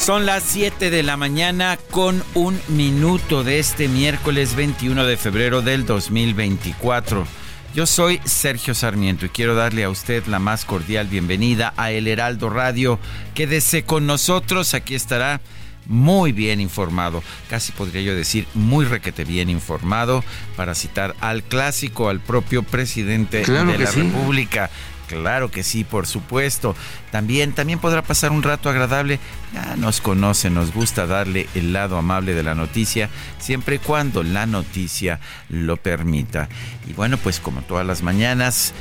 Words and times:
Son 0.00 0.24
las 0.24 0.44
7 0.44 0.88
de 0.88 1.02
la 1.02 1.18
mañana 1.18 1.78
con 1.90 2.24
un 2.32 2.58
minuto 2.68 3.44
de 3.44 3.58
este 3.58 3.86
miércoles 3.86 4.56
21 4.56 5.04
de 5.04 5.18
febrero 5.18 5.60
del 5.60 5.84
2024. 5.84 7.26
Yo 7.74 7.86
soy 7.86 8.18
Sergio 8.24 8.74
Sarmiento 8.74 9.26
y 9.26 9.28
quiero 9.28 9.54
darle 9.54 9.84
a 9.84 9.90
usted 9.90 10.24
la 10.24 10.38
más 10.38 10.64
cordial 10.64 11.06
bienvenida 11.06 11.74
a 11.76 11.90
El 11.90 12.08
Heraldo 12.08 12.48
Radio. 12.48 12.98
Quédese 13.34 13.84
con 13.84 14.06
nosotros, 14.06 14.72
aquí 14.72 14.94
estará 14.94 15.42
muy 15.84 16.32
bien 16.32 16.60
informado, 16.60 17.22
casi 17.50 17.72
podría 17.72 18.00
yo 18.00 18.14
decir 18.14 18.46
muy 18.54 18.86
requete 18.86 19.24
bien 19.24 19.50
informado, 19.50 20.24
para 20.56 20.74
citar 20.74 21.14
al 21.20 21.42
clásico, 21.42 22.08
al 22.08 22.20
propio 22.20 22.62
presidente 22.62 23.42
de 23.42 23.64
la 23.64 23.64
República. 23.76 24.70
Claro 25.10 25.50
que 25.50 25.64
sí, 25.64 25.82
por 25.82 26.06
supuesto. 26.06 26.76
También, 27.10 27.52
también 27.52 27.80
podrá 27.80 28.00
pasar 28.00 28.30
un 28.30 28.44
rato 28.44 28.70
agradable. 28.70 29.18
Ya 29.52 29.74
nos 29.74 30.00
conoce, 30.00 30.50
nos 30.50 30.72
gusta 30.72 31.08
darle 31.08 31.48
el 31.56 31.72
lado 31.72 31.96
amable 31.96 32.32
de 32.32 32.44
la 32.44 32.54
noticia, 32.54 33.10
siempre 33.40 33.74
y 33.74 33.78
cuando 33.80 34.22
la 34.22 34.46
noticia 34.46 35.18
lo 35.48 35.76
permita. 35.78 36.48
Y 36.86 36.92
bueno, 36.92 37.16
pues 37.16 37.40
como 37.40 37.62
todas 37.62 37.84
las 37.84 38.02
mañanas, 38.04 38.72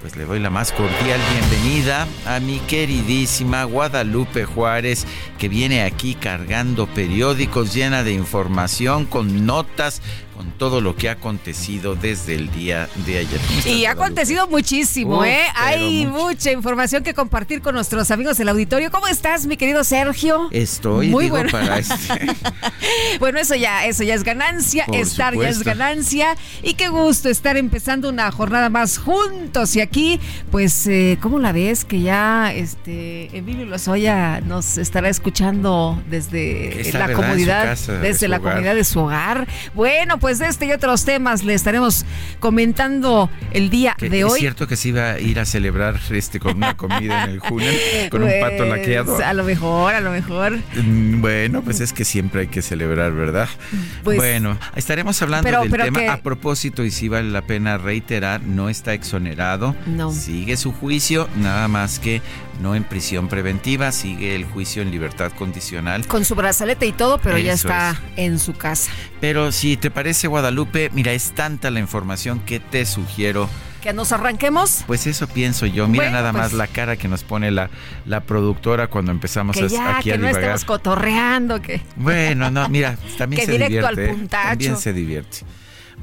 pues 0.00 0.14
le 0.14 0.26
doy 0.26 0.38
la 0.38 0.50
más 0.50 0.70
cordial 0.70 1.20
bienvenida 1.32 2.06
a 2.26 2.38
mi 2.38 2.60
queridísima 2.60 3.64
Guadalupe 3.64 4.44
Juárez, 4.44 5.06
que 5.38 5.48
viene 5.48 5.82
aquí 5.82 6.14
cargando 6.14 6.86
periódicos 6.86 7.74
llena 7.74 8.04
de 8.04 8.12
información, 8.12 9.06
con 9.06 9.44
notas, 9.44 10.02
con 10.36 10.50
todo 10.52 10.80
lo 10.80 10.96
que 10.96 11.08
ha 11.08 11.12
acontecido 11.12 11.94
desde 11.94 12.34
el 12.34 12.50
día 12.50 12.88
de 13.06 13.18
ayer. 13.18 13.40
Y 13.66 13.86
ha 13.86 13.92
acontecido 13.92 14.48
muchísimo, 14.48 15.24
¿eh? 15.24 15.42
Hay 15.54 16.06
mucha 16.06 16.50
información 16.50 17.02
que 17.02 17.14
compartir 17.14 17.62
con 17.62 17.74
nuestros 17.74 18.10
amigos 18.10 18.36
del 18.38 18.48
auditorio. 18.48 18.90
¿Cómo 18.90 19.06
estás, 19.06 19.46
mi 19.46 19.56
querido 19.56 19.84
Sergio? 19.84 20.48
Estoy, 20.50 21.08
muy 21.08 21.30
bueno. 21.30 21.50
para 21.50 21.78
este. 21.78 22.26
bueno, 23.20 23.38
eso 23.38 23.54
ya, 23.54 23.86
eso 23.86 24.02
ya 24.02 24.14
es 24.14 24.24
ganancia, 24.24 24.84
estar 24.92 25.34
ya 25.36 25.48
es 25.48 25.62
ganancia. 25.62 26.36
Y 26.62 26.74
qué 26.74 26.88
gusto 26.88 27.28
estar 27.28 27.56
empezando 27.56 28.08
una 28.08 28.30
jornada 28.30 28.68
más 28.70 28.98
juntos. 28.98 29.76
Y 29.76 29.80
aquí, 29.80 30.20
pues, 30.50 30.86
eh, 30.86 31.18
¿cómo 31.20 31.38
la 31.38 31.52
ves? 31.52 31.84
Que 31.84 32.00
ya 32.00 32.52
este 32.52 33.36
Emilio 33.36 33.66
Lozoya 33.66 34.40
nos 34.40 34.78
estará 34.78 35.08
escuchando 35.08 36.02
desde 36.08 36.92
la 36.92 37.12
comodidad, 37.12 37.78
desde 38.02 38.28
la 38.28 38.40
comunidad 38.40 38.74
de 38.74 38.84
su 38.84 39.00
hogar. 39.00 39.46
Bueno, 39.74 40.18
pues 40.24 40.38
de 40.38 40.46
este 40.46 40.64
y 40.64 40.72
otros 40.72 41.04
temas 41.04 41.44
le 41.44 41.52
estaremos 41.52 42.06
comentando 42.40 43.28
el 43.50 43.68
día 43.68 43.94
de 44.00 44.24
hoy. 44.24 44.32
Es 44.32 44.38
cierto 44.38 44.66
que 44.66 44.74
se 44.74 44.88
iba 44.88 45.10
a 45.10 45.20
ir 45.20 45.38
a 45.38 45.44
celebrar 45.44 46.00
este 46.08 46.40
con 46.40 46.56
una 46.56 46.78
comida 46.78 47.24
en 47.24 47.30
el 47.32 47.40
junio 47.40 47.70
con 48.10 48.22
un 48.22 48.30
pato 48.40 48.56
pues, 48.56 48.70
laqueado. 48.70 49.22
A 49.22 49.34
lo 49.34 49.44
mejor, 49.44 49.92
a 49.92 50.00
lo 50.00 50.10
mejor. 50.12 50.56
Mm, 50.82 51.20
bueno, 51.20 51.60
pues 51.60 51.80
es 51.80 51.92
que 51.92 52.06
siempre 52.06 52.40
hay 52.40 52.46
que 52.46 52.62
celebrar, 52.62 53.12
¿verdad? 53.12 53.50
Pues, 54.02 54.16
bueno, 54.16 54.56
estaremos 54.74 55.20
hablando 55.20 55.60
del 55.60 55.70
tema 55.70 56.14
a 56.14 56.22
propósito 56.22 56.84
y 56.84 56.90
si 56.90 57.10
vale 57.10 57.28
la 57.30 57.42
pena 57.42 57.76
reiterar, 57.76 58.40
no 58.40 58.70
está 58.70 58.94
exonerado. 58.94 59.76
No. 59.84 60.10
Sigue 60.10 60.56
su 60.56 60.72
juicio, 60.72 61.28
nada 61.36 61.68
más 61.68 61.98
que 61.98 62.22
no 62.60 62.74
en 62.74 62.84
prisión 62.84 63.28
preventiva, 63.28 63.92
sigue 63.92 64.34
el 64.34 64.44
juicio 64.44 64.82
en 64.82 64.90
libertad 64.90 65.32
condicional. 65.32 66.06
Con 66.06 66.24
su 66.24 66.34
brazalete 66.34 66.86
y 66.86 66.92
todo, 66.92 67.18
pero 67.18 67.38
ya 67.38 67.52
está 67.52 68.00
en 68.16 68.38
su 68.38 68.54
casa. 68.54 68.90
Pero 69.20 69.52
si 69.52 69.76
te 69.76 69.90
parece, 69.90 70.28
Guadalupe, 70.28 70.90
mira, 70.92 71.12
es 71.12 71.32
tanta 71.32 71.70
la 71.70 71.80
información 71.80 72.40
que 72.40 72.60
te 72.60 72.86
sugiero 72.86 73.48
que 73.84 73.92
nos 73.92 74.12
arranquemos. 74.12 74.82
Pues 74.86 75.06
eso 75.06 75.26
pienso 75.26 75.66
yo. 75.66 75.86
Mira 75.86 76.10
nada 76.10 76.32
más 76.32 76.50
pues 76.50 76.52
la 76.54 76.66
cara 76.66 76.96
que 76.96 77.06
nos 77.06 77.22
pone 77.22 77.50
la, 77.50 77.68
la 78.06 78.22
productora 78.22 78.86
cuando 78.86 79.12
empezamos 79.12 79.54
que 79.54 79.68
ya, 79.68 79.98
aquí 79.98 80.10
que 80.10 80.16
no 80.16 80.26
estemos 80.26 80.64
cotorreando, 80.64 81.60
que. 81.60 81.82
Bueno, 81.96 82.50
no, 82.50 82.66
mira, 82.70 82.96
también 83.18 83.42
se 83.46 83.52
directo 83.52 83.74
divierte. 83.74 84.08
Al 84.08 84.16
puntacho. 84.16 84.48
También 84.48 84.76
se 84.78 84.92
divierte. 84.94 85.38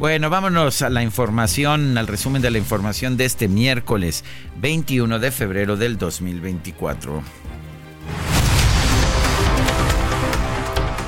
Bueno, 0.02 0.32
vámonos 0.32 0.82
a 0.82 0.90
la 0.90 1.04
información, 1.04 1.96
al 1.96 2.08
resumen 2.08 2.42
de 2.42 2.50
la 2.50 2.58
información 2.58 3.18
de 3.18 3.26
este 3.26 3.48
miércoles 3.48 4.24
21 4.56 5.20
de 5.20 5.30
febrero 5.30 5.78
del 5.78 6.00
2024. 6.00 7.22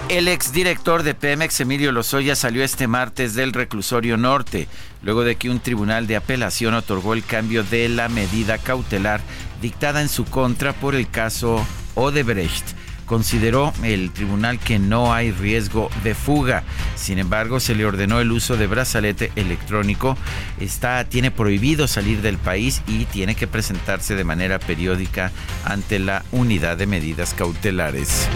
El 0.09 0.27
exdirector 0.27 1.01
de 1.01 1.15
Pemex, 1.15 1.59
Emilio 1.59 1.91
Lozoya, 1.91 2.35
salió 2.35 2.63
este 2.63 2.85
martes 2.85 3.33
del 3.33 3.51
reclusorio 3.53 4.15
norte, 4.15 4.67
luego 5.01 5.23
de 5.23 5.37
que 5.37 5.49
un 5.49 5.59
tribunal 5.59 6.05
de 6.05 6.17
apelación 6.17 6.75
otorgó 6.75 7.15
el 7.15 7.25
cambio 7.25 7.63
de 7.63 7.89
la 7.89 8.09
medida 8.09 8.59
cautelar 8.59 9.21
dictada 9.59 10.01
en 10.01 10.07
su 10.07 10.23
contra 10.23 10.71
por 10.71 10.93
el 10.93 11.09
caso 11.09 11.65
Odebrecht 11.95 12.82
consideró 13.05 13.73
el 13.83 14.11
tribunal 14.11 14.59
que 14.59 14.79
no 14.79 15.13
hay 15.13 15.31
riesgo 15.31 15.89
de 16.03 16.15
fuga. 16.15 16.63
Sin 16.95 17.19
embargo, 17.19 17.59
se 17.59 17.75
le 17.75 17.85
ordenó 17.85 18.19
el 18.19 18.31
uso 18.31 18.57
de 18.57 18.67
brazalete 18.67 19.31
electrónico. 19.35 20.17
Está, 20.59 21.03
tiene 21.05 21.31
prohibido 21.31 21.87
salir 21.87 22.21
del 22.21 22.37
país 22.37 22.81
y 22.87 23.05
tiene 23.05 23.35
que 23.35 23.47
presentarse 23.47 24.15
de 24.15 24.23
manera 24.23 24.59
periódica 24.59 25.31
ante 25.65 25.99
la 25.99 26.23
unidad 26.31 26.77
de 26.77 26.87
medidas 26.87 27.33
cautelares. 27.33 28.27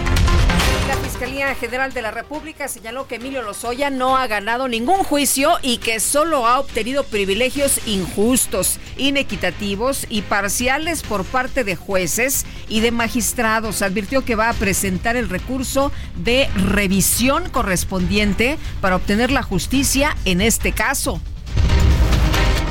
La 0.88 0.96
Fiscalía 0.96 1.54
General 1.56 1.92
de 1.92 2.02
la 2.02 2.12
República 2.12 2.70
señaló 2.70 3.10
que 3.10 3.16
Emilio 3.16 3.42
Lozoya 3.42 3.90
no 3.90 4.16
ha 4.16 4.26
ganado 4.28 4.70
ningún 4.70 5.04
juicio 5.04 5.58
y 5.62 5.80
que 5.80 6.00
solo 6.00 6.48
ha 6.48 6.60
obtenido 6.60 7.04
privilegios 7.04 7.86
injustos, 7.86 8.80
inequitativos 8.96 10.06
y 10.10 10.22
parciales 10.22 11.04
por 11.04 11.26
parte 11.26 11.66
de 11.66 11.76
jueces 11.76 12.46
y 12.70 12.80
de 12.80 12.92
magistrados. 12.92 13.82
Advirtió 13.82 14.24
que 14.24 14.36
va 14.36 14.48
a 14.48 14.54
presentar 14.54 15.18
el 15.18 15.28
recurso 15.28 15.92
de 16.16 16.48
revisión 16.56 17.50
correspondiente 17.50 18.58
para 18.80 18.96
obtener 18.96 19.30
la 19.30 19.44
justicia 19.44 20.16
en 20.24 20.40
este 20.40 20.72
caso. 20.72 21.20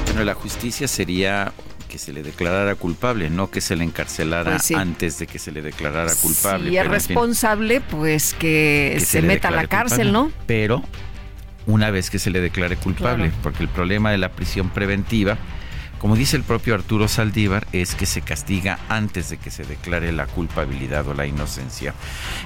Bueno, 0.06 0.24
la 0.24 0.34
justicia 0.34 0.88
sería 0.88 1.52
que 1.86 1.98
se 1.98 2.12
le 2.12 2.22
declarara 2.22 2.74
culpable, 2.74 3.30
no 3.30 3.50
que 3.50 3.60
se 3.60 3.76
le 3.76 3.84
encarcelara 3.84 4.52
pues 4.52 4.72
antes 4.72 5.18
de 5.18 5.26
que 5.26 5.38
se 5.38 5.52
le 5.52 5.62
declarara 5.62 6.14
culpable. 6.14 6.70
Si 6.70 6.76
es 6.76 6.86
responsable, 6.86 7.80
pues 7.80 8.34
que, 8.34 9.02
se, 9.04 9.22
meta 9.22 9.48
a 9.48 9.52
la 9.52 9.66
cárcel, 9.66 10.12
¿no? 10.12 10.30
Pero 10.46 10.82
una 11.66 11.90
vez 11.90 12.10
que 12.10 12.18
se 12.18 12.30
le 12.30 12.40
declare 12.40 12.76
culpable, 12.76 13.32
porque 13.42 13.62
el 13.62 13.68
problema 13.68 14.10
de 14.10 14.18
la 14.18 14.30
prisión 14.30 14.70
preventiva, 14.70 15.36
como 15.98 16.14
dice 16.14 16.36
el 16.36 16.42
propio 16.42 16.74
Arturo 16.74 17.08
Saldívar, 17.08 17.66
es 17.72 17.94
que 17.94 18.06
se 18.06 18.20
castiga 18.20 18.78
antes 18.88 19.30
de 19.30 19.38
que 19.38 19.50
se 19.50 19.64
declare 19.64 20.12
la 20.12 20.26
culpabilidad 20.26 21.06
o 21.08 21.14
la 21.14 21.26
inocencia. 21.26 21.94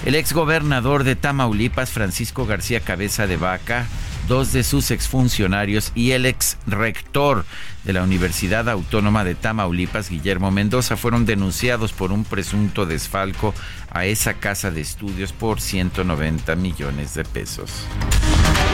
El 0.05 0.15
exgobernador 0.15 1.05
de 1.05 1.17
Tamaulipas, 1.17 1.91
Francisco 1.91 2.47
García 2.47 2.81
Cabeza 2.81 3.27
de 3.27 3.37
Vaca, 3.37 3.87
dos 4.29 4.53
de 4.53 4.63
sus 4.63 4.91
exfuncionarios 4.91 5.93
y 5.95 6.13
el 6.13 6.27
ex 6.27 6.57
rector 6.67 7.45
de 7.85 7.93
la 7.93 8.03
Universidad 8.03 8.69
Autónoma 8.69 9.25
de 9.25 9.35
Tamaulipas, 9.35 10.11
Guillermo 10.11 10.51
Mendoza, 10.51 10.97
fueron 10.97 11.27
denunciados 11.27 11.93
por 11.93 12.13
un 12.13 12.25
presunto 12.25 12.87
desfalco 12.87 13.55
a 13.91 14.05
esa 14.05 14.35
casa 14.35 14.71
de 14.71 14.81
estudios 14.81 15.33
por 15.33 15.61
190 15.61 16.57
millones 16.57 17.15
de 17.15 17.25
pesos. 17.25 17.87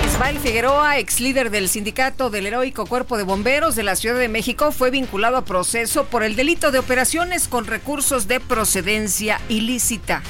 Ismael 0.07 0.39
Figueroa, 0.39 0.99
ex 0.99 1.21
líder 1.21 1.51
del 1.51 1.69
sindicato 1.69 2.31
del 2.31 2.47
heroico 2.47 2.87
Cuerpo 2.87 3.17
de 3.17 3.25
Bomberos 3.25 3.77
de 3.77 3.83
la 3.83 3.97
Ciudad 3.97 4.19
de 4.19 4.29
México, 4.29 4.73
fue 4.73 4.91
vinculado 4.91 5.37
a 5.37 5.45
proceso 5.45 6.05
por 6.07 6.23
el 6.23 6.37
delito 6.37 6.71
de 6.71 6.79
operaciones 6.79 7.49
con 7.49 7.67
recursos 7.67 8.29
de 8.29 8.41
procedencia 8.41 9.41
ilícita. 9.49 10.23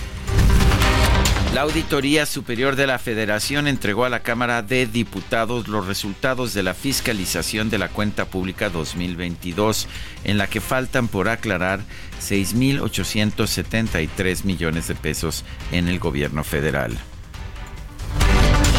La 1.56 1.62
Auditoría 1.62 2.26
Superior 2.26 2.76
de 2.76 2.86
la 2.86 2.98
Federación 2.98 3.66
entregó 3.66 4.04
a 4.04 4.10
la 4.10 4.20
Cámara 4.20 4.60
de 4.60 4.86
Diputados 4.86 5.68
los 5.68 5.86
resultados 5.86 6.52
de 6.52 6.62
la 6.62 6.74
fiscalización 6.74 7.70
de 7.70 7.78
la 7.78 7.88
cuenta 7.88 8.26
pública 8.26 8.68
2022, 8.68 9.88
en 10.24 10.36
la 10.36 10.48
que 10.48 10.60
faltan 10.60 11.08
por 11.08 11.30
aclarar 11.30 11.80
6.873 12.20 14.44
millones 14.44 14.86
de 14.86 14.96
pesos 14.96 15.46
en 15.72 15.88
el 15.88 15.98
gobierno 15.98 16.44
federal. 16.44 16.94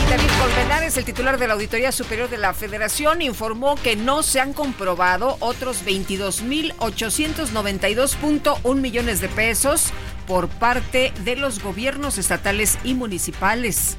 David 0.10 0.30
Colmenares, 0.40 0.96
el 0.96 1.04
titular 1.04 1.38
de 1.38 1.48
la 1.48 1.56
Auditoría 1.56 1.92
Superior 1.92 2.30
de 2.30 2.38
la 2.38 2.54
Federación, 2.54 3.22
informó 3.22 3.76
que 3.76 3.98
no 3.98 4.24
se 4.24 4.40
han 4.40 4.54
comprobado 4.54 5.36
otros 5.42 5.86
22.892.1 5.86 8.76
millones 8.76 9.20
de 9.20 9.28
pesos 9.28 9.92
por 10.26 10.48
parte 10.48 11.12
de 11.26 11.36
los 11.36 11.62
gobiernos 11.62 12.18
estatales 12.18 12.80
y 12.86 12.94
municipales. 12.94 13.98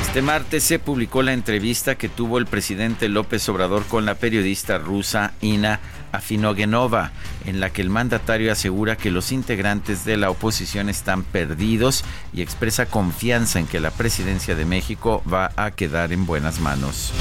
Este 0.00 0.22
martes 0.22 0.64
se 0.64 0.80
publicó 0.80 1.22
la 1.22 1.32
entrevista 1.32 1.94
que 1.94 2.08
tuvo 2.08 2.38
el 2.38 2.46
presidente 2.46 3.08
López 3.08 3.48
Obrador 3.48 3.86
con 3.86 4.04
la 4.04 4.16
periodista 4.16 4.76
rusa 4.76 5.34
Ina 5.40 5.78
Afinogenova, 6.12 7.10
en 7.46 7.60
la 7.60 7.70
que 7.70 7.82
el 7.82 7.90
mandatario 7.90 8.52
asegura 8.52 8.96
que 8.96 9.10
los 9.10 9.32
integrantes 9.32 10.04
de 10.04 10.16
la 10.16 10.30
oposición 10.30 10.88
están 10.88 11.24
perdidos 11.24 12.04
y 12.32 12.42
expresa 12.42 12.86
confianza 12.86 13.58
en 13.58 13.66
que 13.66 13.80
la 13.80 13.90
presidencia 13.90 14.54
de 14.54 14.64
México 14.64 15.22
va 15.32 15.50
a 15.56 15.70
quedar 15.72 16.12
en 16.12 16.26
buenas 16.26 16.60
manos. 16.60 17.12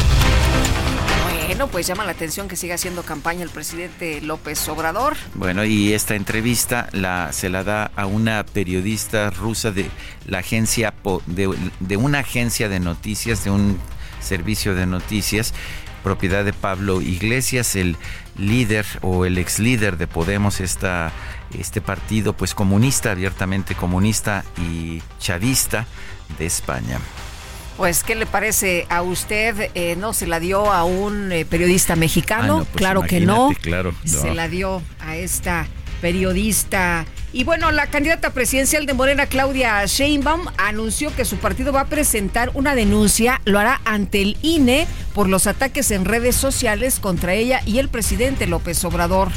Bueno, 1.62 1.68
pues 1.68 1.86
llama 1.86 2.06
la 2.06 2.12
atención 2.14 2.48
que 2.48 2.56
siga 2.56 2.76
haciendo 2.76 3.04
campaña 3.04 3.44
el 3.44 3.50
presidente 3.50 4.20
López 4.22 4.68
Obrador. 4.68 5.16
Bueno, 5.36 5.64
y 5.64 5.94
esta 5.94 6.16
entrevista 6.16 6.88
la, 6.92 7.34
se 7.34 7.50
la 7.50 7.64
da 7.64 7.92
a 7.96 8.06
una 8.06 8.46
periodista 8.46 9.30
rusa 9.30 9.72
de 9.72 9.90
la 10.26 10.40
agencia 10.40 10.94
de, 11.28 11.54
de 11.80 11.98
una 11.98 12.20
agencia 12.20 12.68
de 12.68 12.80
noticias, 12.80 13.44
de 13.44 13.52
un 13.52 13.78
servicio 14.22 14.76
de 14.76 14.86
noticias, 14.86 15.54
propiedad 16.04 16.44
de 16.46 16.54
Pablo 16.54 17.02
Iglesias, 17.02 17.76
el 17.76 17.96
líder 18.38 18.86
o 19.02 19.26
el 19.26 19.38
ex 19.38 19.60
líder 19.60 19.98
de 19.98 20.08
Podemos, 20.08 20.60
esta, 20.60 21.12
este 21.58 21.82
partido 21.82 22.34
pues 22.34 22.54
comunista, 22.54 23.12
abiertamente 23.12 23.76
comunista 23.76 24.44
y 24.58 25.02
chavista 25.20 25.86
de 26.38 26.46
España. 26.46 27.00
Pues, 27.78 28.04
¿qué 28.04 28.14
le 28.14 28.28
parece 28.28 28.86
a 28.90 29.02
usted? 29.02 29.72
Eh, 29.74 29.96
¿No 29.96 30.14
se 30.14 30.28
la 30.28 30.40
dio 30.40 30.72
a 30.72 30.84
un 30.84 31.32
eh, 31.32 31.46
periodista 31.46 31.96
mexicano? 31.96 32.60
Ah, 32.62 32.66
pues 32.72 32.76
claro 32.76 33.02
que 33.02 33.22
no. 33.22 33.50
Claro, 33.62 33.94
Se 34.06 34.36
la 34.36 34.48
dio 34.48 34.84
a 35.00 35.16
esta 35.16 35.66
periodista. 36.02 37.06
Y 37.34 37.46
bueno, 37.46 37.72
la 37.72 37.88
candidata 37.88 38.32
presidencial 38.32 38.86
de 38.86 38.94
Morena, 38.94 39.28
Claudia 39.28 39.86
Sheinbaum, 39.86 40.48
anunció 40.58 41.16
que 41.16 41.24
su 41.24 41.38
partido 41.38 41.72
va 41.72 41.82
a 41.82 41.86
presentar 41.86 42.52
una 42.54 42.76
denuncia, 42.76 43.40
lo 43.46 43.60
hará 43.60 43.80
ante 43.86 44.22
el 44.22 44.38
INE 44.42 44.86
por 45.14 45.30
los 45.30 45.48
ataques 45.48 45.92
en 45.92 46.04
redes 46.04 46.36
sociales 46.36 47.00
contra 47.00 47.34
ella 47.34 47.62
y 47.66 47.80
el 47.80 47.88
presidente 47.88 48.48
López 48.48 48.84
Obrador. 48.84 49.30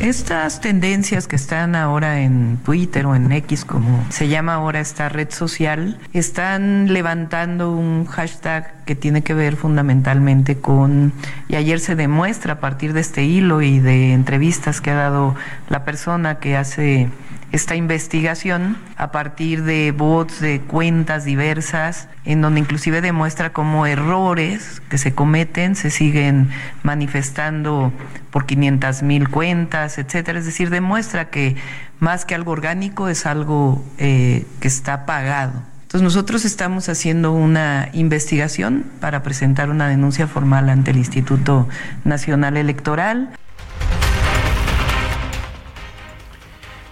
Estas 0.00 0.60
tendencias 0.60 1.26
que 1.26 1.34
están 1.34 1.74
ahora 1.74 2.20
en 2.20 2.58
Twitter 2.58 3.04
o 3.06 3.16
en 3.16 3.32
X, 3.32 3.64
como 3.64 4.04
se 4.10 4.28
llama 4.28 4.54
ahora 4.54 4.78
esta 4.78 5.08
red 5.08 5.30
social, 5.30 5.98
están 6.12 6.92
levantando 6.92 7.72
un 7.72 8.06
hashtag 8.06 8.84
que 8.84 8.94
tiene 8.94 9.22
que 9.22 9.34
ver 9.34 9.56
fundamentalmente 9.56 10.58
con, 10.58 11.12
y 11.48 11.56
ayer 11.56 11.80
se 11.80 11.96
demuestra 11.96 12.54
a 12.54 12.60
partir 12.60 12.92
de 12.92 13.00
este 13.00 13.24
hilo 13.24 13.60
y 13.60 13.80
de 13.80 14.12
entrevistas 14.12 14.80
que 14.80 14.92
ha 14.92 14.94
dado 14.94 15.34
la 15.68 15.84
persona 15.84 16.38
que 16.38 16.56
hace 16.56 17.08
esta 17.50 17.76
investigación 17.76 18.76
a 18.96 19.10
partir 19.10 19.62
de 19.62 19.92
bots 19.92 20.40
de 20.40 20.60
cuentas 20.60 21.24
diversas, 21.24 22.08
en 22.24 22.42
donde 22.42 22.60
inclusive 22.60 23.00
demuestra 23.00 23.52
cómo 23.52 23.86
errores 23.86 24.82
que 24.90 24.98
se 24.98 25.14
cometen 25.14 25.74
se 25.74 25.90
siguen 25.90 26.50
manifestando 26.82 27.92
por 28.30 28.44
500 28.44 29.02
mil 29.02 29.28
cuentas, 29.28 29.98
etcétera. 29.98 30.38
Es 30.38 30.44
decir, 30.44 30.70
demuestra 30.70 31.30
que 31.30 31.56
más 32.00 32.24
que 32.24 32.34
algo 32.34 32.52
orgánico 32.52 33.08
es 33.08 33.24
algo 33.26 33.84
eh, 33.98 34.44
que 34.60 34.68
está 34.68 35.06
pagado. 35.06 35.62
Entonces 35.88 36.02
nosotros 36.02 36.44
estamos 36.44 36.90
haciendo 36.90 37.32
una 37.32 37.88
investigación 37.94 38.84
para 39.00 39.22
presentar 39.22 39.70
una 39.70 39.88
denuncia 39.88 40.26
formal 40.26 40.68
ante 40.68 40.90
el 40.90 40.98
Instituto 40.98 41.66
Nacional 42.04 42.58
Electoral. 42.58 43.30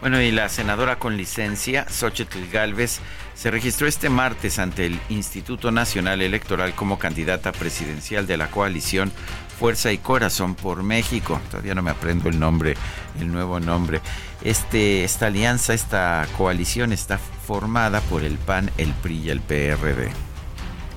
Bueno, 0.06 0.22
y 0.22 0.30
la 0.30 0.48
senadora 0.48 1.00
con 1.00 1.16
licencia, 1.16 1.84
Xochitl 1.90 2.48
Galvez, 2.52 3.00
se 3.34 3.50
registró 3.50 3.88
este 3.88 4.08
martes 4.08 4.60
ante 4.60 4.86
el 4.86 5.00
Instituto 5.08 5.72
Nacional 5.72 6.22
Electoral 6.22 6.76
como 6.76 6.96
candidata 6.96 7.50
presidencial 7.50 8.24
de 8.28 8.36
la 8.36 8.46
coalición 8.46 9.10
Fuerza 9.58 9.90
y 9.90 9.98
Corazón 9.98 10.54
por 10.54 10.84
México. 10.84 11.40
Todavía 11.50 11.74
no 11.74 11.82
me 11.82 11.90
aprendo 11.90 12.28
el 12.28 12.38
nombre, 12.38 12.76
el 13.18 13.32
nuevo 13.32 13.58
nombre. 13.58 14.00
Este, 14.44 15.02
esta 15.02 15.26
alianza, 15.26 15.74
esta 15.74 16.24
coalición 16.36 16.92
está 16.92 17.18
formada 17.18 18.00
por 18.02 18.22
el 18.22 18.38
PAN, 18.38 18.70
el 18.78 18.92
PRI 18.92 19.22
y 19.22 19.30
el 19.30 19.40
PRD. 19.40 20.12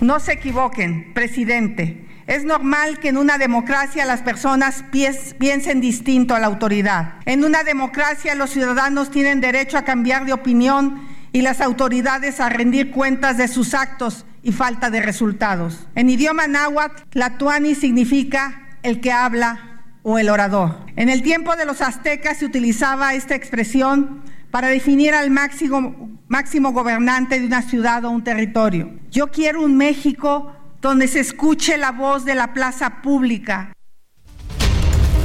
No 0.01 0.19
se 0.19 0.33
equivoquen, 0.33 1.15
presidente. 1.15 2.08
Es 2.29 2.45
normal 2.45 2.99
que 2.99 3.09
en 3.09 3.17
una 3.17 3.39
democracia 3.39 4.05
las 4.05 4.21
personas 4.21 4.83
piensen 4.91 5.81
distinto 5.81 6.35
a 6.35 6.39
la 6.39 6.45
autoridad. 6.45 7.15
En 7.25 7.43
una 7.43 7.63
democracia 7.63 8.35
los 8.35 8.51
ciudadanos 8.51 9.09
tienen 9.09 9.41
derecho 9.41 9.79
a 9.79 9.81
cambiar 9.81 10.25
de 10.25 10.33
opinión 10.33 11.01
y 11.31 11.41
las 11.41 11.59
autoridades 11.59 12.39
a 12.39 12.49
rendir 12.49 12.91
cuentas 12.91 13.37
de 13.37 13.47
sus 13.47 13.73
actos 13.73 14.27
y 14.43 14.51
falta 14.51 14.91
de 14.91 15.01
resultados. 15.01 15.87
En 15.95 16.07
idioma 16.07 16.45
náhuatl, 16.45 17.01
la 17.13 17.39
tuani 17.39 17.73
significa 17.73 18.77
el 18.83 19.01
que 19.01 19.11
habla 19.11 19.81
o 20.03 20.19
el 20.19 20.29
orador. 20.29 20.85
En 20.97 21.09
el 21.09 21.23
tiempo 21.23 21.55
de 21.55 21.65
los 21.65 21.81
aztecas 21.81 22.37
se 22.37 22.45
utilizaba 22.45 23.15
esta 23.15 23.33
expresión 23.33 24.21
para 24.51 24.67
definir 24.67 25.15
al 25.15 25.31
máximo, 25.31 26.19
máximo 26.27 26.73
gobernante 26.73 27.39
de 27.39 27.47
una 27.47 27.63
ciudad 27.63 28.05
o 28.05 28.11
un 28.11 28.23
territorio. 28.23 28.91
Yo 29.09 29.31
quiero 29.31 29.63
un 29.63 29.77
México 29.77 30.53
donde 30.81 31.07
se 31.07 31.19
escuche 31.19 31.77
la 31.77 31.91
voz 31.91 32.25
de 32.25 32.36
la 32.36 32.53
plaza 32.53 33.01
pública. 33.01 33.74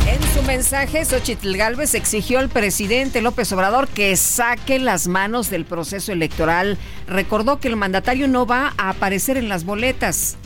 En 0.07 0.23
su 0.35 0.43
mensaje, 0.43 1.05
Xochitl 1.05 1.57
Gálvez 1.57 1.95
exigió 1.95 2.39
al 2.39 2.49
presidente 2.49 3.23
López 3.23 3.51
Obrador 3.53 3.89
que 3.89 4.15
saque 4.17 4.79
las 4.79 5.09
manos 5.09 5.51
del 5.51 5.65
proceso 5.65 6.13
electoral. 6.13 6.79
Recordó 7.07 7.59
que 7.59 7.69
el 7.69 7.77
mandatario 7.77 8.29
no 8.29 8.47
va 8.47 8.75
a 8.77 8.91
aparecer 8.91 9.37
en 9.37 9.49
las 9.49 9.65
boletas. 9.65 10.37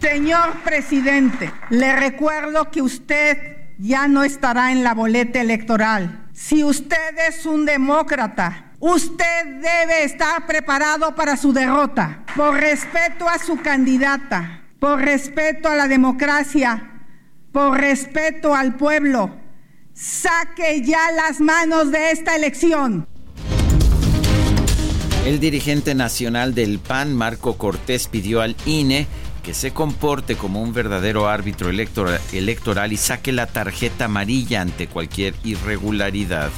Señor 0.00 0.62
presidente, 0.62 1.52
le 1.70 1.94
recuerdo 1.96 2.70
que 2.70 2.82
usted 2.82 3.56
ya 3.78 4.08
no 4.08 4.24
estará 4.24 4.72
en 4.72 4.82
la 4.82 4.94
boleta 4.94 5.40
electoral. 5.40 6.28
Si 6.32 6.64
usted 6.64 7.18
es 7.28 7.46
un 7.46 7.64
demócrata, 7.64 8.65
Usted 8.88 9.46
debe 9.46 10.04
estar 10.04 10.46
preparado 10.46 11.16
para 11.16 11.36
su 11.36 11.52
derrota. 11.52 12.22
Por 12.36 12.54
respeto 12.54 13.28
a 13.28 13.36
su 13.36 13.56
candidata, 13.60 14.62
por 14.78 15.00
respeto 15.00 15.68
a 15.68 15.74
la 15.74 15.88
democracia, 15.88 17.02
por 17.50 17.80
respeto 17.80 18.54
al 18.54 18.76
pueblo, 18.76 19.34
saque 19.92 20.82
ya 20.84 21.10
las 21.10 21.40
manos 21.40 21.90
de 21.90 22.12
esta 22.12 22.36
elección. 22.36 23.08
El 25.24 25.40
dirigente 25.40 25.96
nacional 25.96 26.54
del 26.54 26.78
PAN, 26.78 27.12
Marco 27.12 27.58
Cortés, 27.58 28.06
pidió 28.06 28.40
al 28.40 28.54
INE 28.66 29.08
que 29.42 29.52
se 29.52 29.72
comporte 29.72 30.36
como 30.36 30.62
un 30.62 30.72
verdadero 30.72 31.28
árbitro 31.28 31.70
electoral, 31.70 32.92
y 32.92 32.96
saque 32.96 33.32
la 33.32 33.48
tarjeta 33.48 34.04
amarilla 34.04 34.60
ante 34.60 34.86
cualquier 34.86 35.34
irregularidad 35.42 36.52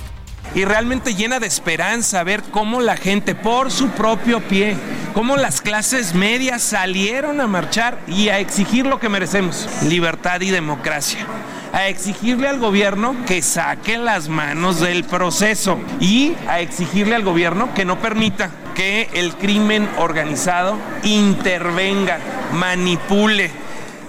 y 0.55 0.65
realmente 0.65 1.15
llena 1.15 1.41
de 1.41 1.47
esperanza 1.47 2.23
ver 2.25 2.43
cómo 2.51 2.81
la 2.81 2.97
gente 2.97 3.35
por 3.35 3.71
su 3.71 3.89
propio 3.91 4.41
pie, 4.41 4.77
cómo 5.15 5.37
las 5.37 5.61
clases 5.61 6.15
medias 6.15 6.63
salieron 6.63 7.41
a 7.41 7.47
marchar 7.47 7.99
y 8.07 8.29
a 8.29 8.39
exigir 8.39 8.87
lo 8.87 8.99
que 9.01 9.09
merecemos, 9.09 9.69
libertad 9.83 10.41
y 10.41 10.51
democracia 10.51 11.27
a 11.73 11.89
exigirle 11.89 12.49
al 12.49 12.59
gobierno 12.59 13.15
que 13.27 13.43
saque 13.43 13.99
las 13.99 14.29
manos 14.29 14.81
del 14.81 15.05
proceso 15.05 15.79
y 16.01 16.35
a 16.49 16.61
exigirle 16.61 17.15
al 17.15 17.25
gobierno 17.25 17.75
que 17.75 17.85
no 17.85 18.01
permita 18.01 18.51
que 18.75 19.09
el 19.15 19.35
crimen 19.35 19.89
organizado 19.99 20.77
intervenga 21.03 22.19
manipule 22.53 23.51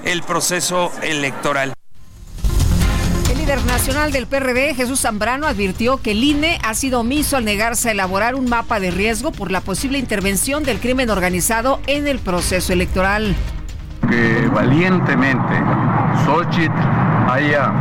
el 0.04 0.24
proceso 0.24 0.92
electoral. 1.02 1.74
Líder 3.50 3.66
nacional 3.66 4.12
del 4.12 4.28
PRD, 4.28 4.76
Jesús 4.76 5.02
Zambrano, 5.02 5.48
advirtió 5.48 5.98
que 5.98 6.12
el 6.12 6.24
INE 6.24 6.60
ha 6.64 6.76
sido 6.76 7.00
omiso 7.00 7.36
al 7.36 7.46
negarse 7.46 7.90
a 7.90 7.94
elaborar 7.94 8.36
un 8.36 8.48
mapa 8.48 8.80
de 8.80 8.92
riesgo 8.92 9.32
por 9.32 9.50
la 9.50 9.62
posible 9.62 9.98
intervención 9.98 10.64
del 10.64 10.80
crimen 10.80 11.10
organizado 11.10 11.80
en 11.88 12.08
el 12.08 12.20
proceso 12.20 12.74
electoral. 12.74 13.36
Que 14.08 14.48
valientemente 14.54 15.56
Xochitl 16.28 16.78
haya 17.28 17.72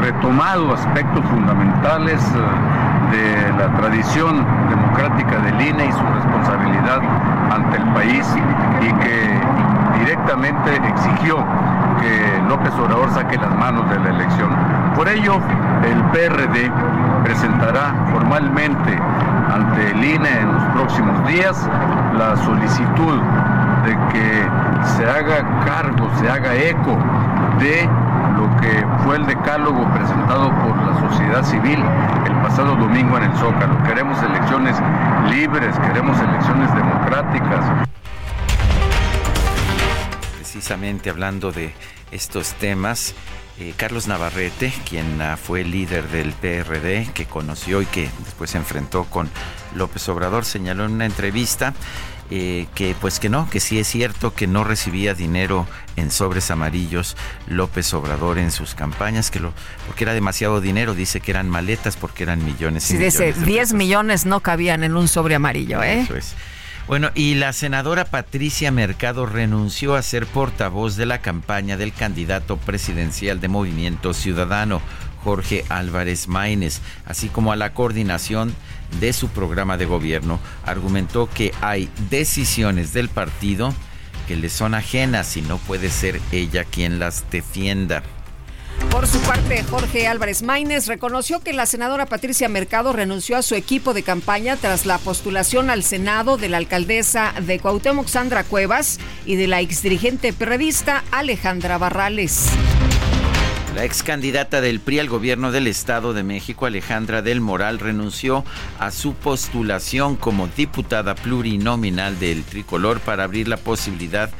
retomado 0.00 0.72
aspectos 0.72 1.24
fundamentales 1.24 2.22
eh, 2.22 3.16
de 3.16 3.58
la 3.58 3.76
tradición 3.78 4.46
democrática 4.70 5.40
del 5.40 5.60
INE 5.60 5.86
y 5.86 5.92
su 5.92 6.06
responsabilidad 6.06 7.00
ante 7.50 7.78
el 7.78 7.94
país 7.94 8.24
y 8.80 8.92
que 9.02 9.98
directamente 9.98 10.76
exigió 10.88 11.44
que 12.00 12.42
López 12.48 12.72
Obrador 12.74 13.10
saque 13.12 13.36
las 13.36 13.52
manos 13.56 13.90
de 13.90 13.98
la 13.98 14.10
elección. 14.10 14.75
Por 14.96 15.08
ello, 15.10 15.38
el 15.84 16.02
PRD 16.04 16.72
presentará 17.22 17.94
formalmente 18.12 18.98
ante 19.52 19.90
el 19.90 20.02
INE 20.02 20.40
en 20.40 20.52
los 20.54 20.62
próximos 20.72 21.28
días 21.28 21.68
la 22.16 22.34
solicitud 22.38 23.20
de 23.84 23.92
que 24.10 24.48
se 24.96 25.04
haga 25.04 25.44
cargo, 25.66 26.10
se 26.18 26.30
haga 26.30 26.54
eco 26.54 26.96
de 27.60 27.86
lo 28.38 28.56
que 28.56 28.86
fue 29.04 29.16
el 29.16 29.26
decálogo 29.26 29.86
presentado 29.92 30.50
por 30.62 30.76
la 30.78 31.10
sociedad 31.10 31.44
civil 31.44 31.84
el 32.24 32.32
pasado 32.42 32.74
domingo 32.76 33.18
en 33.18 33.24
el 33.24 33.36
Zócalo. 33.36 33.82
Queremos 33.82 34.22
elecciones 34.22 34.76
libres, 35.28 35.78
queremos 35.78 36.18
elecciones 36.20 36.74
democráticas. 36.74 37.86
Precisamente 40.36 41.10
hablando 41.10 41.52
de 41.52 41.74
estos 42.10 42.54
temas, 42.54 43.14
eh, 43.58 43.72
Carlos 43.76 44.06
Navarrete, 44.06 44.72
quien 44.88 45.20
uh, 45.20 45.36
fue 45.36 45.64
líder 45.64 46.08
del 46.08 46.32
PRD, 46.32 47.08
que 47.14 47.24
conoció 47.26 47.80
y 47.82 47.86
que 47.86 48.08
después 48.24 48.50
se 48.50 48.58
enfrentó 48.58 49.04
con 49.04 49.30
López 49.74 50.08
Obrador, 50.08 50.44
señaló 50.44 50.84
en 50.84 50.92
una 50.92 51.06
entrevista 51.06 51.74
eh, 52.30 52.66
que 52.74 52.94
pues 53.00 53.20
que 53.20 53.28
no, 53.28 53.48
que 53.48 53.60
sí 53.60 53.78
es 53.78 53.86
cierto 53.86 54.34
que 54.34 54.46
no 54.48 54.64
recibía 54.64 55.14
dinero 55.14 55.66
en 55.94 56.10
sobres 56.10 56.50
amarillos 56.50 57.16
López 57.46 57.94
Obrador 57.94 58.38
en 58.38 58.50
sus 58.50 58.74
campañas, 58.74 59.30
que 59.30 59.38
lo, 59.40 59.52
porque 59.86 60.04
era 60.04 60.12
demasiado 60.12 60.60
dinero, 60.60 60.94
dice 60.94 61.20
que 61.20 61.30
eran 61.30 61.48
maletas 61.48 61.96
porque 61.96 62.24
eran 62.24 62.44
millones 62.44 62.90
y 62.90 62.94
Sí, 62.94 62.98
dice, 62.98 63.32
de 63.32 63.44
10 63.44 63.44
pesos. 63.44 63.72
millones 63.74 64.26
no 64.26 64.40
cabían 64.40 64.82
en 64.82 64.96
un 64.96 65.06
sobre 65.08 65.36
amarillo, 65.36 65.82
¿eh? 65.82 66.00
Eso 66.00 66.16
es. 66.16 66.34
Bueno, 66.86 67.10
y 67.16 67.34
la 67.34 67.52
senadora 67.52 68.04
Patricia 68.04 68.70
Mercado 68.70 69.26
renunció 69.26 69.96
a 69.96 70.02
ser 70.02 70.24
portavoz 70.24 70.94
de 70.94 71.04
la 71.04 71.20
campaña 71.20 71.76
del 71.76 71.92
candidato 71.92 72.58
presidencial 72.58 73.40
de 73.40 73.48
Movimiento 73.48 74.14
Ciudadano, 74.14 74.80
Jorge 75.24 75.64
Álvarez 75.68 76.28
Maínez, 76.28 76.80
así 77.04 77.28
como 77.28 77.50
a 77.50 77.56
la 77.56 77.74
coordinación 77.74 78.54
de 79.00 79.12
su 79.12 79.28
programa 79.30 79.76
de 79.76 79.86
gobierno. 79.86 80.38
Argumentó 80.64 81.28
que 81.28 81.52
hay 81.60 81.90
decisiones 82.08 82.92
del 82.92 83.08
partido 83.08 83.74
que 84.28 84.36
le 84.36 84.48
son 84.48 84.74
ajenas 84.74 85.36
y 85.36 85.42
no 85.42 85.58
puede 85.58 85.90
ser 85.90 86.20
ella 86.30 86.62
quien 86.62 87.00
las 87.00 87.28
defienda. 87.32 88.04
Por 88.90 89.06
su 89.06 89.18
parte, 89.20 89.62
Jorge 89.64 90.06
Álvarez 90.06 90.42
Maínez 90.42 90.86
reconoció 90.86 91.40
que 91.40 91.52
la 91.52 91.66
senadora 91.66 92.06
Patricia 92.06 92.48
Mercado 92.48 92.92
renunció 92.92 93.36
a 93.36 93.42
su 93.42 93.54
equipo 93.54 93.94
de 93.94 94.02
campaña 94.02 94.56
tras 94.56 94.86
la 94.86 94.98
postulación 94.98 95.70
al 95.70 95.82
Senado 95.82 96.36
de 96.36 96.48
la 96.48 96.56
alcaldesa 96.56 97.34
de 97.40 97.58
Cuauhtémoc, 97.58 98.08
Sandra 98.08 98.44
Cuevas, 98.44 98.98
y 99.24 99.36
de 99.36 99.48
la 99.48 99.60
exdirigente 99.60 100.32
periodista 100.32 101.04
Alejandra 101.10 101.78
Barrales. 101.78 102.48
La 103.76 103.84
ex 103.84 104.02
candidata 104.02 104.62
del 104.62 104.80
PRI 104.80 105.00
al 105.00 105.08
gobierno 105.10 105.52
del 105.52 105.66
Estado 105.66 106.14
de 106.14 106.22
México, 106.22 106.64
Alejandra 106.64 107.20
del 107.20 107.42
Moral, 107.42 107.78
renunció 107.78 108.42
a 108.78 108.90
su 108.90 109.12
postulación 109.12 110.16
como 110.16 110.48
diputada 110.48 111.14
plurinominal 111.14 112.18
del 112.18 112.42
tricolor 112.44 113.00
para 113.00 113.24
abrir 113.24 113.48
la 113.48 113.58
posibilidad 113.58 114.30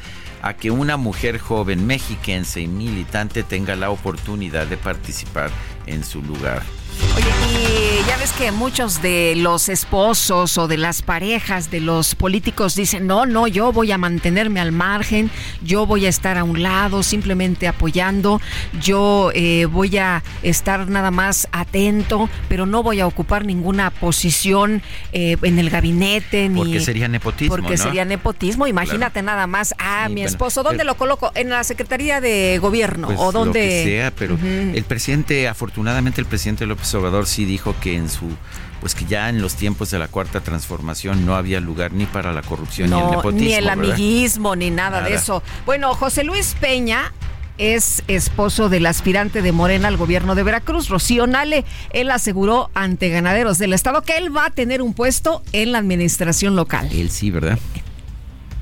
a 0.41 0.55
que 0.55 0.71
una 0.71 0.97
mujer 0.97 1.37
joven 1.37 1.85
mexiquense 1.85 2.61
y 2.61 2.67
militante 2.67 3.43
tenga 3.43 3.75
la 3.75 3.91
oportunidad 3.91 4.65
de 4.65 4.77
participar 4.77 5.51
en 5.85 6.03
su 6.03 6.23
lugar. 6.23 6.63
Oye, 7.15 7.25
y 7.49 8.07
ya 8.07 8.17
ves 8.17 8.31
que 8.33 8.51
muchos 8.51 9.01
de 9.01 9.33
los 9.37 9.69
esposos 9.69 10.57
o 10.57 10.67
de 10.67 10.77
las 10.77 11.01
parejas 11.01 11.71
de 11.71 11.79
los 11.79 12.15
políticos 12.15 12.75
dicen, 12.75 13.07
no, 13.07 13.25
no, 13.25 13.47
yo 13.47 13.71
voy 13.71 13.91
a 13.91 13.97
mantenerme 13.97 14.59
al 14.59 14.71
margen, 14.71 15.29
yo 15.63 15.85
voy 15.85 16.05
a 16.05 16.09
estar 16.09 16.37
a 16.37 16.43
un 16.43 16.61
lado, 16.61 17.03
simplemente 17.03 17.67
apoyando, 17.67 18.41
yo 18.81 19.31
eh, 19.33 19.65
voy 19.65 19.97
a 19.97 20.23
estar 20.43 20.87
nada 20.89 21.11
más 21.11 21.47
atento, 21.51 22.29
pero 22.49 22.65
no 22.65 22.83
voy 22.83 22.99
a 22.99 23.07
ocupar 23.07 23.45
ninguna 23.45 23.89
posición 23.89 24.81
eh, 25.13 25.37
en 25.41 25.59
el 25.59 25.69
gabinete. 25.69 26.49
Ni, 26.49 26.59
Porque 26.59 26.79
sería 26.79 27.07
nepotismo, 27.07 27.55
Porque 27.55 27.77
¿no? 27.77 27.83
sería 27.83 28.05
nepotismo, 28.05 28.67
imagínate 28.67 29.21
nada 29.21 29.47
más, 29.47 29.73
ah, 29.79 30.05
Sí, 30.07 30.13
mi 30.13 30.21
bueno, 30.21 30.29
esposo, 30.29 30.63
¿dónde 30.63 30.83
lo 30.83 30.95
coloco? 30.95 31.31
¿En 31.35 31.49
la 31.49 31.63
Secretaría 31.63 32.21
de 32.21 32.59
Gobierno? 32.59 33.07
Pues 33.07 33.19
¿O 33.19 33.31
lo 33.31 33.39
dónde? 33.39 33.61
que 33.61 33.83
sea, 33.85 34.11
pero 34.11 34.37
el 34.41 34.83
presidente, 34.83 35.47
afortunadamente 35.47 36.21
el 36.21 36.27
presidente 36.27 36.65
López 36.65 36.86
Obrador 36.95 37.25
sí 37.27 37.45
dijo 37.45 37.75
que 37.81 37.95
en 37.95 38.09
su, 38.09 38.29
pues 38.81 38.95
que 38.95 39.05
ya 39.05 39.29
en 39.29 39.41
los 39.41 39.55
tiempos 39.55 39.91
de 39.91 39.99
la 39.99 40.07
cuarta 40.07 40.41
transformación 40.41 41.25
no 41.25 41.35
había 41.35 41.59
lugar 41.59 41.91
ni 41.93 42.05
para 42.05 42.33
la 42.33 42.41
corrupción 42.41 42.89
ni 42.89 42.99
el 42.99 43.05
nepotismo. 43.11 43.39
ni 43.47 43.53
el 43.53 43.65
¿verdad? 43.65 43.83
amiguismo, 43.83 44.55
ni 44.55 44.69
nada, 44.71 44.97
de 45.01 45.09
Nada. 45.11 45.21
eso. 45.21 45.43
Bueno, 45.65 45.93
José 45.95 46.23
Luis 46.23 46.55
Peña 46.59 47.11
es 47.57 48.03
esposo 48.07 48.69
del 48.69 48.85
aspirante 48.85 49.41
de 49.41 49.51
Morena 49.51 49.87
al 49.87 49.97
gobierno 49.97 50.35
de 50.35 50.43
Veracruz, 50.43 50.89
Rocío 50.89 51.25
Nale. 51.25 51.65
Él 51.91 52.11
aseguró 52.11 52.69
ante 52.75 53.09
ganaderos 53.09 53.57
del 53.57 53.73
estado 53.73 54.03
que 54.03 54.17
él 54.17 54.35
va 54.35 54.45
a 54.45 54.49
tener 54.51 54.81
un 54.83 54.93
puesto 54.93 55.41
en 55.53 55.71
la 55.71 55.79
administración 55.79 56.55
local. 56.55 56.87
Él 56.91 57.09
sí, 57.09 57.31
¿verdad? 57.31 57.57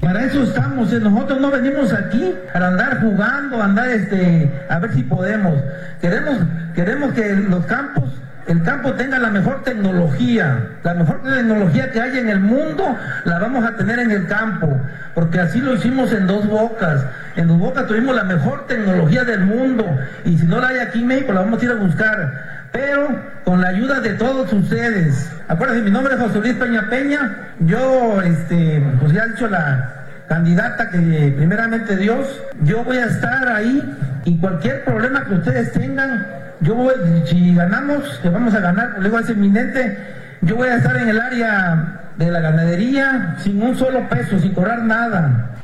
Para 0.06 0.24
eso 0.24 0.44
estamos, 0.44 0.94
eh, 0.94 1.00
nosotros 1.00 1.42
no 1.42 1.50
venimos 1.50 1.92
aquí 1.92 2.36
para 2.54 2.68
andar 2.68 3.02
jugando, 3.02 3.60
andar 3.60 3.90
este, 3.90 4.52
a 4.70 4.78
ver 4.78 4.94
si 4.94 5.02
podemos. 5.02 5.56
Queremos, 6.00 6.38
queremos 6.76 7.12
que 7.14 7.36
los 7.36 7.66
campos, 7.66 8.04
el 8.46 8.62
campo 8.62 8.94
tenga 8.94 9.18
la 9.18 9.32
mejor 9.32 9.64
tecnología, 9.64 10.60
la 10.84 10.94
mejor 10.94 11.24
tecnología 11.24 11.92
que 11.92 12.00
hay 12.00 12.20
en 12.20 12.30
el 12.30 12.40
mundo, 12.40 12.96
la 13.24 13.40
vamos 13.40 13.66
a 13.66 13.78
tener 13.78 13.98
en 13.98 14.12
el 14.12 14.28
campo, 14.28 14.80
porque 15.16 15.40
así 15.40 15.60
lo 15.60 15.74
hicimos 15.74 16.14
en 16.14 16.28
Dos 16.28 16.48
Bocas. 16.48 17.04
En 17.36 17.48
Dos 17.48 17.58
Bocas 17.58 17.88
tuvimos 17.88 18.16
la 18.16 18.26
mejor 18.26 18.68
tecnología 18.68 19.24
del 19.24 19.42
mundo, 19.42 19.90
y 20.24 20.38
si 20.38 20.46
no 20.46 20.60
la 20.60 20.68
hay 20.68 20.78
aquí 20.78 21.00
en 21.00 21.08
México, 21.08 21.34
la 21.34 21.42
vamos 21.42 21.60
a 21.60 21.66
ir 21.66 21.72
a 21.72 21.76
buscar. 21.76 22.55
Pero 22.76 23.08
con 23.46 23.62
la 23.62 23.70
ayuda 23.70 24.02
de 24.02 24.16
todos 24.16 24.52
ustedes. 24.52 25.32
Acuérdense, 25.48 25.84
mi 25.86 25.92
nombre 25.92 26.16
es 26.16 26.20
José 26.20 26.40
Luis 26.42 26.56
Peña 26.56 26.90
Peña. 26.90 27.54
Yo, 27.62 28.22
este, 28.22 28.84
pues 29.00 29.14
ya 29.14 29.24
he 29.24 29.30
dicho 29.30 29.48
la 29.48 29.94
candidata 30.28 30.90
que 30.90 31.34
primeramente 31.38 31.96
Dios, 31.96 32.28
yo 32.64 32.84
voy 32.84 32.98
a 32.98 33.06
estar 33.06 33.48
ahí 33.48 33.82
y 34.26 34.38
cualquier 34.40 34.84
problema 34.84 35.24
que 35.24 35.36
ustedes 35.36 35.72
tengan, 35.72 36.28
yo 36.60 36.76
voy, 36.76 36.96
si 37.28 37.56
ganamos, 37.56 38.20
que 38.22 38.28
vamos 38.28 38.54
a 38.54 38.60
ganar, 38.60 38.90
pues 38.96 39.04
luego 39.04 39.20
es 39.20 39.30
inminente, 39.30 39.98
yo 40.42 40.58
voy 40.58 40.68
a 40.68 40.76
estar 40.76 40.98
en 40.98 41.08
el 41.08 41.22
área 41.22 42.12
de 42.18 42.30
la 42.30 42.42
ganadería 42.42 43.38
sin 43.40 43.64
un 43.64 43.78
solo 43.78 44.10
peso, 44.10 44.38
sin 44.38 44.54
cobrar 44.54 44.84
nada. 44.84 45.55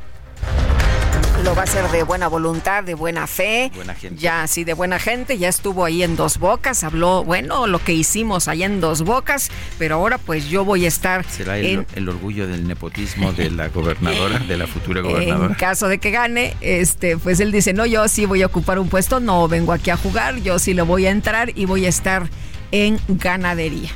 Lo 1.44 1.56
va 1.56 1.62
a 1.62 1.64
hacer 1.64 1.88
de 1.90 2.04
buena 2.04 2.28
voluntad, 2.28 2.84
de 2.84 2.94
buena 2.94 3.26
fe. 3.26 3.72
Buena 3.74 3.96
gente. 3.96 4.20
Ya, 4.20 4.46
sí, 4.46 4.62
de 4.62 4.74
buena 4.74 5.00
gente. 5.00 5.38
Ya 5.38 5.48
estuvo 5.48 5.84
ahí 5.84 6.04
en 6.04 6.14
Dos 6.14 6.38
Bocas, 6.38 6.84
habló, 6.84 7.24
bueno, 7.24 7.66
lo 7.66 7.80
que 7.80 7.92
hicimos 7.92 8.46
allá 8.46 8.66
en 8.66 8.80
Dos 8.80 9.02
Bocas, 9.02 9.50
pero 9.76 9.96
ahora 9.96 10.18
pues 10.18 10.48
yo 10.48 10.64
voy 10.64 10.84
a 10.84 10.88
estar 10.88 11.24
Será 11.28 11.58
el, 11.58 11.66
en 11.66 11.86
el 11.96 12.08
orgullo 12.08 12.46
del 12.46 12.68
nepotismo 12.68 13.32
de 13.32 13.50
la 13.50 13.68
gobernadora, 13.68 14.38
de 14.38 14.56
la 14.56 14.68
futura 14.68 15.00
En 15.02 15.06
gobernadora. 15.06 15.56
caso 15.56 15.88
de 15.88 15.98
que 15.98 16.12
gane, 16.12 16.54
este, 16.60 17.16
pues 17.16 17.40
él 17.40 17.50
dice, 17.50 17.72
no, 17.72 17.86
yo 17.86 18.06
sí 18.06 18.24
voy 18.24 18.42
a 18.42 18.46
ocupar 18.46 18.78
un 18.78 18.88
puesto, 18.88 19.18
no 19.18 19.48
vengo 19.48 19.72
aquí 19.72 19.90
a 19.90 19.96
jugar, 19.96 20.36
yo 20.42 20.60
sí 20.60 20.74
le 20.74 20.82
voy 20.82 21.06
a 21.06 21.10
entrar 21.10 21.50
y 21.56 21.64
voy 21.64 21.86
a 21.86 21.88
estar 21.88 22.30
en 22.70 23.00
ganadería. 23.08 23.90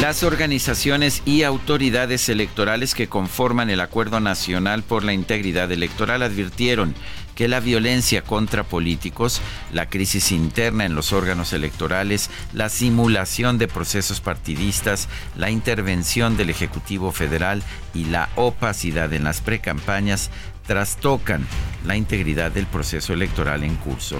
Las 0.00 0.22
organizaciones 0.22 1.22
y 1.24 1.42
autoridades 1.42 2.28
electorales 2.28 2.94
que 2.94 3.08
conforman 3.08 3.68
el 3.68 3.80
Acuerdo 3.80 4.20
Nacional 4.20 4.84
por 4.84 5.02
la 5.02 5.12
Integridad 5.12 5.72
Electoral 5.72 6.22
advirtieron 6.22 6.94
que 7.34 7.48
la 7.48 7.58
violencia 7.58 8.22
contra 8.22 8.62
políticos, 8.62 9.40
la 9.72 9.88
crisis 9.88 10.30
interna 10.30 10.84
en 10.84 10.94
los 10.94 11.12
órganos 11.12 11.52
electorales, 11.52 12.30
la 12.52 12.68
simulación 12.68 13.58
de 13.58 13.66
procesos 13.66 14.20
partidistas, 14.20 15.08
la 15.36 15.50
intervención 15.50 16.36
del 16.36 16.50
Ejecutivo 16.50 17.10
Federal 17.10 17.64
y 17.92 18.04
la 18.04 18.28
opacidad 18.36 19.12
en 19.12 19.24
las 19.24 19.40
precampañas 19.40 20.30
trastocan 20.64 21.44
la 21.84 21.96
integridad 21.96 22.52
del 22.52 22.66
proceso 22.66 23.14
electoral 23.14 23.64
en 23.64 23.74
curso. 23.74 24.18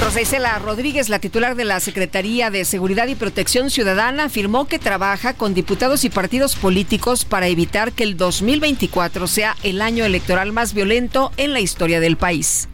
Rosa 0.00 0.20
Isela 0.20 0.58
Rodríguez, 0.60 1.08
la 1.08 1.18
titular 1.18 1.56
de 1.56 1.64
la 1.64 1.80
Secretaría 1.80 2.50
de 2.50 2.64
Seguridad 2.64 3.08
y 3.08 3.16
Protección 3.16 3.68
Ciudadana, 3.68 4.24
afirmó 4.24 4.66
que 4.66 4.78
trabaja 4.78 5.34
con 5.34 5.54
diputados 5.54 6.04
y 6.04 6.08
partidos 6.08 6.54
políticos 6.54 7.24
para 7.24 7.48
evitar 7.48 7.92
que 7.92 8.04
el 8.04 8.16
2024 8.16 9.26
sea 9.26 9.56
el 9.64 9.82
año 9.82 10.04
electoral 10.04 10.52
más 10.52 10.72
violento 10.72 11.32
en 11.36 11.52
la 11.52 11.60
historia 11.60 11.98
del 11.98 12.16
país 12.16 12.68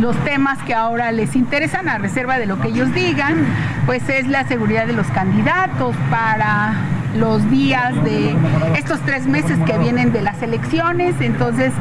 los 0.00 0.16
temas 0.24 0.58
que 0.64 0.74
ahora 0.74 1.12
les 1.12 1.36
interesan, 1.36 1.88
a 1.88 1.98
reserva 1.98 2.38
de 2.38 2.46
lo 2.46 2.60
que 2.60 2.68
ellos 2.68 2.92
digan, 2.92 3.46
pues 3.86 4.08
es 4.08 4.26
la 4.26 4.46
seguridad 4.46 4.86
de 4.86 4.92
los 4.92 5.06
candidatos 5.08 5.94
para 6.10 6.74
los 7.16 7.48
días 7.50 7.94
de 8.04 8.34
estos 8.76 9.00
tres 9.00 9.26
meses 9.26 9.58
que 9.66 9.78
vienen 9.78 10.12
de 10.12 10.22
las 10.22 10.42
elecciones. 10.42 11.14
Entonces 11.20 11.72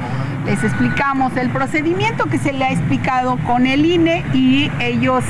les 0.46 0.64
explicamos 0.64 1.36
el 1.38 1.50
procedimiento 1.50 2.26
que 2.26 2.38
se 2.38 2.54
le 2.54 2.66
ha 2.66 2.72
explicado 2.72 3.38
con 3.48 3.66
el 3.66 3.86
INE 3.86 4.24
y 4.34 4.70
ellos 4.80 5.24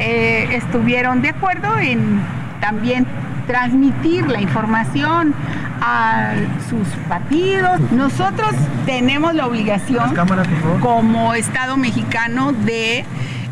eh, 0.00 0.48
estuvieron 0.52 1.22
de 1.22 1.30
acuerdo 1.30 1.78
en 1.78 2.20
también 2.60 3.06
transmitir 3.46 4.26
la 4.28 4.40
información 4.40 5.34
a 5.80 6.34
sus 6.68 6.86
partidos. 7.08 7.80
Nosotros 7.92 8.50
tenemos 8.86 9.34
la 9.34 9.46
obligación 9.46 10.14
como 10.80 11.34
Estado 11.34 11.76
mexicano 11.76 12.52
de 12.52 13.04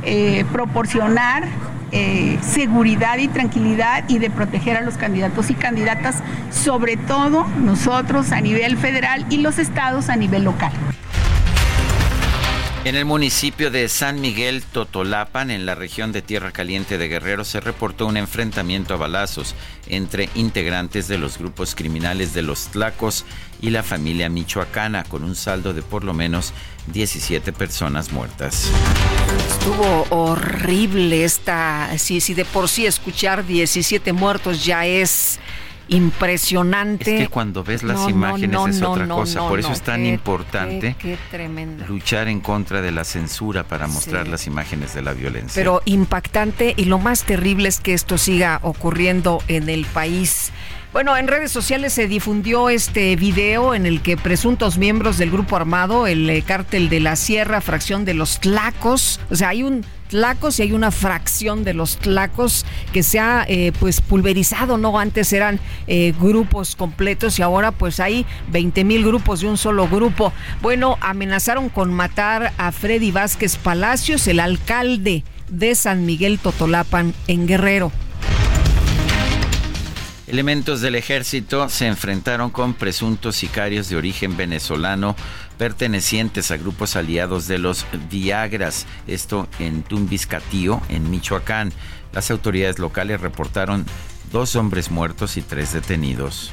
eh, 0.02 0.44
proporcionar 0.52 1.44
eh, 1.92 2.38
seguridad 2.42 3.18
y 3.18 3.28
tranquilidad 3.28 4.04
y 4.08 4.18
de 4.18 4.28
proteger 4.28 4.76
a 4.76 4.80
los 4.80 4.96
candidatos 4.96 5.50
y 5.50 5.54
candidatas, 5.54 6.22
sobre 6.50 6.96
todo 6.96 7.46
nosotros 7.62 8.32
a 8.32 8.40
nivel 8.40 8.76
federal 8.76 9.24
y 9.30 9.38
los 9.38 9.58
estados 9.58 10.08
a 10.08 10.16
nivel 10.16 10.42
local. 10.42 10.72
En 12.84 12.96
el 12.96 13.06
municipio 13.06 13.70
de 13.70 13.88
San 13.88 14.20
Miguel 14.20 14.62
Totolapan, 14.62 15.50
en 15.50 15.64
la 15.64 15.74
región 15.74 16.12
de 16.12 16.20
Tierra 16.20 16.52
Caliente 16.52 16.98
de 16.98 17.08
Guerrero, 17.08 17.42
se 17.42 17.60
reportó 17.60 18.06
un 18.06 18.18
enfrentamiento 18.18 18.92
a 18.92 18.98
balazos 18.98 19.54
entre 19.86 20.28
integrantes 20.34 21.08
de 21.08 21.16
los 21.16 21.38
grupos 21.38 21.74
criminales 21.74 22.34
de 22.34 22.42
los 22.42 22.66
Tlacos 22.66 23.24
y 23.62 23.70
la 23.70 23.82
familia 23.82 24.28
michoacana, 24.28 25.04
con 25.04 25.24
un 25.24 25.34
saldo 25.34 25.72
de 25.72 25.80
por 25.80 26.04
lo 26.04 26.12
menos 26.12 26.52
17 26.92 27.54
personas 27.54 28.12
muertas. 28.12 28.70
Estuvo 29.48 30.06
horrible 30.10 31.24
esta, 31.24 31.96
si, 31.96 32.20
si 32.20 32.34
de 32.34 32.44
por 32.44 32.68
sí 32.68 32.84
escuchar 32.84 33.46
17 33.46 34.12
muertos 34.12 34.62
ya 34.62 34.84
es 34.84 35.38
impresionante. 35.88 37.14
Es 37.14 37.22
que 37.22 37.28
cuando 37.28 37.64
ves 37.64 37.82
las 37.82 38.08
imágenes 38.08 38.76
es 38.76 38.82
otra 38.82 39.06
cosa, 39.06 39.48
por 39.48 39.58
eso 39.58 39.72
es 39.72 39.82
tan 39.82 40.04
importante 40.06 40.96
luchar 41.88 42.28
en 42.28 42.40
contra 42.40 42.80
de 42.80 42.90
la 42.90 43.04
censura 43.04 43.64
para 43.64 43.86
mostrar 43.86 44.28
las 44.28 44.46
imágenes 44.46 44.94
de 44.94 45.02
la 45.02 45.12
violencia. 45.12 45.60
Pero 45.60 45.82
impactante 45.84 46.74
y 46.76 46.84
lo 46.84 46.98
más 46.98 47.24
terrible 47.24 47.68
es 47.68 47.80
que 47.80 47.94
esto 47.94 48.18
siga 48.18 48.60
ocurriendo 48.62 49.42
en 49.48 49.68
el 49.68 49.84
país. 49.86 50.52
Bueno, 50.94 51.16
en 51.16 51.26
redes 51.26 51.50
sociales 51.50 51.92
se 51.92 52.06
difundió 52.06 52.68
este 52.68 53.16
video 53.16 53.74
en 53.74 53.84
el 53.84 54.00
que 54.00 54.16
presuntos 54.16 54.78
miembros 54.78 55.18
del 55.18 55.32
grupo 55.32 55.56
armado, 55.56 56.06
el 56.06 56.30
eh, 56.30 56.42
cártel 56.42 56.88
de 56.88 57.00
la 57.00 57.16
Sierra, 57.16 57.60
fracción 57.60 58.04
de 58.04 58.14
los 58.14 58.38
Tlacos, 58.38 59.18
o 59.28 59.34
sea, 59.34 59.48
hay 59.48 59.64
un 59.64 59.84
Tlacos 60.08 60.58
y 60.58 60.62
hay 60.62 60.73
una 60.73 60.90
fracción 60.90 61.64
de 61.64 61.75
los 61.75 61.96
Tlacos 61.96 62.64
que 62.92 63.02
se 63.02 63.18
ha 63.18 63.44
eh, 63.49 63.73
pues 63.78 64.00
pulverizado, 64.00 64.78
¿no? 64.78 64.99
Antes 64.99 65.32
eran 65.32 65.61
eh, 65.87 66.12
grupos 66.20 66.76
completos 66.76 67.38
y 67.38 67.42
ahora 67.42 67.73
pues 67.73 68.00
hay 68.00 68.26
20 68.50 68.84
mil 68.84 69.04
grupos 69.04 69.40
de 69.40 69.49
un 69.49 69.56
solo 69.56 69.88
grupo. 69.88 70.32
Bueno, 70.62 70.99
amenazaron 71.00 71.68
con 71.68 71.92
matar 71.92 72.52
a 72.58 72.73
Freddy 72.73 73.11
Vázquez 73.11 73.56
Palacios, 73.56 74.26
el 74.28 74.40
alcalde 74.40 75.25
de 75.49 75.75
San 75.75 76.06
Miguel 76.06 76.38
Totolapan 76.38 77.14
en 77.26 77.46
Guerrero. 77.46 77.92
Elementos 80.26 80.80
del 80.80 80.94
ejército 80.94 81.68
se 81.68 81.87
enfrentaron 81.87 82.50
con 82.50 82.75
presuntos 82.75 83.37
sicarios 83.37 83.88
de 83.88 83.96
origen 83.96 84.37
venezolano 84.37 85.14
pertenecientes 85.58 86.50
a 86.50 86.56
grupos 86.56 86.96
aliados 86.96 87.46
de 87.46 87.58
los 87.58 87.87
Viagras, 88.11 88.87
esto 89.06 89.49
en 89.58 89.82
Tumbiscatío, 89.82 90.80
en 90.88 91.11
Michoacán. 91.11 91.73
Las 92.12 92.30
autoridades 92.30 92.78
locales 92.78 93.20
reportaron 93.20 93.87
dos 94.32 94.56
hombres 94.56 94.90
muertos 94.90 95.37
y 95.37 95.42
tres 95.42 95.73
detenidos. 95.73 96.52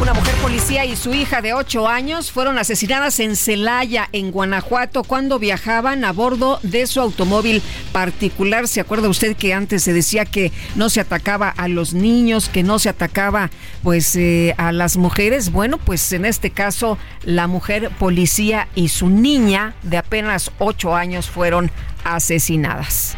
Una 0.00 0.12
mujer 0.12 0.34
policía 0.42 0.84
y 0.84 0.96
su 0.96 1.14
hija 1.14 1.40
de 1.40 1.54
8 1.54 1.88
años 1.88 2.32
fueron 2.32 2.58
asesinadas 2.58 3.20
en 3.20 3.36
Celaya, 3.36 4.08
en 4.12 4.32
Guanajuato, 4.32 5.04
cuando 5.04 5.38
viajaban 5.38 6.04
a 6.04 6.12
bordo 6.12 6.58
de 6.62 6.86
su 6.86 7.00
automóvil 7.00 7.62
particular. 7.92 8.66
¿Se 8.66 8.80
acuerda 8.80 9.08
usted 9.08 9.36
que 9.36 9.54
antes 9.54 9.82
se 9.82 9.92
decía 9.92 10.24
que 10.24 10.52
no 10.74 10.90
se 10.90 11.00
atacaba 11.00 11.48
a 11.48 11.68
los 11.68 11.94
niños, 11.94 12.48
que 12.48 12.62
no 12.62 12.78
se 12.78 12.88
atacaba 12.88 13.50
pues 13.82 14.16
eh, 14.16 14.54
a 14.58 14.72
las 14.72 14.96
mujeres? 14.96 15.52
Bueno, 15.52 15.78
pues 15.78 16.12
en 16.12 16.24
este 16.24 16.50
caso 16.50 16.98
la 17.22 17.46
mujer 17.46 17.90
policía 17.98 18.68
y 18.74 18.88
su 18.88 19.08
niña 19.08 19.74
de 19.82 19.96
apenas 19.96 20.50
8 20.58 20.94
años 20.94 21.30
fueron 21.30 21.70
asesinadas 22.04 23.16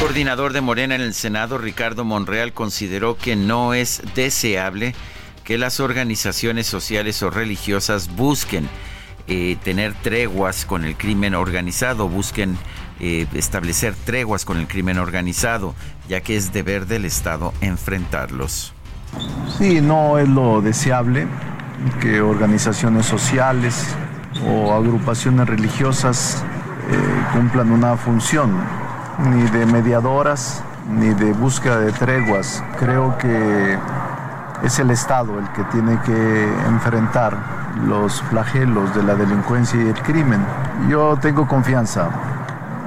coordinador 0.00 0.52
de 0.52 0.60
Morena 0.60 0.94
en 0.94 1.00
el 1.00 1.14
Senado, 1.14 1.58
Ricardo 1.58 2.04
Monreal, 2.04 2.52
consideró 2.52 3.16
que 3.16 3.36
no 3.36 3.72
es 3.72 4.02
deseable 4.14 4.94
que 5.44 5.58
las 5.58 5.80
organizaciones 5.80 6.66
sociales 6.66 7.22
o 7.22 7.30
religiosas 7.30 8.14
busquen 8.14 8.68
eh, 9.26 9.56
tener 9.62 9.94
treguas 9.94 10.66
con 10.66 10.84
el 10.84 10.96
crimen 10.96 11.34
organizado, 11.34 12.08
busquen 12.08 12.58
eh, 13.00 13.26
establecer 13.34 13.94
treguas 14.04 14.44
con 14.44 14.58
el 14.58 14.66
crimen 14.66 14.98
organizado, 14.98 15.74
ya 16.08 16.20
que 16.20 16.36
es 16.36 16.52
deber 16.52 16.86
del 16.86 17.04
Estado 17.04 17.54
enfrentarlos. 17.60 18.74
Sí, 19.58 19.80
no 19.80 20.18
es 20.18 20.28
lo 20.28 20.60
deseable 20.60 21.26
que 22.00 22.20
organizaciones 22.20 23.06
sociales 23.06 23.86
o 24.46 24.72
agrupaciones 24.72 25.48
religiosas 25.48 26.44
eh, 26.90 26.96
cumplan 27.32 27.70
una 27.70 27.96
función 27.96 28.85
ni 29.18 29.42
de 29.50 29.66
mediadoras, 29.66 30.62
ni 30.90 31.14
de 31.14 31.32
búsqueda 31.32 31.78
de 31.78 31.92
treguas. 31.92 32.62
Creo 32.78 33.16
que 33.18 33.78
es 34.62 34.78
el 34.78 34.90
Estado 34.90 35.38
el 35.38 35.48
que 35.50 35.64
tiene 35.64 35.98
que 36.04 36.48
enfrentar 36.68 37.36
los 37.86 38.22
flagelos 38.22 38.94
de 38.94 39.02
la 39.02 39.14
delincuencia 39.14 39.82
y 39.82 39.88
el 39.88 40.02
crimen. 40.02 40.44
Yo 40.88 41.16
tengo 41.16 41.46
confianza, 41.46 42.08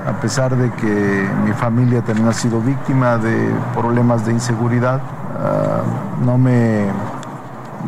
a 0.07 0.13
pesar 0.19 0.55
de 0.55 0.71
que 0.71 1.29
mi 1.45 1.51
familia 1.53 2.01
también 2.01 2.27
ha 2.27 2.33
sido 2.33 2.59
víctima 2.61 3.17
de 3.17 3.51
problemas 3.75 4.25
de 4.25 4.33
inseguridad, 4.33 5.01
ah, 5.37 5.81
no 6.23 6.37
me 6.37 6.87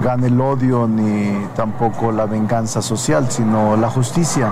gane 0.03 0.27
el 0.27 0.39
odio 0.39 0.87
ni 0.87 1.47
tampoco 1.55 2.11
la 2.11 2.25
venganza 2.25 2.81
social, 2.81 3.29
sino 3.29 3.75
la 3.77 3.89
justicia. 3.89 4.51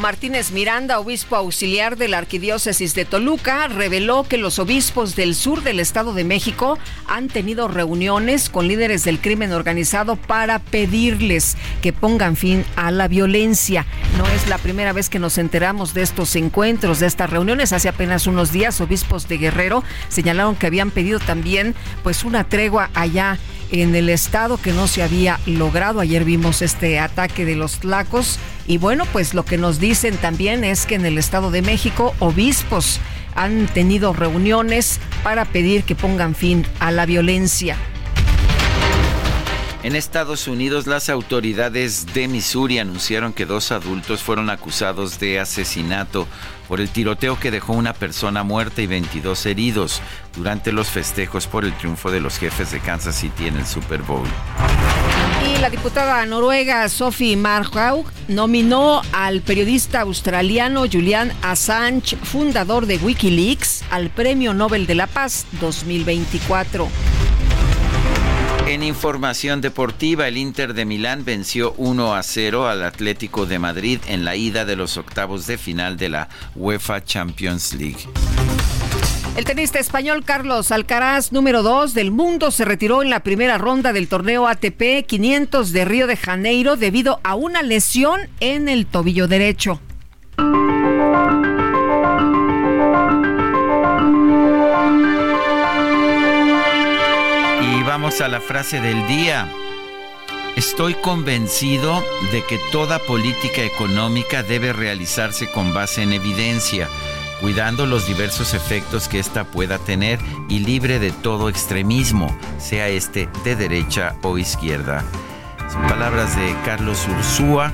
Martínez 0.00 0.50
Miranda, 0.50 0.98
obispo 0.98 1.36
auxiliar 1.36 1.96
de 1.96 2.08
la 2.08 2.18
Arquidiócesis 2.18 2.94
de 2.94 3.04
Toluca, 3.04 3.68
reveló 3.68 4.24
que 4.24 4.36
los 4.36 4.58
obispos 4.58 5.14
del 5.14 5.36
sur 5.36 5.62
del 5.62 5.78
Estado 5.78 6.14
de 6.14 6.24
México 6.24 6.78
han 7.06 7.28
tenido 7.28 7.68
reuniones 7.68 8.50
con 8.50 8.66
líderes 8.66 9.04
del 9.04 9.20
crimen 9.20 9.52
organizado 9.52 10.16
para 10.16 10.58
pedirles 10.58 11.56
que 11.80 11.92
pongan 11.92 12.34
fin 12.34 12.64
a 12.74 12.90
la 12.90 13.06
violencia. 13.06 13.86
No 14.16 14.26
es 14.26 14.48
la 14.48 14.58
primera 14.58 14.92
vez 14.92 15.08
que 15.08 15.20
nos 15.20 15.38
enteramos 15.38 15.94
de 15.94 16.02
estos 16.02 16.34
encuentros, 16.34 16.98
de 16.98 17.06
estas 17.06 17.30
reuniones. 17.30 17.72
Hace 17.72 17.88
apenas 17.88 18.26
unos 18.26 18.50
días, 18.50 18.80
obispos 18.80 19.28
de 19.28 19.38
Guerrero 19.38 19.84
señalaron 20.08 20.56
que 20.56 20.66
habían 20.66 20.90
pedido 20.90 21.20
también 21.20 21.76
pues 22.02 22.24
una 22.24 22.42
tregua 22.42 22.90
allá 22.94 23.38
en 23.70 23.94
el 23.94 24.08
estado 24.08 24.60
que 24.60 24.72
no 24.72 24.88
se 24.88 25.04
había 25.04 25.38
logrado. 25.46 26.00
Ayer 26.00 26.24
vimos 26.24 26.62
este 26.62 26.98
ataque 26.98 27.44
de 27.44 27.54
los 27.54 27.78
tlacos 27.78 28.40
y 28.68 28.76
bueno, 28.76 29.06
pues 29.06 29.32
lo 29.32 29.44
que 29.44 29.56
nos 29.56 29.80
dicen 29.80 30.16
también 30.18 30.62
es 30.62 30.84
que 30.84 30.94
en 30.94 31.06
el 31.06 31.16
estado 31.16 31.50
de 31.50 31.62
México 31.62 32.14
obispos 32.20 33.00
han 33.34 33.66
tenido 33.66 34.12
reuniones 34.12 35.00
para 35.22 35.46
pedir 35.46 35.84
que 35.84 35.94
pongan 35.94 36.34
fin 36.34 36.66
a 36.78 36.90
la 36.92 37.06
violencia. 37.06 37.76
En 39.82 39.96
Estados 39.96 40.48
Unidos, 40.48 40.86
las 40.86 41.08
autoridades 41.08 42.12
de 42.12 42.28
Missouri 42.28 42.78
anunciaron 42.78 43.32
que 43.32 43.46
dos 43.46 43.72
adultos 43.72 44.22
fueron 44.22 44.50
acusados 44.50 45.18
de 45.18 45.40
asesinato 45.40 46.26
por 46.66 46.80
el 46.80 46.90
tiroteo 46.90 47.40
que 47.40 47.50
dejó 47.50 47.72
una 47.72 47.94
persona 47.94 48.42
muerta 48.42 48.82
y 48.82 48.86
22 48.86 49.46
heridos 49.46 50.02
durante 50.36 50.72
los 50.72 50.88
festejos 50.88 51.46
por 51.46 51.64
el 51.64 51.72
triunfo 51.72 52.10
de 52.10 52.20
los 52.20 52.38
jefes 52.38 52.70
de 52.72 52.80
Kansas 52.80 53.14
City 53.14 53.46
en 53.46 53.56
el 53.56 53.66
Super 53.66 54.02
Bowl. 54.02 54.28
La 55.60 55.70
diputada 55.70 56.24
noruega 56.24 56.88
Sophie 56.88 57.36
Marhaug 57.36 58.06
nominó 58.28 59.02
al 59.10 59.42
periodista 59.42 60.02
australiano 60.02 60.84
Julian 60.90 61.32
Assange, 61.42 62.16
fundador 62.16 62.86
de 62.86 62.96
Wikileaks, 62.98 63.82
al 63.90 64.08
Premio 64.10 64.54
Nobel 64.54 64.86
de 64.86 64.94
la 64.94 65.08
Paz 65.08 65.46
2024. 65.60 66.88
En 68.68 68.84
información 68.84 69.60
deportiva, 69.60 70.28
el 70.28 70.36
Inter 70.36 70.74
de 70.74 70.84
Milán 70.84 71.24
venció 71.24 71.74
1 71.76 72.14
a 72.14 72.22
0 72.22 72.68
al 72.68 72.84
Atlético 72.84 73.44
de 73.44 73.58
Madrid 73.58 73.98
en 74.06 74.24
la 74.24 74.36
ida 74.36 74.64
de 74.64 74.76
los 74.76 74.96
octavos 74.96 75.48
de 75.48 75.58
final 75.58 75.96
de 75.96 76.08
la 76.08 76.28
UEFA 76.54 77.02
Champions 77.02 77.72
League. 77.74 78.06
El 79.38 79.44
tenista 79.44 79.78
español 79.78 80.24
Carlos 80.24 80.72
Alcaraz, 80.72 81.30
número 81.30 81.62
2 81.62 81.94
del 81.94 82.10
mundo, 82.10 82.50
se 82.50 82.64
retiró 82.64 83.04
en 83.04 83.08
la 83.08 83.20
primera 83.20 83.56
ronda 83.56 83.92
del 83.92 84.08
torneo 84.08 84.48
ATP 84.48 85.06
500 85.06 85.70
de 85.70 85.84
Río 85.84 86.08
de 86.08 86.16
Janeiro 86.16 86.76
debido 86.76 87.20
a 87.22 87.36
una 87.36 87.62
lesión 87.62 88.22
en 88.40 88.68
el 88.68 88.86
tobillo 88.86 89.28
derecho. 89.28 89.80
vamos 97.86 98.20
a 98.20 98.26
la 98.28 98.40
frase 98.40 98.80
del 98.80 99.06
día. 99.06 99.48
Estoy 100.56 100.94
convencido 100.94 102.04
de 102.32 102.44
que 102.44 102.58
toda 102.72 102.98
política 102.98 103.62
económica 103.62 104.42
debe 104.42 104.72
realizarse 104.72 105.48
con 105.48 105.72
base 105.72 106.02
en 106.02 106.12
evidencia, 106.12 106.88
cuidando 107.40 107.86
los 107.86 108.06
diversos 108.06 108.54
efectos 108.54 109.08
que 109.08 109.18
ésta 109.18 109.44
pueda 109.44 109.78
tener 109.78 110.18
y 110.48 110.60
libre 110.60 110.98
de 110.98 111.12
todo 111.12 111.48
extremismo, 111.48 112.36
sea 112.58 112.88
este 112.88 113.28
de 113.44 113.56
derecha 113.56 114.16
o 114.22 114.38
izquierda. 114.38 115.04
Son 115.70 115.82
palabras 115.82 116.36
de 116.36 116.54
Carlos 116.64 117.06
Ursúa, 117.08 117.72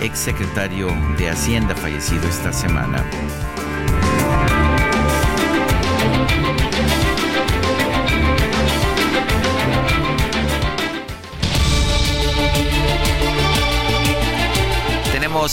ex 0.00 0.18
secretario 0.18 0.88
de 1.16 1.30
Hacienda 1.30 1.74
fallecido 1.74 2.28
esta 2.28 2.52
semana. 2.52 3.04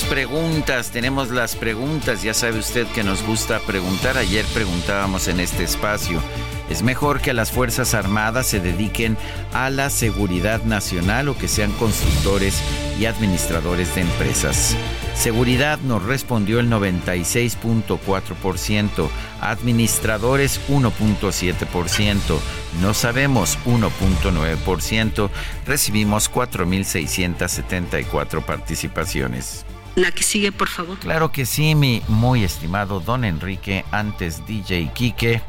Preguntas, 0.03 0.91
tenemos 0.91 1.31
las 1.31 1.55
preguntas. 1.55 2.21
Ya 2.23 2.33
sabe 2.33 2.59
usted 2.59 2.87
que 2.87 3.03
nos 3.03 3.23
gusta 3.23 3.59
preguntar. 3.59 4.17
Ayer 4.17 4.43
preguntábamos 4.53 5.27
en 5.27 5.39
este 5.39 5.63
espacio. 5.63 6.21
¿Es 6.69 6.81
mejor 6.81 7.21
que 7.21 7.33
las 7.33 7.51
Fuerzas 7.51 7.93
Armadas 7.93 8.47
se 8.47 8.59
dediquen 8.59 9.15
a 9.53 9.69
la 9.69 9.91
seguridad 9.91 10.63
nacional 10.63 11.29
o 11.29 11.37
que 11.37 11.47
sean 11.47 11.71
constructores 11.73 12.59
y 12.99 13.05
administradores 13.05 13.93
de 13.93 14.01
empresas? 14.01 14.75
Seguridad 15.13 15.77
nos 15.79 16.01
respondió 16.03 16.59
el 16.59 16.67
96.4%, 16.69 19.07
administradores 19.39 20.59
1.7%, 20.67 22.39
no 22.81 22.95
sabemos 22.95 23.59
1.9%, 23.65 25.29
recibimos 25.65 26.31
4.674 26.31 28.43
participaciones. 28.43 29.65
La 29.95 30.11
que 30.11 30.23
sigue, 30.23 30.51
por 30.51 30.67
favor. 30.67 30.99
Claro 30.99 31.31
que 31.31 31.45
sí, 31.45 31.73
mi 31.73 32.01
muy 32.09 32.43
estimado 32.43 32.99
don 32.99 33.23
Enrique, 33.23 33.85
antes 33.91 34.45
DJ 34.45 34.91
Quique. 34.93 35.41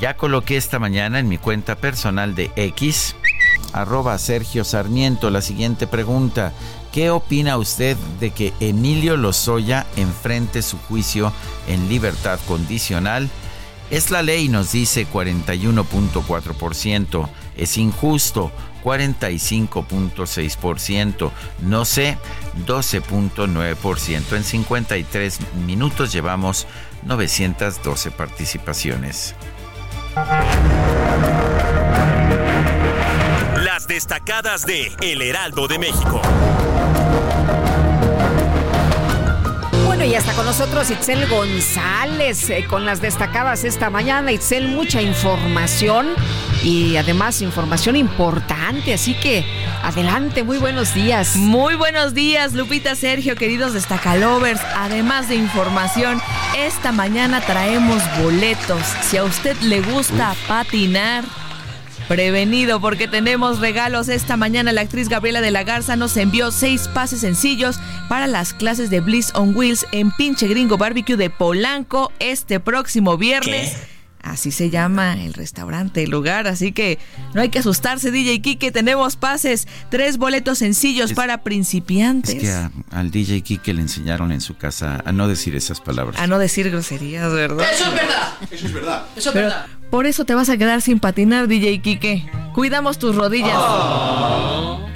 Ya 0.00 0.16
coloqué 0.16 0.56
esta 0.56 0.78
mañana 0.78 1.20
en 1.20 1.28
mi 1.28 1.38
cuenta 1.38 1.76
personal 1.76 2.34
de 2.34 2.50
X, 2.56 3.14
arroba 3.72 4.18
Sergio 4.18 4.64
Sarmiento, 4.64 5.30
la 5.30 5.40
siguiente 5.40 5.86
pregunta. 5.86 6.52
¿Qué 6.92 7.10
opina 7.10 7.58
usted 7.58 7.96
de 8.20 8.30
que 8.30 8.52
Emilio 8.60 9.16
Lozoya 9.16 9.86
enfrente 9.96 10.62
su 10.62 10.78
juicio 10.78 11.32
en 11.68 11.88
libertad 11.88 12.38
condicional? 12.48 13.30
Es 13.90 14.10
la 14.10 14.22
ley, 14.22 14.48
nos 14.48 14.72
dice 14.72 15.06
41.4%. 15.06 17.28
Es 17.56 17.78
injusto, 17.78 18.50
45.6%. 18.86 21.30
No 21.62 21.84
sé, 21.84 22.16
12.9%. 22.64 24.36
En 24.36 24.44
53 24.44 25.40
minutos 25.66 26.12
llevamos 26.12 26.68
912 27.02 28.12
participaciones. 28.12 29.34
Las 33.56 33.88
destacadas 33.88 34.64
de 34.64 34.92
El 35.02 35.20
Heraldo 35.20 35.66
de 35.66 35.80
México. 35.80 36.22
Bueno, 40.06 40.14
y 40.14 40.18
hasta 40.18 40.34
con 40.34 40.46
nosotros 40.46 40.88
Itzel 40.88 41.26
González 41.26 42.48
eh, 42.50 42.64
con 42.70 42.86
las 42.86 43.00
destacadas 43.00 43.64
esta 43.64 43.90
mañana. 43.90 44.30
Itzel, 44.30 44.68
mucha 44.68 45.02
información 45.02 46.14
y 46.62 46.96
además 46.96 47.42
información 47.42 47.96
importante, 47.96 48.94
así 48.94 49.14
que 49.14 49.44
adelante, 49.82 50.44
muy 50.44 50.58
buenos 50.58 50.94
días. 50.94 51.34
Muy 51.34 51.74
buenos 51.74 52.14
días, 52.14 52.52
Lupita 52.52 52.94
Sergio, 52.94 53.34
queridos 53.34 53.72
destacalovers. 53.72 54.60
Además 54.76 55.28
de 55.28 55.34
información, 55.34 56.22
esta 56.56 56.92
mañana 56.92 57.40
traemos 57.40 58.00
boletos. 58.22 58.82
Si 59.02 59.16
a 59.16 59.24
usted 59.24 59.56
le 59.60 59.80
gusta 59.80 60.36
patinar, 60.46 61.24
Prevenido 62.08 62.80
porque 62.80 63.08
tenemos 63.08 63.58
regalos. 63.58 64.08
Esta 64.08 64.36
mañana 64.36 64.72
la 64.72 64.82
actriz 64.82 65.08
Gabriela 65.08 65.40
de 65.40 65.50
la 65.50 65.64
Garza 65.64 65.96
nos 65.96 66.16
envió 66.16 66.52
seis 66.52 66.86
pases 66.86 67.20
sencillos 67.20 67.80
para 68.08 68.28
las 68.28 68.54
clases 68.54 68.90
de 68.90 69.00
Bliss 69.00 69.32
on 69.34 69.56
Wheels 69.56 69.86
en 69.90 70.12
Pinche 70.12 70.46
Gringo 70.46 70.78
Barbecue 70.78 71.16
de 71.16 71.30
Polanco 71.30 72.12
este 72.20 72.60
próximo 72.60 73.16
viernes. 73.16 73.76
Así 74.26 74.50
se 74.50 74.70
llama 74.70 75.14
el 75.22 75.34
restaurante, 75.34 76.02
el 76.02 76.10
lugar. 76.10 76.48
Así 76.48 76.72
que 76.72 76.98
no 77.32 77.40
hay 77.40 77.48
que 77.48 77.60
asustarse, 77.60 78.10
DJ 78.10 78.42
Kike. 78.42 78.72
Tenemos 78.72 79.14
pases, 79.14 79.68
tres 79.88 80.18
boletos 80.18 80.58
sencillos 80.58 81.12
para 81.12 81.42
principiantes. 81.42 82.34
Es 82.34 82.40
que 82.42 82.70
al 82.90 83.12
DJ 83.12 83.42
Kike 83.42 83.72
le 83.72 83.82
enseñaron 83.82 84.32
en 84.32 84.40
su 84.40 84.56
casa 84.56 85.00
a 85.04 85.12
no 85.12 85.28
decir 85.28 85.54
esas 85.54 85.80
palabras. 85.80 86.20
A 86.20 86.26
no 86.26 86.40
decir 86.40 86.70
groserías, 86.70 87.32
¿verdad? 87.32 87.66
Eso 87.72 87.84
es 87.84 87.94
verdad. 87.94 88.34
Eso 88.50 88.66
es 88.66 88.72
verdad. 88.74 89.06
Eso 89.16 89.28
es 89.28 89.34
verdad. 89.34 89.66
Por 89.90 90.06
eso 90.06 90.24
te 90.24 90.34
vas 90.34 90.48
a 90.48 90.56
quedar 90.56 90.82
sin 90.82 91.00
patinar, 91.00 91.48
DJ 91.48 91.80
Kike. 91.80 92.30
Cuidamos 92.54 92.98
tus 92.98 93.14
rodillas. 93.14 93.58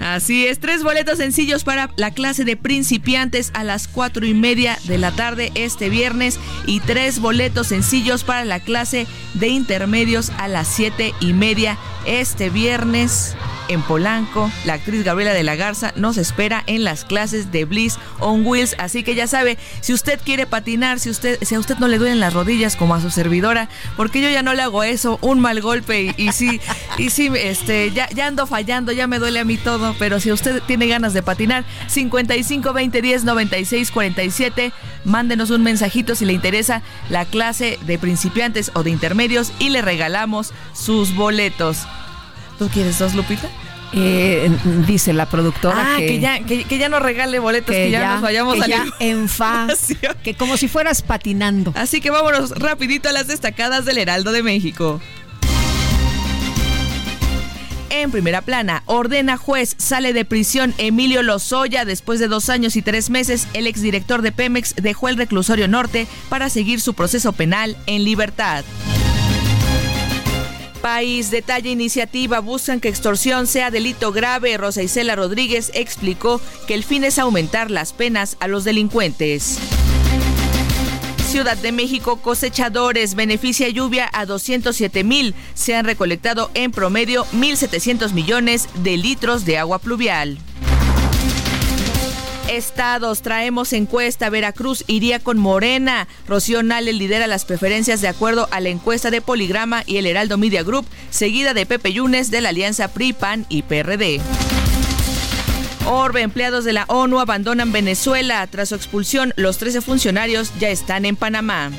Así 0.00 0.46
es, 0.46 0.58
tres 0.58 0.82
boletos 0.82 1.18
sencillos 1.18 1.62
para 1.62 1.90
la 1.96 2.10
clase 2.10 2.44
de 2.44 2.56
principiantes 2.56 3.50
a 3.54 3.64
las 3.64 3.86
cuatro 3.86 4.26
y 4.26 4.34
media 4.34 4.78
de 4.84 4.98
la 4.98 5.12
tarde 5.12 5.52
este 5.54 5.90
viernes 5.90 6.40
y 6.66 6.80
tres 6.80 7.20
boletos 7.20 7.68
sencillos 7.68 8.24
para 8.24 8.44
la 8.44 8.60
clase 8.60 9.06
de 9.34 9.48
intermedios 9.48 10.30
a 10.38 10.48
las 10.48 10.66
siete 10.68 11.14
y 11.20 11.32
media 11.34 11.76
este 12.06 12.50
viernes 12.50 13.36
en 13.70 13.82
Polanco. 13.82 14.50
La 14.64 14.74
actriz 14.74 15.04
Gabriela 15.04 15.32
de 15.32 15.44
la 15.44 15.56
Garza 15.56 15.92
nos 15.96 16.18
espera 16.18 16.62
en 16.66 16.84
las 16.84 17.04
clases 17.04 17.52
de 17.52 17.64
Bliss 17.64 17.98
on 18.18 18.44
Wheels. 18.44 18.74
Así 18.78 19.02
que 19.02 19.14
ya 19.14 19.26
sabe, 19.26 19.58
si 19.80 19.92
usted 19.94 20.20
quiere 20.24 20.46
patinar, 20.46 20.98
si, 20.98 21.08
usted, 21.08 21.38
si 21.42 21.54
a 21.54 21.60
usted 21.60 21.78
no 21.78 21.88
le 21.88 21.98
duelen 21.98 22.20
las 22.20 22.34
rodillas 22.34 22.76
como 22.76 22.94
a 22.94 23.00
su 23.00 23.10
servidora, 23.10 23.68
porque 23.96 24.20
yo 24.20 24.28
ya 24.28 24.42
no 24.42 24.54
le 24.54 24.62
hago 24.62 24.82
eso, 24.82 25.18
un 25.22 25.40
mal 25.40 25.60
golpe 25.60 26.14
y, 26.16 26.32
sí, 26.32 26.60
y 26.98 27.10
sí, 27.10 27.30
este, 27.34 27.92
ya, 27.92 28.08
ya 28.10 28.26
ando 28.26 28.46
fallando, 28.46 28.92
ya 28.92 29.06
me 29.06 29.18
duele 29.18 29.38
a 29.38 29.44
mí 29.44 29.56
todo. 29.56 29.94
Pero 29.98 30.18
si 30.18 30.32
usted 30.32 30.62
tiene 30.66 30.88
ganas 30.88 31.14
de 31.14 31.22
patinar, 31.22 31.64
55 31.86 32.72
20 32.72 33.02
10 33.02 33.24
96 33.24 33.90
47, 33.90 34.72
mándenos 35.04 35.50
un 35.50 35.62
mensajito 35.62 36.14
si 36.14 36.24
le 36.24 36.32
interesa 36.32 36.82
la 37.08 37.24
clase 37.24 37.78
de 37.86 37.98
principiantes 37.98 38.72
o 38.74 38.82
de 38.82 38.90
intermedios 38.90 39.52
y 39.58 39.70
le 39.70 39.80
regalamos 39.80 40.52
sus 40.72 41.14
boletos. 41.14 41.86
¿Tú 42.60 42.68
quieres 42.68 42.98
dos, 42.98 43.14
Lupita? 43.14 43.48
Eh, 43.94 44.50
dice 44.86 45.14
la 45.14 45.24
productora 45.24 45.94
ah, 45.94 45.96
que, 45.96 46.20
ya, 46.20 46.40
que, 46.40 46.78
ya 46.78 46.90
no 46.90 47.00
regale 47.00 47.38
boletos, 47.38 47.74
que, 47.74 47.90
ya, 47.90 48.12
nos 48.12 48.20
vayamos 48.20 48.62
que 48.62 48.68
ya 48.68 48.84
en 49.00 49.30
fa, 49.30 49.66
que 50.22 50.34
como 50.34 50.58
si 50.58 50.68
fueras 50.68 51.00
patinando. 51.00 51.72
Así 51.74 52.02
que 52.02 52.10
vámonos 52.10 52.50
rapidito 52.50 53.08
a 53.08 53.12
las 53.12 53.28
destacadas 53.28 53.86
del 53.86 53.96
Heraldo 53.96 54.30
de 54.32 54.42
México. 54.42 55.00
En 57.88 58.10
primera 58.10 58.42
plana, 58.42 58.82
ordena 58.84 59.38
juez, 59.38 59.74
sale 59.78 60.12
de 60.12 60.26
prisión 60.26 60.74
Emilio 60.76 61.22
Lozoya. 61.22 61.86
Después 61.86 62.20
de 62.20 62.28
dos 62.28 62.50
años 62.50 62.76
y 62.76 62.82
tres 62.82 63.08
meses, 63.08 63.48
el 63.54 63.66
exdirector 63.66 64.20
de 64.20 64.32
Pemex 64.32 64.74
dejó 64.76 65.08
el 65.08 65.16
reclusorio 65.16 65.66
norte 65.66 66.06
para 66.28 66.50
seguir 66.50 66.82
su 66.82 66.92
proceso 66.92 67.32
penal 67.32 67.78
en 67.86 68.04
libertad. 68.04 68.66
País 70.80 71.30
detalla 71.30 71.70
iniciativa, 71.70 72.40
buscan 72.40 72.80
que 72.80 72.88
extorsión 72.88 73.46
sea 73.46 73.70
delito 73.70 74.12
grave. 74.12 74.56
Rosa 74.56 74.82
Isela 74.82 75.14
Rodríguez 75.14 75.70
explicó 75.74 76.40
que 76.66 76.74
el 76.74 76.84
fin 76.84 77.04
es 77.04 77.18
aumentar 77.18 77.70
las 77.70 77.92
penas 77.92 78.36
a 78.40 78.48
los 78.48 78.64
delincuentes. 78.64 79.58
Ciudad 81.28 81.56
de 81.56 81.70
México, 81.70 82.16
cosechadores, 82.16 83.14
beneficia 83.14 83.68
lluvia 83.68 84.10
a 84.12 84.26
207 84.26 85.04
mil. 85.04 85.34
Se 85.54 85.76
han 85.76 85.84
recolectado 85.84 86.50
en 86.54 86.72
promedio 86.72 87.24
1.700 87.26 88.12
millones 88.12 88.68
de 88.82 88.96
litros 88.96 89.44
de 89.44 89.58
agua 89.58 89.78
pluvial. 89.78 90.38
Estados, 92.50 93.22
traemos 93.22 93.72
encuesta. 93.72 94.28
Veracruz 94.28 94.84
iría 94.88 95.20
con 95.20 95.38
Morena. 95.38 96.08
Rocío 96.26 96.62
Nale 96.62 96.92
lidera 96.92 97.28
las 97.28 97.44
preferencias 97.44 98.00
de 98.00 98.08
acuerdo 98.08 98.48
a 98.50 98.60
la 98.60 98.70
encuesta 98.70 99.10
de 99.10 99.20
Poligrama 99.20 99.84
y 99.86 99.98
el 99.98 100.06
Heraldo 100.06 100.36
Media 100.36 100.64
Group, 100.64 100.84
seguida 101.10 101.54
de 101.54 101.64
Pepe 101.64 101.92
Yunes 101.92 102.30
de 102.30 102.40
la 102.40 102.48
alianza 102.48 102.88
PRI-PAN 102.88 103.46
y 103.48 103.62
PRD. 103.62 104.20
Orbe, 105.86 106.22
empleados 106.22 106.64
de 106.64 106.72
la 106.72 106.84
ONU 106.88 107.20
abandonan 107.20 107.70
Venezuela. 107.70 108.46
Tras 108.48 108.70
su 108.70 108.74
expulsión, 108.74 109.32
los 109.36 109.58
13 109.58 109.80
funcionarios 109.80 110.52
ya 110.58 110.70
están 110.70 111.04
en 111.04 111.16
Panamá. 111.16 111.70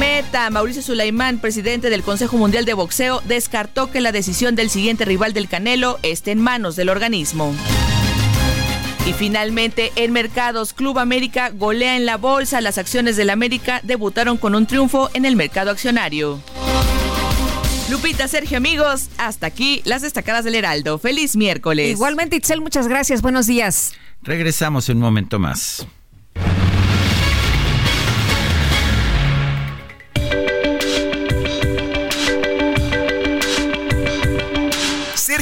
Meta, 0.00 0.50
Mauricio 0.50 0.82
Sulaimán, 0.82 1.38
presidente 1.38 1.90
del 1.90 2.02
Consejo 2.02 2.36
Mundial 2.36 2.64
de 2.64 2.74
Boxeo, 2.74 3.22
descartó 3.24 3.90
que 3.90 4.00
la 4.00 4.12
decisión 4.12 4.56
del 4.56 4.68
siguiente 4.68 5.04
rival 5.04 5.32
del 5.32 5.48
Canelo 5.48 5.98
esté 6.02 6.32
en 6.32 6.40
manos 6.40 6.74
del 6.74 6.88
organismo. 6.88 7.54
Y 9.06 9.12
finalmente, 9.12 9.92
en 9.94 10.12
mercados, 10.12 10.72
Club 10.72 10.98
América 10.98 11.50
golea 11.50 11.96
en 11.96 12.06
la 12.06 12.16
bolsa. 12.16 12.60
Las 12.60 12.76
acciones 12.76 13.16
del 13.16 13.30
América 13.30 13.80
debutaron 13.84 14.36
con 14.36 14.56
un 14.56 14.66
triunfo 14.66 15.10
en 15.14 15.24
el 15.24 15.36
mercado 15.36 15.70
accionario. 15.70 16.40
Lupita, 17.88 18.26
Sergio, 18.26 18.56
amigos, 18.56 19.08
hasta 19.16 19.46
aquí 19.46 19.80
las 19.84 20.02
destacadas 20.02 20.44
del 20.44 20.56
Heraldo. 20.56 20.98
Feliz 20.98 21.36
miércoles. 21.36 21.88
Igualmente, 21.88 22.34
Itzel, 22.34 22.60
muchas 22.60 22.88
gracias. 22.88 23.22
Buenos 23.22 23.46
días. 23.46 23.92
Regresamos 24.22 24.88
en 24.88 24.96
un 24.96 25.04
momento 25.04 25.38
más. 25.38 25.86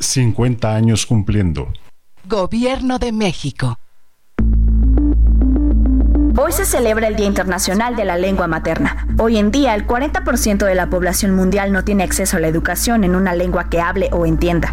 50 0.00 0.74
años 0.74 1.06
cumpliendo. 1.06 1.72
Gobierno 2.24 2.98
de 2.98 3.12
México. 3.12 3.78
Hoy 6.40 6.52
se 6.52 6.64
celebra 6.64 7.08
el 7.08 7.16
Día 7.16 7.26
Internacional 7.26 7.96
de 7.96 8.04
la 8.04 8.16
Lengua 8.16 8.46
Materna. 8.46 9.08
Hoy 9.18 9.38
en 9.38 9.50
día, 9.50 9.74
el 9.74 9.86
40% 9.86 10.64
de 10.64 10.74
la 10.76 10.88
población 10.88 11.34
mundial 11.34 11.72
no 11.72 11.82
tiene 11.82 12.04
acceso 12.04 12.36
a 12.36 12.40
la 12.40 12.46
educación 12.46 13.02
en 13.02 13.16
una 13.16 13.34
lengua 13.34 13.68
que 13.68 13.80
hable 13.80 14.08
o 14.12 14.24
entienda. 14.24 14.72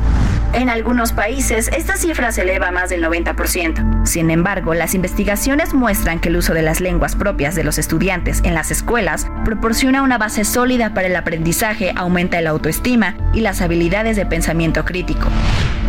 En 0.56 0.70
algunos 0.70 1.12
países, 1.12 1.70
esta 1.76 1.98
cifra 1.98 2.32
se 2.32 2.44
eleva 2.44 2.70
a 2.70 2.72
más 2.72 2.90
del 2.90 3.04
90%. 3.04 4.06
Sin 4.06 4.32
embargo, 4.32 4.74
las 4.74 4.96
investigaciones 4.96 5.74
muestran 5.74 6.22
que 6.22 6.30
el 6.30 6.38
uso 6.38 6.54
de 6.54 6.62
las 6.62 6.80
lenguas 6.80 7.18
propias 7.18 7.56
de 7.56 7.66
los 7.66 7.78
estudiantes 7.78 8.40
en 8.46 8.54
las 8.54 8.72
escuelas 8.72 9.28
proporciona 9.44 10.02
una 10.02 10.18
base 10.18 10.46
sólida 10.46 10.94
para 10.94 11.08
el 11.08 11.16
aprendizaje, 11.18 11.92
aumenta 11.98 12.40
la 12.40 12.52
autoestima 12.52 13.18
y 13.34 13.42
las 13.42 13.60
habilidades 13.60 14.16
de 14.16 14.26
pensamiento 14.26 14.86
crítico. 14.86 15.28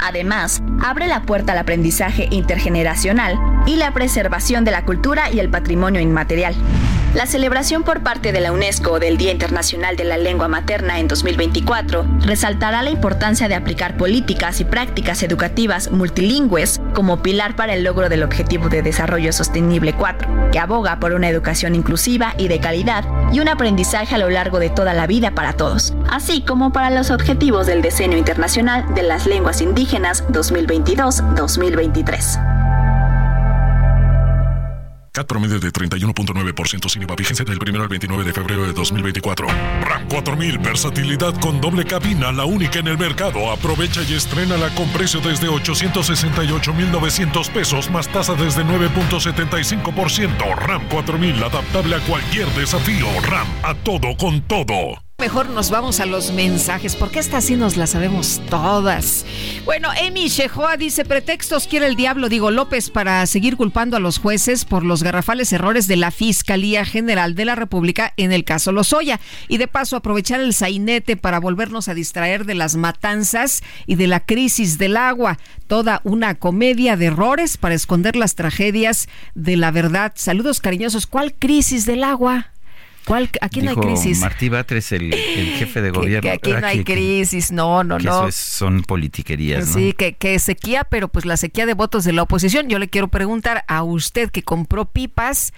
Además, 0.02 0.60
abre 0.82 1.06
la 1.06 1.22
puerta 1.22 1.52
al 1.52 1.58
aprendizaje 1.58 2.26
intergeneracional 2.32 3.38
y 3.66 3.76
la 3.76 3.92
preservación 3.92 4.64
de 4.64 4.72
la 4.72 4.84
cultura 4.84 5.30
y 5.30 5.38
el 5.38 5.48
patrimonio 5.48 6.00
inmaterial. 6.00 6.56
La 7.16 7.24
celebración 7.24 7.82
por 7.82 8.02
parte 8.02 8.30
de 8.30 8.42
la 8.42 8.52
UNESCO 8.52 8.98
del 8.98 9.16
Día 9.16 9.32
Internacional 9.32 9.96
de 9.96 10.04
la 10.04 10.18
Lengua 10.18 10.48
Materna 10.48 11.00
en 11.00 11.08
2024 11.08 12.04
resaltará 12.20 12.82
la 12.82 12.90
importancia 12.90 13.48
de 13.48 13.54
aplicar 13.54 13.96
políticas 13.96 14.60
y 14.60 14.66
prácticas 14.66 15.22
educativas 15.22 15.90
multilingües 15.90 16.78
como 16.92 17.22
pilar 17.22 17.56
para 17.56 17.72
el 17.72 17.84
logro 17.84 18.10
del 18.10 18.22
Objetivo 18.22 18.68
de 18.68 18.82
Desarrollo 18.82 19.32
Sostenible 19.32 19.94
4, 19.94 20.50
que 20.52 20.58
aboga 20.58 21.00
por 21.00 21.14
una 21.14 21.30
educación 21.30 21.74
inclusiva 21.74 22.34
y 22.36 22.48
de 22.48 22.60
calidad 22.60 23.06
y 23.32 23.40
un 23.40 23.48
aprendizaje 23.48 24.14
a 24.14 24.18
lo 24.18 24.28
largo 24.28 24.58
de 24.58 24.68
toda 24.68 24.92
la 24.92 25.06
vida 25.06 25.30
para 25.30 25.54
todos, 25.54 25.94
así 26.10 26.42
como 26.42 26.70
para 26.70 26.90
los 26.90 27.10
objetivos 27.10 27.66
del 27.66 27.80
Diseño 27.80 28.18
Internacional 28.18 28.94
de 28.94 29.04
las 29.04 29.26
Lenguas 29.26 29.62
Indígenas 29.62 30.22
2022-2023. 30.28 32.65
CAT 35.16 35.26
promedio 35.26 35.58
de 35.58 35.72
31.9% 35.72 36.88
sin 36.90 37.02
IVA. 37.02 37.16
Vigencia 37.16 37.42
del 37.42 37.58
1 37.58 37.80
al 37.80 37.88
29 37.88 38.22
de 38.22 38.34
febrero 38.34 38.66
de 38.66 38.74
2024. 38.74 39.46
RAM 39.80 40.06
4000, 40.10 40.58
versatilidad 40.58 41.32
con 41.40 41.58
doble 41.58 41.86
cabina, 41.86 42.32
la 42.32 42.44
única 42.44 42.80
en 42.80 42.88
el 42.88 42.98
mercado. 42.98 43.50
Aprovecha 43.50 44.02
y 44.02 44.12
estrénala 44.12 44.68
con 44.74 44.86
precio 44.90 45.20
desde 45.20 45.48
868,900 45.48 47.48
pesos 47.48 47.90
más 47.90 48.08
tasa 48.08 48.34
desde 48.34 48.62
9.75%. 48.62 50.54
RAM 50.54 50.86
4000, 50.90 51.44
adaptable 51.44 51.96
a 51.96 52.00
cualquier 52.00 52.48
desafío. 52.48 53.06
RAM, 53.22 53.48
a 53.62 53.74
todo 53.74 54.14
con 54.18 54.42
todo. 54.42 55.05
Mejor 55.18 55.48
nos 55.48 55.70
vamos 55.70 56.00
a 56.00 56.04
los 56.04 56.30
mensajes, 56.30 56.94
porque 56.94 57.20
esta 57.20 57.40
sí 57.40 57.56
nos 57.56 57.78
la 57.78 57.86
sabemos 57.86 58.42
todas. 58.50 59.24
Bueno, 59.64 59.88
Emi 59.98 60.28
Shehoa 60.28 60.76
dice, 60.76 61.06
pretextos 61.06 61.66
quiere 61.66 61.86
el 61.86 61.96
diablo, 61.96 62.28
digo 62.28 62.50
López, 62.50 62.90
para 62.90 63.24
seguir 63.24 63.56
culpando 63.56 63.96
a 63.96 64.00
los 64.00 64.18
jueces 64.18 64.66
por 64.66 64.84
los 64.84 65.02
garrafales 65.02 65.54
errores 65.54 65.86
de 65.86 65.96
la 65.96 66.10
Fiscalía 66.10 66.84
General 66.84 67.34
de 67.34 67.46
la 67.46 67.54
República 67.54 68.12
en 68.18 68.30
el 68.30 68.44
caso 68.44 68.72
Lozoya. 68.72 69.18
Y 69.48 69.56
de 69.56 69.68
paso 69.68 69.96
aprovechar 69.96 70.40
el 70.40 70.52
sainete 70.52 71.16
para 71.16 71.40
volvernos 71.40 71.88
a 71.88 71.94
distraer 71.94 72.44
de 72.44 72.54
las 72.54 72.76
matanzas 72.76 73.62
y 73.86 73.94
de 73.94 74.08
la 74.08 74.20
crisis 74.20 74.76
del 74.76 74.98
agua. 74.98 75.38
Toda 75.66 76.02
una 76.04 76.34
comedia 76.34 76.98
de 76.98 77.06
errores 77.06 77.56
para 77.56 77.74
esconder 77.74 78.16
las 78.16 78.34
tragedias 78.34 79.08
de 79.34 79.56
la 79.56 79.70
verdad. 79.70 80.12
Saludos 80.14 80.60
cariñosos. 80.60 81.06
¿Cuál 81.06 81.32
crisis 81.32 81.86
del 81.86 82.04
agua? 82.04 82.50
¿Cuál, 83.06 83.30
aquí 83.40 83.62
no 83.62 83.70
hay 83.70 83.76
crisis. 83.76 84.18
Martí 84.18 84.48
Batres, 84.48 84.90
el, 84.90 85.14
jefe 85.14 85.80
de 85.80 85.90
gobierno. 85.90 86.22
Que, 86.22 86.30
aquí 86.32 86.52
no 86.52 86.66
hay 86.66 86.82
crisis, 86.82 87.52
no, 87.52 87.84
no, 87.84 88.00
no. 88.00 88.26
Eso 88.26 88.32
son 88.32 88.82
politiquerías, 88.82 89.68
¿no? 89.68 89.74
Sí, 89.74 89.92
que, 89.92 90.14
que 90.14 90.36
sequía, 90.40 90.82
pero 90.82 91.06
pues 91.06 91.24
la 91.24 91.36
sequía 91.36 91.66
de 91.66 91.74
votos 91.74 92.02
de 92.02 92.12
la 92.12 92.22
oposición. 92.22 92.68
Yo 92.68 92.80
le 92.80 92.88
quiero 92.88 93.06
preguntar 93.06 93.64
a 93.68 93.84
usted 93.84 94.30
que 94.30 94.42
compró 94.42 94.86
pipas, 94.86 95.52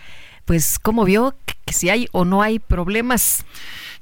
pues, 0.45 0.79
¿cómo 0.79 1.07
vio 1.07 1.39
que 1.65 1.73
si 1.73 1.89
hay 1.89 2.07
o 2.13 2.27
no 2.27 2.43
hay 2.43 2.59
problemas? 2.59 3.47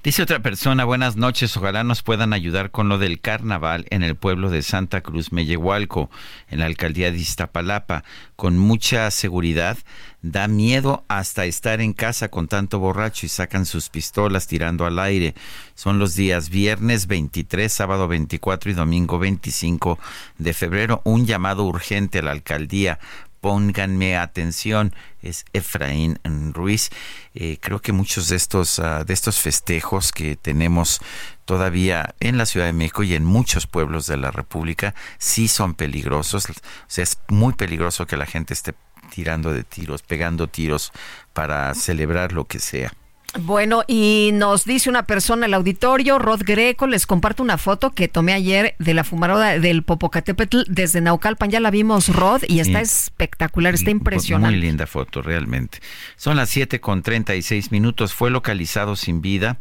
Dice 0.02 0.22
otra 0.22 0.38
persona, 0.38 0.84
buenas 0.84 1.16
noches, 1.16 1.56
ojalá 1.56 1.82
nos 1.82 2.02
puedan 2.02 2.32
ayudar 2.32 2.70
con 2.70 2.88
lo 2.88 2.98
del 2.98 3.20
carnaval 3.20 3.86
en 3.90 4.04
el 4.04 4.14
pueblo 4.14 4.50
de 4.50 4.62
Santa 4.62 5.00
Cruz 5.00 5.32
Mellehualco, 5.32 6.10
en 6.48 6.60
la 6.60 6.66
alcaldía 6.66 7.10
de 7.10 7.18
Iztapalapa, 7.18 8.04
con 8.36 8.56
mucha 8.56 9.10
seguridad. 9.10 9.78
Da 10.22 10.48
miedo 10.48 11.04
hasta 11.08 11.44
estar 11.44 11.80
en 11.80 11.92
casa 11.92 12.28
con 12.28 12.48
tanto 12.48 12.78
borracho 12.78 13.26
y 13.26 13.28
sacan 13.28 13.64
sus 13.64 13.88
pistolas 13.88 14.46
tirando 14.46 14.84
al 14.86 14.98
aire. 14.98 15.34
Son 15.74 15.98
los 15.98 16.14
días 16.14 16.50
viernes 16.50 17.06
23, 17.06 17.72
sábado 17.72 18.08
24 18.08 18.70
y 18.70 18.74
domingo 18.74 19.18
25 19.18 19.98
de 20.38 20.52
febrero. 20.52 21.00
Un 21.04 21.26
llamado 21.26 21.64
urgente 21.64 22.20
a 22.20 22.22
la 22.22 22.32
alcaldía 22.32 22.98
pónganme 23.46 24.16
atención, 24.16 24.92
es 25.22 25.44
Efraín 25.52 26.18
Ruiz. 26.52 26.90
Eh, 27.32 27.58
creo 27.60 27.80
que 27.80 27.92
muchos 27.92 28.28
de 28.28 28.34
estos, 28.34 28.80
ah, 28.80 29.04
de 29.04 29.14
estos 29.14 29.38
festejos 29.38 30.10
que 30.10 30.34
tenemos 30.34 31.00
todavía 31.44 32.16
en 32.18 32.38
la 32.38 32.46
Ciudad 32.46 32.66
de 32.66 32.72
México 32.72 33.04
y 33.04 33.14
en 33.14 33.24
muchos 33.24 33.68
pueblos 33.68 34.08
de 34.08 34.16
la 34.16 34.32
República 34.32 34.96
sí 35.18 35.46
son 35.46 35.74
peligrosos. 35.74 36.50
O 36.50 36.54
sea, 36.88 37.04
es 37.04 37.20
muy 37.28 37.52
peligroso 37.52 38.04
que 38.08 38.16
la 38.16 38.26
gente 38.26 38.52
esté 38.52 38.74
tirando 39.14 39.52
de 39.52 39.62
tiros, 39.62 40.02
pegando 40.02 40.48
tiros 40.48 40.90
para 41.32 41.72
celebrar 41.76 42.32
lo 42.32 42.46
que 42.46 42.58
sea. 42.58 42.92
Bueno, 43.38 43.82
y 43.86 44.30
nos 44.32 44.64
dice 44.64 44.88
una 44.88 45.04
persona 45.04 45.44
en 45.44 45.50
el 45.50 45.54
auditorio, 45.54 46.18
Rod 46.18 46.42
Greco, 46.44 46.86
les 46.86 47.06
comparto 47.06 47.42
una 47.42 47.58
foto 47.58 47.90
que 47.90 48.08
tomé 48.08 48.32
ayer 48.32 48.74
de 48.78 48.94
la 48.94 49.04
fumarola 49.04 49.58
del 49.58 49.82
Popocatépetl 49.82 50.62
desde 50.68 51.00
Naucalpan. 51.00 51.50
Ya 51.50 51.60
la 51.60 51.70
vimos, 51.70 52.08
Rod, 52.08 52.44
y 52.48 52.60
está 52.60 52.80
espectacular, 52.80 53.74
está 53.74 53.90
impresionante. 53.90 54.56
Muy 54.56 54.60
linda 54.60 54.86
foto, 54.86 55.20
realmente. 55.20 55.80
Son 56.16 56.36
las 56.36 56.48
7 56.48 56.80
con 56.80 57.02
36 57.02 57.72
minutos. 57.72 58.14
Fue 58.14 58.30
localizado 58.30 58.96
sin 58.96 59.20
vida 59.20 59.58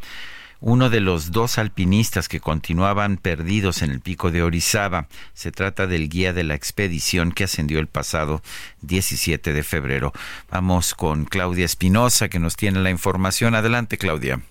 uno 0.60 0.90
de 0.90 1.00
los 1.00 1.32
dos 1.32 1.58
alpinistas 1.58 2.28
que 2.28 2.40
continuaban 2.40 3.18
perdidos 3.18 3.82
en 3.82 3.92
el 3.92 4.02
pico 4.02 4.32
de 4.32 4.44
Orizaba. 4.44 5.08
Se 5.34 5.52
trata 5.52 5.88
del 5.88 6.10
guía 6.10 6.34
de 6.34 6.44
la 6.44 6.56
expedición 6.56 7.32
que 7.32 7.44
ascendió 7.44 7.80
el 7.80 7.88
pasado 7.88 8.42
17 8.82 9.54
de 9.54 9.64
febrero. 9.64 10.14
Vamos 10.50 10.96
con 10.96 11.26
Claudia 11.26 11.66
Espinosa 11.66 12.30
que 12.30 12.40
nos 12.40 12.56
tiene 12.56 12.80
la 12.80 12.90
información. 12.90 13.56
Adelante, 13.56 13.98
Claudia. 13.98 14.42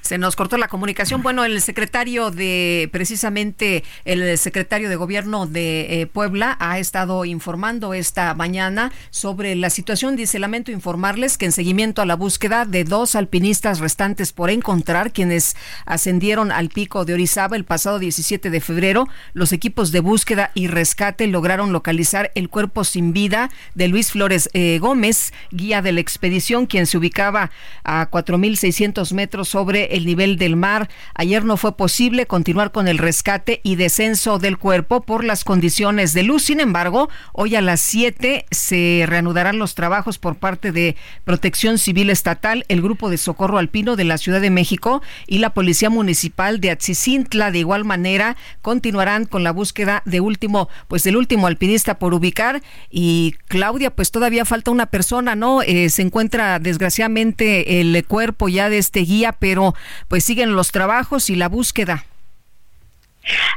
Se 0.00 0.18
nos 0.18 0.36
cortó 0.36 0.56
la 0.58 0.68
comunicación. 0.68 1.22
Bueno, 1.22 1.44
el 1.44 1.60
secretario 1.60 2.30
de, 2.30 2.88
precisamente 2.92 3.84
el 4.04 4.38
secretario 4.38 4.88
de 4.88 4.96
gobierno 4.96 5.46
de 5.46 6.00
eh, 6.00 6.06
Puebla 6.06 6.56
ha 6.60 6.78
estado 6.78 7.24
informando 7.24 7.94
esta 7.94 8.34
mañana 8.34 8.92
sobre 9.10 9.54
la 9.54 9.70
situación. 9.70 10.16
Dice, 10.16 10.38
lamento 10.38 10.70
informarles 10.70 11.38
que 11.38 11.46
en 11.46 11.52
seguimiento 11.52 12.02
a 12.02 12.06
la 12.06 12.16
búsqueda 12.16 12.64
de 12.64 12.84
dos 12.84 13.14
alpinistas 13.14 13.80
restantes 13.80 14.32
por 14.32 14.50
encontrar, 14.50 15.12
quienes 15.12 15.56
ascendieron 15.84 16.52
al 16.52 16.68
pico 16.68 17.04
de 17.04 17.14
Orizaba 17.14 17.56
el 17.56 17.64
pasado 17.64 17.98
17 17.98 18.50
de 18.50 18.60
febrero, 18.60 19.08
los 19.32 19.52
equipos 19.52 19.92
de 19.92 20.00
búsqueda 20.00 20.50
y 20.54 20.68
rescate 20.68 21.26
lograron 21.26 21.72
localizar 21.72 22.30
el 22.34 22.48
cuerpo 22.48 22.84
sin 22.84 23.12
vida 23.12 23.50
de 23.74 23.88
Luis 23.88 24.12
Flores 24.12 24.48
eh, 24.52 24.78
Gómez, 24.78 25.32
guía 25.50 25.82
de 25.82 25.92
la 25.92 26.00
expedición, 26.00 26.66
quien 26.66 26.86
se 26.86 26.98
ubicaba 26.98 27.50
a 27.84 28.10
4.600 28.10 29.12
metros 29.12 29.48
sobre 29.48 29.87
el 29.90 30.06
nivel 30.06 30.36
del 30.36 30.56
mar. 30.56 30.88
Ayer 31.14 31.44
no 31.44 31.56
fue 31.56 31.76
posible 31.76 32.26
continuar 32.26 32.72
con 32.72 32.88
el 32.88 32.98
rescate 32.98 33.60
y 33.62 33.76
descenso 33.76 34.38
del 34.38 34.58
cuerpo 34.58 35.02
por 35.02 35.24
las 35.24 35.44
condiciones 35.44 36.14
de 36.14 36.22
luz. 36.22 36.44
Sin 36.44 36.60
embargo, 36.60 37.08
hoy 37.32 37.56
a 37.56 37.60
las 37.60 37.80
7 37.80 38.46
se 38.50 39.04
reanudarán 39.06 39.58
los 39.58 39.74
trabajos 39.74 40.18
por 40.18 40.36
parte 40.36 40.72
de 40.72 40.96
Protección 41.24 41.78
Civil 41.78 42.10
Estatal, 42.10 42.64
el 42.68 42.82
Grupo 42.82 43.10
de 43.10 43.18
Socorro 43.18 43.58
Alpino 43.58 43.96
de 43.96 44.04
la 44.04 44.18
Ciudad 44.18 44.40
de 44.40 44.50
México 44.50 45.02
y 45.26 45.38
la 45.38 45.50
Policía 45.50 45.90
Municipal 45.90 46.60
de 46.60 46.70
Atzicintla. 46.70 47.50
De 47.50 47.58
igual 47.58 47.84
manera, 47.84 48.36
continuarán 48.62 49.24
con 49.24 49.44
la 49.44 49.52
búsqueda 49.52 50.02
de 50.04 50.20
último, 50.20 50.68
pues 50.88 51.04
del 51.04 51.16
último 51.16 51.46
alpinista 51.46 51.98
por 51.98 52.14
ubicar. 52.14 52.62
Y 52.90 53.34
Claudia, 53.46 53.90
pues 53.90 54.10
todavía 54.10 54.44
falta 54.44 54.70
una 54.70 54.86
persona, 54.86 55.34
¿no? 55.34 55.62
Eh, 55.62 55.88
se 55.90 56.02
encuentra 56.02 56.58
desgraciadamente 56.58 57.80
el 57.80 58.04
cuerpo 58.06 58.48
ya 58.48 58.68
de 58.68 58.78
este 58.78 59.00
guía, 59.00 59.32
pero 59.32 59.74
pues 60.08 60.24
siguen 60.24 60.54
los 60.54 60.70
trabajos 60.70 61.30
y 61.30 61.36
la 61.36 61.48
búsqueda. 61.48 62.04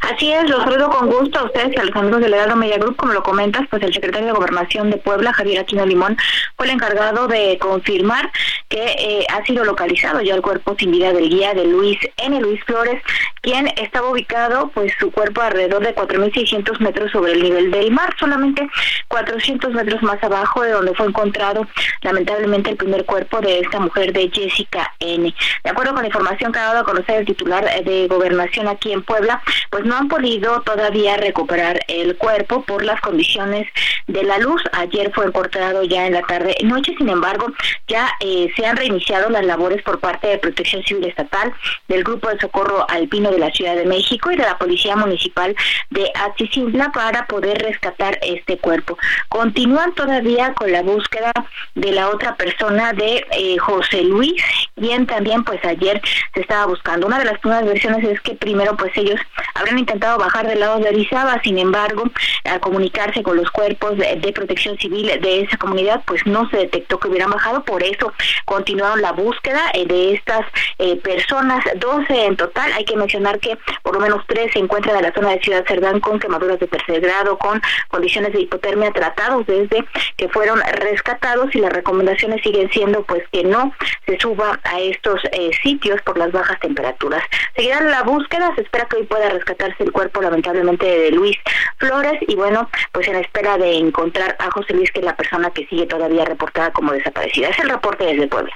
Así 0.01 0.31
es, 0.31 0.49
los 0.49 0.63
saludo 0.63 0.89
con 0.89 1.07
gusto 1.09 1.39
a 1.39 1.43
ustedes 1.43 1.73
y 1.75 1.79
a 1.79 1.83
los 1.83 1.95
amigos 1.95 2.21
del 2.21 2.33
Heraldo 2.33 2.55
Media 2.55 2.77
Group. 2.77 2.95
Como 2.97 3.13
lo 3.13 3.23
comentas, 3.23 3.63
pues 3.69 3.81
el 3.83 3.93
secretario 3.93 4.27
de 4.27 4.33
Gobernación 4.33 4.89
de 4.89 4.97
Puebla, 4.97 5.31
Javier 5.31 5.61
Aquino 5.61 5.85
Limón, 5.85 6.17
fue 6.57 6.65
el 6.65 6.73
encargado 6.73 7.27
de 7.27 7.57
confirmar 7.59 8.29
que 8.67 8.95
eh, 8.97 9.25
ha 9.29 9.45
sido 9.45 9.63
localizado 9.63 10.21
ya 10.21 10.33
el 10.33 10.41
cuerpo 10.41 10.75
sin 10.77 10.91
vida 10.91 11.13
del 11.13 11.29
guía 11.29 11.53
de 11.53 11.65
Luis 11.65 11.97
N. 12.17 12.41
Luis 12.41 12.63
Flores, 12.63 13.01
quien 13.41 13.67
estaba 13.77 14.09
ubicado, 14.09 14.69
pues 14.73 14.93
su 14.99 15.11
cuerpo 15.11 15.41
alrededor 15.41 15.83
de 15.83 15.95
4.600 15.95 16.79
metros 16.79 17.11
sobre 17.11 17.33
el 17.33 17.43
nivel 17.43 17.71
del 17.71 17.91
mar, 17.91 18.13
solamente 18.19 18.67
400 19.07 19.73
metros 19.73 20.01
más 20.03 20.21
abajo 20.23 20.61
de 20.61 20.71
donde 20.71 20.93
fue 20.93 21.07
encontrado 21.07 21.67
lamentablemente 22.01 22.71
el 22.71 22.77
primer 22.77 23.05
cuerpo 23.05 23.39
de 23.41 23.59
esta 23.59 23.79
mujer 23.79 24.13
de 24.13 24.29
Jessica 24.33 24.93
N. 24.99 25.33
De 25.63 25.69
acuerdo 25.69 25.93
con 25.93 26.01
la 26.01 26.07
información 26.07 26.51
que 26.51 26.59
ha 26.59 26.63
dado 26.63 26.79
a 26.79 26.83
conocer 26.83 27.19
el 27.19 27.25
titular 27.25 27.63
de 27.83 28.07
Gobernación 28.07 28.67
aquí 28.67 28.91
en 28.91 29.03
Puebla, 29.03 29.41
pues 29.69 29.85
no 29.85 29.95
han 29.95 30.07
podido 30.07 30.61
todavía 30.61 31.17
recuperar 31.17 31.79
el 31.87 32.17
cuerpo 32.17 32.63
por 32.63 32.83
las 32.83 32.99
condiciones 33.01 33.67
de 34.07 34.23
la 34.23 34.37
luz. 34.37 34.61
Ayer 34.73 35.11
fue 35.13 35.25
encontrado 35.25 35.83
ya 35.83 36.07
en 36.07 36.13
la 36.13 36.21
tarde 36.23 36.55
noche, 36.63 36.93
sin 36.97 37.09
embargo, 37.09 37.47
ya 37.87 38.09
eh, 38.19 38.51
se 38.55 38.65
han 38.65 38.77
reiniciado 38.77 39.29
las 39.29 39.45
labores 39.45 39.81
por 39.83 39.99
parte 39.99 40.27
de 40.27 40.37
Protección 40.37 40.83
Civil 40.83 41.05
Estatal, 41.05 41.53
del 41.87 42.03
Grupo 42.03 42.29
de 42.29 42.39
Socorro 42.39 42.85
Alpino 42.89 43.31
de 43.31 43.39
la 43.39 43.51
Ciudad 43.51 43.75
de 43.75 43.85
México 43.85 44.31
y 44.31 44.35
de 44.35 44.43
la 44.43 44.57
Policía 44.57 44.95
Municipal 44.95 45.55
de 45.89 46.11
Atizintla 46.15 46.91
para 46.91 47.25
poder 47.25 47.61
rescatar 47.61 48.17
este 48.21 48.57
cuerpo. 48.57 48.97
Continúan 49.29 49.93
todavía 49.93 50.53
con 50.53 50.71
la 50.71 50.81
búsqueda 50.81 51.31
de 51.75 51.91
la 51.91 52.09
otra 52.09 52.35
persona 52.35 52.93
de 52.93 53.25
eh, 53.31 53.57
José 53.57 54.03
Luis, 54.03 54.41
quien 54.75 55.05
también 55.05 55.43
pues 55.43 55.63
ayer 55.65 56.01
se 56.33 56.41
estaba 56.41 56.65
buscando. 56.65 57.07
Una 57.07 57.19
de 57.19 57.25
las 57.25 57.39
primeras 57.39 57.65
versiones 57.65 58.03
es 58.03 58.21
que 58.21 58.35
primero 58.35 58.75
pues 58.77 58.91
ellos 58.95 59.19
habrían 59.53 59.79
intentado 59.79 60.17
bajar 60.17 60.47
del 60.47 60.59
lado 60.59 60.79
de 60.79 60.89
Orizaba, 60.89 61.41
sin 61.43 61.57
embargo, 61.57 62.03
al 62.45 62.59
comunicarse 62.59 63.23
con 63.23 63.37
los 63.37 63.49
cuerpos 63.51 63.97
de, 63.97 64.31
protección 64.31 64.77
civil 64.77 65.11
de 65.21 65.41
esa 65.41 65.57
comunidad, 65.57 66.03
pues 66.05 66.25
no 66.25 66.49
se 66.49 66.57
detectó 66.57 66.99
que 66.99 67.09
hubieran 67.09 67.31
bajado, 67.31 67.63
por 67.63 67.83
eso 67.83 68.13
continuaron 68.45 69.01
la 69.01 69.11
búsqueda 69.11 69.61
eh, 69.73 69.85
de 69.85 70.13
estas 70.13 70.45
eh, 70.79 70.95
personas, 70.97 71.63
12 71.75 72.25
en 72.25 72.37
total, 72.37 72.71
hay 72.73 72.85
que 72.85 72.95
mencionar 72.95 73.39
que 73.39 73.57
por 73.83 73.93
lo 73.93 73.99
menos 73.99 74.23
tres 74.27 74.51
se 74.53 74.59
encuentran 74.59 74.95
en 74.95 75.03
la 75.03 75.13
zona 75.13 75.31
de 75.31 75.41
Ciudad 75.41 75.65
Cerdán 75.67 75.99
con 75.99 76.19
quemaduras 76.19 76.59
de 76.59 76.67
tercer 76.67 77.01
grado, 77.01 77.37
con 77.37 77.61
condiciones 77.89 78.33
de 78.33 78.41
hipotermia 78.41 78.91
tratados 78.91 79.45
desde 79.47 79.85
que 80.17 80.29
fueron 80.29 80.61
rescatados 80.61 81.53
y 81.53 81.59
las 81.59 81.73
recomendaciones 81.73 82.41
siguen 82.41 82.69
siendo 82.71 83.03
pues 83.03 83.23
que 83.31 83.43
no 83.43 83.73
se 84.05 84.19
suba 84.19 84.59
a 84.63 84.79
estos 84.79 85.19
eh, 85.31 85.51
sitios 85.61 86.01
por 86.03 86.17
las 86.17 86.31
bajas 86.31 86.59
temperaturas. 86.59 87.23
Seguirá 87.55 87.81
la 87.81 88.03
búsqueda, 88.03 88.53
se 88.55 88.61
espera 88.61 88.85
que 88.85 88.97
hoy 88.97 89.03
pueda 89.03 89.29
rescatarse 89.31 89.83
el 89.83 89.91
cuerpo 89.91 90.21
lamentablemente 90.21 90.85
de 90.85 91.11
Luis 91.11 91.37
Flores 91.77 92.19
y 92.27 92.35
bueno, 92.35 92.69
pues 92.91 93.07
en 93.07 93.15
espera 93.15 93.57
de 93.57 93.77
encontrar 93.77 94.35
a 94.39 94.51
José 94.51 94.73
Luis, 94.73 94.91
que 94.91 94.99
es 94.99 95.05
la 95.05 95.15
persona 95.15 95.49
que 95.51 95.65
sigue 95.67 95.85
todavía 95.85 96.25
reportada 96.25 96.71
como 96.71 96.93
desaparecida. 96.93 97.49
Es 97.49 97.59
el 97.59 97.69
reporte 97.69 98.05
desde 98.05 98.27
Puebla. 98.27 98.53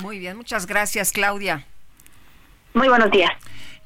Muy 0.00 0.18
bien, 0.18 0.36
muchas 0.36 0.66
gracias 0.66 1.12
Claudia. 1.12 1.66
Muy 2.74 2.88
buenos 2.88 3.10
días. 3.10 3.30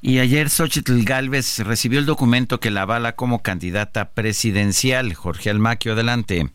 Y 0.01 0.19
ayer 0.19 0.49
Xochitl 0.49 1.03
Galvez 1.03 1.59
recibió 1.59 1.99
el 1.99 2.05
documento 2.05 2.59
que 2.59 2.69
la 2.69 2.83
avala 2.83 3.15
como 3.15 3.41
candidata 3.41 4.11
presidencial. 4.11 5.13
Jorge 5.15 5.49
Almaquio, 5.49 5.93
adelante. 5.93 6.49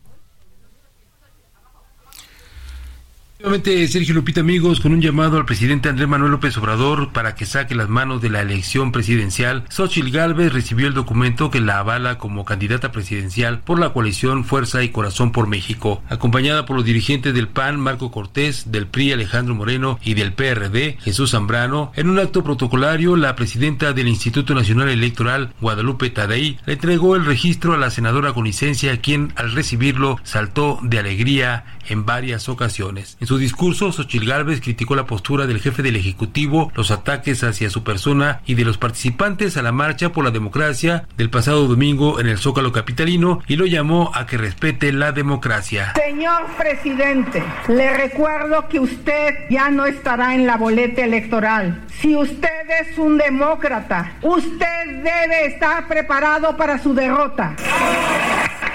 Sergio 3.43 4.15
Lupita, 4.15 4.39
amigos, 4.39 4.79
con 4.79 4.93
un 4.93 5.01
llamado 5.01 5.35
al 5.35 5.45
presidente 5.45 5.89
Andrés 5.89 6.07
Manuel 6.07 6.31
López 6.31 6.57
Obrador 6.57 7.11
para 7.11 7.35
que 7.35 7.45
saque 7.45 7.75
las 7.75 7.89
manos 7.89 8.21
de 8.21 8.29
la 8.29 8.39
elección 8.39 8.93
presidencial, 8.93 9.65
Xochitl 9.69 10.11
Gálvez 10.11 10.53
recibió 10.53 10.87
el 10.87 10.93
documento 10.93 11.51
que 11.51 11.59
la 11.59 11.79
avala 11.79 12.17
como 12.17 12.45
candidata 12.45 12.93
presidencial 12.93 13.59
por 13.59 13.79
la 13.79 13.91
coalición 13.91 14.45
Fuerza 14.45 14.81
y 14.81 14.89
Corazón 14.89 15.33
por 15.33 15.47
México, 15.47 16.01
acompañada 16.07 16.65
por 16.65 16.77
los 16.77 16.85
dirigentes 16.85 17.33
del 17.33 17.49
PAN, 17.49 17.81
Marco 17.81 18.11
Cortés, 18.11 18.71
del 18.71 18.87
PRI, 18.87 19.11
Alejandro 19.11 19.53
Moreno, 19.55 19.99
y 20.05 20.13
del 20.13 20.31
PRD, 20.31 20.97
Jesús 21.01 21.31
Zambrano. 21.31 21.91
En 21.95 22.09
un 22.09 22.19
acto 22.19 22.45
protocolario, 22.45 23.17
la 23.17 23.35
presidenta 23.35 23.91
del 23.91 24.07
Instituto 24.07 24.55
Nacional 24.55 24.87
Electoral, 24.87 25.53
Guadalupe 25.59 26.09
Tadei, 26.09 26.59
le 26.65 26.73
entregó 26.73 27.17
el 27.17 27.25
registro 27.25 27.73
a 27.73 27.77
la 27.77 27.89
senadora 27.89 28.31
con 28.31 28.45
licencia, 28.45 29.01
quien 29.01 29.33
al 29.35 29.51
recibirlo 29.51 30.17
saltó 30.23 30.79
de 30.81 30.99
alegría 30.99 31.65
en 31.89 32.05
varias 32.05 32.47
ocasiones. 32.47 33.17
Discurso, 33.37 33.91
Xochil 33.91 34.27
Gálvez 34.27 34.61
criticó 34.61 34.95
la 34.95 35.05
postura 35.05 35.47
del 35.47 35.59
jefe 35.59 35.81
del 35.81 35.95
Ejecutivo, 35.95 36.71
los 36.75 36.91
ataques 36.91 37.43
hacia 37.43 37.69
su 37.69 37.83
persona 37.83 38.41
y 38.45 38.55
de 38.55 38.65
los 38.65 38.77
participantes 38.77 39.57
a 39.57 39.61
la 39.61 39.71
marcha 39.71 40.11
por 40.11 40.23
la 40.23 40.31
democracia 40.31 41.07
del 41.17 41.29
pasado 41.29 41.67
domingo 41.67 42.19
en 42.19 42.27
el 42.27 42.37
Zócalo 42.37 42.71
Capitalino 42.71 43.41
y 43.47 43.55
lo 43.55 43.65
llamó 43.65 44.11
a 44.13 44.25
que 44.25 44.37
respete 44.37 44.91
la 44.91 45.11
democracia. 45.11 45.93
Señor 45.95 46.45
presidente, 46.57 47.43
le 47.67 47.95
recuerdo 47.95 48.67
que 48.67 48.79
usted 48.79 49.35
ya 49.49 49.69
no 49.69 49.85
estará 49.85 50.35
en 50.35 50.45
la 50.45 50.57
boleta 50.57 51.03
electoral. 51.03 51.85
Si 52.01 52.15
usted 52.15 52.49
es 52.81 52.97
un 52.97 53.17
demócrata, 53.17 54.13
usted 54.21 55.03
debe 55.03 55.45
estar 55.47 55.87
preparado 55.87 56.55
para 56.57 56.81
su 56.81 56.93
derrota 56.93 57.55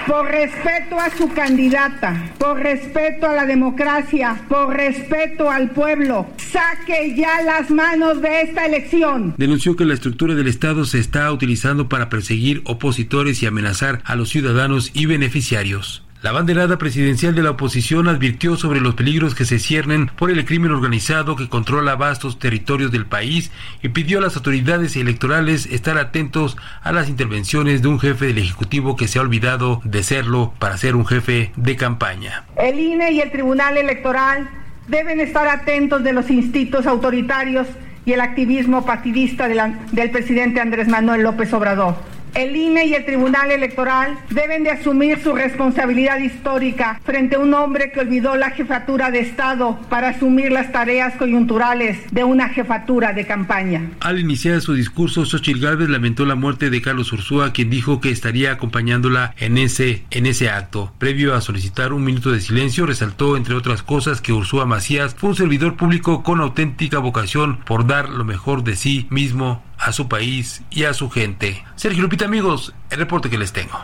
por 0.07 0.25
respeto 0.27 0.99
a 0.99 1.09
su 1.15 1.29
candidata, 1.29 2.31
por 2.37 2.57
respeto 2.59 3.27
a 3.27 3.33
la 3.33 3.45
democracia, 3.45 4.41
por 4.47 4.75
respeto 4.75 5.49
al 5.49 5.71
pueblo, 5.71 6.27
saque 6.37 7.15
ya 7.15 7.41
las 7.41 7.69
manos 7.69 8.21
de 8.21 8.41
esta 8.41 8.65
elección. 8.65 9.35
Denunció 9.37 9.75
que 9.75 9.85
la 9.85 9.93
estructura 9.93 10.35
del 10.35 10.47
Estado 10.47 10.85
se 10.85 10.99
está 10.99 11.31
utilizando 11.31 11.89
para 11.89 12.09
perseguir 12.09 12.61
opositores 12.65 13.41
y 13.43 13.45
amenazar 13.45 14.01
a 14.05 14.15
los 14.15 14.29
ciudadanos 14.29 14.91
y 14.93 15.05
beneficiarios. 15.05 16.03
La 16.21 16.33
banderada 16.33 16.77
presidencial 16.77 17.33
de 17.33 17.43
la 17.43 17.51
oposición 17.51 18.09
advirtió 18.09 18.57
sobre 18.57 18.81
los 18.81 18.95
peligros 18.95 19.35
que 19.35 19.45
se 19.45 19.57
ciernen 19.57 20.07
por 20.17 20.29
el 20.29 20.43
crimen 20.43 20.73
organizado 20.73 21.37
que 21.37 21.47
controla 21.47 21.95
vastos 21.95 22.39
territorios 22.39 22.91
del 22.91 23.05
país 23.05 23.51
y 23.81 23.89
pidió 23.89 24.17
a 24.17 24.21
las 24.23 24.35
autoridades 24.35 24.97
electorales 24.97 25.65
estar 25.67 25.97
atentos 25.97 26.57
a 26.83 26.91
las 26.91 27.07
intervenciones 27.07 27.81
de 27.81 27.87
un 27.87 28.01
jefe 28.01 28.25
del 28.25 28.39
Ejecutivo 28.39 28.97
que 28.97 29.07
se 29.07 29.17
ha 29.17 29.21
olvidado 29.21 29.79
de 29.85 30.03
serlo 30.03 30.53
para 30.59 30.77
ser 30.77 30.97
un 30.97 31.05
jefe 31.05 31.53
de 31.55 31.77
campaña. 31.77 32.43
El 32.57 32.77
INE 32.77 33.13
y 33.13 33.21
el 33.21 33.31
Tribunal 33.31 33.77
Electoral 33.77 34.49
deben 34.89 35.21
estar 35.21 35.47
atentos 35.47 36.03
de 36.03 36.11
los 36.11 36.29
instintos 36.29 36.85
autoritarios 36.85 37.65
y 38.05 38.11
el 38.11 38.19
activismo 38.19 38.85
partidista 38.85 39.47
del 39.47 40.11
presidente 40.11 40.59
Andrés 40.59 40.89
Manuel 40.89 41.23
López 41.23 41.53
Obrador. 41.53 42.18
El 42.33 42.55
INE 42.55 42.85
y 42.85 42.93
el 42.93 43.05
Tribunal 43.05 43.51
Electoral 43.51 44.17
deben 44.29 44.63
de 44.63 44.71
asumir 44.71 45.21
su 45.21 45.33
responsabilidad 45.33 46.19
histórica 46.19 47.01
frente 47.03 47.35
a 47.35 47.39
un 47.39 47.53
hombre 47.53 47.91
que 47.91 47.99
olvidó 47.99 48.35
la 48.35 48.51
jefatura 48.51 49.11
de 49.11 49.19
Estado 49.19 49.79
para 49.89 50.09
asumir 50.09 50.51
las 50.51 50.71
tareas 50.71 51.15
coyunturales 51.15 51.97
de 52.11 52.23
una 52.23 52.49
jefatura 52.49 53.13
de 53.13 53.25
campaña. 53.25 53.89
Al 54.01 54.19
iniciar 54.19 54.61
su 54.61 54.73
discurso, 54.73 55.25
Xochitl 55.25 55.59
Gálvez 55.59 55.89
lamentó 55.89 56.25
la 56.25 56.35
muerte 56.35 56.69
de 56.69 56.81
Carlos 56.81 57.11
Ursúa, 57.11 57.51
quien 57.51 57.69
dijo 57.69 57.99
que 57.99 58.11
estaría 58.11 58.51
acompañándola 58.51 59.33
en 59.37 59.57
ese, 59.57 60.03
en 60.11 60.25
ese 60.25 60.49
acto. 60.49 60.93
Previo 60.97 61.35
a 61.35 61.41
solicitar 61.41 61.93
un 61.93 62.03
minuto 62.03 62.31
de 62.31 62.41
silencio, 62.41 62.85
resaltó, 62.85 63.37
entre 63.37 63.55
otras 63.55 63.83
cosas, 63.83 64.21
que 64.21 64.33
Ursúa 64.33 64.65
Macías 64.65 65.15
fue 65.15 65.29
un 65.29 65.35
servidor 65.35 65.75
público 65.75 66.23
con 66.23 66.41
auténtica 66.41 66.99
vocación 66.99 67.59
por 67.65 67.87
dar 67.87 68.09
lo 68.09 68.23
mejor 68.23 68.63
de 68.63 68.75
sí 68.75 69.07
mismo 69.09 69.63
a 69.79 69.91
su 69.91 70.07
país 70.07 70.61
y 70.69 70.83
a 70.83 70.93
su 70.93 71.09
gente. 71.09 71.63
Sergio 71.75 72.03
Lupita, 72.03 72.25
amigos, 72.25 72.73
el 72.89 72.99
reporte 72.99 73.29
que 73.29 73.37
les 73.37 73.53
tengo. 73.53 73.79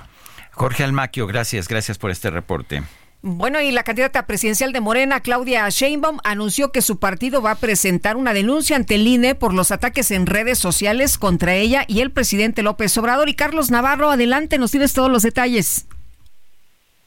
Jorge 0.51 0.83
Almaquio, 0.83 1.27
gracias, 1.27 1.67
gracias 1.67 1.97
por 1.97 2.11
este 2.11 2.29
reporte. 2.29 2.83
Bueno, 3.27 3.59
y 3.59 3.71
la 3.71 3.81
candidata 3.81 4.27
presidencial 4.27 4.71
de 4.71 4.81
Morena, 4.81 5.19
Claudia 5.19 5.67
Sheinbaum, 5.67 6.19
anunció 6.23 6.71
que 6.71 6.83
su 6.83 6.99
partido 6.99 7.41
va 7.41 7.51
a 7.51 7.55
presentar 7.55 8.17
una 8.17 8.33
denuncia 8.33 8.75
ante 8.75 8.95
el 8.95 9.07
INE 9.07 9.33
por 9.33 9.51
los 9.51 9.71
ataques 9.71 10.11
en 10.11 10.27
redes 10.27 10.59
sociales 10.59 11.17
contra 11.17 11.55
ella 11.55 11.85
y 11.87 12.01
el 12.01 12.11
presidente 12.11 12.61
López 12.61 12.95
Obrador. 12.99 13.27
Y 13.27 13.33
Carlos 13.33 13.71
Navarro, 13.71 14.11
adelante, 14.11 14.59
nos 14.59 14.69
tienes 14.69 14.93
todos 14.93 15.09
los 15.09 15.23
detalles. 15.23 15.87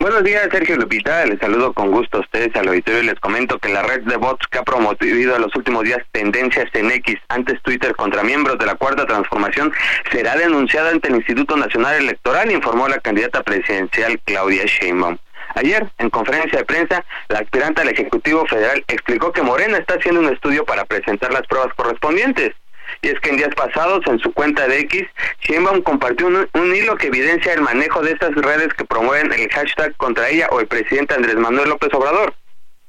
Buenos 0.01 0.23
días, 0.23 0.47
Sergio 0.53 0.77
Lupita. 0.77 1.27
Les 1.27 1.41
saludo 1.41 1.73
con 1.73 1.91
gusto 1.91 2.19
a 2.19 2.21
ustedes 2.21 2.55
al 2.55 2.69
auditorio 2.69 3.03
y 3.03 3.07
les 3.07 3.19
comento 3.19 3.59
que 3.59 3.69
la 3.69 3.83
red 3.83 4.03
de 4.03 4.17
bots 4.17 4.47
que 4.47 4.59
ha 4.59 4.63
promovido 4.63 5.35
en 5.35 5.43
los 5.43 5.53
últimos 5.57 5.83
días 5.83 5.99
tendencias 6.13 6.67
en 6.75 6.93
X, 6.93 7.17
antes 7.29 7.61
Twitter, 7.63 7.97
contra 7.97 8.23
miembros 8.23 8.59
de 8.59 8.67
la 8.67 8.77
Cuarta 8.77 9.07
Transformación, 9.07 9.73
será 10.13 10.37
denunciada 10.37 10.91
ante 10.91 11.09
el 11.09 11.17
Instituto 11.17 11.57
Nacional 11.57 11.97
Electoral, 11.97 12.53
informó 12.53 12.87
la 12.87 13.01
candidata 13.01 13.43
presidencial 13.43 14.21
Claudia 14.25 14.67
Sheinbaum. 14.67 15.19
Ayer, 15.57 15.91
en 15.99 16.11
conferencia 16.11 16.61
de 16.61 16.65
prensa, 16.65 17.05
la 17.29 17.41
aspirante 17.41 17.83
al 17.83 17.89
Ejecutivo 17.89 18.47
Federal 18.47 18.85
explicó 18.87 19.33
que 19.33 19.43
Morena 19.43 19.79
está 19.79 19.95
haciendo 19.95 20.21
un 20.21 20.33
estudio 20.33 20.65
para 20.65 20.85
presentar 20.85 21.33
las 21.33 21.45
pruebas 21.49 21.75
correspondientes. 21.75 22.55
Y 23.03 23.09
es 23.09 23.21
que 23.21 23.31
en 23.31 23.37
días 23.37 23.55
pasados, 23.55 24.01
en 24.07 24.19
su 24.19 24.33
cuenta 24.33 24.67
de 24.67 24.81
X, 24.81 25.05
Sheinbaum 25.41 25.83
compartió 25.83 26.27
un, 26.27 26.75
hilo 26.75 26.97
que 26.97 27.09
evidencia 27.09 27.53
el 27.53 27.63
manejo 27.63 28.03
de 28.03 28.13
estas 28.13 28.35
redes 28.35 28.73
que 28.75 28.85
promueven 28.85 29.33
el 29.33 29.49
hashtag 29.51 29.97
contra 29.97 30.29
ella 30.29 30.49
o 30.51 30.61
el 30.61 30.67
presidente 30.67 31.15
Andrés 31.15 31.37
Manuel 31.37 31.69
López 31.69 31.93
Obrador. 31.93 32.35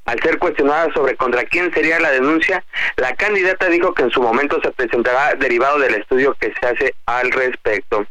Al 0.06 0.20
ser 0.22 0.40
cuestionada 0.40 0.92
sobre 0.94 1.16
contra 1.16 1.44
quién 1.44 1.72
sería 1.74 2.00
la 2.00 2.12
denuncia, 2.12 2.64
la 2.98 3.16
candidata 3.16 3.68
dijo 3.68 3.94
que 3.94 4.04
en 4.04 4.12
su 4.12 4.22
momento 4.22 4.60
se 4.64 4.72
presentará 4.72 5.36
derivado 5.36 5.78
del 5.78 5.96
estudio 5.96 6.36
que 6.40 6.52
se 6.60 6.68
hace 6.68 6.96
al 7.06 7.32
respecto. 7.32 8.06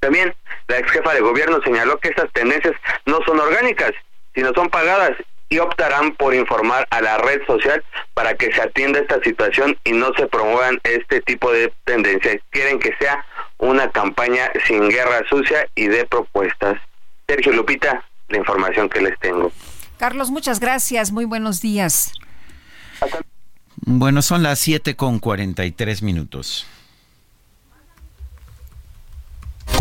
También, 0.00 0.34
la 0.68 0.78
ex 0.78 0.90
jefa 0.90 1.14
de 1.14 1.20
gobierno 1.20 1.60
señaló 1.64 1.98
que 1.98 2.08
estas 2.08 2.30
tendencias 2.32 2.74
no 3.06 3.20
son 3.24 3.40
orgánicas, 3.40 3.92
sino 4.34 4.52
son 4.54 4.68
pagadas 4.68 5.12
y 5.52 5.58
optarán 5.58 6.14
por 6.14 6.34
informar 6.34 6.88
a 6.88 7.02
la 7.02 7.18
red 7.18 7.42
social 7.46 7.84
para 8.14 8.34
que 8.38 8.50
se 8.54 8.62
atienda 8.62 9.00
esta 9.00 9.22
situación 9.22 9.76
y 9.84 9.92
no 9.92 10.10
se 10.16 10.26
promuevan 10.26 10.80
este 10.82 11.20
tipo 11.20 11.52
de 11.52 11.70
tendencias. 11.84 12.38
Quieren 12.48 12.78
que 12.78 12.96
sea 12.98 13.22
una 13.58 13.90
campaña 13.90 14.50
sin 14.66 14.88
guerra 14.88 15.20
sucia 15.28 15.68
y 15.74 15.88
de 15.88 16.06
propuestas. 16.06 16.80
Sergio 17.26 17.52
Lupita, 17.52 18.02
la 18.30 18.38
información 18.38 18.88
que 18.88 19.02
les 19.02 19.18
tengo. 19.18 19.52
Carlos, 19.98 20.30
muchas 20.30 20.58
gracias. 20.58 21.12
Muy 21.12 21.26
buenos 21.26 21.60
días. 21.60 22.14
Bueno, 23.76 24.22
son 24.22 24.42
las 24.42 24.58
7 24.58 24.96
con 24.96 25.18
43 25.18 26.02
minutos. 26.02 26.66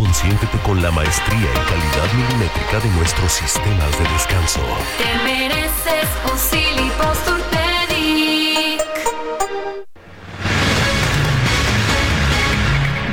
Consiéntete 0.02 0.58
con 0.66 0.82
la 0.82 0.90
maestría 0.90 1.38
y 1.38 1.70
calidad 1.70 2.14
milimétrica 2.16 2.80
de 2.80 2.90
nuestros 2.96 3.34
sistemas 3.34 3.92
de 4.00 4.10
descanso. 4.10 4.60
Te 4.98 5.24
mereces 5.24 6.10
un 6.32 6.40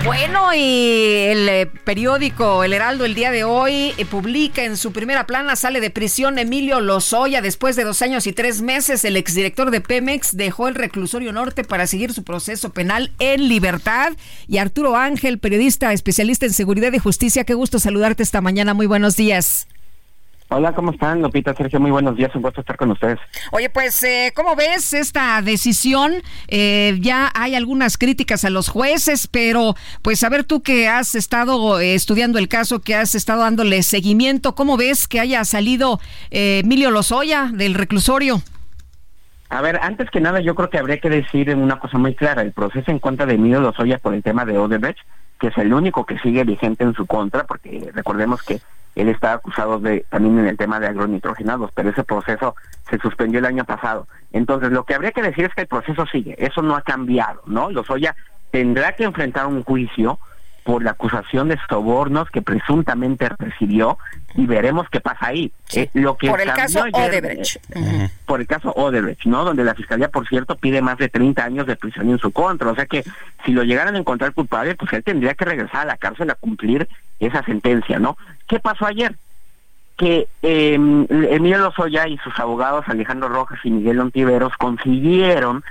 Bueno, 0.08 0.54
y 0.54 1.26
el 1.26 1.46
eh, 1.50 1.66
periódico 1.84 2.64
El 2.64 2.72
Heraldo 2.72 3.04
el 3.04 3.14
día 3.14 3.30
de 3.30 3.44
hoy 3.44 3.92
eh, 3.98 4.06
publica 4.06 4.64
en 4.64 4.78
su 4.78 4.90
primera 4.90 5.26
plana, 5.26 5.54
sale 5.54 5.82
de 5.82 5.90
prisión 5.90 6.38
Emilio 6.38 6.80
Lozoya 6.80 7.42
después 7.42 7.76
de 7.76 7.84
dos 7.84 8.00
años 8.00 8.26
y 8.26 8.32
tres 8.32 8.62
meses. 8.62 9.04
El 9.04 9.18
exdirector 9.18 9.70
de 9.70 9.82
Pemex 9.82 10.34
dejó 10.34 10.66
el 10.66 10.76
reclusorio 10.76 11.30
norte 11.30 11.62
para 11.62 11.86
seguir 11.86 12.14
su 12.14 12.24
proceso 12.24 12.70
penal 12.70 13.12
en 13.18 13.50
libertad. 13.50 14.14
Y 14.46 14.56
Arturo 14.56 14.96
Ángel, 14.96 15.38
periodista 15.40 15.92
especialista 15.92 16.46
en 16.46 16.54
seguridad 16.54 16.94
y 16.94 16.98
justicia, 16.98 17.44
qué 17.44 17.52
gusto 17.52 17.78
saludarte 17.78 18.22
esta 18.22 18.40
mañana. 18.40 18.72
Muy 18.72 18.86
buenos 18.86 19.14
días. 19.14 19.68
Hola, 20.50 20.74
¿cómo 20.74 20.92
están? 20.92 21.20
Lupita, 21.20 21.54
Sergio, 21.54 21.78
muy 21.78 21.90
buenos 21.90 22.16
días, 22.16 22.34
un 22.34 22.40
gusto 22.40 22.62
estar 22.62 22.78
con 22.78 22.90
ustedes. 22.90 23.18
Oye, 23.52 23.68
pues, 23.68 24.02
eh, 24.02 24.32
¿cómo 24.34 24.56
ves 24.56 24.94
esta 24.94 25.42
decisión? 25.42 26.14
Eh, 26.46 26.96
ya 27.02 27.30
hay 27.34 27.54
algunas 27.54 27.98
críticas 27.98 28.46
a 28.46 28.50
los 28.50 28.70
jueces, 28.70 29.26
pero 29.26 29.74
pues 30.00 30.24
a 30.24 30.30
ver 30.30 30.44
tú 30.44 30.62
que 30.62 30.88
has 30.88 31.14
estado 31.14 31.78
eh, 31.80 31.94
estudiando 31.94 32.38
el 32.38 32.48
caso, 32.48 32.80
que 32.80 32.94
has 32.94 33.14
estado 33.14 33.42
dándole 33.42 33.82
seguimiento, 33.82 34.54
¿cómo 34.54 34.78
ves 34.78 35.06
que 35.06 35.20
haya 35.20 35.44
salido 35.44 36.00
eh, 36.30 36.62
Emilio 36.64 36.90
Lozoya 36.90 37.50
del 37.52 37.74
reclusorio? 37.74 38.40
A 39.50 39.60
ver, 39.60 39.78
antes 39.82 40.08
que 40.10 40.20
nada, 40.20 40.40
yo 40.40 40.54
creo 40.54 40.70
que 40.70 40.78
habría 40.78 40.98
que 40.98 41.10
decir 41.10 41.54
una 41.54 41.78
cosa 41.78 41.98
muy 41.98 42.14
clara. 42.14 42.40
El 42.40 42.52
proceso 42.52 42.90
en 42.90 43.00
contra 43.00 43.26
de 43.26 43.34
Emilio 43.34 43.60
Lozoya 43.60 43.98
por 43.98 44.14
el 44.14 44.22
tema 44.22 44.46
de 44.46 44.56
Odebrecht, 44.56 45.00
que 45.38 45.48
es 45.48 45.58
el 45.58 45.74
único 45.74 46.06
que 46.06 46.18
sigue 46.18 46.44
vigente 46.44 46.84
en 46.84 46.94
su 46.94 47.06
contra, 47.06 47.44
porque 47.44 47.90
recordemos 47.94 48.42
que 48.42 48.60
él 48.98 49.08
está 49.08 49.34
acusado 49.34 49.78
de 49.78 50.04
también 50.10 50.38
en 50.40 50.46
el 50.48 50.56
tema 50.56 50.80
de 50.80 50.88
agronitrogenados, 50.88 51.70
pero 51.72 51.90
ese 51.90 52.02
proceso 52.02 52.56
se 52.90 52.98
suspendió 52.98 53.38
el 53.38 53.46
año 53.46 53.64
pasado. 53.64 54.08
Entonces, 54.32 54.72
lo 54.72 54.84
que 54.84 54.94
habría 54.94 55.12
que 55.12 55.22
decir 55.22 55.44
es 55.44 55.54
que 55.54 55.62
el 55.62 55.66
proceso 55.68 56.04
sigue, 56.06 56.34
eso 56.38 56.62
no 56.62 56.74
ha 56.74 56.82
cambiado, 56.82 57.42
¿no? 57.46 57.70
Lozoya 57.70 58.16
tendrá 58.50 58.92
que 58.92 59.04
enfrentar 59.04 59.46
un 59.46 59.62
juicio 59.62 60.18
por 60.68 60.82
la 60.82 60.90
acusación 60.90 61.48
de 61.48 61.58
sobornos 61.66 62.28
que 62.28 62.42
presuntamente 62.42 63.26
recibió 63.38 63.96
y 64.34 64.44
veremos 64.44 64.86
qué 64.90 65.00
pasa 65.00 65.28
ahí. 65.28 65.50
Eh, 65.72 65.88
lo 65.94 66.18
que 66.18 66.28
por 66.28 66.42
el 66.42 66.52
caso 66.52 66.84
Odebrecht. 66.92 67.56
Eh, 67.74 68.10
por 68.26 68.42
el 68.42 68.46
caso 68.46 68.72
Odebrecht, 68.72 69.24
¿no? 69.24 69.44
Donde 69.46 69.64
la 69.64 69.74
fiscalía, 69.74 70.10
por 70.10 70.28
cierto, 70.28 70.56
pide 70.56 70.82
más 70.82 70.98
de 70.98 71.08
30 71.08 71.42
años 71.42 71.66
de 71.66 71.74
prisión 71.74 72.10
en 72.10 72.18
su 72.18 72.32
contra. 72.32 72.70
O 72.70 72.74
sea 72.74 72.84
que 72.84 73.02
si 73.46 73.52
lo 73.52 73.64
llegaran 73.64 73.94
a 73.94 73.98
encontrar 73.98 74.34
culpable, 74.34 74.74
pues 74.74 74.92
él 74.92 75.02
tendría 75.02 75.32
que 75.32 75.46
regresar 75.46 75.80
a 75.80 75.86
la 75.86 75.96
cárcel 75.96 76.28
a 76.28 76.34
cumplir 76.34 76.86
esa 77.18 77.42
sentencia, 77.44 77.98
¿no? 77.98 78.18
¿Qué 78.46 78.60
pasó 78.60 78.84
ayer? 78.84 79.16
Que 79.96 80.28
eh, 80.42 80.74
Emilio 80.74 81.56
Lozoya 81.56 82.06
y 82.08 82.18
sus 82.18 82.38
abogados 82.38 82.84
Alejandro 82.88 83.30
Rojas 83.30 83.58
y 83.64 83.70
Miguel 83.70 84.00
Ontiveros 84.00 84.52
consiguieron 84.58 85.64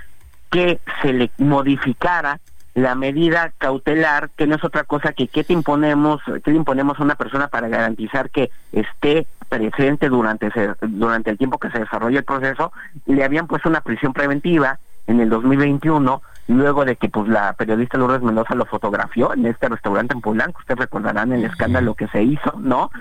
que 0.49 0.79
se 1.03 1.13
le 1.13 1.29
modificara 1.37 2.39
la 2.77 2.93
medida 2.93 3.53
cautelar, 3.57 4.29
que 4.37 4.45
no 4.45 4.55
es 4.55 4.63
otra 4.63 4.83
cosa 4.83 5.11
que 5.11 5.27
qué 5.27 5.43
te 5.43 5.51
imponemos, 5.51 6.21
qué 6.43 6.51
le 6.51 6.57
imponemos 6.57 6.99
a 6.99 7.03
una 7.03 7.15
persona 7.15 7.47
para 7.47 7.69
garantizar 7.69 8.29
que 8.29 8.51
esté 8.71 9.25
presente 9.49 10.09
durante 10.09 10.51
durante 10.81 11.31
el 11.31 11.39
tiempo 11.39 11.57
que 11.57 11.71
se 11.71 11.79
desarrolla 11.79 12.19
el 12.19 12.23
proceso, 12.23 12.71
le 13.07 13.23
habían 13.23 13.47
puesto 13.47 13.67
una 13.67 13.81
prisión 13.81 14.13
preventiva 14.13 14.77
en 15.07 15.19
el 15.21 15.29
2021 15.29 16.21
luego 16.49 16.85
de 16.85 16.97
que 16.97 17.09
pues 17.09 17.27
la 17.27 17.53
periodista 17.53 17.97
Lourdes 17.97 18.21
Mendoza 18.21 18.53
lo 18.53 18.65
fotografió 18.65 19.33
en 19.33 19.47
este 19.47 19.67
restaurante 19.69 20.13
en 20.13 20.21
Polanco, 20.21 20.59
ustedes 20.59 20.81
recordarán 20.81 21.31
el 21.31 21.45
escándalo 21.45 21.95
que 21.95 22.07
se 22.09 22.21
hizo, 22.21 22.53
¿no? 22.59 22.91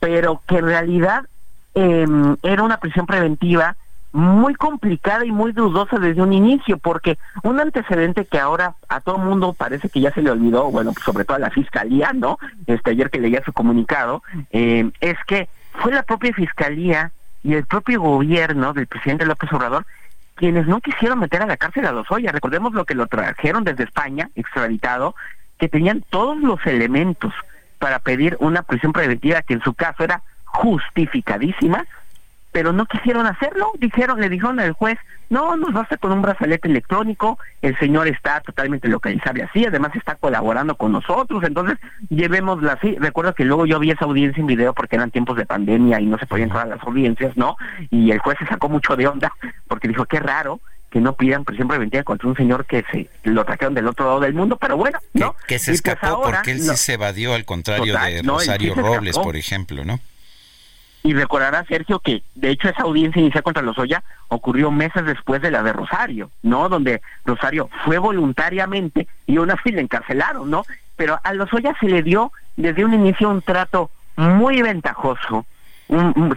Pero 0.00 0.40
que 0.48 0.56
en 0.56 0.64
realidad 0.64 1.26
em, 1.74 2.36
era 2.42 2.62
una 2.62 2.78
prisión 2.78 3.04
preventiva 3.04 3.76
muy 4.16 4.54
complicada 4.54 5.26
y 5.26 5.30
muy 5.30 5.52
dudosa 5.52 5.98
desde 5.98 6.22
un 6.22 6.32
inicio, 6.32 6.78
porque 6.78 7.18
un 7.42 7.60
antecedente 7.60 8.24
que 8.24 8.38
ahora 8.38 8.74
a 8.88 9.00
todo 9.00 9.18
mundo 9.18 9.52
parece 9.52 9.90
que 9.90 10.00
ya 10.00 10.10
se 10.12 10.22
le 10.22 10.30
olvidó, 10.30 10.70
bueno, 10.70 10.92
pues 10.94 11.04
sobre 11.04 11.26
todo 11.26 11.36
a 11.36 11.40
la 11.40 11.50
fiscalía, 11.50 12.12
¿no? 12.14 12.38
Este 12.66 12.92
ayer 12.92 13.10
que 13.10 13.20
leía 13.20 13.42
su 13.44 13.52
comunicado, 13.52 14.22
eh, 14.52 14.90
es 15.02 15.18
que 15.26 15.50
fue 15.72 15.92
la 15.92 16.02
propia 16.02 16.32
fiscalía 16.32 17.12
y 17.44 17.52
el 17.52 17.66
propio 17.66 18.00
gobierno 18.00 18.72
del 18.72 18.86
presidente 18.86 19.26
López 19.26 19.52
Obrador 19.52 19.84
quienes 20.34 20.66
no 20.66 20.80
quisieron 20.80 21.18
meter 21.18 21.42
a 21.42 21.46
la 21.46 21.58
cárcel 21.58 21.84
a 21.84 21.92
los 21.92 22.08
Lozoya. 22.08 22.32
Recordemos 22.32 22.72
lo 22.72 22.84
que 22.84 22.94
lo 22.94 23.06
trajeron 23.06 23.64
desde 23.64 23.84
España, 23.84 24.30
extraditado, 24.34 25.14
que 25.58 25.68
tenían 25.68 26.02
todos 26.08 26.38
los 26.38 26.64
elementos 26.66 27.34
para 27.78 27.98
pedir 27.98 28.36
una 28.40 28.62
prisión 28.62 28.92
preventiva 28.92 29.42
que 29.42 29.54
en 29.54 29.62
su 29.62 29.74
caso 29.74 30.04
era 30.04 30.22
justificadísima, 30.44 31.84
pero 32.56 32.72
no 32.72 32.86
quisieron 32.86 33.26
hacerlo, 33.26 33.70
dijeron, 33.78 34.18
le 34.18 34.30
dijeron 34.30 34.58
al 34.60 34.72
juez, 34.72 34.96
no, 35.28 35.58
nos 35.58 35.74
basta 35.74 35.98
con 35.98 36.10
un 36.10 36.22
brazalete 36.22 36.68
electrónico, 36.68 37.38
el 37.60 37.78
señor 37.78 38.08
está 38.08 38.40
totalmente 38.40 38.88
localizable 38.88 39.42
así, 39.42 39.66
además 39.66 39.94
está 39.94 40.14
colaborando 40.14 40.74
con 40.74 40.90
nosotros, 40.90 41.44
entonces 41.44 41.76
llevémosla 42.08 42.72
así. 42.72 42.96
Recuerdo 42.98 43.34
que 43.34 43.44
luego 43.44 43.66
yo 43.66 43.78
vi 43.78 43.90
esa 43.90 44.06
audiencia 44.06 44.40
en 44.40 44.46
video 44.46 44.72
porque 44.72 44.96
eran 44.96 45.10
tiempos 45.10 45.36
de 45.36 45.44
pandemia 45.44 46.00
y 46.00 46.06
no 46.06 46.16
se 46.16 46.24
podían 46.24 46.48
entrar 46.48 46.64
a 46.64 46.76
las 46.76 46.82
audiencias, 46.82 47.36
¿no? 47.36 47.58
Y 47.90 48.10
el 48.10 48.20
juez 48.20 48.38
se 48.38 48.46
sacó 48.46 48.70
mucho 48.70 48.96
de 48.96 49.06
onda 49.06 49.30
porque 49.68 49.88
dijo, 49.88 50.06
qué 50.06 50.18
raro 50.18 50.58
que 50.88 51.02
no 51.02 51.12
pidan 51.12 51.44
prisión 51.44 51.68
preventiva 51.68 52.04
contra 52.04 52.26
un 52.26 52.36
señor 52.36 52.64
que 52.64 52.86
se 52.90 53.10
lo 53.24 53.44
trajeron 53.44 53.74
del 53.74 53.86
otro 53.86 54.06
lado 54.06 54.20
del 54.20 54.32
mundo, 54.32 54.56
pero 54.56 54.78
bueno, 54.78 54.98
¿no? 55.12 55.36
Que, 55.46 55.58
se 55.58 55.72
pues 55.72 55.84
escapó 55.84 56.22
porque 56.22 56.52
él 56.52 56.62
sí 56.62 56.76
se 56.78 56.94
evadió, 56.94 57.34
al 57.34 57.44
contrario 57.44 57.92
de 57.92 58.22
Rosario 58.22 58.74
Robles, 58.74 59.18
por 59.18 59.36
ejemplo, 59.36 59.84
¿no? 59.84 60.00
Y 61.06 61.14
recordará 61.14 61.64
Sergio 61.68 62.00
que 62.00 62.24
de 62.34 62.50
hecho 62.50 62.68
esa 62.68 62.82
audiencia 62.82 63.22
inicial 63.22 63.44
contra 63.44 63.62
Lozoya 63.62 64.02
ocurrió 64.26 64.72
meses 64.72 65.04
después 65.04 65.40
de 65.40 65.52
la 65.52 65.62
de 65.62 65.72
Rosario, 65.72 66.32
¿no? 66.42 66.68
Donde 66.68 67.00
Rosario 67.24 67.70
fue 67.84 67.98
voluntariamente 67.98 69.06
y 69.24 69.38
una 69.38 69.54
le 69.64 69.80
encarcelaron, 69.80 70.50
¿no? 70.50 70.64
Pero 70.96 71.20
a 71.22 71.32
Lozoya 71.32 71.76
se 71.78 71.86
le 71.86 72.02
dio 72.02 72.32
desde 72.56 72.84
un 72.84 72.92
inicio 72.92 73.30
un 73.30 73.40
trato 73.40 73.88
muy 74.16 74.62
ventajoso, 74.62 75.46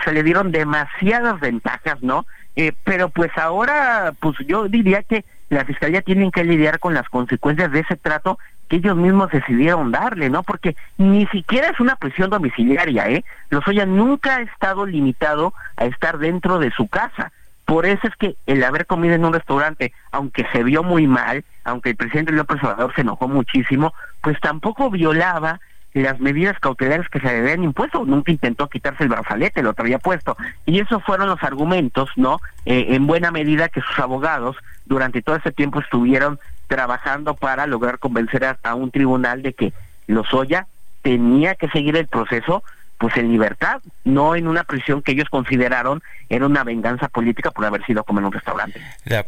se 0.05 0.11
le 0.11 0.21
dieron 0.21 0.51
demasiadas 0.51 1.39
ventajas, 1.39 2.03
¿no? 2.03 2.27
Eh, 2.55 2.73
pero 2.83 3.09
pues 3.09 3.35
ahora, 3.39 4.13
pues 4.19 4.35
yo 4.45 4.67
diría 4.67 5.01
que 5.01 5.25
la 5.49 5.65
fiscalía 5.65 6.03
tiene 6.03 6.29
que 6.29 6.43
lidiar 6.43 6.77
con 6.77 6.93
las 6.93 7.09
consecuencias 7.09 7.71
de 7.71 7.79
ese 7.79 7.95
trato 7.95 8.37
que 8.69 8.77
ellos 8.77 8.95
mismos 8.95 9.31
decidieron 9.31 9.91
darle, 9.91 10.29
¿no? 10.29 10.43
Porque 10.43 10.75
ni 10.97 11.25
siquiera 11.27 11.69
es 11.69 11.79
una 11.79 11.95
prisión 11.95 12.29
domiciliaria, 12.29 13.09
¿eh? 13.09 13.25
Lozoya 13.49 13.85
nunca 13.85 14.37
ha 14.37 14.41
estado 14.41 14.85
limitado 14.85 15.53
a 15.75 15.85
estar 15.85 16.19
dentro 16.19 16.59
de 16.59 16.71
su 16.71 16.87
casa. 16.87 17.31
Por 17.65 17.85
eso 17.85 18.07
es 18.07 18.15
que 18.15 18.35
el 18.47 18.63
haber 18.63 18.85
comido 18.85 19.15
en 19.15 19.25
un 19.25 19.33
restaurante, 19.33 19.91
aunque 20.11 20.45
se 20.51 20.63
vio 20.63 20.83
muy 20.83 21.07
mal, 21.07 21.43
aunque 21.63 21.89
el 21.91 21.95
presidente 21.95 22.31
López 22.31 22.63
Obrador 22.63 22.93
se 22.95 23.01
enojó 23.01 23.27
muchísimo, 23.27 23.93
pues 24.21 24.39
tampoco 24.39 24.89
violaba 24.89 25.59
las 25.93 26.19
medidas 26.19 26.57
cautelares 26.59 27.09
que 27.09 27.19
se 27.19 27.27
le 27.27 27.39
habían 27.39 27.63
impuesto, 27.63 28.05
nunca 28.05 28.31
intentó 28.31 28.67
quitarse 28.69 29.03
el 29.03 29.09
brazalete, 29.09 29.63
lo 29.63 29.73
había 29.75 29.99
puesto. 29.99 30.37
Y 30.65 30.79
esos 30.79 31.03
fueron 31.03 31.27
los 31.27 31.41
argumentos, 31.43 32.09
¿no? 32.15 32.39
Eh, 32.65 32.87
en 32.89 33.07
buena 33.07 33.31
medida 33.31 33.69
que 33.69 33.81
sus 33.81 33.97
abogados 33.99 34.55
durante 34.85 35.21
todo 35.21 35.35
ese 35.35 35.51
tiempo 35.51 35.79
estuvieron 35.79 36.39
trabajando 36.69 37.33
para 37.33 37.67
lograr 37.67 37.99
convencer 37.99 38.45
a, 38.63 38.75
un 38.75 38.91
tribunal 38.91 39.41
de 39.41 39.53
que 39.53 39.73
Lozoya 40.07 40.67
tenía 41.01 41.55
que 41.55 41.67
seguir 41.69 41.97
el 41.97 42.07
proceso 42.07 42.63
pues 42.99 43.15
en 43.15 43.31
libertad, 43.31 43.81
no 44.03 44.35
en 44.35 44.45
una 44.45 44.65
prisión 44.65 45.01
que 45.01 45.13
ellos 45.13 45.29
consideraron 45.29 46.03
era 46.27 46.45
una 46.45 46.65
venganza 46.65 47.07
política 47.07 47.49
por 47.49 47.65
haber 47.65 47.85
sido 47.85 48.03
como 48.03 48.19
en 48.19 48.25
un 48.25 48.33
restaurante. 48.33 48.81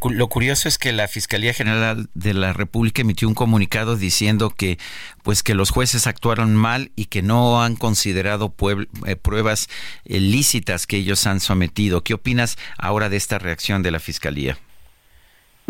lo 0.10 0.28
curioso 0.28 0.68
es 0.68 0.78
que 0.78 0.92
la 0.92 1.08
Fiscalía 1.08 1.54
General 1.54 2.10
de 2.14 2.34
la 2.34 2.52
República 2.52 3.02
emitió 3.02 3.30
un 3.30 3.34
comunicado 3.34 3.96
diciendo 3.96 4.50
que 4.50 4.78
pues 5.24 5.42
que 5.42 5.56
los 5.56 5.70
jueces 5.70 6.06
actuaron 6.06 6.54
mal 6.54 6.92
y 6.98 7.06
que 7.06 7.22
no 7.22 7.64
han 7.64 7.78
considerado 7.78 8.54
eh, 9.08 9.16
pruebas 9.16 9.70
lícitas 10.04 10.86
que 10.86 10.98
ellos 10.98 11.26
han 11.26 11.40
sometido. 11.40 12.04
¿Qué 12.04 12.14
opinas 12.14 12.58
ahora 12.78 13.08
de 13.08 13.16
esta 13.16 13.40
reacción 13.40 13.84
de 13.84 13.92
la 13.92 14.00
Fiscalía? 14.00 14.58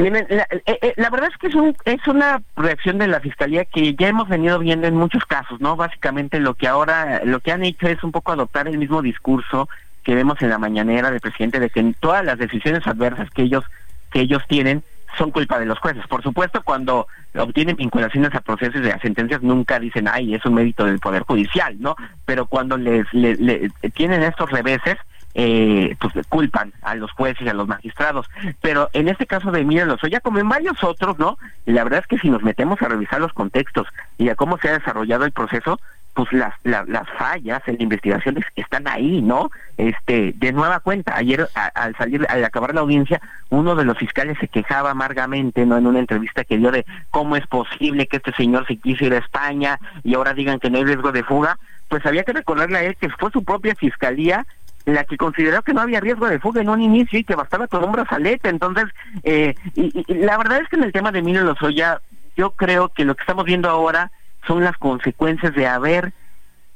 Miren, 0.01 0.25
eh, 0.29 0.45
eh, 0.65 0.93
la, 0.97 1.11
verdad 1.11 1.29
es 1.31 1.37
que 1.37 1.47
es, 1.47 1.55
un, 1.55 1.75
es 1.85 2.07
una 2.07 2.41
reacción 2.55 2.97
de 2.97 3.07
la 3.07 3.19
fiscalía 3.19 3.65
que 3.65 3.93
ya 3.93 4.07
hemos 4.07 4.27
venido 4.27 4.57
viendo 4.57 4.87
en 4.87 4.95
muchos 4.95 5.23
casos, 5.25 5.61
¿no? 5.61 5.75
Básicamente 5.75 6.39
lo 6.39 6.55
que 6.55 6.67
ahora, 6.67 7.21
lo 7.23 7.39
que 7.39 7.51
han 7.51 7.63
hecho 7.63 7.87
es 7.87 8.03
un 8.03 8.11
poco 8.11 8.31
adoptar 8.31 8.67
el 8.67 8.79
mismo 8.79 9.03
discurso 9.03 9.69
que 10.03 10.15
vemos 10.15 10.41
en 10.41 10.49
la 10.49 10.57
mañanera 10.57 11.11
del 11.11 11.19
presidente 11.19 11.59
de 11.59 11.69
que 11.69 11.93
todas 11.99 12.25
las 12.25 12.39
decisiones 12.39 12.87
adversas 12.87 13.29
que 13.29 13.43
ellos 13.43 13.63
que 14.11 14.21
ellos 14.21 14.41
tienen 14.47 14.83
son 15.17 15.29
culpa 15.29 15.59
de 15.59 15.65
los 15.65 15.77
jueces. 15.77 16.07
Por 16.07 16.23
supuesto, 16.23 16.63
cuando 16.63 17.07
obtienen 17.35 17.75
vinculaciones 17.75 18.33
a 18.33 18.41
procesos 18.41 18.81
de 18.81 18.91
a 18.91 18.99
sentencias 18.99 19.43
nunca 19.43 19.79
dicen, 19.79 20.07
ay, 20.07 20.33
es 20.33 20.43
un 20.45 20.55
mérito 20.55 20.85
del 20.85 20.99
Poder 20.99 21.23
Judicial, 21.23 21.75
¿no? 21.79 21.95
Pero 22.25 22.47
cuando 22.47 22.77
les, 22.77 23.05
les 23.13 23.71
tienen 23.93 24.23
estos 24.23 24.49
reveses, 24.49 24.97
eh, 25.33 25.95
pues 25.99 26.13
culpan 26.27 26.73
a 26.81 26.95
los 26.95 27.11
jueces 27.11 27.45
y 27.45 27.49
a 27.49 27.53
los 27.53 27.67
magistrados. 27.67 28.27
Pero 28.61 28.89
en 28.93 29.07
este 29.07 29.25
caso 29.25 29.51
de 29.51 29.61
Emilio 29.61 29.85
Lozoya, 29.85 30.19
como 30.19 30.39
en 30.39 30.49
varios 30.49 30.83
otros, 30.83 31.17
¿no? 31.19 31.37
La 31.65 31.83
verdad 31.83 31.99
es 31.99 32.07
que 32.07 32.19
si 32.19 32.29
nos 32.29 32.43
metemos 32.43 32.81
a 32.81 32.87
revisar 32.87 33.19
los 33.19 33.33
contextos 33.33 33.87
y 34.17 34.29
a 34.29 34.35
cómo 34.35 34.57
se 34.57 34.69
ha 34.69 34.77
desarrollado 34.77 35.25
el 35.25 35.31
proceso, 35.31 35.79
pues 36.13 36.31
las, 36.33 36.53
las 36.63 37.09
fallas 37.17 37.61
en 37.67 37.77
la 37.77 37.83
investigación 37.83 38.43
están 38.55 38.87
ahí, 38.87 39.21
¿no? 39.21 39.49
Este, 39.77 40.33
de 40.35 40.51
nueva 40.51 40.81
cuenta, 40.81 41.15
ayer 41.15 41.47
al 41.73 41.95
salir, 41.95 42.25
al 42.29 42.43
acabar 42.43 42.75
la 42.75 42.81
audiencia, 42.81 43.21
uno 43.49 43.75
de 43.75 43.85
los 43.85 43.97
fiscales 43.97 44.37
se 44.39 44.49
quejaba 44.49 44.91
amargamente, 44.91 45.65
¿no? 45.65 45.77
En 45.77 45.87
una 45.87 45.99
entrevista 45.99 46.43
que 46.43 46.57
dio 46.57 46.71
de 46.71 46.85
cómo 47.11 47.37
es 47.37 47.47
posible 47.47 48.07
que 48.07 48.17
este 48.17 48.33
señor 48.33 48.67
se 48.67 48.77
quiso 48.77 49.05
ir 49.05 49.13
a 49.13 49.19
España 49.19 49.79
y 50.03 50.15
ahora 50.15 50.33
digan 50.33 50.59
que 50.59 50.69
no 50.69 50.79
hay 50.79 50.83
riesgo 50.83 51.11
de 51.13 51.23
fuga, 51.23 51.57
pues 51.87 52.05
había 52.05 52.23
que 52.23 52.33
recordarle 52.33 52.77
a 52.77 52.83
él 52.83 52.95
que 52.95 53.09
fue 53.09 53.31
su 53.31 53.43
propia 53.43 53.75
fiscalía 53.75 54.45
la 54.85 55.03
que 55.03 55.17
consideró 55.17 55.61
que 55.61 55.73
no 55.73 55.81
había 55.81 55.99
riesgo 55.99 56.27
de 56.27 56.39
fuga 56.39 56.61
en 56.61 56.69
un 56.69 56.81
inicio 56.81 57.19
y 57.19 57.23
que 57.23 57.35
bastaba 57.35 57.67
con 57.67 57.83
un 57.83 57.91
brazalete. 57.91 58.49
Entonces, 58.49 58.85
eh, 59.23 59.55
y, 59.75 60.13
la 60.13 60.37
verdad 60.37 60.61
es 60.61 60.69
que 60.69 60.75
en 60.75 60.83
el 60.83 60.91
tema 60.91 61.11
de 61.11 61.19
Emilio 61.19 61.43
Lozoya, 61.43 62.01
yo 62.35 62.51
creo 62.51 62.89
que 62.89 63.05
lo 63.05 63.15
que 63.15 63.21
estamos 63.21 63.45
viendo 63.45 63.69
ahora 63.69 64.11
son 64.47 64.63
las 64.63 64.77
consecuencias 64.77 65.53
de 65.53 65.67
haber 65.67 66.13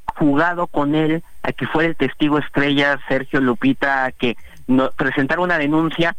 jugado 0.05 0.67
con 0.67 0.95
él 0.95 1.23
a 1.43 1.51
que 1.51 1.67
fuera 1.67 1.89
el 1.89 1.95
testigo 1.95 2.37
estrella 2.37 2.99
Sergio 3.07 3.41
Lupita, 3.41 4.11
que 4.11 4.37
no, 4.67 4.91
presentara 4.91 5.41
una 5.41 5.57
denuncia 5.57 6.15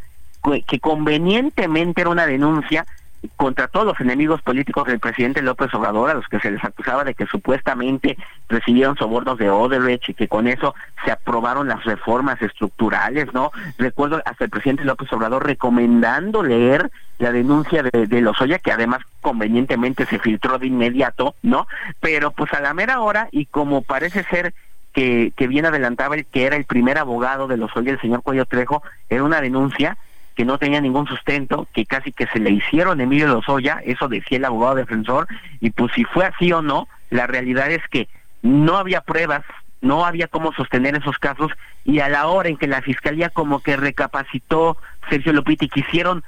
que 0.66 0.78
convenientemente 0.78 2.03
era 2.03 2.11
una 2.11 2.26
denuncia 2.26 2.87
contra 3.36 3.68
todos 3.68 3.86
los 3.86 4.00
enemigos 4.00 4.42
políticos 4.42 4.86
del 4.86 5.00
presidente 5.00 5.42
López 5.42 5.72
Obrador, 5.74 6.10
a 6.10 6.14
los 6.14 6.26
que 6.28 6.40
se 6.40 6.50
les 6.50 6.62
acusaba 6.64 7.04
de 7.04 7.14
que 7.14 7.26
supuestamente 7.26 8.16
recibieron 8.48 8.96
sobornos 8.96 9.38
de 9.38 9.50
Odebrecht 9.50 10.10
y 10.10 10.14
que 10.14 10.28
con 10.28 10.46
eso 10.46 10.74
se 11.04 11.10
aprobaron 11.10 11.68
las 11.68 11.84
reformas 11.84 12.40
estructurales, 12.42 13.32
¿no? 13.32 13.50
Recuerdo 13.78 14.22
hasta 14.24 14.44
el 14.44 14.50
presidente 14.50 14.84
López 14.84 15.12
Obrador 15.12 15.46
recomendando 15.46 16.42
leer 16.42 16.90
la 17.18 17.32
denuncia 17.32 17.82
de, 17.82 18.06
de 18.06 18.20
Lozoya, 18.20 18.58
que 18.58 18.72
además 18.72 19.00
convenientemente 19.20 20.06
se 20.06 20.18
filtró 20.18 20.58
de 20.58 20.66
inmediato, 20.66 21.34
¿no? 21.42 21.66
Pero 22.00 22.30
pues 22.30 22.52
a 22.52 22.60
la 22.60 22.74
mera 22.74 23.00
hora, 23.00 23.28
y 23.32 23.46
como 23.46 23.82
parece 23.82 24.22
ser 24.24 24.54
que, 24.92 25.32
que 25.36 25.46
bien 25.46 25.66
adelantaba 25.66 26.14
el 26.14 26.24
que 26.24 26.46
era 26.46 26.56
el 26.56 26.64
primer 26.64 26.98
abogado 26.98 27.48
de 27.48 27.58
Lozoya, 27.58 27.92
el 27.92 28.00
señor 28.00 28.22
Cuello 28.22 28.46
Trejo, 28.46 28.82
era 29.10 29.24
una 29.24 29.40
denuncia 29.40 29.98
que 30.37 30.45
no 30.45 30.59
tenía 30.59 30.80
ningún 30.80 31.07
sustento, 31.07 31.66
que 31.72 31.87
casi 31.87 32.12
que 32.12 32.26
se 32.26 32.39
le 32.39 32.51
hicieron 32.51 33.01
Emilio 33.01 33.26
Lozoya, 33.26 33.80
eso 33.84 34.07
decía 34.07 34.37
el 34.37 34.45
abogado 34.45 34.76
defensor, 34.76 35.26
y 35.61 35.70
pues 35.70 35.93
si 35.95 36.05
fue 36.05 36.26
así 36.26 36.53
o 36.53 36.61
no, 36.61 36.87
la 37.11 37.26
realidad 37.26 37.70
es 37.70 37.82
que 37.89 38.07
no 38.43 38.76
había 38.76 39.01
pruebas, 39.01 39.43
no 39.80 40.05
había 40.05 40.28
cómo 40.28 40.53
sostener 40.53 40.95
esos 40.95 41.18
casos, 41.18 41.51
y 41.84 42.01
a 42.01 42.11
la 42.11 42.26
hora 42.26 42.51
en 42.51 42.59
que 42.59 42.66
la 42.66 42.82
fiscalía 42.82 43.30
como 43.30 43.61
que 43.61 43.76
recapacitó 43.76 44.76
Sergio 45.09 45.32
Lupita 45.32 45.64
y 45.64 45.68
quisieron 45.68 46.22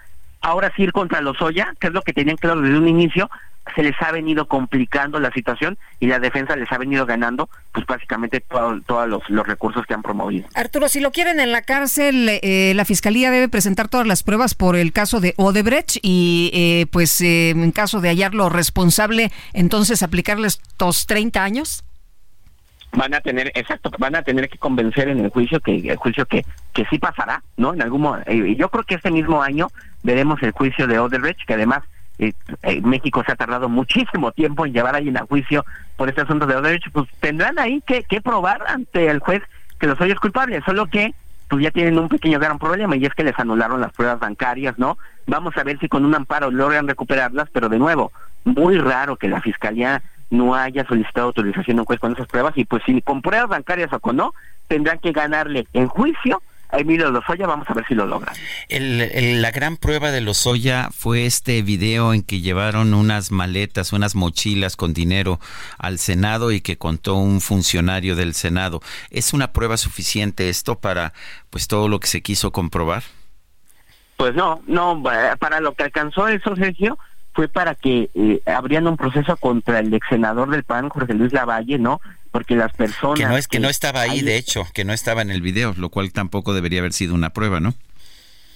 ahora 0.49 0.72
sí 0.74 0.82
ir 0.82 0.92
contra 0.92 1.20
Lozoya, 1.20 1.74
que 1.78 1.88
es 1.88 1.92
lo 1.92 2.03
que 2.03 2.12
tenían 2.12 2.36
claro 2.36 2.61
desde 2.61 2.78
un 2.78 2.88
inicio, 2.88 3.30
se 3.74 3.82
les 3.82 3.94
ha 4.01 4.11
venido 4.12 4.49
complicando 4.49 5.20
la 5.20 5.30
situación 5.30 5.78
y 6.01 6.07
la 6.07 6.18
defensa 6.18 6.57
les 6.57 6.70
ha 6.72 6.78
venido 6.78 7.07
ganando, 7.07 7.49
pues 7.72 7.86
básicamente 7.86 8.40
todos 8.40 9.09
los, 9.09 9.28
los, 9.28 9.46
recursos 9.46 9.84
que 9.86 9.94
han 9.94 10.03
promovido. 10.03 10.49
Arturo, 10.55 10.88
si 10.88 11.01
lo 11.01 11.11
quieren 11.11 11.40
en 11.40 11.53
la 11.53 11.62
cárcel, 11.62 12.28
eh, 12.42 12.72
la 12.74 12.84
fiscalía 12.84 13.30
debe 13.30 13.49
presentar 13.49 13.88
todas 13.88 14.07
las 14.07 14.22
pruebas 14.22 14.55
por 14.55 14.76
el 14.76 14.92
caso 14.92 15.20
de 15.20 15.34
Odebrecht 15.36 15.99
y, 16.03 16.51
eh, 16.55 16.86
pues, 16.90 17.20
eh, 17.20 17.51
en 17.51 17.72
caso 17.72 18.01
de 18.01 18.09
hallarlo 18.09 18.49
responsable, 18.49 19.30
entonces 19.53 20.03
aplicarles 20.03 20.61
estos 20.66 21.07
30 21.07 21.42
años 21.42 21.84
van 22.92 23.12
a 23.12 23.20
tener 23.20 23.53
exacto 23.55 23.90
van 23.99 24.16
a 24.16 24.22
tener 24.22 24.49
que 24.49 24.57
convencer 24.57 25.09
en 25.09 25.20
el 25.20 25.28
juicio 25.28 25.61
que 25.61 25.76
el 25.76 25.96
juicio 25.96 26.24
que 26.24 26.46
que 26.72 26.86
sí 26.86 26.99
pasará 26.99 27.42
no 27.59 27.74
en 27.74 27.82
algún 27.82 28.03
yo 28.57 28.70
creo 28.70 28.84
que 28.84 28.94
este 28.94 29.11
mismo 29.11 29.42
año 29.42 29.68
veremos 30.03 30.42
el 30.42 30.53
juicio 30.53 30.86
de 30.86 30.99
Odebrecht 30.99 31.44
que 31.46 31.55
además 31.55 31.82
eh, 32.18 32.32
eh, 32.62 32.80
México 32.82 33.22
se 33.24 33.32
ha 33.32 33.36
tardado 33.36 33.68
muchísimo 33.68 34.32
tiempo 34.32 34.66
en 34.66 34.72
llevar 34.72 34.94
a 34.94 34.99
alguien 34.99 35.16
a 35.16 35.26
juicio 35.26 35.64
por 35.96 36.09
este 36.09 36.22
asunto 36.22 36.46
de 36.46 36.57
Odebrecht, 36.57 36.90
pues 36.92 37.09
tendrán 37.20 37.59
ahí 37.59 37.82
que, 37.86 38.03
que 38.03 38.20
probar 38.20 38.62
ante 38.66 39.09
el 39.09 39.20
juez 39.20 39.42
que 39.78 39.86
los 39.86 40.01
es 40.01 40.18
culpable, 40.18 40.61
solo 40.62 40.86
que 40.86 41.14
pues 41.49 41.62
ya 41.62 41.70
tienen 41.70 41.99
un 41.99 42.09
pequeño 42.09 42.38
gran 42.38 42.59
problema 42.59 42.96
y 42.96 43.07
es 43.07 43.14
que 43.14 43.24
les 43.24 43.38
anularon 43.38 43.80
las 43.80 43.92
pruebas 43.92 44.18
bancarias, 44.18 44.78
¿no? 44.78 44.99
Vamos 45.26 45.57
a 45.57 45.62
ver 45.62 45.78
si 45.78 45.88
con 45.88 46.05
un 46.05 46.14
amparo 46.14 46.51
logran 46.51 46.86
recuperarlas, 46.86 47.49
pero 47.51 47.68
de 47.68 47.78
nuevo, 47.78 48.12
muy 48.44 48.78
raro 48.78 49.16
que 49.16 49.28
la 49.28 49.40
fiscalía 49.40 50.03
no 50.30 50.55
haya 50.55 50.84
solicitado 50.84 51.28
autorización 51.28 51.78
a 51.78 51.82
un 51.82 51.86
juez 51.86 52.01
con 52.01 52.12
esas 52.12 52.26
pruebas 52.26 52.53
y 52.57 52.64
pues 52.64 52.82
si 52.84 53.01
con 53.01 53.22
pruebas 53.22 53.49
bancarias 53.49 53.92
o 53.92 54.01
con 54.01 54.16
no, 54.16 54.34
tendrán 54.66 54.99
que 54.99 55.12
ganarle 55.12 55.66
en 55.72 55.88
juicio 55.88 56.42
Emilio 56.73 57.11
Lozoya, 57.11 57.47
vamos 57.47 57.69
a 57.71 57.75
ver 57.75 57.87
si 57.87 57.95
lo 57.95 58.07
logran. 58.07 58.35
la 58.69 59.51
gran 59.51 59.77
prueba 59.77 60.11
de 60.11 60.21
Lozoya 60.21 60.91
fue 60.91 61.25
este 61.25 61.62
video 61.62 62.12
en 62.12 62.23
que 62.23 62.41
llevaron 62.41 62.95
unas 62.95 63.31
maletas, 63.31 63.93
unas 63.93 64.14
mochilas 64.14 64.77
con 64.77 64.93
dinero 64.93 65.41
al 65.79 65.99
Senado 65.99 66.53
y 66.53 66.61
que 66.61 66.77
contó 66.77 67.14
un 67.14 67.41
funcionario 67.41 68.16
del 68.16 68.35
Senado. 68.35 68.81
¿Es 69.11 69.33
una 69.33 69.53
prueba 69.53 69.77
suficiente 69.77 70.49
esto 70.49 70.79
para 70.79 71.12
pues 71.51 71.69
todo 71.69 71.89
lo 71.89 72.01
que 72.01 72.09
se 72.09 72.23
quiso 72.23 72.53
comprobar? 72.53 73.03
Pues 74.16 74.35
no, 74.35 74.61
no, 74.66 75.03
para 75.39 75.61
lo 75.61 75.75
que 75.75 75.85
alcanzó 75.85 76.29
eso, 76.29 76.55
Sergio, 76.57 76.99
fue 77.33 77.47
para 77.47 77.77
que 77.77 78.11
eh, 78.14 78.43
un 78.83 78.97
proceso 78.97 79.37
contra 79.37 79.79
el 79.79 79.95
ex 79.95 80.09
senador 80.09 80.51
del 80.51 80.64
PAN, 80.64 80.89
Jorge 80.89 81.14
Luis 81.14 81.33
Lavalle, 81.33 81.79
¿no? 81.79 82.01
Porque 82.31 82.57
las 82.57 82.72
personas... 82.72 83.18
Que 83.18 83.26
no, 83.26 83.37
es, 83.37 83.49
que, 83.49 83.61
no 83.61 83.68
estaba 83.68 84.03
ahí, 84.03 84.20
de 84.20 84.37
hecho, 84.37 84.66
que 84.72 84.85
no 84.85 84.93
estaba 84.93 85.22
en 85.22 85.31
el 85.31 85.41
video, 85.41 85.74
lo 85.76 85.89
cual 85.89 86.12
tampoco 86.12 86.55
debería 86.55 86.81
haber 86.81 86.93
sido 86.93 87.14
una 87.14 87.31
prueba, 87.31 87.61
¿no? 87.61 87.74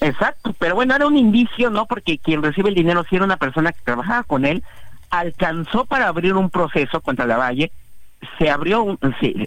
Exacto, 0.01 0.55
pero 0.59 0.75
bueno, 0.75 0.95
era 0.97 1.07
un 1.07 1.17
indicio, 1.17 1.71
¿no? 1.71 1.87
Porque 1.87 2.19
quien 2.19 2.43
recibe 2.43 2.71
el 2.71 2.75
dinero, 2.75 3.05
si 3.09 3.17
era 3.17 3.25
una 3.25 3.37
persona 3.37 3.73
que 3.73 3.81
trabajaba 3.85 4.25
con 4.25 4.45
él, 4.45 4.63
alcanzó 5.11 5.85
para 5.85 6.09
abrir 6.09 6.35
un 6.35 6.51
proceso 6.51 7.01
contra 7.01 7.27
Lavalle, 7.27 7.71
se 8.39 8.51
abrió, 8.51 8.99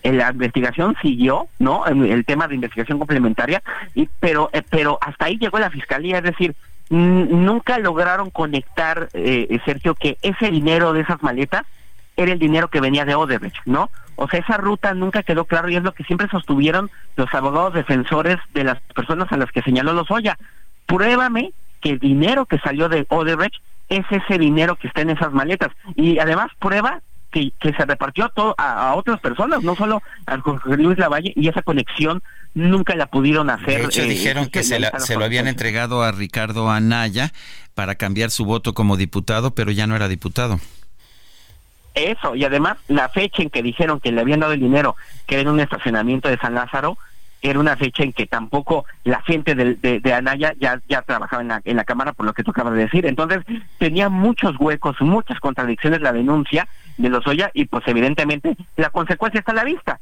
la 0.03 0.31
investigación 0.31 0.95
siguió, 1.01 1.47
¿no? 1.59 1.85
El, 1.85 2.25
tema 2.25 2.47
de 2.47 2.55
investigación 2.55 2.99
complementaria, 2.99 3.61
y 3.93 4.09
pero, 4.19 4.49
eh, 4.53 4.63
pero 4.69 4.97
hasta 5.01 5.25
ahí 5.25 5.37
llegó 5.37 5.59
la 5.59 5.69
fiscalía, 5.69 6.17
es 6.17 6.23
decir, 6.23 6.55
nunca 6.89 7.79
lograron 7.79 8.29
conectar, 8.29 9.09
eh, 9.13 9.59
Sergio, 9.65 9.95
que 9.95 10.17
ese 10.21 10.51
dinero 10.51 10.93
de 10.93 11.01
esas 11.01 11.21
maletas 11.23 11.65
era 12.17 12.31
el 12.31 12.39
dinero 12.39 12.69
que 12.69 12.81
venía 12.81 13.05
de 13.05 13.15
Odebrecht, 13.15 13.65
¿no? 13.65 13.89
O 14.15 14.27
sea, 14.29 14.39
esa 14.39 14.57
ruta 14.57 14.93
nunca 14.93 15.23
quedó 15.23 15.45
claro 15.45 15.69
y 15.69 15.75
es 15.75 15.83
lo 15.83 15.93
que 15.93 16.05
siempre 16.05 16.29
sostuvieron 16.29 16.89
los 17.17 17.33
abogados 17.33 17.73
defensores 17.73 18.37
de 18.53 18.63
las 18.63 18.79
personas 18.93 19.31
a 19.31 19.37
las 19.37 19.51
que 19.51 19.61
señaló 19.61 19.93
Lozoya. 19.93 20.37
Pruébame 20.85 21.51
que 21.81 21.89
el 21.91 21.99
dinero 21.99 22.45
que 22.45 22.59
salió 22.59 22.87
de 22.87 23.05
Odebrecht 23.09 23.61
es 23.89 24.05
ese 24.09 24.37
dinero 24.37 24.75
que 24.77 24.87
está 24.87 25.01
en 25.01 25.09
esas 25.09 25.33
maletas. 25.33 25.71
Y 25.95 26.17
además 26.19 26.51
prueba 26.59 27.01
que, 27.31 27.51
se 27.61 27.85
repartió 27.85 28.29
todo 28.29 28.55
a, 28.57 28.95
otras 28.95 29.19
personas, 29.19 29.61
no 29.61 29.75
solo 29.75 30.01
a 30.25 30.39
Jorge 30.39 30.77
Luis 30.77 30.97
Lavalle, 30.97 31.33
y 31.35 31.49
esa 31.49 31.61
conexión 31.61 32.23
nunca 32.53 32.95
la 32.95 33.07
pudieron 33.07 33.49
hacer. 33.49 33.81
De 33.81 33.85
hecho, 33.85 34.03
eh, 34.03 34.07
dijeron 34.07 34.47
que 34.47 34.63
se, 34.63 34.79
se 34.99 35.15
lo 35.17 35.25
habían 35.25 35.47
entregado 35.47 36.01
a 36.01 36.13
Ricardo 36.13 36.71
Anaya 36.71 37.33
para 37.73 37.95
cambiar 37.95 38.31
su 38.31 38.45
voto 38.45 38.73
como 38.73 38.95
diputado, 38.95 39.53
pero 39.53 39.71
ya 39.71 39.85
no 39.85 39.97
era 39.97 40.07
diputado. 40.07 40.61
Eso, 41.95 42.35
y 42.35 42.43
además 42.43 42.77
la 42.87 43.09
fecha 43.09 43.41
en 43.41 43.49
que 43.49 43.63
dijeron 43.63 43.99
que 43.99 44.11
le 44.11 44.21
habían 44.21 44.41
dado 44.41 44.53
el 44.53 44.59
dinero, 44.59 44.95
que 45.25 45.35
era 45.35 45.43
en 45.43 45.47
un 45.47 45.61
estacionamiento 45.61 46.27
de 46.27 46.37
San 46.37 46.53
Lázaro, 46.53 46.97
era 47.41 47.59
una 47.59 47.77
fecha 47.77 48.03
en 48.03 48.11
que 48.11 48.25
tampoco 48.25 48.85
la 49.03 49.21
gente 49.21 49.55
de, 49.55 49.75
de, 49.75 50.13
Anaya 50.13 50.53
ya, 50.59 50.81
ya 50.89 51.01
trabajaba 51.03 51.41
en 51.41 51.47
la, 51.49 51.61
en 51.63 51.77
la 51.77 51.83
Cámara, 51.83 52.13
por 52.13 52.25
lo 52.25 52.33
que 52.33 52.43
tú 52.43 52.51
acabas 52.51 52.73
de 52.73 52.83
decir. 52.83 53.05
Entonces, 53.05 53.43
tenía 53.77 54.09
muchos 54.09 54.55
huecos, 54.59 54.99
muchas 54.99 55.39
contradicciones 55.39 56.01
la 56.01 56.11
denuncia 56.11 56.67
de 56.97 57.09
Lozoya 57.09 57.51
y 57.53 57.65
pues 57.65 57.87
evidentemente 57.87 58.55
la 58.75 58.89
consecuencia 58.89 59.39
está 59.39 59.51
a 59.51 59.55
la 59.55 59.63
vista. 59.63 59.99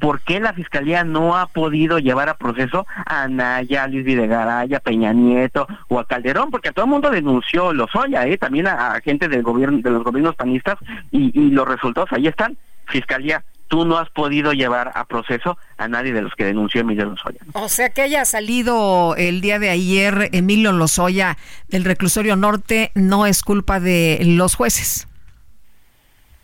¿Por 0.00 0.20
qué 0.20 0.40
la 0.40 0.52
Fiscalía 0.52 1.04
no 1.04 1.36
ha 1.36 1.46
podido 1.46 1.98
llevar 1.98 2.28
a 2.28 2.36
proceso 2.36 2.86
a 3.06 3.22
Anaya, 3.22 3.84
a 3.84 3.88
Luis 3.88 4.04
Videgaray, 4.04 4.70
Peña 4.82 5.12
Nieto 5.12 5.66
o 5.88 5.98
a 5.98 6.06
Calderón? 6.06 6.50
Porque 6.50 6.70
a 6.70 6.72
todo 6.72 6.84
el 6.84 6.90
mundo 6.90 7.10
denunció 7.10 7.72
Lozoya, 7.72 8.26
¿eh? 8.26 8.38
también 8.38 8.66
a, 8.66 9.00
gente 9.04 9.28
del 9.28 9.42
gobierno, 9.42 9.78
de 9.78 9.90
los 9.90 10.04
gobiernos 10.04 10.36
panistas 10.36 10.78
y, 11.10 11.38
y 11.38 11.50
los 11.50 11.66
resultados 11.66 12.12
ahí 12.12 12.26
están. 12.26 12.56
Fiscalía, 12.86 13.42
tú 13.68 13.84
no 13.84 13.98
has 13.98 14.10
podido 14.10 14.52
llevar 14.52 14.92
a 14.94 15.04
proceso 15.04 15.58
a 15.76 15.88
nadie 15.88 16.12
de 16.12 16.22
los 16.22 16.34
que 16.34 16.44
denunció 16.44 16.80
Emilio 16.80 17.04
Lozoya. 17.04 17.40
O 17.52 17.68
sea 17.68 17.90
que 17.90 18.02
haya 18.02 18.24
salido 18.24 19.14
el 19.16 19.40
día 19.40 19.58
de 19.58 19.70
ayer 19.70 20.30
Emilio 20.32 20.72
Lozoya 20.72 21.36
del 21.68 21.84
reclusorio 21.84 22.34
norte 22.36 22.90
no 22.94 23.26
es 23.26 23.42
culpa 23.42 23.78
de 23.78 24.20
los 24.24 24.54
jueces. 24.54 25.07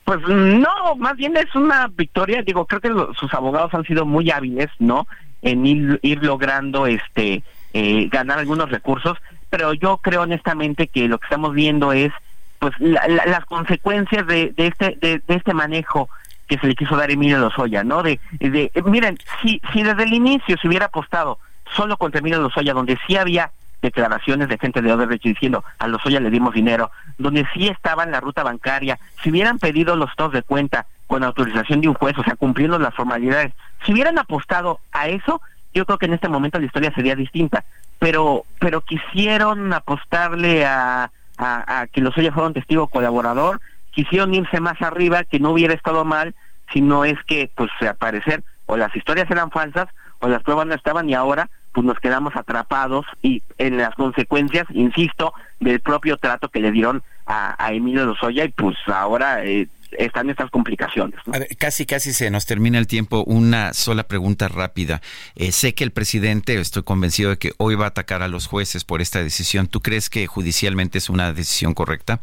Pues 0.05 0.21
no, 0.29 0.97
más 0.99 1.17
bien 1.17 1.37
es 1.37 1.55
una 1.55 1.89
victoria. 1.89 2.43
Digo, 2.43 2.67
creo 2.67 2.81
que 2.81 3.15
sus 3.19 3.33
abogados 3.33 3.73
han 3.75 3.85
sido 3.85 4.05
muy 4.05 4.31
hábiles, 4.31 4.69
¿no? 4.79 5.07
En 5.41 5.67
ir, 5.67 6.23
logrando 6.23 6.87
este 6.87 7.43
eh, 7.73 8.09
ganar 8.11 8.39
algunos 8.39 8.71
recursos, 8.71 9.19
pero 9.51 9.73
yo 9.73 9.99
creo 9.99 10.23
honestamente 10.23 10.89
que 10.89 11.09
lo 11.09 11.19
que 11.19 11.25
estamos 11.27 11.55
viendo 11.55 11.93
es 11.93 12.13
pues 12.59 12.73
las 12.79 13.45
consecuencias 13.47 14.27
de, 14.27 14.53
de 14.57 14.69
este 14.69 14.97
de, 15.01 15.23
este 15.29 15.53
manejo 15.53 16.09
que 16.47 16.57
se 16.59 16.67
le 16.67 16.75
quiso 16.75 16.97
dar 16.97 17.11
a 17.11 17.13
Emilio 17.13 17.39
Lozoya, 17.39 17.85
¿no? 17.85 18.03
De, 18.03 18.21
de 18.41 18.71
miren, 18.87 19.19
si 19.43 19.61
si 19.73 19.83
desde 19.83 20.05
el 20.05 20.15
inicio 20.15 20.57
se 20.57 20.69
hubiera 20.69 20.87
apostado 20.87 21.39
solo 21.75 21.97
contra 21.97 22.21
Emilio 22.21 22.41
Lozoya, 22.41 22.73
donde 22.73 22.99
sí 23.07 23.17
había 23.17 23.51
declaraciones 23.85 24.49
de 24.49 24.59
gente 24.59 24.80
de 24.80 24.93
Odebrecht 24.93 25.22
diciendo 25.22 25.62
a 25.78 25.87
los 25.87 26.01
Lozoya 26.01 26.20
le 26.20 26.30
dimos 26.30 26.55
dinero, 26.55 26.91
donde 27.18 27.47
sí 27.55 27.68
estaba 27.68 28.03
en 28.03 28.11
la 28.11 28.20
ruta 28.20 28.43
bancaria, 28.43 28.99
si 29.22 29.30
hubieran 29.30 29.59
pedido 29.59 29.95
los 29.95 30.11
estados 30.11 30.32
de 30.32 30.43
cuenta 30.43 30.87
con 31.07 31.22
autorización 31.22 31.82
de 31.82 31.89
un 31.89 31.95
juez, 31.95 32.16
o 32.18 32.24
sea, 32.24 32.35
cumpliendo 32.35 32.78
las 32.78 32.95
formalidades, 32.95 33.53
si 33.85 33.93
hubieran 33.93 34.18
apostado 34.18 34.80
a 34.91 35.09
eso, 35.09 35.41
yo 35.74 35.85
creo 35.85 35.99
que 35.99 36.07
en 36.07 36.14
este 36.14 36.28
momento 36.28 36.59
la 36.59 36.66
historia 36.66 36.93
sería 36.95 37.14
distinta. 37.14 37.64
Pero, 37.99 38.45
pero 38.59 38.80
quisieron 38.80 39.72
apostarle 39.72 40.64
a, 40.64 41.11
a, 41.39 41.87
que 41.93 42.01
Lozoya 42.01 42.32
fuera 42.32 42.49
un 42.49 42.55
testigo 42.55 42.89
colaborador, 42.89 43.61
quisieron 43.91 44.35
irse 44.35 44.61
más 44.61 44.80
arriba, 44.80 45.24
que 45.24 45.39
no 45.39 45.51
hubiera 45.51 45.74
estado 45.74 46.05
mal, 46.05 46.35
si 46.72 46.80
no 46.80 47.05
es 47.05 47.22
que, 47.24 47.51
pues, 47.55 47.70
al 47.82 47.97
parecer, 47.97 48.43
o 48.66 48.76
las 48.76 48.95
historias 48.97 49.30
eran 49.30 49.51
falsas, 49.51 49.89
o 50.20 50.28
las 50.28 50.43
pruebas 50.43 50.66
no 50.66 50.74
estaban, 50.74 51.09
y 51.09 51.14
ahora 51.14 51.51
pues 51.75 51.85
nos 51.85 51.99
quedamos 51.99 52.35
atrapados 52.37 53.05
y 53.20 53.43
en 53.59 53.77
las 53.77 53.95
consecuencias, 53.97 54.64
insisto, 54.70 55.35
del 55.59 55.81
propio 55.81 56.16
trato 56.16 56.49
que 56.49 56.61
le 56.61 56.70
dieron 56.70 57.03
a, 57.27 57.72
Emilio 57.72 58.07
Lozoya 58.07 58.45
y 58.45 58.49
pues 58.51 58.77
ahora 58.87 59.45
eh, 59.45 59.66
están 59.99 60.31
estas 60.31 60.51
complicaciones. 60.51 61.18
A 61.27 61.39
ver, 61.39 61.49
casi, 61.59 61.85
casi 61.85 62.12
se 62.12 62.31
nos 62.31 62.47
termina 62.47 62.79
el 62.79 62.87
tiempo. 62.87 63.25
Una 63.25 63.72
sola 63.72 64.05
pregunta 64.05 64.47
rápida. 64.47 65.01
Eh, 65.35 65.51
sé 65.51 65.75
que 65.75 65.83
el 65.83 65.91
presidente, 65.91 66.55
estoy 66.61 66.85
convencido 66.85 67.31
de 67.31 67.39
que 67.39 67.53
hoy 67.57 67.75
va 67.75 67.87
a 67.87 67.89
atacar 67.89 68.22
a 68.22 68.29
los 68.29 68.47
jueces 68.47 68.85
por 68.85 69.03
esta 69.03 69.20
decisión. 69.22 69.66
¿Tú 69.66 69.81
crees 69.81 70.09
que 70.11 70.27
judicialmente 70.29 70.99
es 70.99 71.11
una 71.11 71.33
decisión 71.33 71.75
correcta? 71.75 72.20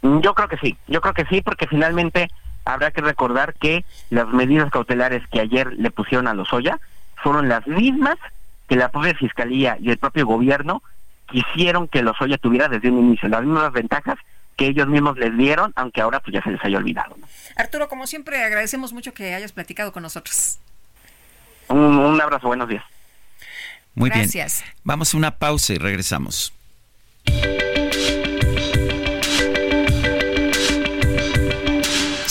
Mm, 0.00 0.20
yo 0.20 0.34
creo 0.34 0.48
que 0.48 0.56
sí, 0.56 0.78
yo 0.88 1.02
creo 1.02 1.12
que 1.12 1.26
sí, 1.26 1.42
porque 1.42 1.66
finalmente 1.66 2.30
habrá 2.64 2.90
que 2.90 3.02
recordar 3.02 3.52
que 3.54 3.84
las 4.08 4.28
medidas 4.28 4.70
cautelares 4.70 5.22
que 5.28 5.40
ayer 5.40 5.74
le 5.74 5.90
pusieron 5.90 6.26
a 6.26 6.32
Lozoya 6.32 6.80
fueron 7.24 7.48
las 7.48 7.66
mismas 7.66 8.16
que 8.68 8.76
la 8.76 8.90
propia 8.90 9.14
Fiscalía 9.14 9.76
y 9.80 9.90
el 9.90 9.98
propio 9.98 10.26
gobierno 10.26 10.82
quisieron 11.26 11.88
que 11.88 12.02
Lozoya 12.02 12.38
tuviera 12.38 12.68
desde 12.68 12.90
un 12.90 12.98
inicio, 12.98 13.28
las 13.28 13.42
mismas 13.42 13.72
ventajas 13.72 14.18
que 14.56 14.66
ellos 14.66 14.86
mismos 14.86 15.16
les 15.16 15.36
dieron, 15.36 15.72
aunque 15.74 16.00
ahora 16.00 16.20
pues 16.20 16.34
ya 16.34 16.42
se 16.42 16.50
les 16.50 16.62
haya 16.62 16.78
olvidado. 16.78 17.16
Arturo, 17.56 17.88
como 17.88 18.06
siempre, 18.06 18.44
agradecemos 18.44 18.92
mucho 18.92 19.12
que 19.12 19.34
hayas 19.34 19.52
platicado 19.52 19.92
con 19.92 20.02
nosotros. 20.02 20.58
Un, 21.68 22.20
abrazo, 22.20 22.46
buenos 22.46 22.68
días. 22.68 22.84
Muy 23.94 24.10
Gracias. 24.10 24.62
bien. 24.62 24.74
Vamos 24.84 25.14
a 25.14 25.16
una 25.16 25.38
pausa 25.38 25.72
y 25.72 25.78
regresamos. 25.78 26.52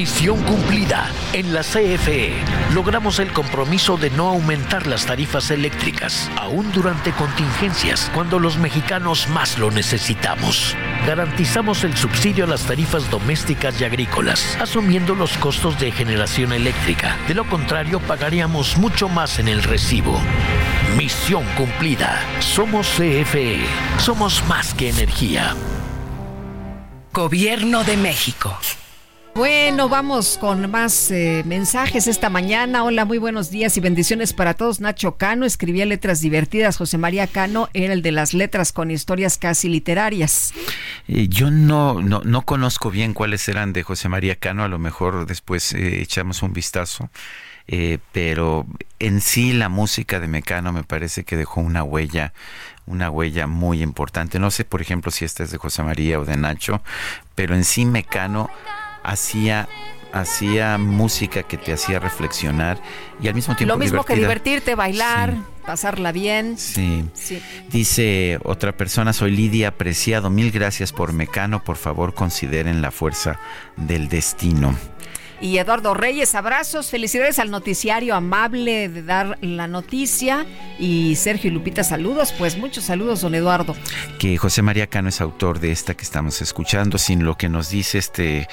Misión 0.00 0.42
cumplida. 0.44 1.12
En 1.34 1.52
la 1.52 1.60
CFE 1.60 2.32
logramos 2.72 3.18
el 3.18 3.34
compromiso 3.34 3.98
de 3.98 4.08
no 4.08 4.28
aumentar 4.28 4.86
las 4.86 5.04
tarifas 5.04 5.50
eléctricas, 5.50 6.30
aún 6.36 6.72
durante 6.72 7.12
contingencias, 7.12 8.10
cuando 8.14 8.38
los 8.38 8.56
mexicanos 8.56 9.28
más 9.28 9.58
lo 9.58 9.70
necesitamos. 9.70 10.74
Garantizamos 11.06 11.84
el 11.84 11.94
subsidio 11.98 12.44
a 12.44 12.46
las 12.46 12.62
tarifas 12.62 13.10
domésticas 13.10 13.78
y 13.78 13.84
agrícolas, 13.84 14.56
asumiendo 14.58 15.14
los 15.14 15.36
costos 15.36 15.78
de 15.78 15.92
generación 15.92 16.54
eléctrica. 16.54 17.18
De 17.28 17.34
lo 17.34 17.46
contrario, 17.46 18.00
pagaríamos 18.00 18.78
mucho 18.78 19.06
más 19.10 19.38
en 19.38 19.48
el 19.48 19.62
recibo. 19.62 20.18
Misión 20.96 21.44
cumplida. 21.58 22.24
Somos 22.38 22.88
CFE. 22.88 23.60
Somos 23.98 24.42
más 24.48 24.72
que 24.72 24.88
energía. 24.88 25.54
Gobierno 27.12 27.84
de 27.84 27.98
México. 27.98 28.58
Bueno, 29.34 29.88
vamos 29.88 30.38
con 30.38 30.68
más 30.70 31.10
eh, 31.10 31.42
mensajes 31.46 32.08
esta 32.08 32.28
mañana. 32.28 32.82
Hola, 32.82 33.04
muy 33.04 33.18
buenos 33.18 33.50
días 33.50 33.76
y 33.76 33.80
bendiciones 33.80 34.32
para 34.32 34.54
todos. 34.54 34.80
Nacho 34.80 35.16
Cano 35.16 35.46
escribía 35.46 35.86
letras 35.86 36.20
divertidas. 36.20 36.76
José 36.76 36.98
María 36.98 37.28
Cano 37.28 37.68
era 37.72 37.92
el 37.92 38.02
de 38.02 38.10
las 38.10 38.34
letras 38.34 38.72
con 38.72 38.90
historias 38.90 39.38
casi 39.38 39.68
literarias. 39.68 40.52
Eh, 41.06 41.28
yo 41.28 41.50
no, 41.50 42.02
no, 42.02 42.22
no, 42.24 42.42
conozco 42.42 42.90
bien 42.90 43.14
cuáles 43.14 43.48
eran 43.48 43.72
de 43.72 43.84
José 43.84 44.08
María 44.08 44.34
Cano. 44.34 44.64
A 44.64 44.68
lo 44.68 44.80
mejor 44.80 45.26
después 45.26 45.72
eh, 45.74 46.02
echamos 46.02 46.42
un 46.42 46.52
vistazo. 46.52 47.08
pero 48.12 48.66
en 48.98 49.20
sí 49.20 49.52
la 49.52 49.68
música 49.68 50.18
de 50.18 50.26
Mecano 50.26 50.72
me 50.72 50.82
parece 50.82 51.22
que 51.22 51.36
dejó 51.36 51.60
una 51.60 51.84
huella 51.84 52.32
una 52.86 53.08
huella 53.08 53.46
muy 53.46 53.82
importante. 53.82 54.40
No 54.40 54.50
sé, 54.50 54.64
por 54.64 54.82
ejemplo, 54.82 55.12
si 55.12 55.24
esta 55.24 55.44
es 55.44 55.52
de 55.52 55.58
José 55.58 55.84
María 55.84 56.18
o 56.18 56.24
de 56.24 56.36
Nacho, 56.36 56.82
pero 57.36 57.54
en 57.54 57.62
sí 57.62 57.86
Mecano 57.86 58.50
hacía 59.02 59.68
hacía 60.12 60.76
música 60.76 61.44
que 61.44 61.56
te 61.56 61.72
hacía 61.72 62.00
reflexionar 62.00 62.80
y 63.22 63.28
al 63.28 63.34
mismo 63.34 63.54
tiempo 63.54 63.74
lo 63.74 63.78
mismo 63.78 64.04
que 64.04 64.16
divertirte 64.16 64.74
bailar 64.74 65.36
pasarla 65.64 66.10
bien. 66.10 66.58
Sí. 66.58 67.04
dice 67.70 68.40
otra 68.42 68.76
persona 68.76 69.12
soy 69.12 69.30
Lidia 69.30 69.68
Apreciado 69.68 70.28
mil 70.28 70.50
gracias 70.50 70.92
por 70.92 71.12
Mecano 71.12 71.62
por 71.62 71.76
favor 71.76 72.12
consideren 72.12 72.82
la 72.82 72.90
fuerza 72.90 73.38
del 73.76 74.08
destino. 74.08 74.74
Y 75.40 75.56
Eduardo 75.56 75.94
Reyes, 75.94 76.34
abrazos, 76.34 76.90
felicidades 76.90 77.38
al 77.38 77.50
noticiario 77.50 78.14
amable 78.14 78.90
de 78.90 79.02
dar 79.02 79.38
la 79.40 79.66
noticia. 79.66 80.44
Y 80.78 81.16
Sergio 81.16 81.50
y 81.50 81.54
Lupita, 81.54 81.82
saludos, 81.82 82.34
pues 82.36 82.58
muchos 82.58 82.84
saludos, 82.84 83.22
don 83.22 83.34
Eduardo. 83.34 83.74
Que 84.18 84.36
José 84.36 84.60
María 84.60 84.86
Cano 84.86 85.08
es 85.08 85.22
autor 85.22 85.58
de 85.58 85.72
esta 85.72 85.94
que 85.94 86.02
estamos 86.02 86.42
escuchando, 86.42 86.98
sin 86.98 87.24
lo 87.24 87.38
que 87.38 87.48
nos 87.48 87.70
dice 87.70 87.96
este 87.96 88.48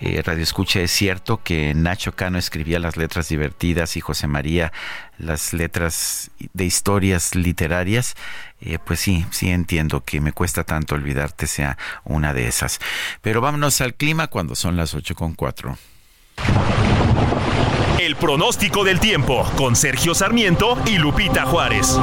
eh, 0.00 0.22
Radio 0.24 0.42
Escucha, 0.42 0.80
es 0.80 0.90
cierto 0.90 1.42
que 1.42 1.74
Nacho 1.74 2.12
Cano 2.12 2.38
escribía 2.38 2.78
las 2.78 2.96
letras 2.96 3.28
divertidas 3.28 3.96
y 3.96 4.00
José 4.00 4.26
María 4.26 4.72
las 5.18 5.52
letras 5.52 6.30
de 6.54 6.64
historias 6.64 7.34
literarias, 7.34 8.14
eh, 8.60 8.78
pues 8.82 9.00
sí, 9.00 9.26
sí 9.30 9.50
entiendo 9.50 10.02
que 10.02 10.20
me 10.20 10.32
cuesta 10.32 10.64
tanto 10.64 10.94
olvidarte 10.94 11.46
sea 11.46 11.76
una 12.04 12.32
de 12.32 12.48
esas. 12.48 12.80
Pero 13.20 13.40
vámonos 13.40 13.80
al 13.82 13.94
clima 13.94 14.28
cuando 14.28 14.54
son 14.54 14.76
las 14.76 14.94
8 14.94 15.14
con 15.14 15.34
4. 15.34 15.76
El 17.98 18.16
pronóstico 18.16 18.82
del 18.82 18.98
tiempo 18.98 19.44
con 19.56 19.76
Sergio 19.76 20.14
Sarmiento 20.14 20.78
y 20.86 20.96
Lupita 20.96 21.44
Juárez. 21.44 21.98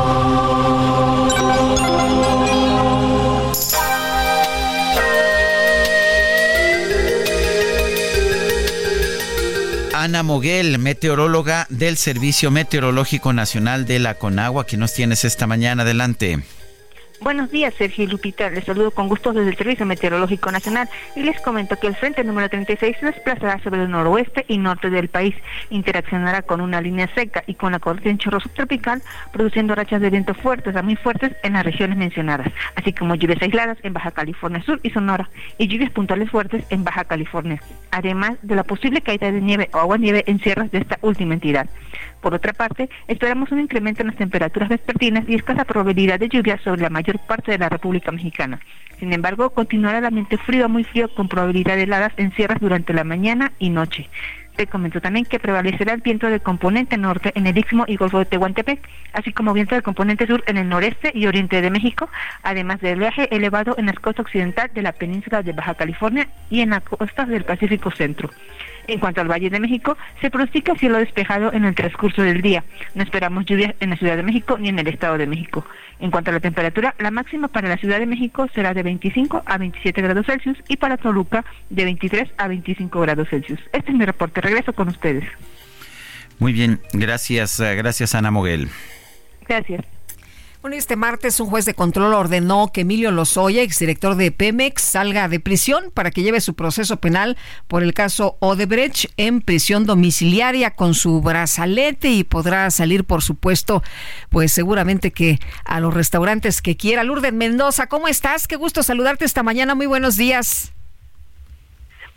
Ana 10.08 10.24
Moguel, 10.24 10.80
meteoróloga 10.80 11.68
del 11.70 11.98
Servicio 11.98 12.50
Meteorológico 12.50 13.34
Nacional 13.34 13.86
de 13.86 14.00
la 14.00 14.14
Conagua, 14.14 14.66
que 14.66 14.78
nos 14.78 14.94
tienes 14.94 15.26
esta 15.26 15.48
mañana. 15.48 15.84
Adelante. 15.84 16.40
Buenos 17.20 17.50
días, 17.50 17.74
Sergio 17.74 18.04
y 18.04 18.08
Lupita. 18.08 18.48
Les 18.52 18.64
saludo 18.64 18.92
con 18.92 19.08
gusto 19.08 19.34
desde 19.34 19.50
el 19.50 19.58
Servicio 19.58 19.88
Meteorológico 19.88 20.52
Nacional 20.52 20.88
y 21.16 21.24
les 21.24 21.42
comento 21.42 21.76
que 21.80 21.88
el 21.88 21.96
frente 21.96 22.24
número 22.24 22.48
36 22.48 22.96
se 23.00 23.06
desplazará 23.08 23.62
sobre 23.64 23.82
el 23.82 23.90
noroeste 23.90 24.46
y 24.48 24.60
norte 24.60 24.92
del 24.92 25.08
país. 25.08 25.34
Interaccionará 25.72 26.44
con 26.44 26.62
una 26.62 26.80
línea 26.80 27.10
seca 27.16 27.44
y 27.48 27.56
con 27.56 27.72
la 27.72 27.80
corriente 27.80 28.12
en 28.12 28.18
chorro 28.20 28.40
subtropical, 28.40 29.02
produciendo 29.34 29.74
rachas 29.74 30.00
de 30.02 30.12
viento 30.12 30.36
fuertes 30.36 30.76
a 30.76 30.84
muy 30.84 30.96
fuertes 30.96 31.36
en 31.42 31.54
las 31.54 31.66
regiones 31.66 31.98
mencionadas, 31.98 32.50
así 32.76 32.94
como 32.94 33.16
lluvias 33.16 33.42
aisladas 33.42 33.80
en 33.82 33.94
Baja 33.94 34.12
California 34.12 34.62
Sur 34.62 34.80
y 34.84 34.92
Sonora 34.92 35.28
y 35.58 35.68
lluvias 35.68 35.90
puntuales 35.90 36.30
fuertes 36.30 36.66
en 36.70 36.84
Baja 36.84 37.06
California, 37.06 37.60
además 37.90 38.38
de 38.44 38.56
la 38.56 38.64
posible 38.64 39.02
caída 39.02 39.32
de 39.32 39.42
nieve 39.42 39.70
o 39.74 39.80
agua 39.80 39.98
nieve 39.98 40.24
en 40.28 40.40
sierras 40.40 40.70
de 40.70 40.78
esta 40.78 41.00
última 41.02 41.34
entidad. 41.34 41.68
Por 42.22 42.34
otra 42.34 42.54
parte, 42.54 42.90
esperamos 43.08 43.52
un 43.52 43.60
incremento 43.60 44.02
en 44.02 44.08
las 44.08 44.18
temperaturas 44.18 44.70
vespertinas 44.70 45.26
y 45.28 45.36
escasa 45.36 45.66
probabilidad 45.66 46.20
de 46.20 46.30
lluvia 46.30 46.60
sobre 46.64 46.82
la 46.82 46.90
mayor 46.90 47.20
parte 47.20 47.52
de 47.52 47.58
la 47.58 47.70
República 47.70 48.12
Mexicana. 48.12 48.60
Sin 49.00 49.14
embargo, 49.14 49.52
continuará 49.52 50.00
el 50.00 50.06
ambiente 50.06 50.38
frío 50.38 50.66
a 50.66 50.68
muy 50.68 50.84
frío 50.84 51.14
con 51.14 51.28
probabilidad 51.28 51.76
de 51.76 51.84
heladas 51.84 52.14
en 52.18 52.34
sierras 52.34 52.60
durante 52.60 52.94
la 52.94 53.04
mañana 53.04 53.52
y 53.60 53.70
noche. 53.70 54.10
Se 54.58 54.66
comentó 54.66 55.00
también 55.00 55.26
que 55.26 55.40
prevalecerá 55.40 55.94
el 55.94 56.02
viento 56.02 56.28
de 56.28 56.40
componente 56.40 56.98
norte 56.98 57.32
en 57.36 57.46
el 57.46 57.56
Istmo 57.56 57.86
y 57.88 57.96
Golfo 57.96 58.18
de 58.18 58.26
Tehuantepec, 58.26 58.80
así 59.14 59.32
como 59.32 59.54
viento 59.54 59.76
de 59.76 59.84
componente 59.84 60.26
sur 60.26 60.44
en 60.48 60.58
el 60.58 60.68
noreste 60.68 61.12
y 61.14 61.28
oriente 61.28 61.62
de 61.62 61.70
México, 61.70 62.10
además 62.42 62.82
del 62.82 62.98
viaje 62.98 63.34
elevado 63.36 63.76
en 63.78 63.86
las 63.86 64.00
costas 64.00 64.26
occidental 64.26 64.72
de 64.74 64.82
la 64.82 64.94
península 64.94 65.44
de 65.44 65.54
Baja 65.54 65.76
California 65.76 66.28
y 66.50 66.62
en 66.62 66.72
las 66.72 66.82
costas 66.82 67.28
del 67.28 67.44
Pacífico 67.44 67.92
Centro. 67.92 68.32
En 68.88 69.00
cuanto 69.00 69.22
al 69.22 69.30
Valle 69.30 69.50
de 69.50 69.60
México, 69.60 69.98
se 70.22 70.30
pronostica 70.30 70.76
cielo 70.76 70.98
despejado 70.98 71.52
en 71.54 71.66
el 71.66 71.76
transcurso 71.76 72.22
del 72.22 72.42
día. 72.42 72.64
No 72.96 73.04
esperamos 73.04 73.46
lluvias 73.46 73.76
en 73.80 73.90
la 73.90 73.98
Ciudad 73.98 74.16
de 74.16 74.24
México 74.24 74.58
ni 74.58 74.70
en 74.70 74.80
el 74.80 74.88
Estado 74.88 75.18
de 75.18 75.28
México. 75.28 75.66
En 76.00 76.12
cuanto 76.12 76.32
a 76.32 76.34
la 76.34 76.40
temperatura, 76.40 76.96
la 77.00 77.12
máxima 77.12 77.48
para 77.48 77.68
la 77.68 77.78
Ciudad 77.78 78.00
de 78.00 78.06
México 78.06 78.48
será 78.54 78.74
de 78.74 78.84
25 78.84 79.44
a 79.46 79.58
27 79.58 80.02
grados 80.02 80.26
Celsius 80.26 80.58
y 80.68 80.78
para 80.78 80.98
Toluca 80.98 81.44
de 81.70 81.86
23 81.86 82.30
a 82.38 82.48
25 82.48 83.02
grados 83.02 83.28
Celsius. 83.30 83.60
Este 83.74 83.92
es 83.92 83.98
mi 83.98 84.06
reporte. 84.06 84.42
Regreso 84.42 84.74
con 84.74 84.88
ustedes. 84.88 85.26
Muy 86.40 86.54
bien, 86.54 86.80
gracias, 86.94 87.60
eh, 87.60 87.76
gracias 87.76 88.14
Ana 88.14 88.32
Moguel. 88.32 88.70
Gracias. 89.48 89.97
Este 90.74 90.96
martes 90.96 91.40
un 91.40 91.50
juez 91.50 91.66
de 91.66 91.74
control 91.74 92.14
ordenó 92.14 92.72
que 92.74 92.82
Emilio 92.82 93.12
Lozoya, 93.12 93.62
exdirector 93.62 94.16
de 94.16 94.32
Pemex, 94.32 94.82
salga 94.82 95.28
de 95.28 95.40
prisión 95.40 95.92
para 95.94 96.12
que 96.12 96.24
lleve 96.24 96.42
su 96.42 96.56
proceso 96.56 96.98
penal 96.98 97.38
por 97.68 97.84
el 97.84 97.94
caso 97.94 98.38
Odebrecht 98.40 99.12
en 99.18 99.42
prisión 99.42 99.86
domiciliaria 99.86 100.72
con 100.76 100.94
su 100.94 101.22
brazalete 101.22 102.10
y 102.10 102.24
podrá 102.24 102.70
salir, 102.72 103.06
por 103.06 103.22
supuesto, 103.22 103.82
pues 104.30 104.52
seguramente 104.52 105.12
que 105.12 105.40
a 105.64 105.80
los 105.80 105.94
restaurantes 105.94 106.62
que 106.62 106.76
quiera. 106.76 107.04
Lourdes 107.04 107.34
Mendoza, 107.34 107.88
¿cómo 107.88 108.08
estás? 108.08 108.48
Qué 108.48 108.56
gusto 108.56 108.84
saludarte 108.84 109.26
esta 109.26 109.44
mañana. 109.44 109.74
Muy 109.74 109.86
buenos 109.86 110.18
días. 110.18 110.74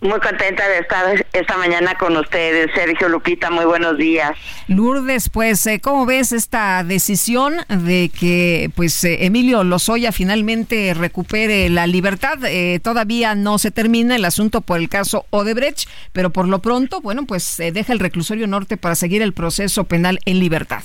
Muy 0.01 0.19
contenta 0.19 0.67
de 0.67 0.79
estar 0.79 1.27
esta 1.35 1.59
mañana 1.59 1.95
con 1.99 2.17
ustedes, 2.17 2.71
Sergio 2.75 3.11
Lupita, 3.11 3.51
muy 3.51 3.67
buenos 3.67 3.99
días. 3.99 4.31
Lourdes, 4.67 5.29
pues, 5.29 5.67
eh, 5.67 5.79
¿cómo 5.79 6.07
ves 6.07 6.33
esta 6.33 6.83
decisión 6.85 7.57
de 7.69 8.11
que, 8.19 8.71
pues, 8.75 9.05
eh, 9.05 9.27
Emilio 9.27 9.63
Lozoya 9.63 10.11
finalmente 10.11 10.95
recupere 10.95 11.69
la 11.69 11.87
libertad? 11.87 12.39
Eh, 12.47 12.81
todavía 12.83 13.35
no 13.35 13.59
se 13.59 13.71
termina 13.71 14.17
el 14.17 14.25
asunto 14.25 14.63
por 14.63 14.79
el 14.79 14.89
caso 14.89 15.27
Odebrecht, 15.29 15.87
pero 16.13 16.31
por 16.31 16.49
lo 16.49 16.61
pronto, 16.61 17.03
bueno, 17.03 17.27
pues 17.27 17.59
deja 17.59 17.93
el 17.93 17.99
reclusorio 17.99 18.47
norte 18.47 18.79
para 18.79 18.95
seguir 18.95 19.21
el 19.21 19.35
proceso 19.35 19.85
penal 19.85 20.19
en 20.25 20.39
libertad. 20.39 20.83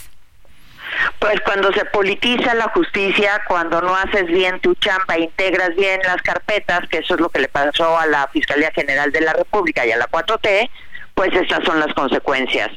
Pues 1.19 1.39
cuando 1.41 1.71
se 1.73 1.85
politiza 1.85 2.53
la 2.53 2.69
justicia, 2.69 3.41
cuando 3.47 3.81
no 3.81 3.95
haces 3.95 4.27
bien 4.27 4.59
tu 4.59 4.75
chamba, 4.75 5.17
integras 5.17 5.75
bien 5.75 5.99
las 6.05 6.21
carpetas, 6.21 6.87
que 6.89 6.99
eso 6.99 7.15
es 7.15 7.21
lo 7.21 7.29
que 7.29 7.39
le 7.39 7.47
pasó 7.47 7.97
a 7.97 8.05
la 8.05 8.27
Fiscalía 8.27 8.71
General 8.71 9.11
de 9.11 9.21
la 9.21 9.33
República 9.33 9.85
y 9.85 9.91
a 9.91 9.97
la 9.97 10.07
4T, 10.07 10.69
pues 11.13 11.33
estas 11.33 11.63
son 11.63 11.79
las 11.79 11.93
consecuencias. 11.93 12.69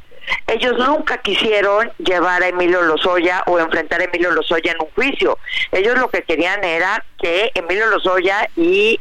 Ellos 0.47 0.79
nunca 0.79 1.19
quisieron 1.19 1.93
llevar 1.99 2.43
a 2.43 2.49
Emilio 2.49 2.83
Lozoya 2.83 3.43
o 3.47 3.59
enfrentar 3.59 4.01
a 4.01 4.05
Emilio 4.05 4.31
Lozoya 4.31 4.73
en 4.73 4.79
un 4.81 4.91
juicio. 4.95 5.39
Ellos 5.73 5.99
lo 5.99 6.09
que 6.09 6.23
querían 6.23 6.65
era 6.65 7.05
que 7.19 7.51
Emilio 7.55 7.87
Lozoya 7.87 8.49
y 8.57 9.01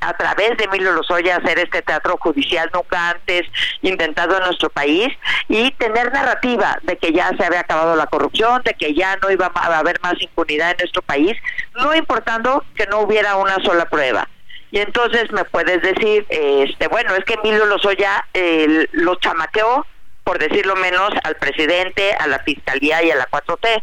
a 0.00 0.16
través 0.16 0.56
de 0.56 0.64
Emilio 0.64 0.92
Lozoya 0.92 1.36
hacer 1.36 1.58
este 1.58 1.82
teatro 1.82 2.16
judicial 2.20 2.70
nunca 2.72 3.10
antes 3.10 3.42
intentado 3.82 4.36
en 4.36 4.44
nuestro 4.44 4.70
país 4.70 5.08
y 5.48 5.70
tener 5.72 6.12
narrativa 6.12 6.78
de 6.82 6.96
que 6.96 7.12
ya 7.12 7.30
se 7.36 7.44
había 7.44 7.60
acabado 7.60 7.96
la 7.96 8.06
corrupción, 8.06 8.62
de 8.64 8.74
que 8.74 8.94
ya 8.94 9.16
no 9.16 9.30
iba 9.30 9.50
a 9.54 9.78
haber 9.78 10.00
más 10.02 10.20
impunidad 10.20 10.72
en 10.72 10.76
nuestro 10.78 11.02
país, 11.02 11.36
no 11.74 11.94
importando 11.94 12.64
que 12.74 12.86
no 12.86 13.00
hubiera 13.00 13.36
una 13.36 13.56
sola 13.64 13.86
prueba. 13.86 14.28
Y 14.70 14.80
entonces 14.80 15.30
me 15.30 15.44
puedes 15.44 15.82
decir, 15.82 16.26
este, 16.28 16.88
bueno, 16.88 17.14
es 17.14 17.24
que 17.24 17.34
Emilio 17.34 17.64
Lozoya 17.66 18.26
eh, 18.34 18.88
lo 18.92 19.14
chamaqueó, 19.16 19.86
por 20.24 20.38
decirlo 20.38 20.74
menos, 20.76 21.10
al 21.22 21.36
presidente, 21.36 22.14
a 22.18 22.26
la 22.26 22.38
fiscalía 22.40 23.02
y 23.04 23.10
a 23.10 23.16
la 23.16 23.28
4T. 23.28 23.82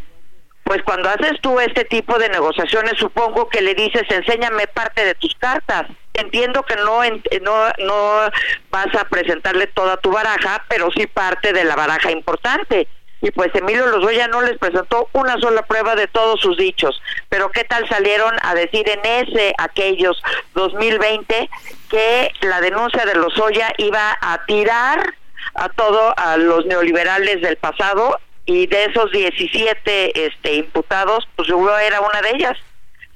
Pues 0.64 0.84
cuando 0.84 1.10
haces 1.10 1.39
tú 1.42 1.60
este 1.60 1.86
tipo 1.86 2.18
de 2.18 2.30
negociaciones, 2.30 2.94
supongo 2.98 3.50
que 3.50 3.62
le 3.62 3.76
dices, 3.76 4.04
enséñame 4.10 4.68
parte 4.68 5.06
de 5.06 5.16
tus 5.16 5.36
cartas. 5.36 5.88
Entiendo 6.14 6.64
que 6.64 6.76
no, 6.78 7.02
no, 7.42 7.68
no 7.80 8.32
vas 8.70 8.96
a 8.96 9.06
presentarle 9.06 9.68
toda 9.68 9.98
tu 9.98 10.12
baraja, 10.12 10.64
pero 10.68 10.92
sí 10.92 11.08
parte 11.08 11.54
de 11.54 11.64
la 11.64 11.76
baraja 11.76 12.12
importante. 12.12 12.88
Y 13.22 13.30
pues 13.32 13.54
Emilio 13.54 13.86
Lozoya 13.86 14.28
no 14.28 14.42
les 14.42 14.58
presentó 14.58 15.08
una 15.14 15.39
sola 15.39 15.62
prueba 15.64 15.96
de 15.96 16.08
todos 16.08 16.42
sus 16.42 16.58
dichos. 16.58 17.02
Pero 17.30 17.52
¿qué 17.52 17.64
tal 17.64 17.88
salieron 17.88 18.34
a 18.42 18.56
decir 18.56 18.88
en 18.89 19.28
ese, 19.28 19.54
aquellos 19.58 20.22
2020, 20.56 21.50
que 21.89 22.32
la 22.42 22.62
denuncia 22.62 23.06
de 23.06 23.16
Lozoya 23.16 23.74
iba 23.78 24.18
a 24.22 24.44
tirar 24.46 25.14
a 25.56 25.70
todo 25.70 26.14
a 26.18 26.38
los 26.38 26.66
neoliberales 26.66 27.42
del 27.42 27.58
pasado 27.58 28.20
y 28.46 28.68
de 28.68 28.86
esos 28.86 29.12
17 29.12 30.26
este 30.26 30.56
imputados 30.56 31.28
pues 31.36 31.48
yo 31.48 31.78
era 31.80 32.02
una 32.02 32.22
de 32.22 32.32
ellas 32.32 32.58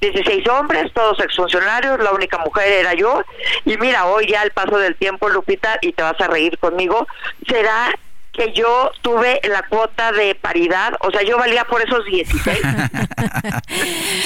16 0.01 0.47
hombres, 0.49 0.91
todos 0.93 1.19
exfuncionarios, 1.19 1.99
la 1.99 2.11
única 2.11 2.37
mujer 2.37 2.71
era 2.71 2.93
yo. 2.93 3.23
Y 3.65 3.77
mira, 3.77 4.05
hoy 4.05 4.27
ya 4.29 4.41
al 4.41 4.51
paso 4.51 4.77
del 4.77 4.95
tiempo, 4.95 5.29
Lupita, 5.29 5.79
y 5.81 5.93
te 5.93 6.03
vas 6.03 6.19
a 6.19 6.27
reír 6.27 6.57
conmigo, 6.59 7.07
será 7.47 7.91
que 8.33 8.51
yo 8.53 8.91
tuve 9.01 9.39
la 9.47 9.63
cuota 9.63 10.11
de 10.11 10.35
paridad, 10.35 10.93
o 10.99 11.09
sea, 11.09 11.23
yo 11.23 11.37
valía 11.37 11.63
por 11.65 11.81
esos 11.81 12.03
16. 12.05 12.59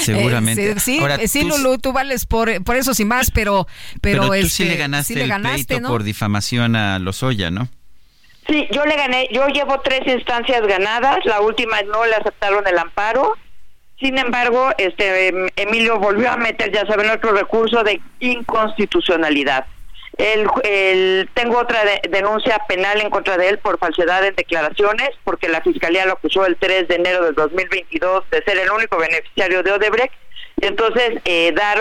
Seguramente. 0.00 0.72
Eh, 0.72 0.80
sí, 0.80 1.00
sí, 1.26 1.44
Lulu, 1.44 1.78
tú 1.78 1.92
vales 1.92 2.26
por, 2.26 2.62
por 2.64 2.74
esos 2.74 2.98
y 2.98 3.04
más, 3.04 3.30
pero... 3.30 3.68
Pero, 4.00 4.26
tú 4.26 4.34
este, 4.34 4.48
sí 4.48 4.64
le 4.64 4.76
ganaste, 4.76 5.22
el 5.22 5.40
pleito 5.40 5.86
por 5.86 6.02
difamación 6.02 6.74
a 6.74 6.98
Lozoya, 6.98 7.52
¿no? 7.52 7.68
Sí, 8.48 8.66
yo 8.70 8.84
le 8.84 8.96
gané, 8.96 9.28
yo 9.30 9.46
llevo 9.48 9.80
tres 9.80 10.00
instancias 10.06 10.66
ganadas, 10.66 11.24
la 11.24 11.40
última 11.40 11.80
no 11.82 12.04
le 12.04 12.14
aceptaron 12.14 12.66
el 12.66 12.78
amparo, 12.78 13.36
sin 14.00 14.16
embargo, 14.16 14.70
este 14.78 15.28
Emilio 15.56 15.98
volvió 15.98 16.30
a 16.30 16.36
meter, 16.38 16.72
ya 16.72 16.86
saben, 16.86 17.10
otro 17.10 17.32
recurso 17.32 17.84
de 17.84 18.00
inconstitucionalidad. 18.20 19.66
El, 20.16 21.28
tengo 21.34 21.58
otra 21.58 21.80
denuncia 22.08 22.58
penal 22.66 23.00
en 23.00 23.10
contra 23.10 23.36
de 23.36 23.48
él 23.48 23.58
por 23.58 23.78
falsedad 23.78 24.24
en 24.24 24.34
declaraciones, 24.34 25.10
porque 25.22 25.48
la 25.48 25.60
fiscalía 25.60 26.06
lo 26.06 26.14
acusó 26.14 26.46
el 26.46 26.56
3 26.56 26.88
de 26.88 26.94
enero 26.94 27.24
del 27.24 27.34
2022 27.34 28.24
de 28.30 28.42
ser 28.42 28.58
el 28.58 28.70
único 28.70 28.96
beneficiario 28.96 29.62
de 29.62 29.72
Odebrecht. 29.72 30.14
Entonces, 30.60 31.20
eh, 31.24 31.52
dar 31.54 31.78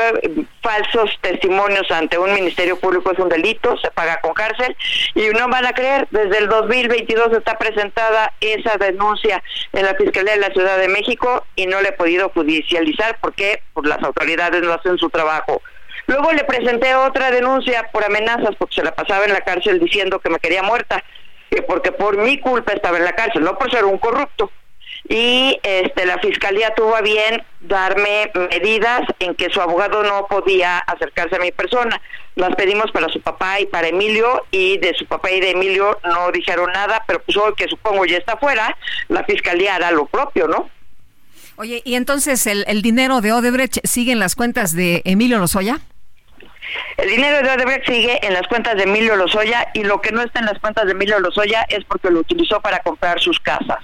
falsos 0.61 1.11
testimonios 1.21 1.89
ante 1.91 2.17
un 2.17 2.33
ministerio 2.33 2.79
público 2.79 3.11
es 3.11 3.19
un 3.19 3.29
delito, 3.29 3.77
se 3.77 3.91
paga 3.91 4.19
con 4.21 4.33
cárcel. 4.33 4.75
Y 5.15 5.27
no 5.29 5.49
van 5.49 5.65
a 5.65 5.73
creer, 5.73 6.07
desde 6.11 6.37
el 6.37 6.47
2022 6.47 7.33
está 7.33 7.57
presentada 7.57 8.33
esa 8.39 8.77
denuncia 8.77 9.43
en 9.73 9.85
la 9.85 9.95
Fiscalía 9.95 10.33
de 10.33 10.39
la 10.39 10.53
Ciudad 10.53 10.77
de 10.77 10.87
México 10.87 11.45
y 11.55 11.67
no 11.67 11.81
le 11.81 11.89
he 11.89 11.93
podido 11.93 12.29
judicializar 12.29 13.17
porque 13.21 13.61
pues, 13.73 13.87
las 13.87 14.01
autoridades 14.03 14.61
no 14.61 14.73
hacen 14.73 14.97
su 14.97 15.09
trabajo. 15.09 15.61
Luego 16.07 16.31
le 16.31 16.43
presenté 16.43 16.95
otra 16.95 17.31
denuncia 17.31 17.89
por 17.91 18.03
amenazas 18.03 18.55
porque 18.57 18.75
se 18.75 18.83
la 18.83 18.95
pasaba 18.95 19.25
en 19.25 19.33
la 19.33 19.41
cárcel 19.41 19.79
diciendo 19.79 20.19
que 20.19 20.29
me 20.29 20.39
quería 20.39 20.63
muerta, 20.63 21.03
porque 21.67 21.91
por 21.91 22.17
mi 22.17 22.39
culpa 22.39 22.73
estaba 22.73 22.97
en 22.97 23.05
la 23.05 23.13
cárcel, 23.13 23.43
no 23.43 23.57
por 23.57 23.69
ser 23.69 23.85
un 23.85 23.97
corrupto. 23.97 24.51
Y 25.07 25.59
este 25.63 26.05
la 26.05 26.19
fiscalía 26.19 26.73
tuvo 26.75 26.95
a 26.95 27.01
bien 27.01 27.43
darme 27.61 28.31
medidas 28.51 29.01
en 29.19 29.33
que 29.35 29.49
su 29.49 29.61
abogado 29.61 30.03
no 30.03 30.27
podía 30.27 30.79
acercarse 30.79 31.35
a 31.35 31.39
mi 31.39 31.51
persona. 31.51 32.01
Las 32.35 32.55
pedimos 32.55 32.91
para 32.91 33.09
su 33.09 33.21
papá 33.21 33.59
y 33.59 33.65
para 33.65 33.87
Emilio 33.87 34.45
y 34.51 34.77
de 34.77 34.93
su 34.95 35.05
papá 35.05 35.31
y 35.31 35.39
de 35.39 35.51
Emilio 35.51 35.97
no 36.03 36.31
dijeron 36.31 36.71
nada, 36.73 37.03
pero 37.07 37.21
pues 37.21 37.37
hoy 37.37 37.53
que 37.55 37.67
supongo 37.67 38.05
ya 38.05 38.17
está 38.17 38.37
fuera, 38.37 38.77
la 39.07 39.23
fiscalía 39.23 39.75
hará 39.75 39.91
lo 39.91 40.05
propio, 40.05 40.47
¿no? 40.47 40.69
Oye, 41.55 41.81
¿y 41.83 41.95
entonces 41.95 42.45
el, 42.47 42.63
el 42.67 42.81
dinero 42.81 43.19
de 43.21 43.33
Odebrecht 43.33 43.85
sigue 43.85 44.11
en 44.11 44.19
las 44.19 44.35
cuentas 44.35 44.75
de 44.75 45.01
Emilio 45.05 45.39
Lozoya? 45.39 45.79
El 46.97 47.09
dinero 47.09 47.41
de 47.41 47.51
Odebrecht 47.51 47.85
sigue 47.85 48.25
en 48.25 48.33
las 48.33 48.47
cuentas 48.47 48.75
de 48.75 48.83
Emilio 48.83 49.15
Lozoya 49.15 49.67
y 49.73 49.83
lo 49.83 50.01
que 50.01 50.11
no 50.11 50.21
está 50.21 50.39
en 50.39 50.45
las 50.45 50.59
cuentas 50.59 50.85
de 50.85 50.91
Emilio 50.91 51.19
Lozoya 51.19 51.65
es 51.69 51.83
porque 51.85 52.11
lo 52.11 52.19
utilizó 52.19 52.61
para 52.61 52.79
comprar 52.79 53.19
sus 53.19 53.39
casas. 53.39 53.79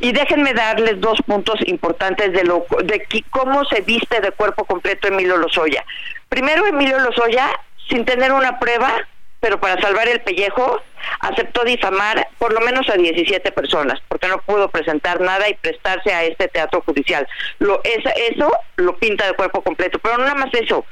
Y 0.00 0.12
déjenme 0.12 0.54
darles 0.54 1.00
dos 1.00 1.20
puntos 1.22 1.60
importantes 1.66 2.32
de 2.32 2.44
lo 2.44 2.66
de 2.84 3.06
cómo 3.30 3.64
se 3.64 3.82
viste 3.82 4.20
de 4.20 4.32
cuerpo 4.32 4.64
completo 4.64 5.08
Emilio 5.08 5.36
Lozoya. 5.36 5.84
Primero, 6.28 6.66
Emilio 6.66 6.98
Lozoya, 6.98 7.48
sin 7.88 8.04
tener 8.04 8.32
una 8.32 8.58
prueba, 8.58 9.06
pero 9.40 9.60
para 9.60 9.80
salvar 9.80 10.08
el 10.08 10.20
pellejo 10.22 10.80
aceptó 11.20 11.64
difamar 11.64 12.28
por 12.38 12.52
lo 12.52 12.60
menos 12.60 12.88
a 12.88 12.94
17 12.94 13.52
personas, 13.52 14.00
porque 14.08 14.28
no 14.28 14.38
pudo 14.38 14.68
presentar 14.68 15.20
nada 15.20 15.48
y 15.48 15.54
prestarse 15.54 16.12
a 16.12 16.24
este 16.24 16.48
teatro 16.48 16.82
judicial. 16.82 17.26
Lo, 17.58 17.80
eso, 17.84 18.10
eso 18.16 18.52
lo 18.76 18.96
pinta 18.96 19.26
de 19.26 19.34
cuerpo 19.34 19.62
completo, 19.62 19.98
pero 20.00 20.18
no 20.18 20.24
nada 20.24 20.34
más 20.34 20.52
eso. 20.54 20.84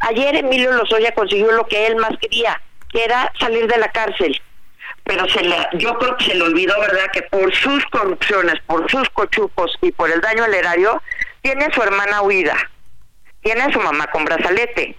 Ayer 0.00 0.36
Emilio 0.36 0.72
Lozoya 0.72 1.12
consiguió 1.12 1.52
lo 1.52 1.66
que 1.66 1.86
él 1.86 1.96
más 1.96 2.16
quería, 2.20 2.60
que 2.92 3.04
era 3.04 3.32
salir 3.38 3.66
de 3.66 3.78
la 3.78 3.92
cárcel. 3.92 4.40
Pero 5.10 5.28
se 5.28 5.42
le, 5.42 5.56
yo 5.72 5.98
creo 5.98 6.16
que 6.16 6.26
se 6.26 6.34
le 6.36 6.42
olvidó, 6.44 6.78
¿verdad?, 6.78 7.10
que 7.12 7.22
por 7.22 7.52
sus 7.52 7.84
corrupciones, 7.86 8.54
por 8.66 8.88
sus 8.88 9.10
cochupos 9.10 9.76
y 9.82 9.90
por 9.90 10.08
el 10.08 10.20
daño 10.20 10.44
al 10.44 10.54
erario, 10.54 11.02
tiene 11.42 11.64
a 11.64 11.74
su 11.74 11.82
hermana 11.82 12.22
huida, 12.22 12.56
tiene 13.42 13.62
a 13.62 13.72
su 13.72 13.80
mamá 13.80 14.06
con 14.12 14.24
brazalete 14.24 14.96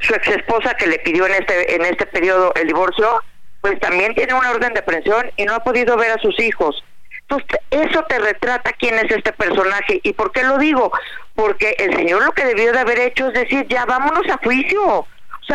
su 0.00 0.14
ex 0.14 0.26
esposa 0.26 0.74
que 0.74 0.88
le 0.88 0.98
pidió 0.98 1.26
en 1.26 1.34
este 1.34 1.76
en 1.76 1.84
este 1.84 2.06
periodo 2.06 2.52
el 2.56 2.66
divorcio, 2.66 3.22
pues 3.60 3.78
también 3.78 4.16
tiene 4.16 4.34
una 4.34 4.50
orden 4.50 4.74
de 4.74 4.82
presión 4.82 5.30
y 5.36 5.44
no 5.44 5.54
ha 5.54 5.60
podido 5.60 5.96
ver 5.96 6.10
a 6.10 6.18
sus 6.18 6.36
hijos. 6.40 6.82
Entonces, 7.20 7.60
eso 7.70 8.02
te 8.08 8.18
retrata 8.18 8.72
quién 8.72 8.96
es 8.96 9.12
este 9.12 9.32
personaje. 9.32 10.00
¿Y 10.02 10.12
por 10.12 10.32
qué 10.32 10.42
lo 10.42 10.58
digo? 10.58 10.90
Porque 11.36 11.76
el 11.78 11.94
señor 11.94 12.24
lo 12.24 12.32
que 12.32 12.46
debió 12.46 12.72
de 12.72 12.80
haber 12.80 12.98
hecho 12.98 13.28
es 13.28 13.34
decir, 13.34 13.64
ya 13.68 13.84
vámonos 13.84 14.28
a 14.28 14.38
juicio. 14.38 15.06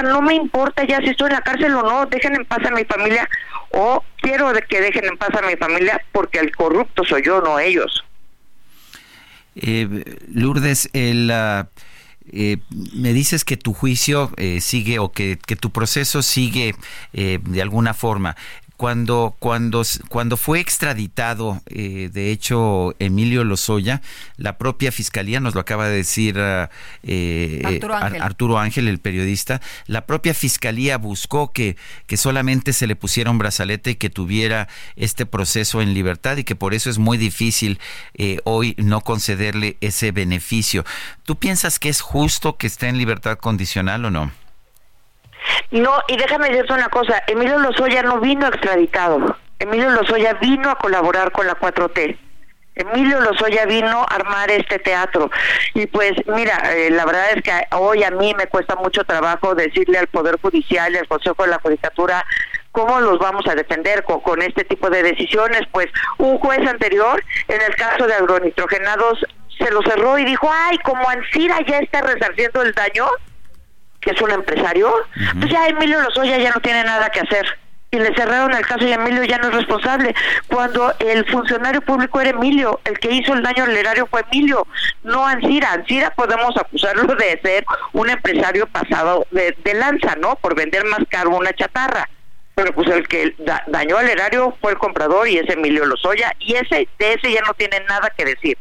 No 0.03 0.21
me 0.21 0.35
importa 0.35 0.85
ya 0.85 0.99
si 0.99 1.09
estoy 1.09 1.27
en 1.27 1.33
la 1.33 1.41
cárcel 1.41 1.73
o 1.75 1.83
no, 1.83 2.05
dejen 2.05 2.35
en 2.35 2.45
paz 2.45 2.65
a 2.65 2.71
mi 2.71 2.83
familia 2.85 3.27
o 3.71 4.03
quiero 4.17 4.51
que 4.69 4.81
dejen 4.81 5.05
en 5.05 5.17
paz 5.17 5.29
a 5.35 5.45
mi 5.45 5.55
familia 5.55 6.01
porque 6.11 6.39
el 6.39 6.55
corrupto 6.55 7.03
soy 7.03 7.23
yo, 7.23 7.41
no 7.41 7.59
ellos. 7.59 8.03
Eh, 9.55 10.03
Lourdes, 10.27 10.89
el... 10.93 11.31
Ah, 11.31 11.67
eh, 12.31 12.57
me 12.93 13.13
dices 13.13 13.45
que 13.45 13.55
tu 13.55 13.73
juicio 13.73 14.31
eh, 14.35 14.59
sigue 14.59 14.99
o 14.99 15.11
que, 15.11 15.39
que, 15.45 15.55
tu 15.55 15.71
proceso 15.71 16.21
sigue 16.21 16.75
eh, 17.13 17.39
de 17.41 17.61
alguna 17.61 17.93
forma. 17.93 18.35
Cuando, 18.77 19.35
cuando, 19.39 19.83
cuando 20.07 20.37
fue 20.37 20.59
extraditado, 20.59 21.61
eh, 21.65 22.09
de 22.13 22.31
hecho, 22.31 22.95
Emilio 22.99 23.43
Lozoya, 23.43 24.01
la 24.37 24.57
propia 24.57 24.91
fiscalía, 24.91 25.39
nos 25.39 25.55
lo 25.55 25.61
acaba 25.61 25.87
de 25.87 25.97
decir 25.97 26.39
ah, 26.39 26.69
eh, 27.01 27.63
Arturo, 28.21 28.59
Ángel. 28.59 28.87
el 28.87 28.99
periodista, 28.99 29.61
la 29.87 30.05
propia 30.05 30.35
fiscalía 30.35 30.97
buscó 30.97 31.51
que, 31.51 31.75
que 32.05 32.17
solamente 32.17 32.71
se 32.71 32.85
le 32.85 32.95
pusiera 32.95 33.31
un 33.31 33.39
brazalete 33.39 33.91
y 33.91 33.95
que 33.95 34.11
tuviera 34.11 34.67
este 34.95 35.25
proceso 35.25 35.81
en 35.81 35.93
libertad 35.93 36.37
y 36.37 36.43
que 36.43 36.55
por 36.55 36.73
eso 36.73 36.89
es 36.89 36.99
muy 36.99 37.17
difícil 37.17 37.79
eh, 38.13 38.39
hoy 38.43 38.75
no 38.77 39.01
concederle 39.01 39.77
ese 39.81 40.11
beneficio. 40.11 40.85
¿Tú 41.23 41.37
piensas 41.37 41.79
que 41.79 41.89
es 41.89 42.01
justo 42.01 42.57
que 42.57 42.67
esté 42.67 42.87
en 42.87 42.97
libertad 42.97 43.37
condicional 43.37 44.05
o 44.05 44.11
no? 44.11 44.31
No, 45.71 45.93
y 46.07 46.17
déjame 46.17 46.49
decirte 46.49 46.73
una 46.73 46.89
cosa, 46.89 47.23
Emilio 47.27 47.59
Lozoya 47.59 48.03
no 48.03 48.19
vino 48.19 48.47
extraditado, 48.47 49.37
Emilio 49.59 49.89
Lozoya 49.89 50.33
vino 50.35 50.69
a 50.69 50.75
colaborar 50.75 51.31
con 51.31 51.47
la 51.47 51.55
4T. 51.55 52.17
Emilio 52.77 53.19
Lozoya 53.19 53.65
vino 53.65 54.01
a 54.01 54.15
armar 54.15 54.51
este 54.51 54.77
teatro. 54.77 55.31
Y 55.73 55.87
pues 55.87 56.11
mira, 56.27 56.57
eh, 56.75 56.91
la 56.91 57.05
verdad 57.05 57.31
es 57.35 57.41
que 57.41 57.51
hoy 57.75 58.03
a 58.03 58.11
mí 58.11 58.35
me 58.37 58.45
cuesta 58.47 58.75
mucho 58.75 59.03
trabajo 59.03 59.55
decirle 59.55 59.97
al 59.97 60.07
Poder 60.07 60.39
Judicial 60.39 60.93
y 60.93 60.97
al 60.97 61.07
Consejo 61.07 61.43
de 61.43 61.49
la 61.49 61.59
Judicatura 61.59 62.23
cómo 62.71 62.99
los 62.99 63.17
vamos 63.17 63.47
a 63.47 63.55
defender 63.55 64.03
con, 64.03 64.19
con, 64.19 64.43
este 64.43 64.63
tipo 64.63 64.91
de 64.91 65.01
decisiones. 65.01 65.61
Pues 65.71 65.87
un 66.19 66.37
juez 66.37 66.59
anterior, 66.67 67.23
en 67.47 67.61
el 67.61 67.75
caso 67.75 68.05
de 68.05 68.13
agronitrogenados, 68.13 69.25
se 69.57 69.71
lo 69.71 69.81
cerró 69.81 70.19
y 70.19 70.25
dijo, 70.25 70.47
ay, 70.51 70.77
como 70.79 71.09
Ansira 71.09 71.57
ya 71.67 71.79
está 71.79 72.01
resarciendo 72.01 72.61
el 72.61 72.73
daño, 72.73 73.07
que 74.07 74.13
es 74.13 74.21
un 74.21 74.31
empresario, 74.31 74.89
pues 75.37 75.51
ya 75.51 75.67
Emilio 75.67 76.01
Lozoya 76.01 76.37
ya 76.37 76.51
no 76.51 76.61
tiene 76.61 76.83
nada 76.83 77.09
que 77.09 77.19
hacer. 77.19 77.45
Y 77.91 77.97
le 77.97 78.13
cerraron 78.15 78.53
el 78.53 78.65
caso 78.65 78.85
y 78.85 78.91
Emilio 78.91 79.23
ya 79.23 79.37
no 79.37 79.49
es 79.49 79.55
responsable. 79.55 80.15
Cuando 80.47 80.93
el 80.99 81.25
funcionario 81.25 81.81
público 81.81 82.19
era 82.19 82.29
Emilio, 82.31 82.79
el 82.85 82.99
que 82.99 83.11
hizo 83.11 83.33
el 83.33 83.43
daño 83.43 83.65
al 83.65 83.75
erario 83.75 84.07
fue 84.07 84.23
Emilio, 84.31 84.65
no 85.03 85.25
Ansira. 85.25 85.73
Ansira 85.73 86.11
podemos 86.11 86.55
acusarlo 86.57 87.15
de 87.15 87.39
ser 87.41 87.65
un 87.93 88.09
empresario 88.09 88.67
pasado 88.67 89.25
de, 89.31 89.55
lanza, 89.73 90.15
¿no? 90.15 90.35
Por 90.35 90.55
vender 90.55 90.85
más 90.85 90.99
caro 91.09 91.31
una 91.31 91.53
chatarra. 91.53 92.09
Pero 92.55 92.73
pues 92.73 92.89
el 92.89 93.07
que 93.07 93.35
dañó 93.67 93.97
al 93.97 94.09
erario 94.09 94.57
fue 94.61 94.71
el 94.71 94.77
comprador 94.77 95.27
y 95.27 95.37
es 95.37 95.49
Emilio 95.49 95.85
Lozoya. 95.85 96.33
Y 96.39 96.55
ese 96.55 96.87
de 96.97 97.13
ese 97.13 97.31
ya 97.31 97.41
no 97.45 97.53
tiene 97.53 97.81
nada 97.87 98.11
que 98.17 98.25
decir. 98.25 98.57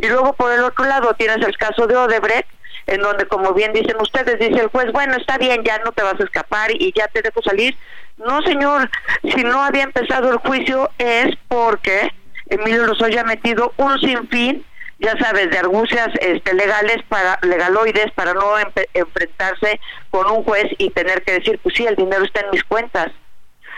Y 0.00 0.08
luego 0.08 0.32
por 0.34 0.52
el 0.52 0.62
otro 0.62 0.84
lado 0.84 1.14
tienes 1.14 1.46
el 1.46 1.56
caso 1.56 1.86
de 1.86 1.96
Odebrecht, 1.96 2.48
en 2.86 3.00
donde, 3.00 3.26
como 3.26 3.54
bien 3.54 3.72
dicen 3.72 3.96
ustedes, 4.00 4.38
dice 4.38 4.60
el 4.60 4.68
juez, 4.68 4.92
bueno, 4.92 5.14
está 5.16 5.38
bien, 5.38 5.62
ya 5.64 5.78
no 5.78 5.92
te 5.92 6.02
vas 6.02 6.20
a 6.20 6.24
escapar 6.24 6.70
y 6.70 6.92
ya 6.94 7.08
te 7.08 7.22
dejo 7.22 7.42
salir. 7.42 7.76
No, 8.16 8.42
señor, 8.42 8.90
si 9.22 9.42
no 9.42 9.62
había 9.62 9.84
empezado 9.84 10.30
el 10.30 10.38
juicio 10.38 10.90
es 10.98 11.34
porque 11.48 12.12
Emilio 12.46 12.86
Lozoya 12.86 13.22
ha 13.22 13.24
metido 13.24 13.72
un 13.76 13.98
sinfín, 14.00 14.64
ya 14.98 15.16
sabes, 15.18 15.50
de 15.50 15.58
argucias 15.58 16.08
este, 16.20 16.54
legales 16.54 17.02
para 17.08 17.38
legaloides 17.42 18.12
para 18.12 18.34
no 18.34 18.54
enfrentarse 18.92 19.80
con 20.10 20.30
un 20.30 20.44
juez 20.44 20.66
y 20.78 20.90
tener 20.90 21.22
que 21.22 21.32
decir, 21.32 21.58
pues 21.62 21.74
sí, 21.74 21.86
el 21.86 21.96
dinero 21.96 22.24
está 22.24 22.40
en 22.40 22.50
mis 22.50 22.64
cuentas. 22.64 23.10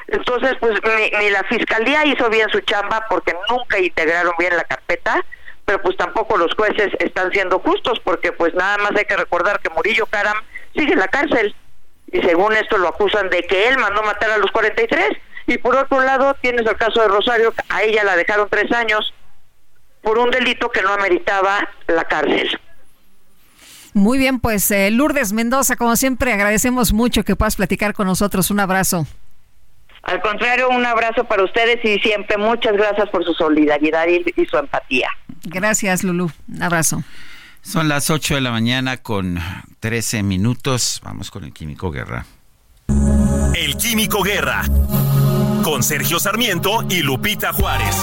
Entonces, 0.09 0.54
pues 0.61 0.78
ni 1.18 1.30
la 1.30 1.42
fiscalía 1.44 2.04
hizo 2.07 2.28
bien 2.28 2.48
su 2.50 2.61
chamba 2.61 3.04
porque 3.09 3.34
nunca 3.50 3.78
integraron 3.78 4.34
bien 4.38 4.57
la 4.57 4.64
carpeta 4.64 5.24
pero 5.66 5.82
pues 5.82 5.96
tampoco 5.96 6.38
los 6.38 6.54
jueces 6.54 6.92
están 7.00 7.30
siendo 7.32 7.58
justos 7.58 8.00
porque 8.02 8.32
pues 8.32 8.54
nada 8.54 8.78
más 8.78 8.92
hay 8.96 9.04
que 9.04 9.16
recordar 9.16 9.60
que 9.60 9.68
Murillo 9.70 10.06
Caram 10.06 10.38
sigue 10.74 10.92
en 10.92 11.00
la 11.00 11.08
cárcel 11.08 11.54
y 12.10 12.22
según 12.22 12.54
esto 12.54 12.78
lo 12.78 12.88
acusan 12.88 13.28
de 13.28 13.42
que 13.42 13.68
él 13.68 13.76
mandó 13.76 14.02
matar 14.02 14.30
a 14.30 14.38
los 14.38 14.50
43 14.52 15.10
y 15.48 15.58
por 15.58 15.76
otro 15.76 16.00
lado 16.00 16.34
tienes 16.40 16.66
el 16.66 16.76
caso 16.76 17.02
de 17.02 17.08
Rosario, 17.08 17.52
a 17.68 17.82
ella 17.82 18.04
la 18.04 18.16
dejaron 18.16 18.48
tres 18.48 18.70
años 18.72 19.12
por 20.02 20.18
un 20.18 20.30
delito 20.30 20.70
que 20.70 20.82
no 20.82 20.92
ameritaba 20.92 21.68
la 21.88 22.04
cárcel. 22.04 22.48
Muy 23.92 24.18
bien, 24.18 24.38
pues 24.40 24.70
eh, 24.70 24.90
Lourdes 24.90 25.32
Mendoza, 25.32 25.74
como 25.74 25.96
siempre, 25.96 26.32
agradecemos 26.32 26.92
mucho 26.92 27.24
que 27.24 27.34
puedas 27.34 27.56
platicar 27.56 27.94
con 27.94 28.06
nosotros. 28.06 28.50
Un 28.50 28.60
abrazo. 28.60 29.06
Al 30.07 30.20
contrario, 30.20 30.68
un 30.70 30.86
abrazo 30.86 31.24
para 31.24 31.42
ustedes 31.42 31.84
y 31.84 31.98
siempre 31.98 32.36
muchas 32.38 32.74
gracias 32.74 33.09
por 33.11 33.24
su 33.24 33.34
solidaridad 33.34 34.07
y, 34.07 34.24
y 34.40 34.46
su 34.46 34.57
empatía. 34.57 35.11
Gracias, 35.44 36.04
Lulú. 36.04 36.30
Un 36.48 36.62
abrazo. 36.62 37.02
Son 37.61 37.88
las 37.88 38.11
8 38.11 38.36
de 38.36 38.40
la 38.40 38.52
mañana 38.52 38.98
con 38.98 39.40
13 39.80 40.22
minutos. 40.22 41.00
Vamos 41.02 41.32
con 41.32 41.42
el 41.42 41.52
Químico 41.52 41.90
Guerra. 41.90 42.24
El 43.57 43.76
Químico 43.76 44.22
Guerra. 44.22 44.62
Con 45.64 45.82
Sergio 45.82 46.20
Sarmiento 46.20 46.86
y 46.88 47.02
Lupita 47.02 47.52
Juárez. 47.52 47.96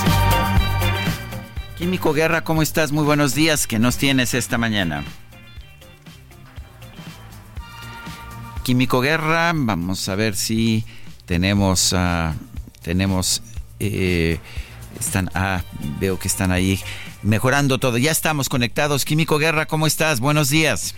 Químico 1.77 2.11
Guerra, 2.11 2.43
¿cómo 2.43 2.61
estás? 2.61 2.91
Muy 2.91 3.05
buenos 3.05 3.33
días. 3.33 3.65
¿Qué 3.65 3.79
nos 3.79 3.97
tienes 3.97 4.33
esta 4.33 4.57
mañana? 4.57 5.05
Químico 8.63 8.99
Guerra, 8.99 9.53
vamos 9.55 10.09
a 10.09 10.15
ver 10.15 10.35
si 10.35 10.85
tenemos, 11.33 11.93
uh, 11.93 12.31
tenemos, 12.83 13.41
eh, 13.79 14.37
están, 14.99 15.31
ah, 15.33 15.63
veo 15.99 16.19
que 16.19 16.27
están 16.27 16.51
ahí 16.51 16.79
mejorando 17.23 17.79
todo. 17.79 17.97
Ya 17.97 18.11
estamos 18.11 18.49
conectados. 18.49 19.03
Químico 19.03 19.39
Guerra, 19.39 19.65
¿cómo 19.65 19.87
estás? 19.87 20.19
Buenos 20.19 20.49
días. 20.49 20.93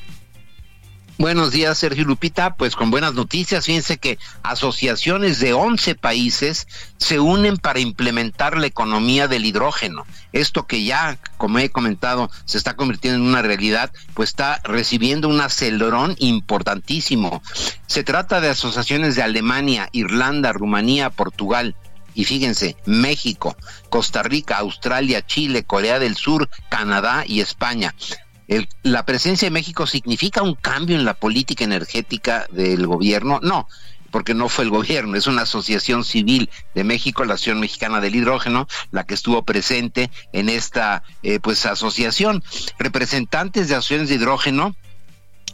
Buenos 1.18 1.51
días, 1.51 1.78
Sergio 1.78 2.03
Lupita. 2.03 2.55
Pues 2.55 2.76
con 2.76 2.91
buenas 2.91 3.13
noticias, 3.13 3.66
fíjense 3.66 3.97
que 3.97 4.20
asociaciones 4.43 5.39
de 5.39 5.53
11 5.53 5.95
países 5.95 6.68
se 6.97 7.22
unen 7.22 7.55
para 7.55 7.80
implementar 7.80 8.57
la 8.57 8.68
economía 8.68 9.30
del 9.30 9.45
hidrógeno. 9.45 10.05
Esto 10.34 10.68
que 10.68 10.84
ya, 10.84 11.18
como 11.38 11.59
he 11.59 11.70
comentado, 11.70 12.30
se 12.43 12.57
está 12.57 12.76
convirtiendo 12.76 13.24
en 13.24 13.30
una 13.30 13.41
realidad, 13.41 13.93
pues 14.13 14.32
está 14.32 14.59
recibiendo 14.66 15.30
un 15.30 15.39
acelerón 15.39 16.18
importantísimo. 16.20 17.41
Se 17.88 18.03
trata 18.03 18.41
de 18.41 18.49
asociaciones 18.49 19.16
de 19.16 19.24
Alemania, 19.24 19.88
Irlanda, 19.93 20.51
Rumanía, 20.51 21.11
Portugal, 21.11 21.78
y 22.13 22.26
fíjense, 22.26 22.76
México, 22.86 23.55
Costa 23.89 24.22
Rica, 24.22 24.57
Australia, 24.57 25.26
Chile, 25.26 25.63
Corea 25.63 25.97
del 25.97 26.18
Sur, 26.18 26.49
Canadá 26.70 27.24
y 27.26 27.39
España 27.39 27.93
la 28.84 29.06
presencia 29.06 29.48
de 29.48 29.52
México 29.52 29.88
significa 29.88 30.41
un 30.41 30.56
cambio 30.56 30.96
en 30.96 31.06
la 31.06 31.16
política 31.16 31.64
energética 31.64 32.48
del 32.52 32.86
gobierno? 32.88 33.39
No, 33.41 33.68
porque 34.12 34.34
no 34.34 34.48
fue 34.48 34.64
el 34.64 34.70
gobierno, 34.70 35.18
es 35.18 35.28
una 35.28 35.41
asociación 35.41 36.06
civil 36.06 36.50
de 36.74 36.84
México, 36.84 37.26
la 37.26 37.34
Asociación 37.34 37.60
Mexicana 37.60 38.00
del 38.00 38.16
Hidrógeno, 38.16 38.68
la 38.91 39.04
que 39.06 39.14
estuvo 39.14 39.43
presente 39.43 40.10
en 40.32 40.48
esta 40.48 41.04
eh, 41.22 41.39
pues 41.41 41.66
asociación. 41.66 42.43
Representantes 42.80 43.68
de 43.68 43.76
asociaciones 43.76 44.10
de 44.10 44.16
hidrógeno 44.16 44.76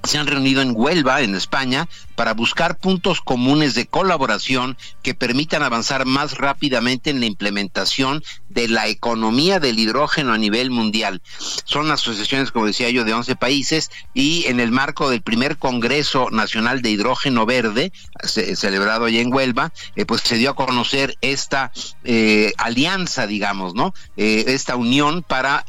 se 0.04 0.18
han 0.18 0.28
reunido 0.28 0.62
en 0.62 0.74
Huelva, 0.76 1.22
en 1.22 1.36
España, 1.36 1.88
para 2.22 2.36
buscar 2.36 2.78
puntos 2.78 3.20
comunes 3.20 3.74
de 3.74 3.88
colaboración 3.88 4.78
que 5.02 5.16
permitan 5.16 5.64
avanzar 5.64 6.06
más 6.06 6.38
rápidamente 6.38 7.10
en 7.10 7.20
la 7.20 7.26
implementación 7.26 8.22
de 8.48 8.68
la 8.68 8.88
economía 8.90 9.60
del 9.60 9.80
hidrógeno 9.80 10.32
a 10.32 10.38
nivel 10.38 10.70
mundial. 10.70 11.24
Son 11.66 11.90
asociaciones, 11.90 12.52
como 12.52 12.68
decía 12.68 12.92
yo, 12.92 13.06
de 13.06 13.14
11 13.16 13.36
países 13.38 13.90
y 14.14 14.46
en 14.46 14.60
el 14.60 14.72
marco 14.72 15.10
del 15.10 15.24
primer 15.24 15.58
Congreso 15.58 16.30
Nacional 16.30 16.84
de 16.84 16.92
Hidrógeno 16.92 17.48
Verde, 17.48 17.92
celebrado 18.24 19.06
allá 19.06 19.20
en 19.20 19.34
Huelva, 19.34 19.72
eh, 19.96 20.06
pues 20.06 20.22
se 20.22 20.36
dio 20.36 20.52
a 20.52 20.56
conocer 20.56 21.18
esta 21.22 21.72
eh, 22.04 22.54
alianza, 22.58 23.26
digamos, 23.26 23.74
¿no? 23.74 23.96
Eh, 24.16 24.44
esta 24.50 24.76
unión 24.76 25.24
para, 25.24 25.66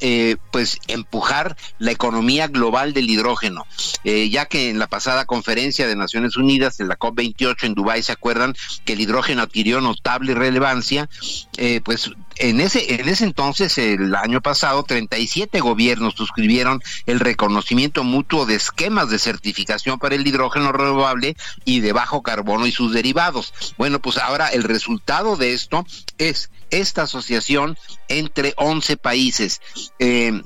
pues, 0.51 0.79
empujar 0.87 1.57
la 1.79 1.93
economía 1.93 2.49
global 2.49 2.93
del 2.93 3.09
hidrógeno. 3.09 3.65
ya 4.05 4.47
que 4.47 4.69
en 4.69 4.79
la 4.79 4.89
pasada 4.89 5.25
conferencia 5.25 5.87
de 5.87 5.97
Naciones 5.97 6.37
Unidas, 6.37 6.41
en 6.51 6.88
la 6.88 6.99
COP28 6.99 7.64
en 7.64 7.74
Dubái, 7.74 8.03
se 8.03 8.12
acuerdan 8.12 8.55
que 8.84 8.95
el 8.95 9.01
hidrógeno 9.01 9.43
adquirió 9.43 9.80
notable 9.80 10.34
relevancia, 10.34 11.09
pues 11.84 12.11
en 12.36 12.61
ese, 12.61 12.95
en 12.95 13.09
ese 13.09 13.24
entonces, 13.24 13.76
el 13.78 14.14
año 14.14 14.40
pasado, 14.40 14.82
37 14.82 15.61
gobiernos 15.61 16.14
suscribieron 16.14 16.82
el 17.07 17.20
reconocimiento 17.20 18.05
mutuo 18.05 18.47
de 18.47 18.55
esquemas 18.55 19.11
de 19.11 19.18
certificación 19.18 19.99
para 19.99 20.14
el 20.14 20.26
hidrógeno 20.26 20.72
renovable 20.72 21.36
y 21.64 21.80
de 21.80 21.93
bajo 21.93 22.22
carbono 22.22 22.66
y 22.66 22.72
sus 22.72 22.93
derivados. 22.93 23.53
Bueno, 23.76 24.01
pues 24.01 24.18
ahora 24.18 24.49
el 24.49 24.64
resultado 24.64 25.36
de 25.36 25.53
esto 25.53 25.86
es 26.18 26.51
esta 26.70 27.03
asociación 27.03 27.76
entre 28.09 28.55
11 28.57 28.97
países. 28.97 29.61
Eh, 29.99 30.43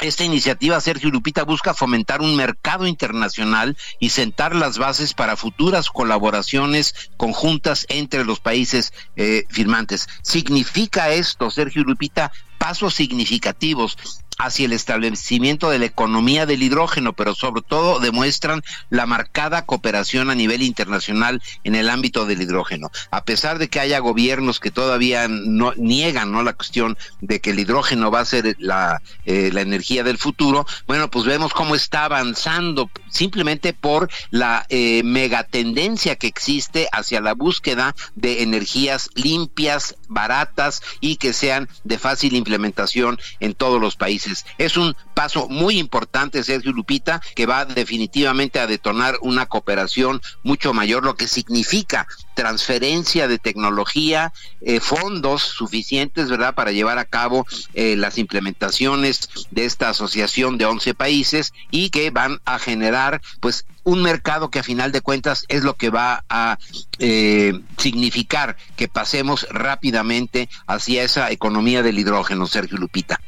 esta 0.00 0.24
iniciativa, 0.24 0.80
Sergio 0.80 1.10
Lupita, 1.10 1.44
busca 1.44 1.72
fomentar 1.72 2.20
un 2.20 2.36
mercado 2.36 2.86
internacional 2.86 3.76
y 3.98 4.10
sentar 4.10 4.54
las 4.54 4.76
bases 4.78 5.14
para 5.14 5.36
futuras 5.36 5.88
colaboraciones 5.88 7.10
conjuntas 7.16 7.86
entre 7.88 8.24
los 8.24 8.40
países 8.40 8.92
eh, 9.16 9.44
firmantes. 9.48 10.08
¿Significa 10.22 11.10
esto, 11.10 11.50
Sergio 11.50 11.82
Lupita, 11.82 12.30
pasos 12.58 12.94
significativos 12.94 13.96
hacia 14.38 14.66
el 14.66 14.72
establecimiento 14.72 15.70
de 15.70 15.78
la 15.78 15.86
economía 15.86 16.46
del 16.46 16.62
hidrógeno, 16.62 17.14
pero 17.14 17.34
sobre 17.34 17.62
todo 17.62 18.00
demuestran 18.00 18.62
la 18.90 19.06
marcada 19.06 19.64
cooperación 19.64 20.30
a 20.30 20.34
nivel 20.34 20.62
internacional 20.62 21.42
en 21.64 21.74
el 21.74 21.88
ámbito 21.88 22.26
del 22.26 22.42
hidrógeno. 22.42 22.90
A 23.10 23.24
pesar 23.24 23.58
de 23.58 23.68
que 23.68 23.80
haya 23.80 23.98
gobiernos 23.98 24.60
que 24.60 24.70
todavía 24.70 25.26
no 25.28 25.72
niegan 25.76 26.32
¿no? 26.32 26.42
la 26.42 26.52
cuestión 26.52 26.98
de 27.20 27.40
que 27.40 27.50
el 27.50 27.58
hidrógeno 27.58 28.10
va 28.10 28.20
a 28.20 28.24
ser 28.24 28.56
la, 28.58 29.00
eh, 29.24 29.50
la 29.52 29.62
energía 29.62 30.04
del 30.04 30.18
futuro, 30.18 30.66
bueno, 30.86 31.10
pues 31.10 31.24
vemos 31.24 31.54
cómo 31.54 31.74
está 31.74 32.04
avanzando 32.04 32.90
simplemente 33.10 33.72
por 33.72 34.10
la 34.30 34.66
eh, 34.68 35.02
megatendencia 35.02 36.16
que 36.16 36.26
existe 36.26 36.88
hacia 36.92 37.20
la 37.20 37.32
búsqueda 37.32 37.94
de 38.14 38.42
energías 38.42 39.08
limpias, 39.14 39.96
baratas 40.08 40.82
y 41.00 41.16
que 41.16 41.32
sean 41.32 41.68
de 41.84 41.98
fácil 41.98 42.34
implementación 42.46 43.18
en 43.40 43.54
todos 43.54 43.80
los 43.80 43.96
países 43.96 44.46
es 44.58 44.76
un 44.76 44.94
paso 45.14 45.48
muy 45.48 45.78
importante, 45.78 46.44
Sergio 46.44 46.72
Lupita, 46.72 47.20
que 47.34 47.46
va 47.46 47.64
definitivamente 47.64 48.60
a 48.60 48.66
detonar 48.66 49.16
una 49.22 49.46
cooperación 49.46 50.20
mucho 50.42 50.72
mayor, 50.72 51.04
lo 51.04 51.16
que 51.16 51.26
significa 51.26 52.06
transferencia 52.34 53.28
de 53.28 53.38
tecnología, 53.38 54.32
eh, 54.60 54.80
fondos 54.80 55.42
suficientes, 55.42 56.28
¿verdad?, 56.28 56.54
para 56.54 56.72
llevar 56.72 56.98
a 56.98 57.04
cabo 57.04 57.46
eh, 57.74 57.96
las 57.96 58.18
implementaciones 58.18 59.28
de 59.50 59.64
esta 59.64 59.88
asociación 59.88 60.58
de 60.58 60.66
11 60.66 60.94
países 60.94 61.52
y 61.70 61.90
que 61.90 62.10
van 62.10 62.40
a 62.44 62.58
generar, 62.58 63.22
pues, 63.40 63.64
un 63.86 64.02
mercado 64.02 64.50
que 64.50 64.58
a 64.58 64.62
final 64.64 64.90
de 64.90 65.00
cuentas 65.00 65.44
es 65.48 65.62
lo 65.62 65.74
que 65.74 65.90
va 65.90 66.24
a 66.28 66.58
eh, 66.98 67.52
significar 67.78 68.56
que 68.74 68.88
pasemos 68.88 69.46
rápidamente 69.48 70.48
hacia 70.66 71.04
esa 71.04 71.30
economía 71.30 71.84
del 71.84 71.98
hidrógeno, 72.00 72.48
Sergio 72.48 72.78
Lupita. 72.78 73.20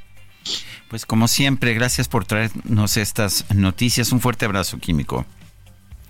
Pues 0.89 1.07
como 1.07 1.29
siempre, 1.29 1.75
gracias 1.75 2.09
por 2.09 2.25
traernos 2.25 2.97
estas 2.97 3.45
noticias. 3.55 4.11
Un 4.11 4.21
fuerte 4.21 4.47
abrazo, 4.47 4.79
Químico. 4.79 5.27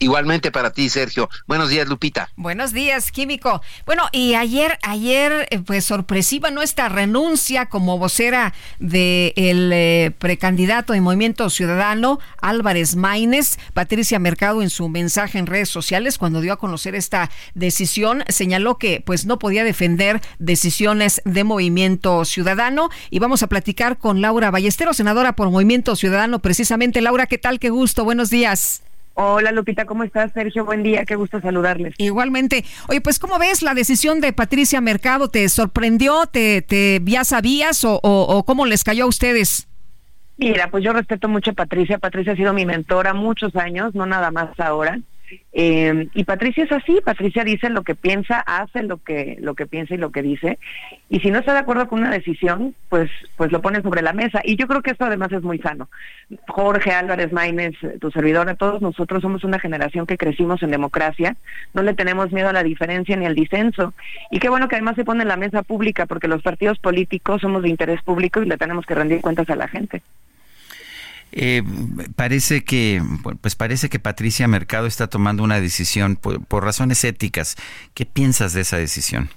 Igualmente 0.00 0.52
para 0.52 0.72
ti, 0.72 0.88
Sergio. 0.88 1.28
Buenos 1.46 1.70
días, 1.70 1.88
Lupita. 1.88 2.30
Buenos 2.36 2.72
días, 2.72 3.10
Químico. 3.10 3.62
Bueno, 3.84 4.04
y 4.12 4.34
ayer, 4.34 4.78
ayer, 4.82 5.48
eh, 5.50 5.58
pues 5.58 5.84
sorpresiva 5.84 6.50
nuestra 6.50 6.88
renuncia 6.88 7.66
como 7.66 7.98
vocera 7.98 8.54
del 8.78 9.70
eh, 9.72 10.12
precandidato 10.18 10.92
de 10.92 11.00
Movimiento 11.00 11.50
Ciudadano, 11.50 12.20
Álvarez 12.40 12.94
Maínez. 12.94 13.58
Patricia 13.74 14.20
Mercado, 14.20 14.62
en 14.62 14.70
su 14.70 14.88
mensaje 14.88 15.38
en 15.38 15.46
redes 15.46 15.68
sociales, 15.68 16.16
cuando 16.16 16.40
dio 16.40 16.52
a 16.52 16.58
conocer 16.58 16.94
esta 16.94 17.30
decisión, 17.54 18.22
señaló 18.28 18.78
que 18.78 19.02
pues 19.04 19.26
no 19.26 19.38
podía 19.38 19.64
defender 19.64 20.20
decisiones 20.38 21.22
de 21.24 21.42
Movimiento 21.42 22.24
Ciudadano. 22.24 22.88
Y 23.10 23.18
vamos 23.18 23.42
a 23.42 23.48
platicar 23.48 23.98
con 23.98 24.20
Laura 24.20 24.52
Ballesteros, 24.52 24.98
senadora 24.98 25.34
por 25.34 25.50
Movimiento 25.50 25.96
Ciudadano, 25.96 26.38
precisamente. 26.38 27.00
Laura, 27.00 27.26
¿qué 27.26 27.38
tal? 27.38 27.58
Qué 27.58 27.70
gusto. 27.70 28.04
Buenos 28.04 28.30
días. 28.30 28.82
Hola 29.20 29.50
Lupita, 29.50 29.84
¿cómo 29.84 30.04
estás? 30.04 30.30
Sergio, 30.32 30.64
buen 30.64 30.84
día, 30.84 31.04
qué 31.04 31.16
gusto 31.16 31.40
saludarles. 31.40 31.92
Igualmente. 31.98 32.64
Oye, 32.86 33.00
pues 33.00 33.18
¿cómo 33.18 33.36
ves 33.40 33.62
la 33.62 33.74
decisión 33.74 34.20
de 34.20 34.32
Patricia 34.32 34.80
Mercado? 34.80 35.26
¿Te 35.26 35.48
sorprendió? 35.48 36.26
¿Te, 36.26 36.62
te 36.62 37.00
ya 37.04 37.24
sabías 37.24 37.84
o, 37.84 37.98
o, 38.00 38.44
cómo 38.44 38.64
les 38.64 38.84
cayó 38.84 39.06
a 39.06 39.08
ustedes? 39.08 39.66
Mira, 40.36 40.70
pues 40.70 40.84
yo 40.84 40.92
respeto 40.92 41.28
mucho 41.28 41.50
a 41.50 41.54
Patricia. 41.54 41.98
Patricia 41.98 42.34
ha 42.34 42.36
sido 42.36 42.52
mi 42.52 42.64
mentora 42.64 43.12
muchos 43.12 43.56
años, 43.56 43.92
no 43.92 44.06
nada 44.06 44.30
más 44.30 44.50
ahora. 44.60 45.00
Eh, 45.52 46.08
y 46.14 46.24
Patricia 46.24 46.64
es 46.64 46.72
así, 46.72 47.00
Patricia 47.04 47.44
dice 47.44 47.70
lo 47.70 47.82
que 47.82 47.94
piensa, 47.94 48.40
hace 48.40 48.82
lo 48.82 48.98
que, 48.98 49.36
lo 49.40 49.54
que 49.54 49.66
piensa 49.66 49.94
y 49.94 49.98
lo 49.98 50.12
que 50.12 50.22
dice. 50.22 50.58
Y 51.08 51.20
si 51.20 51.30
no 51.30 51.38
está 51.38 51.52
de 51.52 51.60
acuerdo 51.60 51.88
con 51.88 52.00
una 52.00 52.10
decisión, 52.10 52.74
pues, 52.88 53.10
pues 53.36 53.50
lo 53.50 53.60
pone 53.60 53.82
sobre 53.82 54.02
la 54.02 54.12
mesa. 54.12 54.40
Y 54.44 54.56
yo 54.56 54.66
creo 54.66 54.82
que 54.82 54.90
esto 54.90 55.04
además 55.04 55.32
es 55.32 55.42
muy 55.42 55.58
sano. 55.58 55.88
Jorge 56.48 56.92
Álvarez 56.92 57.32
Maínez, 57.32 57.74
tu 58.00 58.10
servidora, 58.10 58.54
todos 58.54 58.82
nosotros 58.82 59.22
somos 59.22 59.44
una 59.44 59.58
generación 59.58 60.06
que 60.06 60.18
crecimos 60.18 60.62
en 60.62 60.70
democracia, 60.70 61.36
no 61.74 61.82
le 61.82 61.94
tenemos 61.94 62.32
miedo 62.32 62.48
a 62.48 62.52
la 62.52 62.62
diferencia 62.62 63.16
ni 63.16 63.26
al 63.26 63.34
disenso. 63.34 63.94
Y 64.30 64.38
qué 64.38 64.48
bueno 64.48 64.68
que 64.68 64.76
además 64.76 64.96
se 64.96 65.04
pone 65.04 65.22
en 65.22 65.28
la 65.28 65.36
mesa 65.36 65.62
pública, 65.62 66.06
porque 66.06 66.28
los 66.28 66.42
partidos 66.42 66.78
políticos 66.78 67.40
somos 67.40 67.62
de 67.62 67.68
interés 67.68 68.02
público 68.02 68.42
y 68.42 68.46
le 68.46 68.56
tenemos 68.56 68.86
que 68.86 68.94
rendir 68.94 69.20
cuentas 69.20 69.48
a 69.50 69.56
la 69.56 69.68
gente. 69.68 70.02
Eh, 71.32 71.62
parece 72.16 72.64
que, 72.64 73.02
pues 73.40 73.54
parece 73.54 73.88
que 73.88 73.98
Patricia 73.98 74.48
Mercado 74.48 74.86
está 74.86 75.08
tomando 75.08 75.42
una 75.42 75.60
decisión 75.60 76.16
por, 76.16 76.64
razones 76.64 77.04
éticas. 77.04 77.56
¿Qué 77.94 78.06
piensas 78.06 78.54
de 78.54 78.62
esa 78.62 78.78
decisión? 78.78 79.28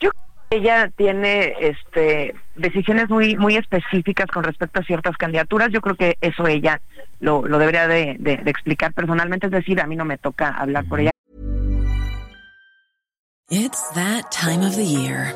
Yo 0.00 0.10
ella 0.50 0.90
tiene 0.96 1.54
este 1.60 2.34
decisiones 2.56 3.08
muy 3.08 3.36
muy 3.36 3.56
específicas 3.56 4.26
con 4.26 4.44
respecto 4.44 4.80
a 4.80 4.84
ciertas 4.84 5.16
candidaturas. 5.16 5.70
Yo 5.72 5.80
creo 5.80 5.96
que 5.96 6.16
eso 6.20 6.46
ella 6.46 6.80
lo, 7.20 7.46
lo 7.46 7.58
debería 7.58 7.88
de, 7.88 8.16
de, 8.18 8.36
de 8.38 8.50
explicar 8.50 8.92
personalmente. 8.92 9.46
Es 9.46 9.52
decir, 9.52 9.80
a 9.80 9.86
mí 9.86 9.96
no 9.96 10.04
me 10.04 10.18
toca 10.18 10.50
hablar 10.50 10.84
por 10.86 11.00
ella. 11.00 11.10
It's 13.50 13.94
that 13.94 14.30
time 14.30 14.62
of 14.62 14.76
the 14.76 14.84
year. 14.84 15.32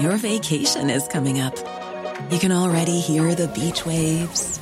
Your 0.00 0.16
vacation 0.16 0.90
is 0.90 1.06
coming 1.06 1.40
up. 1.40 1.54
You 2.30 2.38
can 2.38 2.50
already 2.50 2.98
hear 2.98 3.34
the 3.34 3.46
beach 3.48 3.86
waves. 3.86 4.61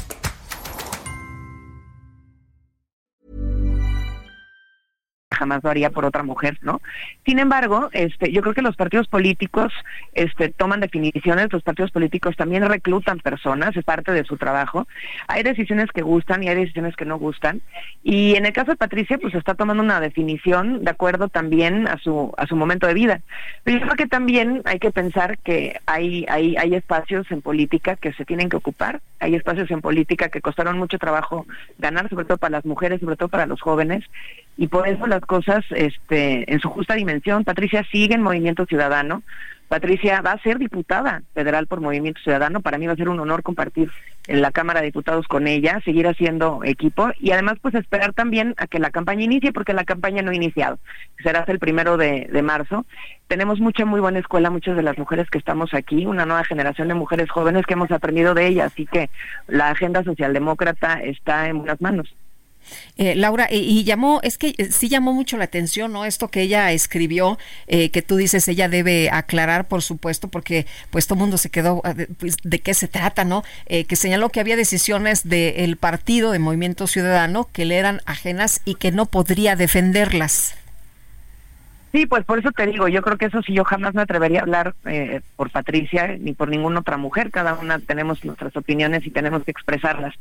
jamás 5.41 5.63
lo 5.63 5.71
haría 5.71 5.89
por 5.89 6.05
otra 6.05 6.21
mujer, 6.21 6.59
¿no? 6.61 6.81
Sin 7.25 7.39
embargo, 7.39 7.89
este, 7.93 8.31
yo 8.31 8.43
creo 8.43 8.53
que 8.53 8.61
los 8.61 8.75
partidos 8.75 9.07
políticos 9.07 9.73
este, 10.13 10.49
toman 10.49 10.81
definiciones, 10.81 11.51
los 11.51 11.63
partidos 11.63 11.89
políticos 11.89 12.35
también 12.35 12.63
reclutan 12.67 13.17
personas, 13.17 13.75
es 13.75 13.83
parte 13.83 14.11
de 14.11 14.23
su 14.23 14.37
trabajo. 14.37 14.87
Hay 15.27 15.41
decisiones 15.41 15.89
que 15.91 16.03
gustan 16.03 16.43
y 16.43 16.49
hay 16.49 16.55
decisiones 16.55 16.95
que 16.95 17.05
no 17.05 17.17
gustan. 17.17 17.61
Y 18.03 18.35
en 18.35 18.45
el 18.45 18.53
caso 18.53 18.69
de 18.69 18.77
Patricia, 18.77 19.17
pues 19.17 19.33
está 19.33 19.55
tomando 19.55 19.81
una 19.81 19.99
definición 19.99 20.83
de 20.83 20.91
acuerdo 20.91 21.27
también 21.27 21.87
a 21.87 21.97
su, 21.97 22.31
a 22.37 22.45
su 22.45 22.55
momento 22.55 22.85
de 22.85 22.93
vida. 22.93 23.21
Pero 23.63 23.79
yo 23.79 23.85
creo 23.85 23.95
que 23.95 24.07
también 24.07 24.61
hay 24.65 24.77
que 24.77 24.91
pensar 24.91 25.39
que 25.39 25.79
hay, 25.87 26.27
hay, 26.29 26.55
hay 26.55 26.75
espacios 26.75 27.31
en 27.31 27.41
política 27.41 27.95
que 27.95 28.13
se 28.13 28.25
tienen 28.25 28.49
que 28.49 28.57
ocupar, 28.57 29.01
hay 29.19 29.33
espacios 29.33 29.71
en 29.71 29.81
política 29.81 30.29
que 30.29 30.41
costaron 30.41 30.77
mucho 30.77 30.99
trabajo 30.99 31.47
ganar, 31.79 32.09
sobre 32.09 32.25
todo 32.25 32.37
para 32.37 32.57
las 32.57 32.65
mujeres, 32.65 32.99
sobre 32.99 33.15
todo 33.15 33.29
para 33.29 33.47
los 33.47 33.59
jóvenes, 33.59 34.03
y 34.57 34.67
por 34.67 34.87
eso 34.87 35.07
las 35.07 35.21
cosas 35.31 35.63
este, 35.69 36.51
en 36.51 36.59
su 36.59 36.67
justa 36.67 36.93
dimensión. 36.93 37.45
Patricia 37.45 37.85
sigue 37.89 38.15
en 38.15 38.21
Movimiento 38.21 38.65
Ciudadano. 38.65 39.23
Patricia 39.69 40.19
va 40.19 40.33
a 40.33 40.43
ser 40.43 40.59
diputada 40.59 41.23
federal 41.33 41.67
por 41.67 41.79
Movimiento 41.79 42.19
Ciudadano. 42.19 42.59
Para 42.59 42.77
mí 42.77 42.85
va 42.85 42.91
a 42.91 42.97
ser 42.97 43.07
un 43.07 43.17
honor 43.17 43.41
compartir 43.41 43.89
en 44.27 44.41
la 44.41 44.51
Cámara 44.51 44.81
de 44.81 44.87
Diputados 44.87 45.29
con 45.29 45.47
ella, 45.47 45.79
seguir 45.85 46.05
haciendo 46.05 46.59
equipo 46.65 47.11
y 47.17 47.31
además 47.31 47.59
pues 47.61 47.75
esperar 47.75 48.11
también 48.11 48.55
a 48.57 48.67
que 48.67 48.79
la 48.79 48.89
campaña 48.89 49.23
inicie 49.23 49.53
porque 49.53 49.71
la 49.71 49.85
campaña 49.85 50.21
no 50.21 50.31
ha 50.31 50.35
iniciado. 50.35 50.79
Será 51.23 51.39
hasta 51.39 51.53
el 51.53 51.59
primero 51.59 51.95
de, 51.95 52.27
de 52.29 52.41
marzo. 52.41 52.85
Tenemos 53.29 53.61
mucha 53.61 53.85
muy 53.85 54.01
buena 54.01 54.19
escuela, 54.19 54.49
muchas 54.49 54.75
de 54.75 54.83
las 54.83 54.97
mujeres 54.97 55.29
que 55.29 55.37
estamos 55.37 55.73
aquí, 55.73 56.05
una 56.05 56.25
nueva 56.25 56.43
generación 56.43 56.89
de 56.89 56.95
mujeres 56.95 57.31
jóvenes 57.31 57.65
que 57.65 57.75
hemos 57.75 57.91
aprendido 57.91 58.33
de 58.33 58.47
ella, 58.47 58.65
así 58.65 58.85
que 58.85 59.09
la 59.47 59.69
agenda 59.69 60.03
socialdemócrata 60.03 60.95
está 61.01 61.47
en 61.47 61.59
buenas 61.59 61.79
manos. 61.79 62.13
Eh, 62.97 63.15
Laura, 63.15 63.47
y, 63.49 63.83
llamó, 63.83 64.19
es 64.23 64.37
que 64.37 64.53
eh, 64.57 64.69
sí 64.71 64.89
llamó 64.89 65.13
mucho 65.13 65.37
la 65.37 65.45
atención, 65.45 65.91
¿no? 65.91 66.05
Esto 66.05 66.29
que 66.29 66.41
ella 66.41 66.71
escribió, 66.71 67.37
eh, 67.67 67.89
que 67.89 68.01
tú 68.01 68.15
dices, 68.15 68.47
ella 68.47 68.69
debe 68.69 69.09
aclarar, 69.11 69.67
por 69.67 69.81
supuesto, 69.81 70.27
porque 70.27 70.65
pues 70.89 71.07
todo 71.07 71.17
mundo 71.17 71.37
se 71.37 71.49
quedó, 71.49 71.81
ah, 71.83 71.95
pues, 72.17 72.37
de 72.43 72.59
qué 72.59 72.73
se 72.73 72.87
trata, 72.87 73.23
¿no? 73.23 73.43
que 73.67 73.95
señaló 73.95 74.29
que 74.29 74.39
había 74.39 74.55
decisiones 74.55 75.27
del 75.27 75.77
partido 75.77 76.31
de 76.31 76.39
Movimiento 76.39 76.87
Ciudadano 76.87 77.49
que 77.51 77.65
le 77.65 77.77
eran 77.77 78.01
ajenas 78.05 78.61
y 78.65 78.75
que 78.75 78.91
no 78.91 79.05
podría 79.05 79.55
defenderlas. 79.55 80.55
Sí, 81.91 82.05
pues 82.05 82.23
por 82.23 82.39
eso 82.39 82.51
te 82.51 82.65
digo, 82.67 82.87
yo 82.87 83.01
creo 83.01 83.17
que 83.17 83.25
eso 83.25 83.41
sí, 83.41 83.53
yo 83.53 83.65
jamás 83.65 83.93
me 83.93 84.01
atrevería 84.01 84.39
a 84.39 84.43
hablar 84.43 84.75
eh, 84.85 85.19
por 85.35 85.49
Patricia 85.49 86.15
ni 86.17 86.31
por 86.33 86.47
ninguna 86.47 86.79
otra 86.79 86.95
mujer, 86.95 87.31
cada 87.31 87.55
una 87.55 87.79
tenemos 87.79 88.23
nuestras 88.23 88.55
opiniones 88.55 89.05
y 89.05 89.11
tenemos 89.11 89.43
que 89.43 89.51
expresarlas. 89.51 90.13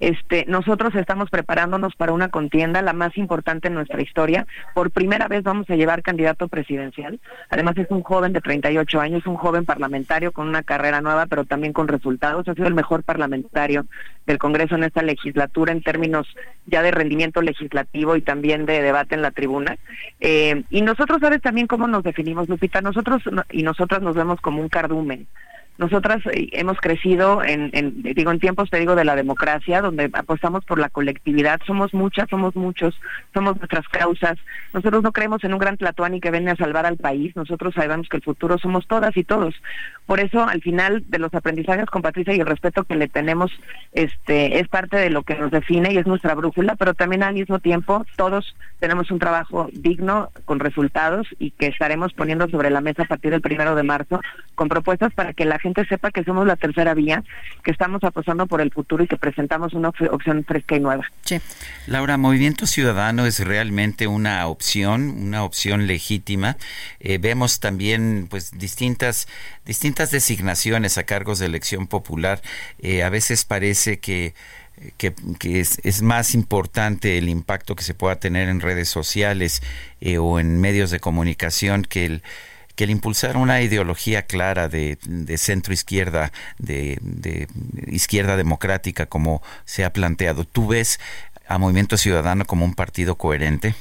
Este, 0.00 0.46
nosotros 0.48 0.94
estamos 0.94 1.28
preparándonos 1.28 1.94
para 1.96 2.12
una 2.12 2.30
contienda, 2.30 2.80
la 2.80 2.94
más 2.94 3.16
importante 3.18 3.68
en 3.68 3.74
nuestra 3.74 4.00
historia. 4.00 4.46
Por 4.74 4.90
primera 4.90 5.28
vez 5.28 5.42
vamos 5.42 5.68
a 5.68 5.76
llevar 5.76 6.02
candidato 6.02 6.48
presidencial. 6.48 7.20
Además 7.50 7.76
es 7.76 7.90
un 7.90 8.02
joven 8.02 8.32
de 8.32 8.40
38 8.40 9.00
años, 9.00 9.26
un 9.26 9.36
joven 9.36 9.66
parlamentario 9.66 10.32
con 10.32 10.48
una 10.48 10.62
carrera 10.62 11.02
nueva, 11.02 11.26
pero 11.26 11.44
también 11.44 11.74
con 11.74 11.88
resultados. 11.88 12.48
Ha 12.48 12.54
sido 12.54 12.68
el 12.68 12.74
mejor 12.74 13.02
parlamentario 13.02 13.84
del 14.28 14.38
Congreso 14.38 14.76
en 14.76 14.84
esta 14.84 15.02
legislatura 15.02 15.72
en 15.72 15.82
términos 15.82 16.28
ya 16.66 16.82
de 16.82 16.92
rendimiento 16.92 17.42
legislativo 17.42 18.14
y 18.14 18.22
también 18.22 18.66
de 18.66 18.80
debate 18.82 19.16
en 19.16 19.22
la 19.22 19.32
tribuna. 19.32 19.76
Eh, 20.20 20.62
y 20.70 20.82
nosotros 20.82 21.18
sabes 21.20 21.40
también 21.40 21.66
cómo 21.66 21.88
nos 21.88 22.04
definimos, 22.04 22.48
Lupita. 22.48 22.80
Nosotros 22.80 23.22
y 23.50 23.62
nosotras 23.62 24.02
nos 24.02 24.14
vemos 24.14 24.40
como 24.40 24.60
un 24.60 24.68
cardumen. 24.68 25.26
Nosotras 25.78 26.20
eh, 26.26 26.48
hemos 26.52 26.78
crecido 26.78 27.42
en, 27.42 27.70
digo, 28.02 28.32
en 28.32 28.40
tiempos, 28.40 28.68
te 28.68 28.78
digo, 28.78 28.96
de 28.96 29.04
la 29.04 29.14
democracia, 29.14 29.80
donde 29.80 30.10
apostamos 30.12 30.64
por 30.64 30.78
la 30.78 30.88
colectividad. 30.88 31.60
Somos 31.64 31.94
muchas, 31.94 32.28
somos 32.28 32.56
muchos, 32.56 32.98
somos 33.32 33.56
nuestras 33.56 33.86
causas. 33.88 34.38
Nosotros 34.72 35.04
no 35.04 35.12
creemos 35.12 35.44
en 35.44 35.52
un 35.52 35.60
gran 35.60 35.76
Tlatuani 35.76 36.20
que 36.20 36.32
viene 36.32 36.50
a 36.50 36.56
salvar 36.56 36.84
al 36.84 36.96
país. 36.96 37.34
Nosotros 37.36 37.74
sabemos 37.74 38.08
que 38.08 38.16
el 38.16 38.24
futuro 38.24 38.58
somos 38.58 38.88
todas 38.88 39.16
y 39.16 39.22
todos. 39.22 39.54
Por 40.06 40.18
eso, 40.18 40.42
al 40.42 40.60
final 40.62 41.04
de 41.08 41.18
los 41.18 41.32
aprendizajes 41.32 41.86
con 41.86 42.02
Patricia 42.02 42.34
y 42.34 42.40
el 42.40 42.46
respeto 42.46 42.82
que 42.82 42.96
le 42.96 43.06
tenemos, 43.06 43.52
este, 43.92 44.58
es 44.58 44.66
parte 44.68 44.96
de 44.96 45.10
lo 45.10 45.22
que 45.22 45.36
nos 45.36 45.52
define 45.52 45.92
y 45.92 45.98
es 45.98 46.06
nuestra 46.06 46.34
brújula, 46.34 46.74
pero 46.74 46.94
también 46.94 47.22
al 47.22 47.34
mismo 47.34 47.60
tiempo 47.60 48.04
todos 48.16 48.56
tenemos 48.80 49.10
un 49.10 49.18
trabajo 49.18 49.68
digno, 49.72 50.30
con 50.44 50.60
resultados 50.60 51.26
y 51.38 51.50
que 51.52 51.66
estaremos 51.66 52.14
poniendo 52.14 52.48
sobre 52.48 52.70
la 52.70 52.80
mesa 52.80 53.02
a 53.02 53.06
partir 53.06 53.30
del 53.30 53.40
primero 53.40 53.74
de 53.74 53.82
marzo 53.82 54.20
con 54.54 54.68
propuestas 54.68 55.12
para 55.12 55.34
que 55.34 55.44
la 55.44 55.58
gente 55.58 55.67
sepa 55.88 56.10
que 56.10 56.24
somos 56.24 56.46
la 56.46 56.56
tercera 56.56 56.94
vía, 56.94 57.22
que 57.62 57.70
estamos 57.70 58.02
apostando 58.04 58.46
por 58.46 58.60
el 58.60 58.72
futuro 58.72 59.04
y 59.04 59.06
que 59.06 59.16
presentamos 59.16 59.72
una 59.74 59.88
opción 59.88 60.44
fresca 60.44 60.76
y 60.76 60.80
nueva. 60.80 61.04
Laura, 61.86 62.16
Movimiento 62.16 62.66
Ciudadano 62.66 63.26
es 63.26 63.40
realmente 63.40 64.06
una 64.06 64.46
opción, 64.46 65.10
una 65.10 65.44
opción 65.44 65.86
legítima. 65.86 66.56
Eh, 67.00 67.18
vemos 67.18 67.60
también 67.60 68.26
pues 68.28 68.58
distintas, 68.58 69.28
distintas 69.64 70.10
designaciones 70.10 70.98
a 70.98 71.04
cargos 71.04 71.38
de 71.38 71.46
elección 71.46 71.86
popular. 71.86 72.40
Eh, 72.80 73.02
a 73.02 73.10
veces 73.10 73.44
parece 73.44 73.98
que 73.98 74.34
que, 74.96 75.12
es, 75.42 75.80
es, 75.82 76.02
más 76.02 76.34
importante 76.34 77.18
el 77.18 77.28
impacto 77.28 77.74
que 77.74 77.82
se 77.82 77.94
pueda 77.94 78.20
tener 78.20 78.48
en 78.48 78.60
redes 78.60 78.88
sociales 78.88 79.62
eh, 80.00 80.18
o 80.18 80.38
en 80.38 80.60
medios 80.60 80.90
de 80.90 81.00
comunicación 81.00 81.82
que 81.82 82.06
el, 82.06 82.22
que 82.78 82.84
el 82.84 82.90
impulsar 82.90 83.36
una 83.36 83.60
ideología 83.60 84.22
clara 84.22 84.68
de, 84.68 84.98
centro 85.36 85.74
izquierda, 85.74 86.30
de, 86.58 86.96
de, 87.00 87.48
izquierda 87.88 88.36
democrática, 88.36 89.06
como 89.06 89.42
se 89.64 89.84
ha 89.84 89.92
planteado, 89.92 90.44
¿tú 90.44 90.68
ves 90.68 91.00
a 91.48 91.58
Movimiento 91.58 91.96
Ciudadano 91.96 92.44
como 92.44 92.64
un 92.64 92.74
partido 92.74 93.16
coherente? 93.16 93.74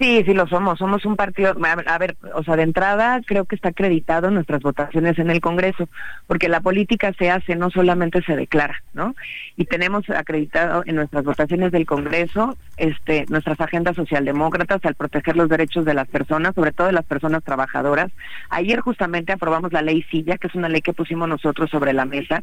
Sí, 0.00 0.22
sí 0.24 0.32
lo 0.32 0.46
somos. 0.46 0.78
Somos 0.78 1.04
un 1.04 1.14
partido, 1.14 1.54
a 1.86 1.98
ver, 1.98 2.16
o 2.34 2.42
sea, 2.42 2.56
de 2.56 2.62
entrada 2.62 3.20
creo 3.26 3.44
que 3.44 3.54
está 3.54 3.68
acreditado 3.68 4.28
en 4.28 4.34
nuestras 4.34 4.62
votaciones 4.62 5.18
en 5.18 5.28
el 5.28 5.42
Congreso, 5.42 5.90
porque 6.26 6.48
la 6.48 6.60
política 6.60 7.12
se 7.18 7.30
hace, 7.30 7.54
no 7.54 7.68
solamente 7.68 8.22
se 8.22 8.34
declara, 8.34 8.82
¿no? 8.94 9.14
Y 9.58 9.66
tenemos 9.66 10.08
acreditado 10.08 10.84
en 10.86 10.96
nuestras 10.96 11.22
votaciones 11.22 11.70
del 11.70 11.84
Congreso 11.84 12.56
este, 12.78 13.26
nuestras 13.28 13.60
agendas 13.60 13.94
socialdemócratas 13.94 14.82
al 14.86 14.94
proteger 14.94 15.36
los 15.36 15.50
derechos 15.50 15.84
de 15.84 15.92
las 15.92 16.08
personas, 16.08 16.54
sobre 16.54 16.72
todo 16.72 16.86
de 16.86 16.94
las 16.94 17.04
personas 17.04 17.44
trabajadoras. 17.44 18.10
Ayer 18.48 18.80
justamente 18.80 19.34
aprobamos 19.34 19.70
la 19.70 19.82
ley 19.82 20.02
Silla, 20.04 20.38
que 20.38 20.46
es 20.46 20.54
una 20.54 20.70
ley 20.70 20.80
que 20.80 20.94
pusimos 20.94 21.28
nosotros 21.28 21.68
sobre 21.68 21.92
la 21.92 22.06
mesa, 22.06 22.42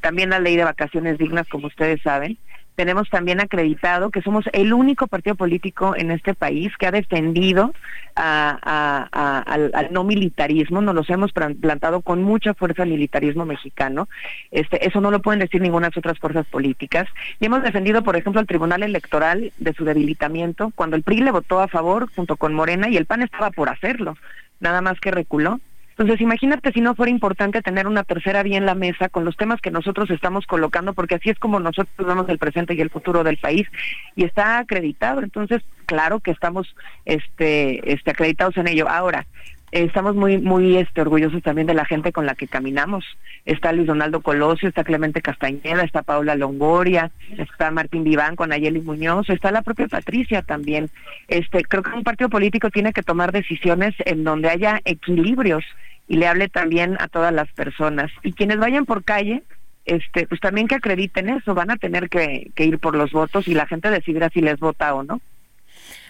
también 0.00 0.30
la 0.30 0.40
ley 0.40 0.56
de 0.56 0.64
vacaciones 0.64 1.18
dignas, 1.18 1.46
como 1.48 1.66
ustedes 1.66 2.00
saben, 2.00 2.38
tenemos 2.78 3.10
también 3.10 3.40
acreditado 3.40 4.12
que 4.12 4.22
somos 4.22 4.44
el 4.52 4.72
único 4.72 5.08
partido 5.08 5.34
político 5.34 5.96
en 5.96 6.12
este 6.12 6.32
país 6.32 6.70
que 6.78 6.86
ha 6.86 6.92
defendido 6.92 7.74
al, 8.14 9.88
no 9.90 10.04
militarismo, 10.04 10.80
nos 10.80 10.94
los 10.94 11.10
hemos 11.10 11.32
plantado 11.32 12.02
con 12.02 12.22
mucha 12.22 12.54
fuerza 12.54 12.84
al 12.84 12.90
militarismo 12.90 13.44
mexicano, 13.44 14.08
este, 14.52 14.86
eso 14.86 15.00
no 15.00 15.10
lo 15.10 15.20
pueden 15.20 15.40
decir 15.40 15.60
ninguna 15.60 15.90
de 15.90 15.98
otras 15.98 16.20
fuerzas 16.20 16.46
políticas, 16.46 17.08
y 17.40 17.46
hemos 17.46 17.64
defendido, 17.64 18.04
por 18.04 18.14
ejemplo, 18.14 18.40
al 18.40 18.46
Tribunal 18.46 18.84
Electoral 18.84 19.52
de 19.58 19.72
su 19.72 19.84
debilitamiento, 19.84 20.70
cuando 20.76 20.94
el 20.94 21.02
PRI 21.02 21.22
le 21.22 21.32
votó 21.32 21.58
a 21.58 21.66
favor 21.66 22.08
junto 22.14 22.36
con 22.36 22.54
Morena 22.54 22.88
y 22.88 22.96
el 22.96 23.06
PAN 23.06 23.22
estaba 23.22 23.50
por 23.50 23.70
hacerlo, 23.70 24.16
nada 24.60 24.82
más 24.82 25.00
que 25.00 25.10
reculó. 25.10 25.58
Entonces, 25.98 26.20
imagínate 26.20 26.72
si 26.72 26.80
no 26.80 26.94
fuera 26.94 27.10
importante 27.10 27.60
tener 27.60 27.88
una 27.88 28.04
tercera 28.04 28.44
vía 28.44 28.56
en 28.56 28.66
la 28.66 28.76
mesa 28.76 29.08
con 29.08 29.24
los 29.24 29.36
temas 29.36 29.60
que 29.60 29.72
nosotros 29.72 30.08
estamos 30.10 30.46
colocando, 30.46 30.92
porque 30.92 31.16
así 31.16 31.28
es 31.28 31.38
como 31.40 31.58
nosotros 31.58 32.06
vemos 32.06 32.28
el 32.28 32.38
presente 32.38 32.74
y 32.74 32.80
el 32.80 32.88
futuro 32.88 33.24
del 33.24 33.36
país, 33.36 33.66
y 34.14 34.22
está 34.22 34.58
acreditado. 34.58 35.22
Entonces, 35.22 35.60
claro 35.86 36.20
que 36.20 36.30
estamos 36.30 36.76
este, 37.04 37.92
este, 37.92 38.12
acreditados 38.12 38.56
en 38.58 38.68
ello. 38.68 38.88
Ahora, 38.88 39.26
estamos 39.72 40.14
muy 40.14 40.38
muy 40.38 40.76
este, 40.76 41.00
orgullosos 41.00 41.42
también 41.42 41.66
de 41.66 41.74
la 41.74 41.84
gente 41.84 42.12
con 42.12 42.26
la 42.26 42.34
que 42.34 42.48
caminamos. 42.48 43.04
Está 43.44 43.72
Luis 43.72 43.86
Donaldo 43.86 44.20
Colosio, 44.20 44.68
está 44.68 44.84
Clemente 44.84 45.22
Castañeda, 45.22 45.82
está 45.82 46.02
Paula 46.02 46.34
Longoria, 46.34 47.10
está 47.36 47.70
Martín 47.70 48.04
Viván 48.04 48.36
con 48.36 48.52
Ayeli 48.52 48.80
Muñoz, 48.80 49.28
está 49.30 49.50
la 49.50 49.62
propia 49.62 49.88
Patricia 49.88 50.42
también. 50.42 50.90
Este, 51.28 51.62
creo 51.64 51.82
que 51.82 51.90
un 51.90 52.04
partido 52.04 52.28
político 52.28 52.70
tiene 52.70 52.92
que 52.92 53.02
tomar 53.02 53.32
decisiones 53.32 53.94
en 54.04 54.24
donde 54.24 54.50
haya 54.50 54.80
equilibrios 54.84 55.64
y 56.08 56.16
le 56.16 56.26
hable 56.26 56.48
también 56.48 56.96
a 57.00 57.08
todas 57.08 57.32
las 57.32 57.50
personas. 57.52 58.10
Y 58.22 58.32
quienes 58.32 58.58
vayan 58.58 58.86
por 58.86 59.04
calle, 59.04 59.42
este, 59.84 60.26
pues 60.26 60.40
también 60.40 60.66
que 60.66 60.76
acrediten 60.76 61.28
eso, 61.28 61.54
van 61.54 61.70
a 61.70 61.76
tener 61.76 62.08
que, 62.08 62.50
que 62.54 62.64
ir 62.64 62.78
por 62.78 62.96
los 62.96 63.12
votos 63.12 63.46
y 63.48 63.54
la 63.54 63.66
gente 63.66 63.90
decidirá 63.90 64.30
si 64.30 64.40
les 64.40 64.58
vota 64.58 64.94
o 64.94 65.02
no. 65.02 65.20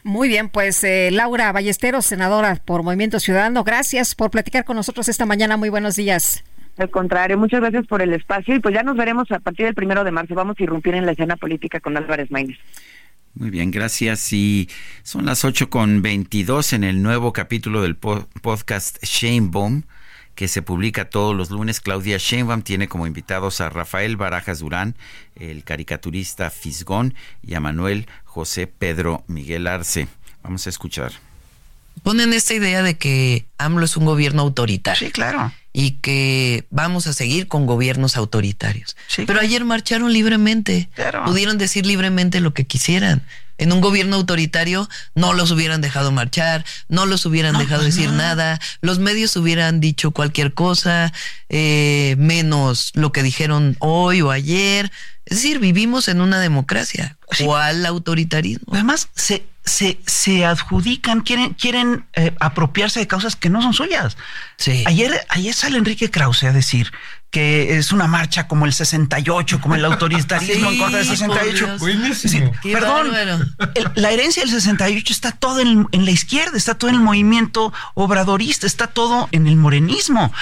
Muy 0.09 0.28
bien, 0.28 0.48
pues 0.48 0.82
eh, 0.85 1.10
Laura 1.12 1.52
Ballesteros, 1.52 2.06
senadora 2.06 2.56
por 2.64 2.82
Movimiento 2.82 3.20
Ciudadano, 3.20 3.62
gracias 3.62 4.14
por 4.14 4.30
platicar 4.30 4.64
con 4.64 4.74
nosotros 4.74 5.06
esta 5.10 5.26
mañana. 5.26 5.59
Muy 5.59 5.68
buenos 5.68 5.97
días. 5.97 6.44
Al 6.78 6.89
contrario, 6.89 7.36
muchas 7.36 7.60
gracias 7.60 7.86
por 7.86 8.01
el 8.01 8.14
espacio 8.14 8.56
y 8.56 8.60
pues 8.60 8.74
ya 8.74 8.82
nos 8.82 8.97
veremos 8.97 9.30
a 9.32 9.39
partir 9.39 9.66
del 9.66 9.74
primero 9.74 10.05
de 10.05 10.10
marzo. 10.10 10.35
Vamos 10.35 10.56
a 10.59 10.62
irrumpir 10.62 10.94
en 10.94 11.05
la 11.05 11.12
escena 11.12 11.36
política 11.36 11.78
con 11.80 11.94
Álvarez 11.94 12.30
Maínez. 12.30 12.56
Muy 13.35 13.51
bien, 13.51 13.70
gracias. 13.70 14.32
Y 14.32 14.70
son 15.02 15.26
las 15.26 15.44
8 15.44 15.68
con 15.68 16.01
22 16.01 16.72
en 16.72 16.85
el 16.85 17.02
nuevo 17.02 17.35
capítulo 17.35 17.82
del 17.82 17.97
podcast 17.97 19.05
Shane 19.05 19.48
Bomb 19.51 19.85
que 20.39 20.47
se 20.47 20.62
publica 20.62 21.10
todos 21.10 21.35
los 21.35 21.51
lunes. 21.51 21.81
Claudia 21.81 22.16
Sheinbaum 22.16 22.62
tiene 22.62 22.86
como 22.86 23.09
invitados 23.09 23.60
a 23.60 23.70
Rafael 23.70 24.16
Barajas 24.16 24.60
Durán, 24.60 24.94
el 25.35 25.65
caricaturista 25.65 26.48
Fisgón, 26.51 27.15
y 27.43 27.55
a 27.55 27.60
Manuel 27.60 28.06
José 28.23 28.69
Pedro 28.69 29.24
Miguel 29.27 29.66
Arce. 29.66 30.06
Vamos 30.44 30.65
a 30.69 30.70
escuchar. 30.70 31.10
Ponen 32.05 32.32
esta 32.32 32.55
idea 32.55 32.85
de 32.85 32.97
que 32.97 33.47
AMLO 33.59 33.85
es 33.85 33.97
un 33.97 34.05
gobierno 34.05 34.43
autoritario. 34.43 35.09
Sí, 35.09 35.12
claro. 35.12 35.52
Y 35.73 35.97
que 36.02 36.66
vamos 36.70 37.09
a 37.09 37.15
seguir 37.15 37.48
con 37.48 37.66
gobiernos 37.66 38.16
autoritarios. 38.16 38.97
Pero 39.16 39.40
ayer 39.40 39.65
marcharon 39.65 40.12
libremente. 40.12 40.89
Pudieron 41.27 41.59
decir 41.59 41.85
libremente 41.85 42.39
lo 42.39 42.55
que 42.55 42.65
quisieran 42.65 43.24
en 43.59 43.72
un 43.72 43.80
gobierno 43.80 44.16
autoritario 44.16 44.89
no 45.14 45.35
los 45.35 45.51
hubieran 45.51 45.80
dejado 45.80 46.12
marchar, 46.12 46.64
no 46.89 47.06
los 47.06 47.26
hubieran 47.26 47.59
dejado 47.59 47.82
pues 47.82 47.94
decir 47.94 48.12
nada, 48.12 48.60
los 48.80 48.98
medios 48.98 49.36
hubieran 49.36 49.80
dicho 49.80 50.12
cualquier 50.12 50.55
cosa, 50.55 51.12
eh, 51.48 52.14
menos 52.18 52.93
lo 52.94 53.12
que 53.12 53.22
dijeron 53.22 53.76
hoy 53.80 54.22
o 54.22 54.30
ayer. 54.30 54.90
Es 55.26 55.39
decir, 55.43 55.59
vivimos 55.59 56.09
en 56.09 56.22
una 56.22 56.40
democracia. 56.40 57.18
¿Cuál 57.44 57.85
autoritarismo? 57.85 58.72
Además, 58.72 59.09
se, 59.14 59.44
se, 59.64 60.01
se 60.06 60.47
adjudican, 60.47 61.20
quieren, 61.20 61.52
quieren 61.52 62.06
eh, 62.14 62.35
apropiarse 62.40 63.01
de 63.01 63.06
causas 63.06 63.36
que 63.36 63.51
no 63.51 63.60
son 63.60 63.74
suyas. 63.74 64.16
Sí. 64.56 64.85
Ayer, 64.86 65.26
ayer 65.28 65.52
sale 65.52 65.76
Enrique 65.76 66.10
Krause 66.10 66.44
a 66.44 66.52
decir 66.52 66.93
que 67.31 67.77
es 67.77 67.93
una 67.93 68.07
marcha 68.07 68.49
como 68.49 68.65
el 68.65 68.73
68, 68.73 69.61
como 69.61 69.75
el 69.75 69.85
autoritarismo 69.85 70.71
en 70.73 70.79
contra 70.79 70.99
del 70.99 71.07
68. 71.07 71.77
perdón, 72.63 73.11
la 73.95 74.11
herencia 74.11 74.43
del 74.43 74.51
68 74.51 75.13
está 75.13 75.33
todo 75.33 75.61
en, 75.61 75.87
en, 75.93 76.05
la 76.05 76.11
izquierda, 76.11 76.57
está 76.57 76.75
todo 76.77 76.91
en 76.91 76.97
el 76.97 77.03
movimiento 77.03 77.73
obradorista, 77.95 78.67
está 78.67 78.87
todo 78.87 79.29
en 79.33 79.47
el 79.47 79.57
morenismo. 79.57 80.33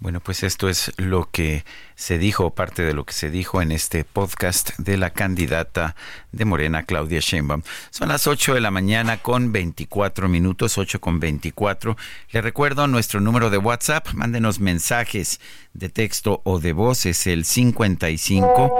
Bueno, 0.00 0.20
pues 0.20 0.42
esto 0.42 0.68
es 0.68 0.92
lo 0.96 1.28
que 1.30 1.64
se 1.98 2.16
dijo, 2.16 2.54
parte 2.54 2.82
de 2.82 2.94
lo 2.94 3.04
que 3.04 3.12
se 3.12 3.28
dijo 3.28 3.60
en 3.60 3.72
este 3.72 4.04
podcast 4.04 4.70
de 4.78 4.96
la 4.96 5.10
candidata 5.10 5.96
de 6.30 6.44
Morena, 6.44 6.84
Claudia 6.84 7.18
Sheinbaum. 7.18 7.62
Son 7.90 8.06
las 8.06 8.28
8 8.28 8.54
de 8.54 8.60
la 8.60 8.70
mañana 8.70 9.16
con 9.16 9.50
24 9.50 10.28
minutos, 10.28 10.78
8 10.78 11.00
con 11.00 11.18
24. 11.18 11.96
Le 12.30 12.40
recuerdo 12.40 12.86
nuestro 12.86 13.20
número 13.20 13.50
de 13.50 13.58
WhatsApp, 13.58 14.12
mándenos 14.14 14.60
mensajes 14.60 15.40
de 15.72 15.88
texto 15.88 16.40
o 16.44 16.60
de 16.60 16.72
voz, 16.72 17.04
es 17.04 17.26
el 17.26 17.44
55 17.44 18.72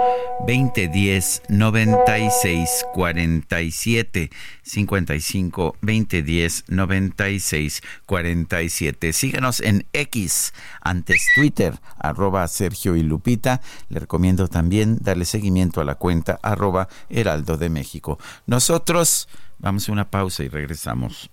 2010 0.47 1.43
96 1.49 2.85
47. 2.93 4.29
55 4.63 5.75
2010 5.81 6.63
96 6.67 7.81
47. 8.05 9.13
Síganos 9.13 9.59
en 9.59 9.85
X, 9.91 10.53
antes 10.81 11.25
Twitter, 11.35 11.73
arroba 11.97 12.47
Sergio 12.47 12.95
y 12.95 13.08
Lupita. 13.09 13.61
Le 13.89 13.99
recomiendo 13.99 14.47
también 14.47 14.97
darle 15.01 15.25
seguimiento 15.25 15.81
a 15.81 15.85
la 15.85 15.95
cuenta 15.95 16.39
arroba 16.41 16.87
Heraldo 17.09 17.57
de 17.57 17.69
México. 17.69 18.17
Nosotros 18.45 19.27
vamos 19.57 19.89
a 19.89 19.91
una 19.91 20.09
pausa 20.09 20.43
y 20.43 20.47
regresamos. 20.47 21.29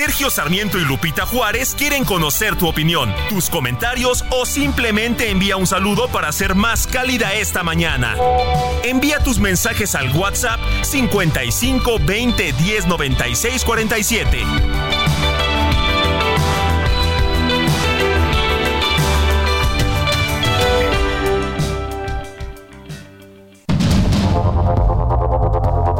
Sergio 0.00 0.30
Sarmiento 0.30 0.78
y 0.78 0.84
Lupita 0.86 1.26
Juárez 1.26 1.74
quieren 1.76 2.06
conocer 2.06 2.56
tu 2.56 2.66
opinión, 2.66 3.14
tus 3.28 3.50
comentarios 3.50 4.24
o 4.30 4.46
simplemente 4.46 5.30
envía 5.30 5.58
un 5.58 5.66
saludo 5.66 6.08
para 6.08 6.32
ser 6.32 6.54
más 6.54 6.86
cálida 6.86 7.34
esta 7.34 7.62
mañana. 7.62 8.16
Envía 8.82 9.18
tus 9.18 9.38
mensajes 9.38 9.94
al 9.94 10.16
WhatsApp 10.16 10.58
55 10.82 11.98
20 12.06 12.52
10 12.54 12.86
96 12.86 13.62
47. 13.62 14.89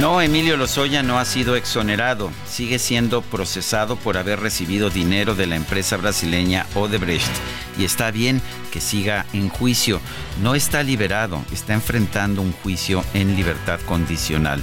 No, 0.00 0.20
Emilio 0.20 0.58
Lozoya 0.58 1.02
no 1.02 1.18
ha 1.18 1.24
sido 1.24 1.56
exonerado. 1.56 2.30
Sigue 2.46 2.78
siendo 2.78 3.22
procesado 3.22 3.96
por 3.96 4.18
haber 4.18 4.40
recibido 4.40 4.90
dinero 4.90 5.34
de 5.34 5.46
la 5.46 5.56
empresa 5.56 5.96
brasileña 5.96 6.66
Odebrecht. 6.74 7.30
Y 7.78 7.84
está 7.84 8.10
bien 8.10 8.42
que 8.70 8.82
siga 8.82 9.24
en 9.32 9.48
juicio. 9.48 10.00
No 10.42 10.54
está 10.54 10.82
liberado, 10.82 11.42
está 11.50 11.72
enfrentando 11.72 12.42
un 12.42 12.52
juicio 12.52 13.02
en 13.14 13.36
libertad 13.36 13.80
condicional. 13.86 14.62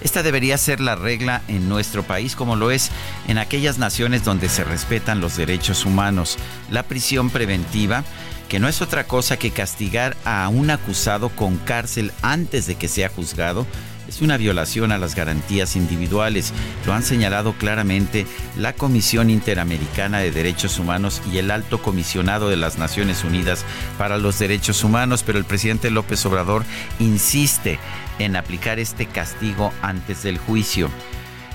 Esta 0.00 0.22
debería 0.22 0.56
ser 0.56 0.80
la 0.80 0.96
regla 0.96 1.42
en 1.46 1.68
nuestro 1.68 2.02
país 2.02 2.34
como 2.34 2.56
lo 2.56 2.70
es 2.70 2.90
en 3.28 3.36
aquellas 3.36 3.76
naciones 3.76 4.24
donde 4.24 4.48
se 4.48 4.64
respetan 4.64 5.20
los 5.20 5.36
derechos 5.36 5.84
humanos. 5.84 6.38
La 6.70 6.84
prisión 6.84 7.28
preventiva, 7.28 8.02
que 8.48 8.58
no 8.58 8.66
es 8.66 8.80
otra 8.80 9.04
cosa 9.04 9.36
que 9.36 9.50
castigar 9.50 10.16
a 10.24 10.48
un 10.48 10.70
acusado 10.70 11.28
con 11.28 11.58
cárcel 11.58 12.12
antes 12.22 12.66
de 12.66 12.76
que 12.76 12.88
sea 12.88 13.10
juzgado, 13.10 13.66
es 14.10 14.20
una 14.22 14.36
violación 14.36 14.90
a 14.90 14.98
las 14.98 15.14
garantías 15.14 15.76
individuales. 15.76 16.52
Lo 16.84 16.92
han 16.92 17.04
señalado 17.04 17.52
claramente 17.52 18.26
la 18.56 18.72
Comisión 18.72 19.30
Interamericana 19.30 20.18
de 20.18 20.32
Derechos 20.32 20.80
Humanos 20.80 21.22
y 21.32 21.38
el 21.38 21.52
Alto 21.52 21.80
Comisionado 21.80 22.48
de 22.48 22.56
las 22.56 22.76
Naciones 22.76 23.22
Unidas 23.22 23.64
para 23.98 24.18
los 24.18 24.36
Derechos 24.40 24.82
Humanos, 24.82 25.22
pero 25.24 25.38
el 25.38 25.44
presidente 25.44 25.90
López 25.90 26.26
Obrador 26.26 26.64
insiste 26.98 27.78
en 28.18 28.34
aplicar 28.34 28.80
este 28.80 29.06
castigo 29.06 29.72
antes 29.80 30.24
del 30.24 30.38
juicio. 30.38 30.90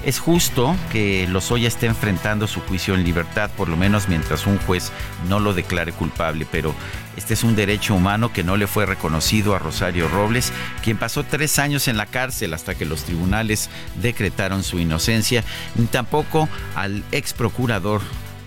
Es 0.06 0.20
justo 0.20 0.76
que 0.92 1.28
Lozoya 1.28 1.68
esté 1.68 1.88
enfrentando 1.88 2.46
su 2.46 2.62
juicio 2.62 2.94
en 2.94 3.04
libertad, 3.04 3.50
por 3.58 3.68
lo 3.70 3.76
menos 3.76 4.08
mientras 4.08 4.46
un 4.46 4.60
juez 4.60 4.92
no 5.28 5.40
lo 5.40 5.56
declare 5.56 5.94
culpable, 5.94 6.46
pero 6.52 6.76
este 7.18 7.34
es 7.34 7.44
un 7.44 7.56
derecho 7.56 7.96
humano 7.96 8.32
que 8.32 8.44
no 8.44 8.56
le 8.56 8.68
fue 8.68 8.86
reconocido 8.86 9.56
a 9.56 9.60
Rosario 9.60 10.08
Robles, 10.08 10.54
quien 10.84 10.98
pasó 10.98 11.24
tres 11.24 11.58
años 11.58 11.88
en 11.88 11.98
la 11.98 12.06
cárcel 12.06 12.54
hasta 12.54 12.76
que 12.76 12.86
los 12.86 13.04
tribunales 13.04 13.72
decretaron 14.00 14.62
su 14.62 14.78
inocencia, 14.78 15.44
ni 15.74 15.88
tampoco 15.88 16.48
al 16.76 17.04
ex 17.12 17.34
procurador 17.34 18.02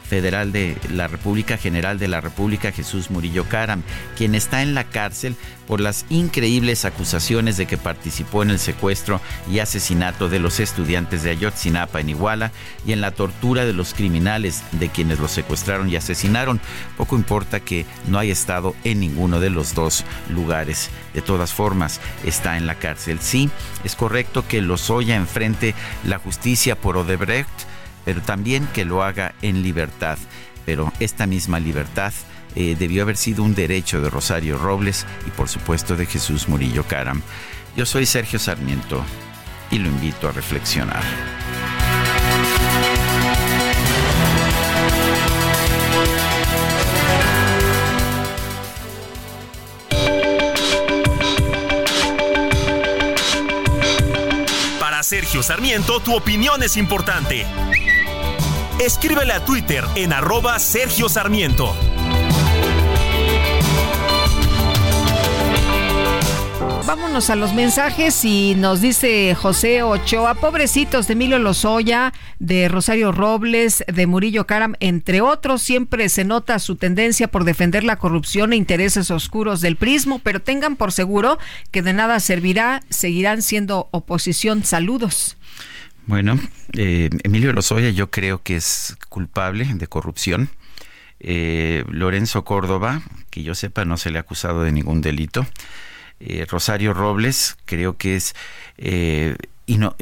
Federal 0.08 0.52
de 0.52 0.76
la 0.90 1.06
República 1.06 1.56
General 1.56 1.98
de 1.98 2.08
la 2.08 2.20
República, 2.20 2.72
Jesús 2.72 3.10
Murillo 3.10 3.44
Caram, 3.48 3.82
quien 4.16 4.34
está 4.34 4.62
en 4.62 4.74
la 4.74 4.84
cárcel 4.84 5.36
por 5.66 5.80
las 5.80 6.06
increíbles 6.08 6.86
acusaciones 6.86 7.58
de 7.58 7.66
que 7.66 7.76
participó 7.76 8.42
en 8.42 8.50
el 8.50 8.58
secuestro 8.58 9.20
y 9.50 9.58
asesinato 9.58 10.30
de 10.30 10.38
los 10.38 10.60
estudiantes 10.60 11.22
de 11.22 11.30
Ayotzinapa 11.30 12.00
en 12.00 12.08
Iguala 12.08 12.52
y 12.86 12.92
en 12.92 13.02
la 13.02 13.10
tortura 13.10 13.66
de 13.66 13.74
los 13.74 13.92
criminales 13.92 14.62
de 14.72 14.88
quienes 14.88 15.18
los 15.18 15.30
secuestraron 15.30 15.90
y 15.90 15.96
asesinaron. 15.96 16.58
Poco 16.96 17.16
importa 17.16 17.60
que 17.60 17.84
no 18.06 18.18
haya 18.18 18.32
estado 18.32 18.74
en 18.84 19.00
ninguno 19.00 19.40
de 19.40 19.50
los 19.50 19.74
dos 19.74 20.04
lugares. 20.30 20.88
De 21.12 21.20
todas 21.20 21.52
formas, 21.52 22.00
está 22.24 22.56
en 22.56 22.66
la 22.66 22.76
cárcel. 22.76 23.18
Sí, 23.20 23.50
es 23.84 23.94
correcto 23.94 24.46
que 24.48 24.62
Lozoya 24.62 25.16
enfrente 25.16 25.74
la 26.04 26.18
justicia 26.18 26.76
por 26.76 26.96
Odebrecht, 26.96 27.48
pero 28.08 28.22
también 28.22 28.66
que 28.72 28.86
lo 28.86 29.02
haga 29.02 29.34
en 29.42 29.62
libertad. 29.62 30.16
Pero 30.64 30.90
esta 30.98 31.26
misma 31.26 31.60
libertad 31.60 32.14
eh, 32.56 32.74
debió 32.78 33.02
haber 33.02 33.18
sido 33.18 33.42
un 33.42 33.54
derecho 33.54 34.00
de 34.00 34.08
Rosario 34.08 34.56
Robles 34.56 35.04
y 35.26 35.30
por 35.30 35.50
supuesto 35.50 35.94
de 35.94 36.06
Jesús 36.06 36.48
Murillo 36.48 36.84
Caram. 36.84 37.20
Yo 37.76 37.84
soy 37.84 38.06
Sergio 38.06 38.38
Sarmiento 38.38 39.04
y 39.70 39.78
lo 39.78 39.90
invito 39.90 40.26
a 40.26 40.32
reflexionar. 40.32 41.02
Para 54.80 55.02
Sergio 55.02 55.42
Sarmiento, 55.42 56.00
tu 56.00 56.16
opinión 56.16 56.62
es 56.62 56.78
importante. 56.78 57.44
Escríbele 58.80 59.32
a 59.32 59.44
Twitter 59.44 59.84
en 59.96 60.12
arroba 60.12 60.56
Sergio 60.60 61.08
Sarmiento. 61.08 61.74
Vámonos 66.86 67.28
a 67.28 67.36
los 67.36 67.52
mensajes 67.54 68.24
y 68.24 68.54
nos 68.54 68.80
dice 68.80 69.34
José 69.34 69.82
Ochoa, 69.82 70.34
pobrecitos 70.34 71.08
de 71.08 71.14
Emilio 71.14 71.40
Lozoya, 71.40 72.14
de 72.38 72.68
Rosario 72.68 73.10
Robles, 73.10 73.84
de 73.92 74.06
Murillo 74.06 74.46
Caram, 74.46 74.74
entre 74.78 75.20
otros, 75.20 75.60
siempre 75.60 76.08
se 76.08 76.24
nota 76.24 76.58
su 76.60 76.76
tendencia 76.76 77.28
por 77.28 77.42
defender 77.42 77.82
la 77.82 77.96
corrupción 77.96 78.52
e 78.52 78.56
intereses 78.56 79.10
oscuros 79.10 79.60
del 79.60 79.76
prismo, 79.76 80.20
pero 80.20 80.40
tengan 80.40 80.76
por 80.76 80.92
seguro 80.92 81.38
que 81.72 81.82
de 81.82 81.92
nada 81.92 82.20
servirá, 82.20 82.80
seguirán 82.90 83.42
siendo 83.42 83.88
oposición. 83.90 84.64
Saludos. 84.64 85.37
Bueno, 86.08 86.40
eh, 86.72 87.10
Emilio 87.22 87.52
Lozoya 87.52 87.90
yo 87.90 88.10
creo 88.10 88.42
que 88.42 88.56
es 88.56 88.96
culpable 89.10 89.66
de 89.74 89.86
corrupción. 89.88 90.48
Eh, 91.20 91.84
Lorenzo 91.90 92.46
Córdoba, 92.46 93.02
que 93.28 93.42
yo 93.42 93.54
sepa, 93.54 93.84
no 93.84 93.98
se 93.98 94.10
le 94.10 94.16
ha 94.16 94.22
acusado 94.22 94.62
de 94.62 94.72
ningún 94.72 95.02
delito. 95.02 95.46
Eh, 96.18 96.46
Rosario 96.48 96.94
Robles, 96.94 97.58
creo 97.66 97.98
que 97.98 98.16
es... 98.16 98.34
y 98.78 99.76
no, 99.76 99.96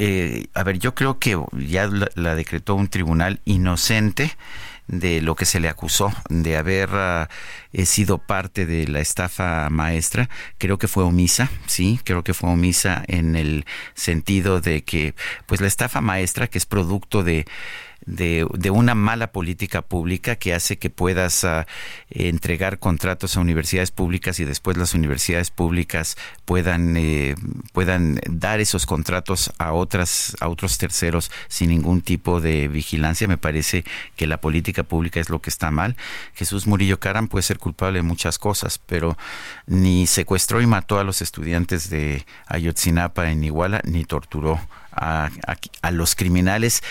a 0.54 0.62
ver, 0.62 0.78
yo 0.78 0.94
creo 0.94 1.18
que 1.18 1.42
ya 1.58 1.90
la 2.14 2.36
decretó 2.36 2.76
un 2.76 2.86
tribunal 2.86 3.40
inocente 3.44 4.36
de 4.88 5.20
lo 5.20 5.34
que 5.34 5.44
se 5.44 5.60
le 5.60 5.68
acusó 5.68 6.12
de 6.28 6.56
haber 6.56 6.90
ah, 6.92 7.28
eh, 7.72 7.86
sido 7.86 8.18
parte 8.18 8.66
de 8.66 8.86
la 8.88 9.00
estafa 9.00 9.68
maestra. 9.70 10.28
Creo 10.58 10.78
que 10.78 10.88
fue 10.88 11.04
omisa, 11.04 11.50
sí, 11.66 12.00
creo 12.04 12.22
que 12.24 12.34
fue 12.34 12.50
omisa 12.50 13.02
en 13.06 13.36
el 13.36 13.66
sentido 13.94 14.60
de 14.60 14.84
que, 14.84 15.14
pues 15.46 15.60
la 15.60 15.66
estafa 15.66 16.00
maestra, 16.00 16.46
que 16.46 16.58
es 16.58 16.66
producto 16.66 17.22
de 17.22 17.46
de, 18.04 18.46
de, 18.54 18.70
una 18.70 18.94
mala 18.94 19.32
política 19.32 19.82
pública 19.82 20.36
que 20.36 20.54
hace 20.54 20.78
que 20.78 20.90
puedas 20.90 21.44
ah, 21.44 21.66
entregar 22.10 22.78
contratos 22.78 23.36
a 23.36 23.40
universidades 23.40 23.90
públicas 23.90 24.38
y 24.38 24.44
después 24.44 24.76
las 24.76 24.94
universidades 24.94 25.50
públicas 25.50 26.16
puedan 26.44 26.96
eh, 26.96 27.34
puedan 27.72 28.20
dar 28.28 28.60
esos 28.60 28.86
contratos 28.86 29.52
a 29.58 29.72
otras 29.72 30.36
a 30.40 30.48
otros 30.48 30.78
terceros 30.78 31.30
sin 31.48 31.70
ningún 31.70 32.00
tipo 32.02 32.40
de 32.40 32.68
vigilancia. 32.68 33.26
Me 33.26 33.38
parece 33.38 33.84
que 34.14 34.26
la 34.26 34.40
política 34.40 34.82
pública 34.82 35.18
es 35.18 35.30
lo 35.30 35.40
que 35.40 35.50
está 35.50 35.70
mal. 35.70 35.96
Jesús 36.34 36.66
Murillo 36.66 37.00
Caram 37.00 37.28
puede 37.28 37.42
ser 37.42 37.58
culpable 37.58 37.98
de 37.98 38.02
muchas 38.02 38.38
cosas 38.38 38.78
pero 38.78 39.16
ni 39.66 40.06
secuestró 40.06 40.60
y 40.60 40.66
mató 40.66 40.98
a 40.98 41.04
los 41.04 41.22
estudiantes 41.22 41.90
de 41.90 42.24
Ayotzinapa 42.46 43.30
en 43.30 43.42
Iguala 43.42 43.80
ni 43.84 44.04
torturó 44.04 44.60
a, 44.96 45.30
a, 45.82 45.90
los 45.90 46.14
criminales 46.14 46.82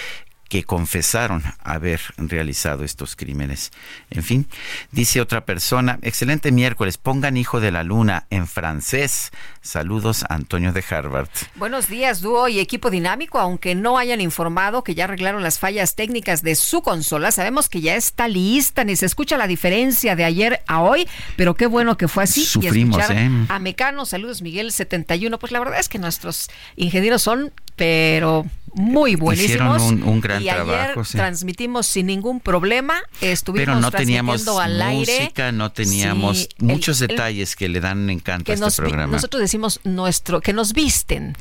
que 0.50 0.64
confesaron 0.64 1.44
haber 1.64 2.00
realizado 2.18 2.84
estos 2.84 3.16
crímenes. 3.16 3.72
En 4.10 4.24
fin, 4.24 4.48
dice 4.92 5.22
otra 5.22 5.46
persona, 5.46 6.00
excelente 6.02 6.52
miércoles, 6.52 6.98
pongan 6.98 7.38
Hijo 7.38 7.60
de 7.60 7.72
la 7.72 7.84
Luna 7.84 8.28
en 8.30 8.48
francés. 8.48 9.32
Saludos, 9.62 10.24
Antonio 10.30 10.72
de 10.72 10.84
Harvard. 10.88 11.30
Buenos 11.56 11.88
días, 11.88 12.22
dúo 12.22 12.48
y 12.48 12.60
equipo 12.60 12.92
dinámico. 12.92 13.40
Aunque 13.40 13.74
no 13.76 13.98
hayan 13.98 14.22
informado 14.22 14.84
que 14.84 14.96
ya 14.96 15.06
arreglaron 15.06 15.42
las 15.42 15.60
fallas 15.60 15.96
técnicas 15.96 16.44
de 16.44 16.56
su 16.56 16.82
consola, 16.82 17.32
sabemos 17.32 17.68
que 17.68 17.82
ya 17.82 17.96
está 17.96 18.28
lista, 18.28 18.84
ni 18.84 18.96
se 18.96 19.06
escucha 19.06 19.38
la 19.38 19.48
diferencia 19.48 20.16
de 20.16 20.24
ayer 20.24 20.62
a 20.68 20.82
hoy, 20.82 21.08
pero 21.36 21.56
qué 21.56 21.66
bueno 21.66 21.98
que 21.98 22.08
fue 22.08 22.24
así. 22.24 22.46
Sufrimos, 22.46 23.10
¿eh? 23.10 23.30
A 23.50 23.60
Mecano, 23.60 24.06
saludos 24.06 24.42
Miguel 24.42 24.72
71. 24.72 25.40
Pues 25.40 25.52
la 25.52 25.60
verdad 25.60 25.80
es 25.80 25.90
que 25.90 25.98
nuestros 25.98 26.50
ingenieros 26.76 27.24
son, 27.24 27.52
pero 27.76 28.46
muy 28.76 29.16
buenísimos. 29.16 29.82
Hicieron 29.82 30.04
un, 30.08 30.22
gran 30.22 30.42
y 30.42 30.46
trabajo. 30.46 31.00
Ayer 31.00 31.08
transmitimos 31.12 31.88
sin 31.88 32.08
ningún 32.08 32.40
problema. 32.40 32.96
Estuvimos 33.22 33.66
Pero 33.66 33.80
no 33.80 33.92
teníamos 33.92 34.48
al 34.48 34.96
música, 34.96 35.52
no 35.52 35.72
teníamos 35.72 36.50
muchos 36.60 37.00
detalles 37.00 37.56
que 37.56 37.70
le 37.70 37.80
dan 37.80 38.10
encanto 38.10 38.52
a 38.52 38.56
este 38.56 38.72
programa. 38.82 39.14
Nosotros 39.14 39.42
decimos 39.42 39.80
nuestro, 39.84 40.42
que 40.42 40.54
nos 40.54 40.74
visten, 40.74 41.36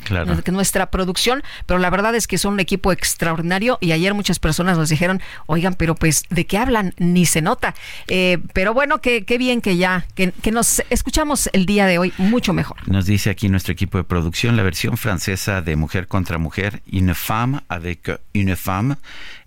que 0.45 0.53
nuestra 0.53 0.91
producción, 0.91 1.43
pero 1.67 1.79
la 1.79 1.91
verdad 1.91 2.15
es 2.15 2.27
que 2.27 2.39
son 2.39 2.55
un 2.55 2.61
equipo 2.61 2.93
extraordinario 2.93 3.79
y 3.81 3.93
ayer 3.93 4.15
muchas 4.15 4.39
personas 4.39 4.79
nos 4.79 4.89
dijeron, 4.89 5.21
oigan, 5.47 5.75
pero 5.75 5.95
pues, 5.95 6.25
¿de 6.31 6.47
qué 6.47 6.59
hablan? 6.59 6.95
Ni 6.99 7.27
se 7.27 7.43
nota. 7.43 7.75
Eh, 8.07 8.39
pero 8.53 8.75
bueno, 8.75 9.01
qué, 9.01 9.25
qué 9.25 9.39
bien 9.39 9.61
que 9.61 9.77
ya, 9.77 10.07
que, 10.15 10.33
que 10.33 10.53
nos 10.53 10.83
escuchamos 10.91 11.51
el 11.53 11.67
día 11.67 11.87
de 11.87 11.99
hoy 11.99 12.13
mucho 12.19 12.53
mejor. 12.53 12.77
Nos 12.89 13.07
dice 13.07 13.31
aquí 13.31 13.49
nuestro 13.49 13.73
equipo 13.73 13.99
de 13.99 14.05
producción, 14.05 14.57
la 14.57 14.63
versión 14.63 14.97
francesa 14.97 15.63
de 15.63 15.77
Mujer 15.77 16.07
contra 16.07 16.39
Mujer, 16.39 16.83
Une 16.93 17.15
femme 17.25 17.63
avec 17.69 18.11
une 18.35 18.55
femme, 18.55 18.97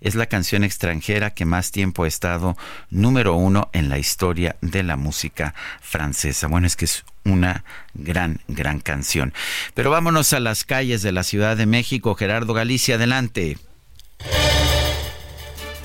es 0.00 0.14
la 0.14 0.26
canción 0.26 0.64
extranjera 0.64 1.30
que 1.30 1.44
más 1.44 1.70
tiempo 1.70 2.04
ha 2.04 2.08
estado 2.08 2.56
número 2.90 3.34
uno 3.34 3.70
en 3.72 3.88
la 3.88 3.98
historia 3.98 4.56
de 4.60 4.82
la 4.82 4.96
música 4.96 5.54
francesa. 5.80 6.48
Bueno, 6.48 6.66
es 6.66 6.74
que 6.74 6.86
es 6.86 7.04
una 7.24 7.64
gran, 7.94 8.40
gran 8.48 8.80
canción. 8.80 9.32
Pero 9.74 9.90
vámonos 9.90 10.32
a 10.32 10.40
las 10.40 10.64
calles 10.64 11.02
de 11.02 11.12
la 11.12 11.22
Ciudad 11.22 11.56
de 11.56 11.66
México. 11.66 12.16
Gerardo 12.16 12.52
Galicia, 12.52 12.96
adelante 12.96 13.58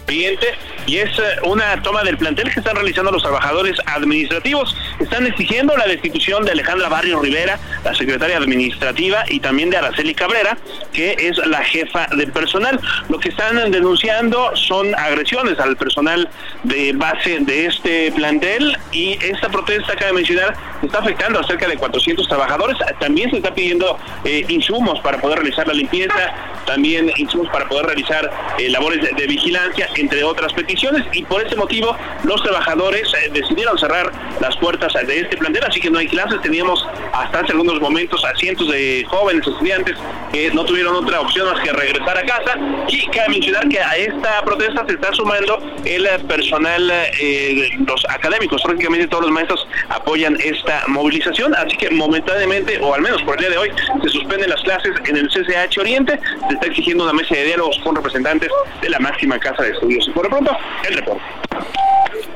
y 0.09 0.97
es 0.97 1.17
eh, 1.17 1.21
una 1.43 1.81
toma 1.81 2.03
del 2.03 2.17
plantel 2.17 2.51
que 2.51 2.59
están 2.59 2.75
realizando 2.75 3.11
los 3.11 3.23
trabajadores 3.23 3.77
administrativos. 3.85 4.75
Están 4.99 5.25
exigiendo 5.25 5.75
la 5.77 5.87
destitución 5.87 6.45
de 6.45 6.51
Alejandra 6.51 6.89
Barrio 6.89 7.19
Rivera, 7.19 7.57
la 7.83 7.93
secretaria 7.93 8.37
administrativa, 8.37 9.23
y 9.29 9.39
también 9.39 9.69
de 9.69 9.77
Araceli 9.77 10.13
Cabrera, 10.13 10.57
que 10.91 11.15
es 11.17 11.37
la 11.47 11.63
jefa 11.63 12.07
de 12.15 12.27
personal. 12.27 12.79
Lo 13.09 13.19
que 13.19 13.29
están 13.29 13.71
denunciando 13.71 14.55
son 14.55 14.93
agresiones 14.95 15.59
al 15.59 15.77
personal 15.77 16.29
de 16.63 16.93
base 16.93 17.39
de 17.39 17.65
este 17.65 18.11
plantel 18.11 18.77
y 18.91 19.13
esta 19.23 19.49
protesta, 19.49 19.95
cabe 19.95 20.13
mencionar, 20.13 20.53
está 20.83 20.99
afectando 20.99 21.39
a 21.39 21.43
cerca 21.47 21.67
de 21.67 21.77
400 21.77 22.27
trabajadores. 22.27 22.77
También 22.99 23.29
se 23.31 23.37
está 23.37 23.53
pidiendo 23.53 23.97
eh, 24.25 24.45
insumos 24.49 24.99
para 24.99 25.19
poder 25.19 25.39
realizar 25.39 25.67
la 25.67 25.73
limpieza, 25.73 26.33
también 26.65 27.11
insumos 27.17 27.49
para 27.51 27.67
poder 27.67 27.85
realizar 27.85 28.29
eh, 28.57 28.69
labores 28.69 29.01
de 29.15 29.27
vigilancia 29.27 29.87
entre 29.97 30.23
otras 30.23 30.53
peticiones, 30.53 31.03
y 31.13 31.23
por 31.23 31.45
ese 31.45 31.55
motivo 31.55 31.95
los 32.23 32.41
trabajadores 32.43 33.11
eh, 33.13 33.29
decidieron 33.31 33.77
cerrar 33.77 34.11
las 34.39 34.55
puertas 34.57 34.93
de 34.93 35.19
este 35.19 35.37
plantel, 35.37 35.63
así 35.63 35.79
que 35.79 35.89
no 35.89 35.99
hay 35.99 36.07
clases, 36.07 36.41
teníamos 36.41 36.85
hasta 37.11 37.39
hace 37.39 37.51
algunos 37.51 37.79
momentos 37.79 38.23
a 38.25 38.35
cientos 38.35 38.69
de 38.69 39.05
jóvenes 39.07 39.47
estudiantes 39.47 39.95
que 40.31 40.51
no 40.51 40.65
tuvieron 40.65 40.95
otra 40.95 41.21
opción 41.21 41.47
más 41.51 41.59
que 41.61 41.71
regresar 41.71 42.17
a 42.17 42.25
casa, 42.25 42.57
y 42.87 43.05
cabe 43.07 43.29
mencionar 43.29 43.67
que 43.69 43.79
a 43.79 43.95
esta 43.97 44.41
protesta 44.43 44.85
se 44.87 44.93
está 44.93 45.13
sumando 45.13 45.59
el 45.85 46.07
personal, 46.27 46.91
eh, 47.19 47.69
los 47.85 48.05
académicos, 48.09 48.61
prácticamente 48.61 49.07
todos 49.07 49.23
los 49.23 49.31
maestros 49.31 49.67
apoyan 49.89 50.37
esta 50.43 50.83
movilización, 50.87 51.53
así 51.55 51.77
que 51.77 51.89
momentáneamente, 51.89 52.79
o 52.81 52.93
al 52.93 53.01
menos 53.01 53.21
por 53.23 53.35
el 53.35 53.41
día 53.41 53.49
de 53.51 53.57
hoy, 53.57 53.71
se 54.01 54.09
suspenden 54.09 54.49
las 54.49 54.61
clases 54.61 54.91
en 55.05 55.17
el 55.17 55.27
CCH 55.29 55.77
Oriente, 55.79 56.19
se 56.47 56.53
está 56.53 56.67
exigiendo 56.67 57.03
una 57.03 57.13
mesa 57.13 57.35
de 57.35 57.45
diálogos 57.45 57.79
con 57.83 57.95
representantes 57.95 58.49
de 58.81 58.89
la 58.89 58.99
máxima 58.99 59.39
casa 59.39 59.63
de 59.63 59.73
y 59.89 60.11
por 60.11 60.23
lo 60.23 60.29
pronto, 60.29 60.51
el 60.87 60.95
reporte. 60.95 61.23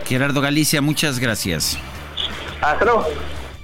Gerardo 0.06 0.42
Galicia, 0.42 0.82
muchas 0.82 1.20
gracias. 1.20 1.78
Hasta 2.62 2.86
luego. 2.86 3.06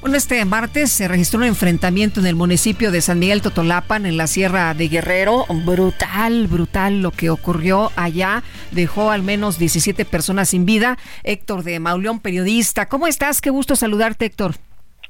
Bueno, 0.01 0.17
este 0.17 0.43
martes 0.43 0.91
se 0.91 1.07
registró 1.07 1.39
un 1.39 1.45
enfrentamiento 1.45 2.19
en 2.19 2.25
el 2.25 2.35
municipio 2.35 2.91
de 2.91 2.99
San 2.99 3.19
Miguel 3.19 3.41
Totolapan, 3.41 4.05
en 4.05 4.17
la 4.17 4.27
Sierra 4.27 4.73
de 4.73 4.89
Guerrero. 4.89 5.45
Brutal, 5.47 6.47
brutal 6.47 7.01
lo 7.01 7.11
que 7.11 7.29
ocurrió 7.29 7.89
allá. 7.95 8.43
Dejó 8.71 9.11
al 9.11 9.23
menos 9.23 9.57
17 9.57 10.03
personas 10.03 10.49
sin 10.49 10.65
vida. 10.65 10.97
Héctor 11.23 11.63
de 11.63 11.79
Mauleón, 11.79 12.19
periodista. 12.19 12.89
¿Cómo 12.89 13.07
estás? 13.07 13.39
Qué 13.39 13.49
gusto 13.49 13.77
saludarte, 13.77 14.25
Héctor. 14.25 14.55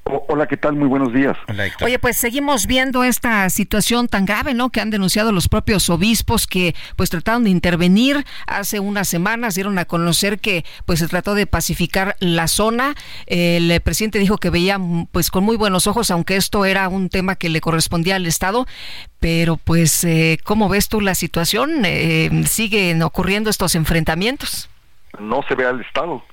Hola, 0.06 0.48
¿qué 0.48 0.58
tal? 0.58 0.76
Muy 0.76 0.88
buenos 0.90 1.14
días. 1.14 1.38
Oye, 1.82 1.98
pues 1.98 2.18
seguimos 2.18 2.68
viendo 2.68 3.06
esta 3.06 3.50
situación 3.50 4.10
tan 4.10 4.26
grave, 4.26 4.54
¿no? 4.54 4.70
Que 4.70 4.82
han 4.82 4.90
denunciado 4.90 5.32
los 5.32 5.48
propios 5.48 5.90
obispos 5.90 6.46
que 6.46 6.76
pues 6.98 7.10
trataron 7.10 7.46
de 7.46 7.52
intervenir 7.52 8.26
hace 8.46 8.82
unas 8.82 9.08
semanas, 9.08 9.56
dieron 9.56 9.80
a 9.80 9.86
conocer 9.86 10.40
que 10.40 10.66
pues 10.86 11.00
se 11.00 11.08
trató 11.08 11.36
de 11.36 11.48
pacificar 11.48 12.18
la 12.20 12.50
zona. 12.50 12.96
El 13.28 13.80
presidente 13.80 14.20
dijo 14.20 14.38
que 14.38 14.50
veía 14.50 14.78
pues 15.12 15.32
con 15.32 15.46
muy 15.46 15.56
buenos 15.56 15.88
ojos, 15.88 16.12
aunque 16.12 16.36
esto 16.36 16.66
era 16.66 16.90
un 16.90 17.08
tema 17.08 17.36
que 17.36 17.48
le 17.48 17.62
correspondía 17.62 18.18
al 18.18 18.26
Estado, 18.26 18.68
pero 19.22 19.56
pues 19.56 20.04
eh, 20.04 20.38
¿cómo 20.44 20.68
ves 20.68 20.90
tú 20.90 21.00
la 21.00 21.16
situación? 21.16 21.86
Eh, 21.86 22.44
¿Siguen 22.46 23.02
ocurriendo 23.04 23.50
estos 23.50 23.74
enfrentamientos? 23.76 24.70
No 25.18 25.44
se 25.48 25.56
ve 25.56 25.66
al 25.66 25.80
Estado 25.80 26.24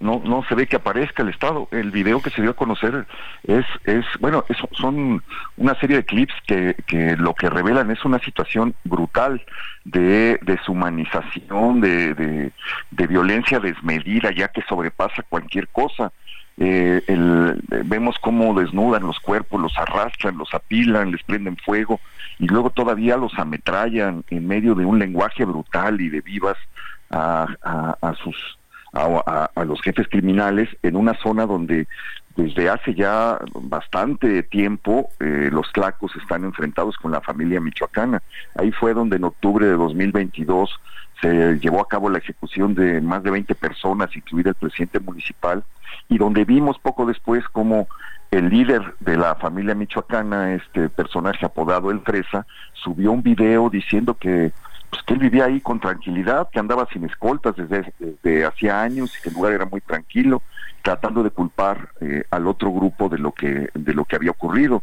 no 0.00 0.20
no 0.24 0.44
se 0.48 0.54
ve 0.54 0.66
que 0.66 0.76
aparezca 0.76 1.22
el 1.22 1.30
Estado. 1.30 1.68
El 1.70 1.90
video 1.90 2.20
que 2.20 2.30
se 2.30 2.42
dio 2.42 2.50
a 2.50 2.56
conocer 2.56 3.06
es, 3.44 3.64
es 3.84 4.04
bueno, 4.20 4.44
son 4.72 5.22
una 5.56 5.74
serie 5.76 5.96
de 5.96 6.04
clips 6.04 6.34
que, 6.46 6.74
que 6.86 7.16
lo 7.16 7.34
que 7.34 7.50
revelan 7.50 7.90
es 7.90 8.04
una 8.04 8.18
situación 8.18 8.74
brutal 8.84 9.42
de 9.84 10.38
deshumanización, 10.42 11.80
de, 11.80 12.14
de, 12.90 13.06
violencia 13.06 13.60
desmedida, 13.60 14.32
ya 14.32 14.48
que 14.48 14.62
sobrepasa 14.62 15.22
cualquier 15.22 15.68
cosa. 15.68 16.12
Eh, 16.58 17.02
el, 17.06 17.60
vemos 17.84 18.16
cómo 18.18 18.58
desnudan 18.58 19.02
los 19.02 19.20
cuerpos, 19.20 19.60
los 19.60 19.76
arrastran, 19.78 20.38
los 20.38 20.52
apilan, 20.54 21.12
les 21.12 21.22
prenden 21.22 21.56
fuego 21.58 22.00
y 22.38 22.46
luego 22.46 22.70
todavía 22.70 23.16
los 23.16 23.38
ametrallan 23.38 24.24
en 24.30 24.46
medio 24.46 24.74
de 24.74 24.84
un 24.84 24.98
lenguaje 24.98 25.44
brutal 25.44 26.00
y 26.00 26.08
de 26.08 26.22
vivas 26.22 26.56
a, 27.10 27.46
a 28.00 28.14
sus 28.14 28.55
a, 28.96 29.64
los 29.64 29.80
jefes 29.82 30.06
criminales 30.08 30.68
en 30.82 30.96
una 30.96 31.14
zona 31.14 31.46
donde 31.46 31.86
desde 32.36 32.68
hace 32.68 32.94
ya 32.94 33.38
bastante 33.54 34.42
tiempo 34.42 35.08
eh, 35.20 35.48
los 35.50 35.72
tlacos 35.72 36.14
están 36.16 36.44
enfrentados 36.44 36.96
con 36.96 37.12
la 37.12 37.20
familia 37.20 37.60
michoacana. 37.60 38.22
Ahí 38.56 38.72
fue 38.72 38.94
donde 38.94 39.16
en 39.16 39.24
octubre 39.24 39.66
de 39.66 39.72
2022 39.72 40.70
se 41.20 41.58
llevó 41.60 41.80
a 41.80 41.88
cabo 41.88 42.10
la 42.10 42.18
ejecución 42.18 42.74
de 42.74 43.00
más 43.00 43.22
de 43.22 43.30
20 43.30 43.54
personas, 43.54 44.14
incluido 44.14 44.50
el 44.50 44.54
presidente 44.54 45.00
municipal, 45.00 45.64
y 46.08 46.18
donde 46.18 46.44
vimos 46.44 46.78
poco 46.78 47.06
después 47.06 47.42
como 47.48 47.88
el 48.30 48.50
líder 48.50 48.82
de 49.00 49.16
la 49.16 49.34
familia 49.36 49.74
michoacana, 49.74 50.54
este 50.54 50.88
personaje 50.88 51.46
apodado 51.46 51.90
El 51.90 52.00
Fresa, 52.00 52.46
subió 52.74 53.12
un 53.12 53.22
video 53.22 53.70
diciendo 53.70 54.14
que 54.14 54.52
pues 54.96 55.04
que 55.04 55.14
él 55.14 55.20
vivía 55.20 55.44
ahí 55.44 55.60
con 55.60 55.78
tranquilidad, 55.78 56.48
que 56.50 56.58
andaba 56.58 56.88
sin 56.90 57.04
escoltas 57.04 57.54
desde, 57.56 58.44
hacía 58.46 58.80
años 58.80 59.14
y 59.16 59.22
que 59.22 59.28
el 59.28 59.34
lugar 59.34 59.52
era 59.52 59.66
muy 59.66 59.82
tranquilo, 59.82 60.42
tratando 60.80 61.22
de 61.22 61.30
culpar 61.30 61.90
eh, 62.00 62.24
al 62.30 62.46
otro 62.46 62.72
grupo 62.72 63.08
de 63.08 63.18
lo 63.18 63.32
que 63.32 63.68
de 63.74 63.94
lo 63.94 64.04
que 64.04 64.16
había 64.16 64.30
ocurrido. 64.30 64.82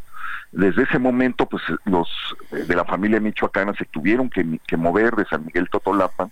Desde 0.51 0.83
ese 0.83 0.99
momento, 0.99 1.47
pues 1.47 1.63
los 1.85 2.09
eh, 2.51 2.57
de 2.57 2.75
la 2.75 2.85
familia 2.85 3.19
michoacana 3.19 3.73
se 3.73 3.85
tuvieron 3.85 4.29
que, 4.29 4.77
mover 4.77 5.15
de 5.15 5.25
San 5.25 5.45
Miguel 5.45 5.69
Totolapan 5.69 6.29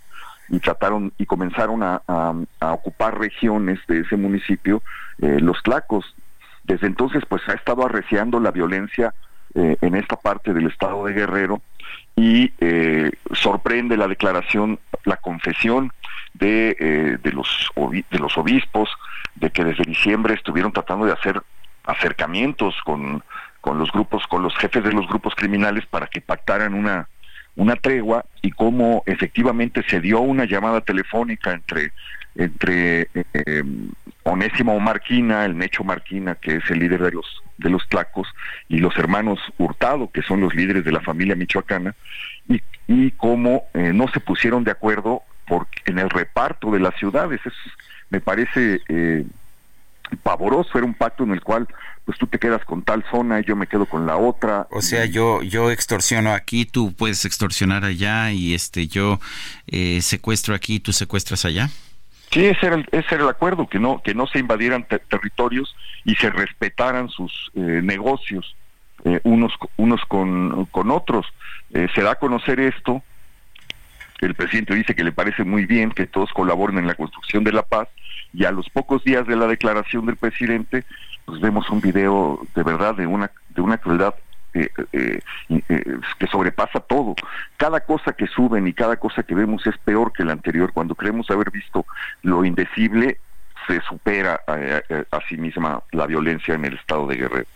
y 0.48 0.60
trataron 0.60 1.12
y 1.18 1.26
comenzaron 1.26 1.82
a, 1.82 2.00
ocupar 2.60 3.18
regiones 3.18 3.80
de 3.88 4.00
ese 4.00 4.16
municipio, 4.16 4.82
eh, 5.18 5.40
los 5.40 5.60
tlacos. 5.62 6.14
Desde 6.62 6.86
entonces, 6.86 7.24
pues 7.28 7.42
ha 7.48 7.54
estado 7.54 7.84
arreciando 7.84 8.38
la 8.38 8.52
violencia 8.52 9.12
en 9.54 9.94
esta 9.96 10.16
parte 10.16 10.54
del 10.54 10.68
estado 10.68 11.04
de 11.04 11.12
Guerrero 11.12 11.60
y 12.16 12.52
eh, 12.60 13.10
sorprende 13.32 13.96
la 13.96 14.08
declaración, 14.08 14.78
la 15.04 15.16
confesión 15.16 15.92
de, 16.34 16.76
eh, 16.78 17.18
de, 17.22 17.32
los, 17.32 17.70
de 17.76 18.18
los 18.18 18.36
obispos 18.36 18.90
de 19.34 19.50
que 19.50 19.64
desde 19.64 19.84
diciembre 19.84 20.34
estuvieron 20.34 20.72
tratando 20.72 21.06
de 21.06 21.12
hacer 21.12 21.42
acercamientos 21.84 22.74
con, 22.84 23.22
con 23.60 23.78
los 23.78 23.90
grupos, 23.90 24.26
con 24.26 24.42
los 24.42 24.56
jefes 24.56 24.84
de 24.84 24.92
los 24.92 25.06
grupos 25.08 25.34
criminales 25.34 25.86
para 25.86 26.06
que 26.06 26.20
pactaran 26.20 26.74
una, 26.74 27.08
una 27.56 27.76
tregua 27.76 28.24
y 28.40 28.50
cómo 28.50 29.02
efectivamente 29.06 29.82
se 29.88 30.00
dio 30.00 30.20
una 30.20 30.44
llamada 30.44 30.80
telefónica 30.80 31.52
entre 31.52 31.92
entre 32.34 33.08
eh, 33.14 33.62
Onésimo 34.24 34.78
Marquina, 34.80 35.44
el 35.44 35.56
Necho 35.56 35.84
Marquina, 35.84 36.34
que 36.36 36.56
es 36.56 36.70
el 36.70 36.78
líder 36.78 37.02
de 37.02 37.12
los, 37.12 37.26
de 37.58 37.70
los 37.70 37.88
Tlacos, 37.88 38.28
y 38.68 38.78
los 38.78 38.96
hermanos 38.96 39.38
Hurtado, 39.58 40.10
que 40.10 40.22
son 40.22 40.40
los 40.40 40.54
líderes 40.54 40.84
de 40.84 40.92
la 40.92 41.00
familia 41.00 41.34
michoacana, 41.34 41.94
y, 42.48 42.62
y 42.86 43.10
cómo 43.12 43.64
eh, 43.74 43.92
no 43.92 44.08
se 44.08 44.20
pusieron 44.20 44.64
de 44.64 44.70
acuerdo 44.70 45.22
por, 45.46 45.66
en 45.86 45.98
el 45.98 46.10
reparto 46.10 46.70
de 46.70 46.80
las 46.80 46.94
ciudades. 46.96 47.40
Eso 47.44 47.56
me 48.10 48.20
parece 48.20 48.80
eh, 48.88 49.24
pavoroso, 50.22 50.78
era 50.78 50.86
un 50.86 50.94
pacto 50.94 51.24
en 51.24 51.32
el 51.32 51.40
cual 51.42 51.66
pues 52.04 52.18
tú 52.18 52.26
te 52.26 52.38
quedas 52.38 52.64
con 52.64 52.82
tal 52.82 53.04
zona 53.10 53.40
y 53.40 53.44
yo 53.44 53.54
me 53.54 53.66
quedo 53.66 53.86
con 53.86 54.06
la 54.06 54.16
otra. 54.16 54.66
O 54.70 54.82
sea, 54.82 55.06
yo 55.06 55.42
yo 55.42 55.70
extorsiono 55.70 56.32
aquí, 56.32 56.64
tú 56.64 56.92
puedes 56.94 57.24
extorsionar 57.24 57.84
allá 57.84 58.32
y 58.32 58.54
este 58.54 58.88
yo 58.88 59.20
eh, 59.68 60.00
secuestro 60.02 60.54
aquí, 60.54 60.80
tú 60.80 60.92
secuestras 60.92 61.44
allá. 61.44 61.70
Sí, 62.32 62.46
ese 62.46 62.66
era 62.66 62.76
el, 62.76 63.28
acuerdo, 63.28 63.68
que 63.68 63.78
no, 63.78 64.00
que 64.02 64.14
no 64.14 64.26
se 64.26 64.38
invadieran 64.38 64.86
territorios 64.86 65.76
y 66.04 66.14
se 66.14 66.30
respetaran 66.30 67.10
sus 67.10 67.50
eh, 67.54 67.80
negocios 67.82 68.56
eh, 69.04 69.20
unos, 69.24 69.52
unos 69.76 70.00
con, 70.06 70.64
con 70.66 70.90
otros. 70.90 71.26
Eh, 71.74 71.88
se 71.94 72.02
da 72.02 72.12
a 72.12 72.14
conocer 72.14 72.58
esto, 72.58 73.02
el 74.20 74.34
presidente 74.34 74.74
dice 74.74 74.94
que 74.94 75.04
le 75.04 75.12
parece 75.12 75.44
muy 75.44 75.66
bien 75.66 75.90
que 75.90 76.06
todos 76.06 76.32
colaboren 76.32 76.78
en 76.78 76.86
la 76.86 76.94
construcción 76.94 77.44
de 77.44 77.52
la 77.52 77.62
paz 77.64 77.88
y 78.32 78.44
a 78.44 78.52
los 78.52 78.70
pocos 78.70 79.04
días 79.04 79.26
de 79.26 79.36
la 79.36 79.46
declaración 79.46 80.06
del 80.06 80.16
presidente, 80.16 80.84
pues 81.24 81.40
vemos 81.40 81.68
un 81.70 81.80
video 81.80 82.40
de 82.54 82.62
verdad 82.62 82.94
de 82.94 83.06
una, 83.06 83.30
de 83.50 83.60
una 83.60 83.78
crueldad 83.78 84.14
eh, 84.54 84.68
eh, 84.92 85.20
eh, 85.48 85.98
que 86.18 86.26
sobrepasa 86.26 86.80
todo. 86.80 87.14
Cada 87.56 87.80
cosa 87.80 88.12
que 88.12 88.26
suben 88.26 88.66
y 88.66 88.72
cada 88.72 88.96
cosa 88.96 89.22
que 89.22 89.34
vemos 89.34 89.66
es 89.66 89.78
peor 89.78 90.12
que 90.12 90.24
la 90.24 90.32
anterior. 90.32 90.72
Cuando 90.72 90.94
creemos 90.94 91.30
haber 91.30 91.50
visto 91.50 91.86
lo 92.22 92.44
indecible, 92.44 93.18
se 93.66 93.80
supera 93.82 94.40
a 94.46 95.20
sí 95.28 95.36
misma 95.36 95.82
la 95.92 96.06
violencia 96.06 96.54
en 96.54 96.64
el 96.64 96.74
estado 96.74 97.06
de 97.06 97.16
Guerrero. 97.16 97.46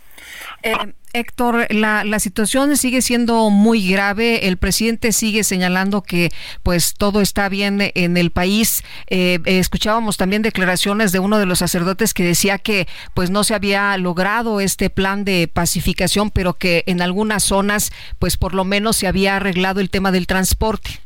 Eh, 0.62 0.74
Héctor, 1.12 1.66
la, 1.70 2.04
la, 2.04 2.18
situación 2.18 2.76
sigue 2.76 3.00
siendo 3.00 3.48
muy 3.48 3.88
grave. 3.88 4.48
El 4.48 4.58
presidente 4.58 5.12
sigue 5.12 5.44
señalando 5.44 6.02
que 6.02 6.30
pues 6.62 6.94
todo 6.94 7.22
está 7.22 7.48
bien 7.48 7.90
en 7.94 8.16
el 8.18 8.30
país. 8.30 8.84
Eh, 9.08 9.38
escuchábamos 9.46 10.18
también 10.18 10.42
declaraciones 10.42 11.12
de 11.12 11.18
uno 11.18 11.38
de 11.38 11.46
los 11.46 11.60
sacerdotes 11.60 12.12
que 12.12 12.24
decía 12.24 12.58
que 12.58 12.86
pues 13.14 13.30
no 13.30 13.44
se 13.44 13.54
había 13.54 13.96
logrado 13.96 14.60
este 14.60 14.90
plan 14.90 15.24
de 15.24 15.48
pacificación, 15.50 16.30
pero 16.30 16.54
que 16.54 16.84
en 16.86 17.00
algunas 17.00 17.44
zonas 17.44 17.92
pues 18.18 18.36
por 18.36 18.54
lo 18.54 18.64
menos 18.64 18.96
se 18.96 19.06
había 19.06 19.36
arreglado 19.36 19.80
el 19.80 19.88
tema 19.88 20.12
del 20.12 20.26
transporte. 20.26 21.05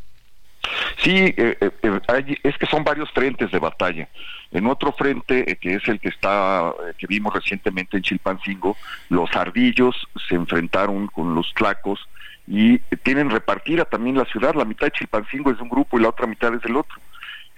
Sí, 0.98 1.34
eh, 1.36 1.56
eh, 1.60 1.70
eh, 1.82 2.38
es 2.42 2.58
que 2.58 2.66
son 2.66 2.84
varios 2.84 3.10
frentes 3.10 3.50
de 3.50 3.58
batalla. 3.58 4.08
En 4.50 4.66
otro 4.66 4.92
frente, 4.92 5.56
que 5.60 5.74
es 5.74 5.88
el 5.88 6.00
que 6.00 6.08
está, 6.08 6.72
que 6.98 7.06
vimos 7.06 7.32
recientemente 7.32 7.96
en 7.96 8.02
Chilpancingo, 8.02 8.76
los 9.08 9.34
ardillos 9.36 10.08
se 10.28 10.34
enfrentaron 10.34 11.06
con 11.06 11.34
los 11.34 11.52
tlacos 11.54 12.00
y 12.46 12.78
tienen 13.02 13.30
repartida 13.30 13.84
también 13.84 14.18
la 14.18 14.24
ciudad. 14.24 14.54
La 14.54 14.64
mitad 14.64 14.86
de 14.86 14.92
Chilpancingo 14.92 15.50
es 15.50 15.56
de 15.56 15.62
un 15.62 15.68
grupo 15.68 15.98
y 15.98 16.02
la 16.02 16.08
otra 16.08 16.26
mitad 16.26 16.52
es 16.54 16.62
del 16.62 16.76
otro. 16.76 16.98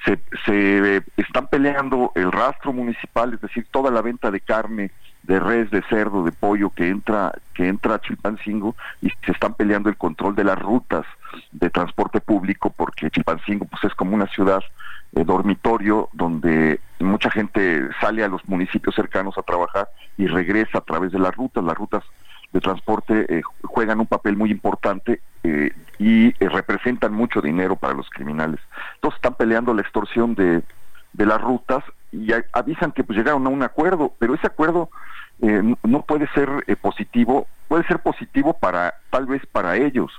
Se, 0.05 0.19
se 0.45 1.03
están 1.17 1.47
peleando 1.47 2.13
el 2.15 2.31
rastro 2.31 2.73
municipal, 2.73 3.33
es 3.33 3.41
decir, 3.41 3.67
toda 3.71 3.91
la 3.91 4.03
venta 4.03 4.31
de 4.31 4.41
carne 4.41 4.91
de 5.23 5.39
res, 5.39 5.71
de 5.71 5.83
cerdo, 5.89 6.25
de 6.25 6.33
pollo 6.33 6.71
que 6.71 6.89
entra, 6.89 7.33
que 7.55 7.69
entra 7.69 7.95
a 7.95 8.01
Chilpancingo 8.01 8.75
y 9.01 9.09
se 9.25 9.33
están 9.33 9.55
peleando 9.55 9.89
el 9.89 9.97
control 9.97 10.35
de 10.35 10.45
las 10.45 10.59
rutas 10.59 11.07
de 11.53 11.71
transporte 11.71 12.21
público 12.21 12.73
porque 12.77 13.11
Chilpancingo 13.11 13.67
pues 13.67 13.85
es 13.85 13.95
como 13.95 14.15
una 14.15 14.27
ciudad 14.27 14.63
eh, 15.15 15.25
dormitorio 15.25 16.09
donde 16.15 16.81
mucha 16.99 17.31
gente 17.31 17.87
sale 18.01 18.25
a 18.25 18.29
los 18.29 18.49
municipios 18.49 18.95
cercanos 18.95 19.37
a 19.37 19.43
trabajar 19.43 19.91
y 20.17 20.27
regresa 20.27 20.79
a 20.79 20.81
través 20.81 21.13
de 21.13 21.19
las 21.19 21.37
rutas. 21.37 21.63
Las 21.63 21.77
rutas 21.77 22.03
de 22.51 22.61
transporte 22.61 23.27
eh, 23.29 23.43
juegan 23.63 24.01
un 24.01 24.07
papel 24.07 24.39
muy 24.39 24.51
importante 24.51 25.21
eh, 25.43 25.71
y 25.99 26.33
representan 26.39 27.13
mucho 27.13 27.43
dinero 27.43 27.77
para 27.77 27.93
los 27.93 28.09
criminales. 28.09 28.59
Entonces 28.95 29.19
están 29.19 29.35
peleando 29.35 29.75
la 29.75 29.83
extorsión 29.83 30.35
de, 30.35 30.63
de 31.13 31.27
las 31.27 31.43
rutas 31.43 31.85
y 32.11 32.31
avisan 32.53 32.93
que 32.93 33.05
pues 33.05 33.19
llegaron 33.19 33.47
a 33.47 33.51
un 33.51 33.63
acuerdo, 33.63 34.15
pero 34.19 34.35
ese 34.35 34.47
acuerdo 34.47 34.89
no 35.83 36.03
puede 36.03 36.29
ser 36.29 36.49
positivo, 36.81 37.49
puede 37.69 37.85
ser 37.85 37.99
positivo 37.99 38.55
para 38.55 38.95
tal 39.11 39.27
vez 39.27 39.45
para 39.47 39.77
ellos, 39.77 40.13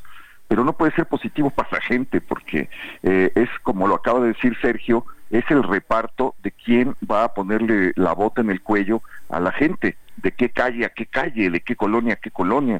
pero 0.47 0.63
no 0.63 0.73
puede 0.73 0.93
ser 0.93 1.05
positivo 1.05 1.49
para 1.49 1.69
la 1.71 1.81
gente 1.81 2.21
porque 2.21 2.69
eh, 3.01 3.31
es 3.35 3.49
como 3.63 3.87
lo 3.87 3.95
acaba 3.95 4.21
de 4.21 4.29
decir 4.29 4.55
Sergio, 4.61 5.05
es 5.29 5.43
el 5.49 5.63
reparto 5.63 6.35
de 6.43 6.51
quién 6.51 6.95
va 7.09 7.23
a 7.23 7.33
ponerle 7.33 7.91
la 7.95 8.13
bota 8.13 8.41
en 8.41 8.51
el 8.51 8.61
cuello 8.61 9.01
a 9.29 9.39
la 9.39 9.51
gente. 9.51 9.97
de 10.17 10.31
qué 10.31 10.49
calle 10.49 10.85
a 10.85 10.89
qué 10.89 11.07
calle, 11.07 11.49
de 11.49 11.59
qué 11.61 11.75
colonia 11.75 12.13
a 12.13 12.17
qué 12.17 12.29
colonia. 12.29 12.79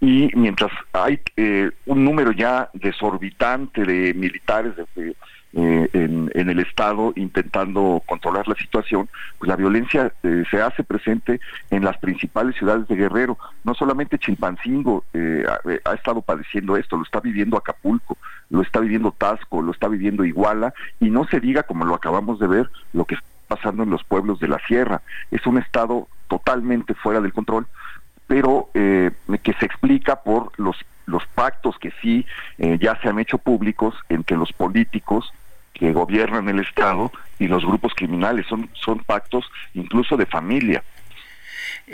Y 0.00 0.30
mientras 0.34 0.70
hay 0.92 1.18
eh, 1.36 1.70
un 1.86 2.04
número 2.04 2.30
ya 2.30 2.68
desorbitante 2.74 3.84
de 3.84 4.12
militares 4.12 4.74
de, 4.76 5.16
eh, 5.56 5.88
en, 5.92 6.50
el 6.50 6.58
Estado 6.58 7.12
intentando 7.14 8.02
controlar 8.06 8.48
la 8.48 8.56
situación, 8.56 9.08
pues 9.38 9.48
la 9.48 9.54
violencia 9.54 10.12
eh, 10.24 10.42
se 10.50 10.60
hace 10.60 10.82
presente 10.82 11.38
en 11.70 11.84
las 11.84 11.96
principales 11.98 12.56
ciudades 12.56 12.88
de 12.88 12.96
Guerrero. 12.96 13.38
No 13.62 13.72
solamente 13.74 14.18
Chilpancingo 14.18 15.04
eh, 15.14 15.46
ha, 15.84 15.94
estado 15.94 16.22
padeciendo 16.22 16.76
esto, 16.76 16.96
lo 16.96 17.04
está 17.04 17.20
viviendo 17.20 17.56
Acapulco, 17.56 18.18
lo 18.50 18.62
está 18.62 18.80
viviendo 18.80 19.12
Tasco, 19.12 19.62
lo 19.62 19.70
está 19.70 19.86
viviendo 19.86 20.24
Iguala, 20.24 20.74
y 20.98 21.10
no 21.10 21.24
se 21.28 21.38
diga, 21.38 21.62
como 21.62 21.84
lo 21.84 21.94
acabamos 21.94 22.40
de 22.40 22.48
ver, 22.48 22.70
lo 22.92 23.04
que 23.04 23.14
está 23.14 23.26
pasando 23.46 23.84
en 23.84 23.90
los 23.90 24.02
pueblos 24.02 24.40
de 24.40 24.48
la 24.48 24.58
sierra. 24.66 25.02
Es 25.30 25.46
un 25.46 25.58
Estado 25.58 26.08
totalmente 26.26 26.94
fuera 26.94 27.20
del 27.20 27.32
control 27.32 27.66
pero 28.26 28.70
que 28.72 29.52
se 29.60 29.66
explica 29.66 30.22
por 30.22 30.50
los 30.56 30.76
los 31.04 31.26
pactos 31.26 31.78
que 31.78 31.92
sí 32.00 32.24
ya 32.56 32.98
se 33.02 33.10
han 33.10 33.18
hecho 33.18 33.36
públicos 33.36 33.94
entre 34.08 34.38
los 34.38 34.50
políticos 34.54 35.30
que 35.74 35.92
gobiernan 35.92 36.48
el 36.48 36.60
Estado 36.60 37.12
y 37.38 37.48
los 37.48 37.64
grupos 37.64 37.92
criminales. 37.94 38.46
Son, 38.46 38.70
son 38.72 39.00
pactos 39.00 39.44
incluso 39.74 40.16
de 40.16 40.26
familia. 40.26 40.82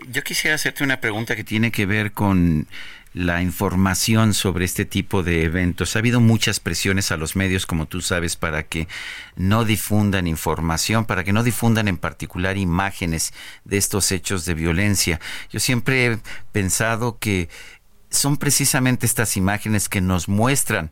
Yo 0.08 0.22
quisiera 0.22 0.54
hacerte 0.54 0.84
una 0.84 1.00
pregunta 1.00 1.34
que 1.34 1.42
tiene 1.42 1.72
que 1.72 1.84
ver 1.86 2.12
con 2.12 2.68
la 3.12 3.42
información 3.42 4.34
sobre 4.34 4.64
este 4.64 4.84
tipo 4.84 5.22
de 5.22 5.42
eventos. 5.42 5.96
Ha 5.96 5.98
habido 5.98 6.20
muchas 6.20 6.60
presiones 6.60 7.10
a 7.10 7.16
los 7.16 7.34
medios, 7.34 7.66
como 7.66 7.86
tú 7.86 8.00
sabes, 8.00 8.36
para 8.36 8.62
que 8.62 8.86
no 9.34 9.64
difundan 9.64 10.28
información, 10.28 11.06
para 11.06 11.24
que 11.24 11.32
no 11.32 11.42
difundan 11.42 11.88
en 11.88 11.96
particular 11.96 12.56
imágenes 12.56 13.32
de 13.64 13.78
estos 13.78 14.12
hechos 14.12 14.44
de 14.44 14.54
violencia. 14.54 15.18
Yo 15.50 15.58
siempre 15.58 16.06
he 16.06 16.18
pensado 16.52 17.18
que 17.18 17.48
son 18.10 18.36
precisamente 18.36 19.06
estas 19.06 19.36
imágenes 19.36 19.88
que 19.88 20.00
nos 20.00 20.28
muestran 20.28 20.90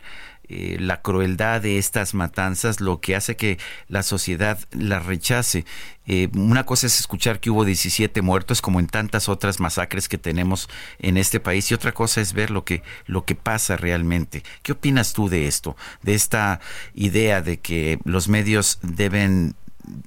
eh, 0.51 0.79
la 0.81 1.03
crueldad 1.03 1.61
de 1.61 1.77
estas 1.77 2.15
matanzas 2.15 2.81
lo 2.81 3.01
que 3.01 3.15
hace 3.15 3.37
que 3.37 3.59
la 3.87 4.03
sociedad 4.03 4.59
la 4.71 4.99
rechace. 4.99 5.67
Eh, 6.07 6.31
una 6.35 6.65
cosa 6.65 6.87
es 6.87 6.99
escuchar 6.99 7.39
que 7.39 7.51
hubo 7.51 7.67
17 7.67 8.23
muertos 8.23 8.63
como 8.63 8.81
en 8.81 8.87
tantas 8.87 9.29
otras 9.29 9.61
masacres 9.61 10.09
que 10.09 10.17
tenemos 10.17 10.71
en 11.01 11.19
este 11.19 11.39
país 11.39 11.71
y 11.71 11.75
otra 11.75 11.93
cosa 11.93 12.23
es 12.23 12.33
ver 12.33 12.51
lo 12.51 12.65
que, 12.65 12.83
lo 13.05 13.27
que 13.27 13.35
pasa 13.35 13.77
realmente. 13.77 14.43
¿Qué 14.63 14.73
opinas 14.73 15.13
tú 15.13 15.29
de 15.29 15.47
esto? 15.47 15.77
De 16.01 16.15
esta 16.15 16.61
idea 16.95 17.43
de 17.43 17.59
que 17.59 17.99
los 18.05 18.29
medios 18.29 18.79
deben 18.81 19.55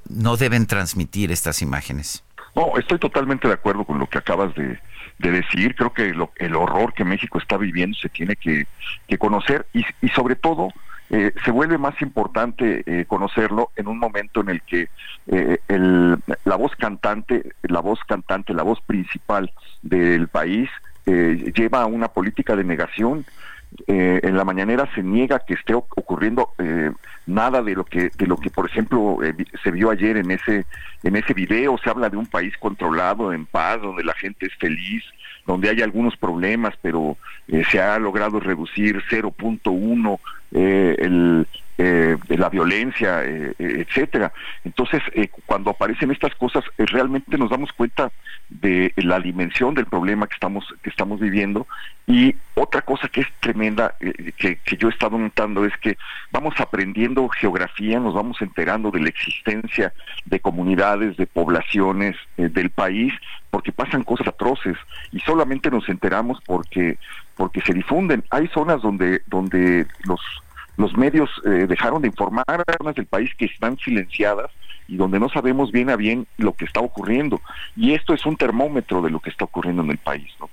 no 0.10 0.38
deben 0.38 0.66
transmitir 0.66 1.32
estas 1.32 1.62
imágenes. 1.62 2.24
No, 2.56 2.78
estoy 2.78 3.00
totalmente 3.00 3.48
de 3.48 3.54
acuerdo 3.54 3.86
con 3.86 4.00
lo 4.00 4.08
que 4.08 4.18
acabas 4.18 4.54
de, 4.56 4.80
de 5.22 5.31
decir. 5.31 5.76
Creo 5.76 5.93
que 5.93 6.14
el 6.35 6.56
horror 6.56 6.93
que 6.93 7.06
México 7.06 7.38
está 7.38 7.57
viviendo 7.57 7.98
se 7.98 8.10
tiene 8.10 8.35
que, 8.35 8.68
conocer 9.18 9.65
y, 9.73 9.85
y, 10.02 10.10
sobre 10.10 10.35
todo 10.35 10.69
eh, 11.14 11.34
se 11.43 11.52
vuelve 11.52 11.77
más 11.77 12.02
importante 12.02 12.84
eh, 12.85 13.03
conocerlo 13.06 13.72
en 13.76 13.89
un 13.89 13.99
momento 13.99 14.39
en 14.39 14.49
el 14.49 14.61
que 14.61 14.88
eh, 15.27 15.57
el, 15.68 16.18
la 16.45 16.56
voz 16.56 16.73
cantante, 16.77 17.52
la 17.64 17.81
voz 17.81 17.99
cantante, 18.07 18.53
la 18.53 18.64
voz 18.64 18.80
principal 18.80 19.52
del 19.81 20.30
país 20.30 20.69
lleva 21.03 21.81
a 21.81 21.88
una 21.88 22.07
política 22.07 22.56
de 22.56 22.64
negación. 22.64 23.26
En 23.88 24.35
la 24.35 24.43
mañanera 24.43 24.89
se 24.93 25.02
niega 25.02 25.39
que 25.39 25.53
esté 25.53 25.73
ocurriendo 25.73 26.53
nada 27.26 27.61
de 27.61 27.76
lo 27.76 27.85
que 27.85 28.10
de 28.18 28.27
lo 28.27 28.35
que 28.38 28.49
por 28.49 28.65
ejemplo 28.65 29.18
se 29.64 29.72
vio 29.72 29.91
ayer 29.91 30.18
en 30.18 30.31
ese 30.31 30.65
en 31.03 31.15
ese 31.15 31.34
video. 31.34 31.77
Se 31.77 31.89
habla 31.89 32.10
de 32.10 32.18
un 32.18 32.26
país 32.26 32.53
controlado 32.57 33.31
en 33.31 33.45
paz 33.45 33.81
donde 33.81 34.03
la 34.03 34.14
gente 34.14 34.48
es 34.48 34.56
feliz 34.56 35.03
donde 35.45 35.69
hay 35.69 35.81
algunos 35.81 36.15
problemas, 36.18 36.73
pero 36.81 37.18
eh, 37.48 37.64
se 37.69 37.81
ha 37.81 37.98
logrado 37.99 38.39
reducir 38.39 39.02
0.1 39.10 40.19
eh, 40.53 40.95
el, 40.99 41.48
eh, 41.84 42.16
la 42.28 42.49
violencia, 42.49 43.24
eh, 43.24 43.56
etcétera. 43.58 44.32
Entonces, 44.64 45.02
cuando 45.48 45.72
aparecen 45.72 46.12
estas 46.12 46.36
cosas, 46.36 46.64
realmente 46.78 47.40
nos 47.40 47.49
damos 47.49 47.74
cuenta 47.74 48.12
de 48.49 48.94
la 48.98 49.20
dimensión 49.20 49.74
del 49.74 49.88
problema 49.88 50.28
que 50.28 50.36
estamos 50.36 50.64
que 50.84 50.91
estamos 50.91 51.20
viviendo 51.20 51.66
y 52.06 52.36
otra 52.53 52.82
cosa 52.82 53.08
que 53.08 53.22
es 53.22 53.28
tremenda 53.40 53.95
que, 54.38 54.58
que, 54.58 54.78
yo 54.78 54.90
he 54.90 54.91
estado 54.91 55.18
notando 55.18 55.66
es 55.66 55.76
que 55.78 55.98
vamos 56.32 56.53
aprendiendo 56.60 57.28
geografía, 57.30 57.99
nos 57.99 58.14
vamos 58.14 58.40
enterando 58.41 58.91
de 58.91 58.99
la 58.99 59.10
existencia 59.10 59.91
de 60.26 60.40
comunidades, 60.40 61.18
de 61.18 61.26
poblaciones 61.26 62.16
del 62.38 62.70
país, 62.70 63.14
porque 63.49 63.72
pasan 63.72 64.03
cosas 64.03 64.28
atroces 64.28 64.78
y 65.12 65.20
solamente 65.22 65.72
nos 65.72 65.90
enteramos 65.90 66.40
porque 66.45 66.99
porque 67.36 67.62
se 67.62 67.74
difunden. 67.74 68.24
Hay 68.30 68.48
zonas 68.49 68.84
donde 68.84 69.22
donde 69.26 69.88
los 70.03 70.22
los 70.82 70.98
medios 70.98 71.30
eh, 71.45 71.66
dejaron 71.68 72.02
de 72.02 72.10
informar 72.10 72.44
a 72.48 72.91
del 72.91 73.06
país 73.06 73.32
que 73.38 73.45
están 73.45 73.78
silenciadas 73.78 74.52
y 74.88 74.98
donde 74.98 75.20
no 75.20 75.30
sabemos 75.30 75.72
bien 75.72 75.90
a 75.90 75.95
bien 75.95 76.28
lo 76.38 76.53
que 76.53 76.66
está 76.66 76.82
ocurriendo. 76.82 77.40
Y 77.76 77.94
esto 77.94 78.14
es 78.14 78.26
un 78.26 78.36
termómetro 78.36 79.02
de 79.02 79.10
lo 79.10 79.20
que 79.20 79.30
está 79.30 79.45
ocurriendo 79.45 79.84
en 79.84 79.91
el 79.91 79.98
país. 79.98 80.30
¿no? 80.40 80.49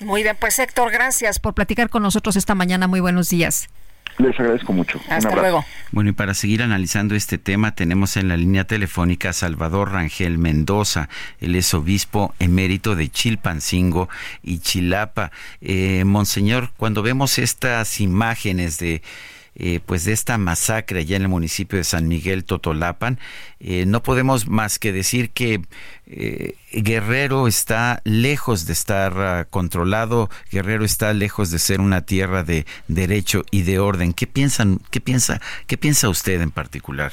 Muy 0.00 0.22
bien, 0.22 0.36
pues 0.38 0.58
Héctor, 0.58 0.90
gracias 0.90 1.38
por 1.38 1.54
platicar 1.54 1.88
con 1.88 2.02
nosotros 2.02 2.36
esta 2.36 2.54
mañana. 2.54 2.86
Muy 2.86 3.00
buenos 3.00 3.30
días. 3.30 3.68
Les 4.16 4.38
agradezco 4.40 4.72
mucho. 4.72 5.00
Hasta 5.08 5.34
luego. 5.34 5.64
Bueno, 5.92 6.10
y 6.10 6.12
para 6.12 6.34
seguir 6.34 6.62
analizando 6.62 7.14
este 7.14 7.38
tema, 7.38 7.74
tenemos 7.74 8.16
en 8.16 8.28
la 8.28 8.36
línea 8.36 8.64
telefónica 8.64 9.30
a 9.30 9.32
Salvador 9.32 9.92
Rangel 9.92 10.38
Mendoza. 10.38 11.08
Él 11.40 11.54
es 11.54 11.72
obispo 11.74 12.34
emérito 12.38 12.96
de 12.96 13.08
Chilpancingo 13.08 14.08
y 14.42 14.58
Chilapa. 14.58 15.30
Eh, 15.60 16.04
monseñor, 16.04 16.70
cuando 16.76 17.02
vemos 17.02 17.38
estas 17.38 18.00
imágenes 18.00 18.78
de 18.78 19.02
eh, 19.58 19.80
pues 19.84 20.04
de 20.04 20.12
esta 20.12 20.38
masacre 20.38 21.00
allá 21.00 21.16
en 21.16 21.22
el 21.22 21.28
municipio 21.28 21.78
de 21.78 21.84
San 21.84 22.06
Miguel 22.06 22.44
Totolapan, 22.44 23.18
eh, 23.58 23.84
no 23.86 24.02
podemos 24.02 24.48
más 24.48 24.78
que 24.78 24.92
decir 24.92 25.30
que 25.30 25.60
eh, 26.06 26.54
Guerrero 26.72 27.48
está 27.48 28.00
lejos 28.04 28.66
de 28.66 28.72
estar 28.72 29.12
ah, 29.18 29.46
controlado, 29.50 30.30
Guerrero 30.52 30.84
está 30.84 31.12
lejos 31.12 31.50
de 31.50 31.58
ser 31.58 31.80
una 31.80 32.02
tierra 32.02 32.44
de 32.44 32.66
derecho 32.86 33.42
y 33.50 33.62
de 33.62 33.80
orden. 33.80 34.12
¿Qué 34.12 34.26
piensan, 34.26 34.80
qué 34.90 35.00
piensa, 35.00 35.40
qué 35.66 35.76
piensa 35.76 36.08
usted 36.08 36.40
en 36.40 36.52
particular? 36.52 37.12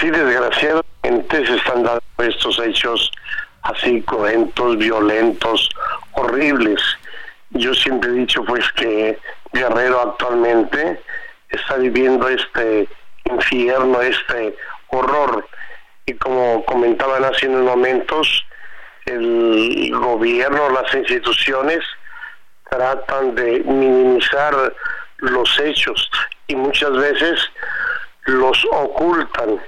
Sí, 0.00 0.10
desgraciadamente 0.10 1.46
se 1.46 1.56
están 1.56 1.82
dando 1.82 2.02
estos 2.18 2.58
hechos 2.60 3.10
así 3.62 4.00
cruentos, 4.02 4.78
violentos, 4.78 5.68
horribles. 6.12 6.80
Yo 7.54 7.74
siempre 7.74 8.10
he 8.10 8.14
dicho 8.14 8.44
pues 8.44 8.70
que 8.72 9.18
Guerrero 9.52 10.00
actualmente 10.00 11.00
está 11.50 11.76
viviendo 11.76 12.28
este 12.28 12.88
infierno, 13.24 14.00
este 14.00 14.56
horror. 14.88 15.46
Y 16.06 16.14
como 16.14 16.64
comentaban 16.64 17.24
hace 17.24 17.48
unos 17.48 17.64
momentos, 17.64 18.44
el 19.06 19.90
gobierno, 19.94 20.70
las 20.70 20.94
instituciones 20.94 21.80
tratan 22.70 23.34
de 23.34 23.60
minimizar 23.60 24.74
los 25.18 25.58
hechos 25.58 26.10
y 26.46 26.56
muchas 26.56 26.92
veces 26.92 27.38
los 28.24 28.64
ocultan. 28.72 29.60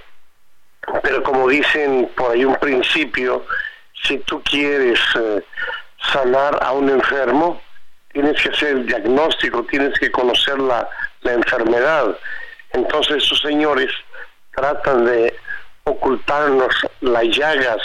Pero 1.02 1.22
como 1.22 1.48
dicen 1.48 2.10
por 2.16 2.32
ahí 2.32 2.44
un 2.44 2.56
principio, 2.56 3.44
si 4.02 4.18
tú 4.18 4.42
quieres 4.42 5.00
eh, 5.16 5.44
sanar 6.12 6.58
a 6.62 6.72
un 6.72 6.88
enfermo, 6.88 7.60
tienes 8.14 8.40
que 8.40 8.48
hacer 8.48 8.68
el 8.68 8.86
diagnóstico, 8.86 9.64
tienes 9.64 9.98
que 9.98 10.10
conocer 10.10 10.58
la, 10.58 10.88
enfermedad. 11.24 12.16
Entonces 12.72 13.24
esos 13.24 13.40
señores 13.40 13.90
tratan 14.54 15.06
de 15.06 15.34
ocultarnos 15.84 16.74
las 17.00 17.24
llagas 17.24 17.80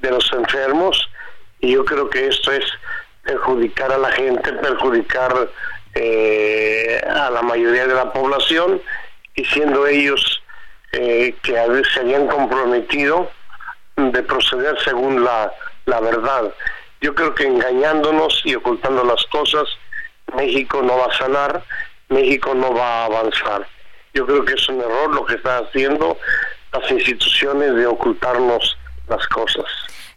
de 0.00 0.12
los 0.12 0.32
enfermos 0.32 1.10
y 1.58 1.72
yo 1.72 1.84
creo 1.84 2.08
que 2.08 2.28
esto 2.28 2.52
es 2.52 2.64
perjudicar 3.24 3.90
a 3.90 3.98
la 3.98 4.12
gente, 4.12 4.52
perjudicar 4.52 5.50
eh, 5.94 7.00
a 7.04 7.30
la 7.30 7.42
mayoría 7.42 7.88
de 7.88 7.94
la 7.94 8.12
población 8.12 8.80
y 9.34 9.44
siendo 9.44 9.88
ellos 9.88 10.40
eh, 10.92 11.34
que 11.42 11.54
se 11.92 12.00
habían 12.00 12.28
comprometido 12.28 13.28
de 13.96 14.22
proceder 14.22 14.78
según 14.84 15.24
la, 15.24 15.52
la 15.86 15.98
verdad. 15.98 16.54
Yo 17.00 17.14
creo 17.14 17.34
que 17.34 17.44
engañándonos 17.44 18.42
y 18.44 18.54
ocultando 18.54 19.04
las 19.04 19.24
cosas, 19.26 19.68
México 20.36 20.82
no 20.82 20.96
va 20.98 21.06
a 21.06 21.18
sanar, 21.18 21.64
México 22.08 22.54
no 22.54 22.74
va 22.74 23.02
a 23.02 23.04
avanzar. 23.06 23.66
Yo 24.14 24.26
creo 24.26 24.44
que 24.44 24.54
es 24.54 24.68
un 24.68 24.80
error 24.80 25.14
lo 25.14 25.24
que 25.24 25.34
están 25.34 25.64
haciendo 25.64 26.18
las 26.72 26.90
instituciones 26.90 27.74
de 27.74 27.86
ocultarnos 27.86 28.76
las 29.08 29.26
cosas. 29.28 29.64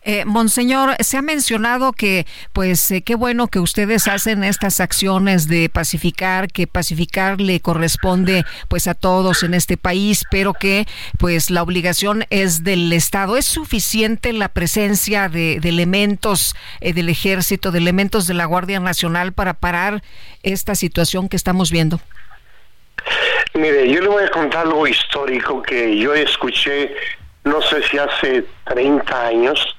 Eh, 0.03 0.25
Monseñor, 0.25 0.95
se 0.99 1.17
ha 1.17 1.21
mencionado 1.21 1.93
que, 1.93 2.25
pues, 2.53 2.89
eh, 2.89 3.03
qué 3.03 3.13
bueno 3.13 3.47
que 3.47 3.59
ustedes 3.59 4.07
hacen 4.07 4.43
estas 4.43 4.79
acciones 4.79 5.47
de 5.47 5.69
pacificar, 5.69 6.47
que 6.47 6.65
pacificar 6.65 7.39
le 7.39 7.59
corresponde, 7.59 8.43
pues, 8.67 8.87
a 8.87 8.95
todos 8.95 9.43
en 9.43 9.53
este 9.53 9.77
país, 9.77 10.23
pero 10.31 10.53
que, 10.53 10.87
pues, 11.19 11.51
la 11.51 11.61
obligación 11.61 12.25
es 12.31 12.63
del 12.63 12.91
Estado. 12.93 13.37
¿Es 13.37 13.45
suficiente 13.45 14.33
la 14.33 14.49
presencia 14.49 15.29
de, 15.29 15.57
elementos 15.57 16.55
eh, 16.79 16.93
del 16.93 17.07
Ejército, 17.07 17.71
de 17.71 17.77
elementos 17.77 18.25
de 18.25 18.33
la 18.33 18.45
Guardia 18.45 18.79
Nacional 18.79 19.33
para 19.33 19.53
parar 19.53 20.01
esta 20.41 20.73
situación 20.73 21.29
que 21.29 21.37
estamos 21.37 21.69
viendo? 21.71 21.99
Mire, 23.53 23.87
yo 23.91 24.01
le 24.01 24.07
voy 24.07 24.23
a 24.23 24.29
contar 24.29 24.65
algo 24.65 24.87
histórico 24.87 25.61
que 25.61 25.95
yo 25.97 26.13
escuché, 26.15 26.95
no 27.43 27.61
sé 27.61 27.83
si 27.83 27.97
hace 27.97 28.45
30 28.65 29.27
años, 29.27 29.75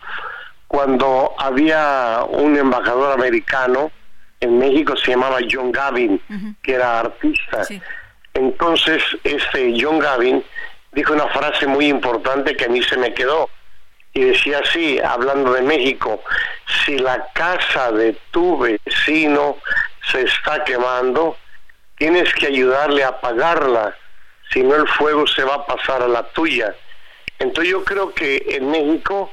cuando 0.73 1.35
había 1.37 2.25
un 2.31 2.57
embajador 2.57 3.13
americano 3.13 3.93
en 4.41 4.59
México, 4.59 4.97
se 4.97 5.11
llamaba 5.11 5.41
John 5.49 5.71
Gavin, 5.71 6.19
que 6.63 6.73
era 6.73 7.01
artista. 7.01 7.63
Entonces, 8.33 9.03
este 9.23 9.75
John 9.79 9.99
Gavin 9.99 10.43
dijo 10.93 11.13
una 11.13 11.29
frase 11.29 11.67
muy 11.67 11.89
importante 11.89 12.57
que 12.57 12.65
a 12.65 12.69
mí 12.69 12.83
se 12.83 12.97
me 12.97 13.13
quedó. 13.13 13.51
Y 14.15 14.23
decía 14.23 14.61
así, 14.61 14.99
hablando 14.99 15.53
de 15.53 15.61
México, 15.61 16.23
si 16.87 16.97
la 16.99 17.29
casa 17.35 17.93
de 17.93 18.17
tu 18.31 18.59
vecino 18.59 19.59
se 20.11 20.23
está 20.23 20.65
quemando, 20.65 21.37
tienes 21.99 22.33
que 22.35 22.47
ayudarle 22.47 23.05
a 23.05 23.09
apagarla, 23.09 23.95
si 24.51 24.63
no 24.63 24.77
el 24.77 24.89
fuego 24.89 25.27
se 25.27 25.45
va 25.45 25.57
a 25.57 25.67
pasar 25.67 26.01
a 26.03 26.09
la 26.09 26.23
tuya. 26.29 26.75
Entonces 27.39 27.73
yo 27.73 27.85
creo 27.85 28.15
que 28.15 28.43
en 28.49 28.71
México, 28.71 29.31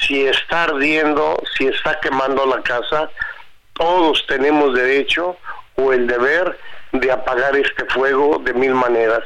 si 0.00 0.26
está 0.26 0.64
ardiendo, 0.64 1.42
si 1.56 1.66
está 1.66 1.98
quemando 2.00 2.46
la 2.46 2.62
casa, 2.62 3.10
todos 3.72 4.26
tenemos 4.26 4.74
derecho 4.74 5.36
o 5.76 5.92
el 5.92 6.06
deber 6.06 6.58
de 6.92 7.12
apagar 7.12 7.56
este 7.56 7.84
fuego 7.86 8.40
de 8.44 8.54
mil 8.54 8.74
maneras. 8.74 9.22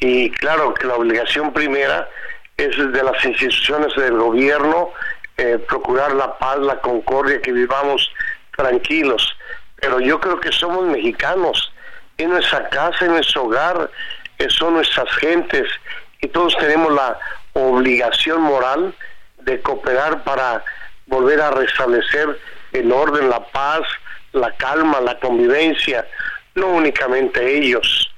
Y 0.00 0.30
claro 0.30 0.74
que 0.74 0.86
la 0.86 0.94
obligación 0.94 1.52
primera 1.52 2.08
es 2.56 2.76
de 2.76 3.02
las 3.02 3.24
instituciones 3.24 3.94
del 3.96 4.16
gobierno 4.16 4.90
eh, 5.36 5.58
procurar 5.68 6.12
la 6.12 6.38
paz, 6.38 6.58
la 6.58 6.80
concordia, 6.80 7.42
que 7.42 7.52
vivamos 7.52 8.08
tranquilos. 8.56 9.36
Pero 9.80 9.98
yo 9.98 10.20
creo 10.20 10.38
que 10.40 10.52
somos 10.52 10.84
mexicanos 10.84 11.72
en 12.18 12.30
nuestra 12.30 12.68
casa, 12.68 13.04
en 13.04 13.12
nuestro 13.12 13.44
hogar, 13.44 13.90
eh, 14.38 14.46
son 14.48 14.74
nuestras 14.74 15.10
gentes 15.16 15.68
y 16.20 16.28
todos 16.28 16.56
tenemos 16.58 16.92
la 16.92 17.18
obligación 17.54 18.42
moral 18.42 18.94
de 19.44 19.60
cooperar 19.60 20.24
para 20.24 20.64
volver 21.06 21.40
a 21.40 21.50
restablecer 21.50 22.38
el 22.72 22.90
orden, 22.90 23.28
la 23.28 23.44
paz, 23.48 23.82
la 24.32 24.50
calma, 24.56 25.00
la 25.00 25.18
convivencia, 25.20 26.06
no 26.54 26.68
únicamente 26.68 27.56
ellos. 27.56 28.10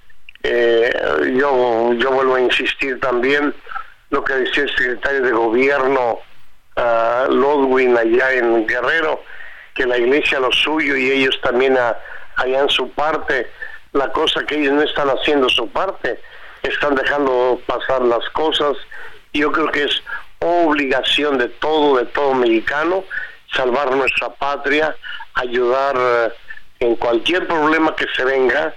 Eh, 0.43 0.93
yo, 1.39 1.93
yo 1.95 2.11
vuelvo 2.13 2.37
a 2.37 2.41
insistir 2.41 3.01
también 3.01 3.55
lo 4.11 4.23
que 4.23 4.35
decía 4.35 4.63
el 4.65 4.71
secretario 4.71 5.23
de 5.23 5.33
gobierno 5.33 6.21
uh, 6.77 7.33
Lodwin 7.33 7.97
allá 7.97 8.33
en 8.33 8.67
Guerrero, 8.67 9.23
que 9.75 9.87
la 9.87 9.99
iglesia 9.99 10.39
lo 10.39 10.53
suyo 10.53 10.97
y 10.97 11.11
ellos 11.11 11.39
también 11.43 11.77
hayan 12.37 12.69
su 12.69 12.91
parte 12.93 13.51
la 13.97 14.13
cosa 14.13 14.45
que 14.45 14.57
ellos 14.57 14.75
no 14.75 14.83
están 14.83 15.09
haciendo 15.09 15.49
su 15.49 15.69
parte, 15.71 16.21
están 16.63 16.95
dejando 16.95 17.61
pasar 17.67 18.03
las 18.03 18.29
cosas. 18.31 18.77
Yo 19.33 19.51
creo 19.51 19.71
que 19.71 19.85
es 19.85 20.03
obligación 20.41 21.39
de 21.39 21.49
todo, 21.49 21.99
de 21.99 22.07
todo 22.07 22.35
mexicano, 22.35 23.05
salvar 23.53 23.91
nuestra 23.93 24.31
patria, 24.31 24.95
ayudar 25.35 25.95
eh, 25.99 26.33
en 26.81 26.97
cualquier 26.97 27.47
problema 27.47 27.95
que 27.97 28.07
se 28.15 28.25
venga. 28.25 28.75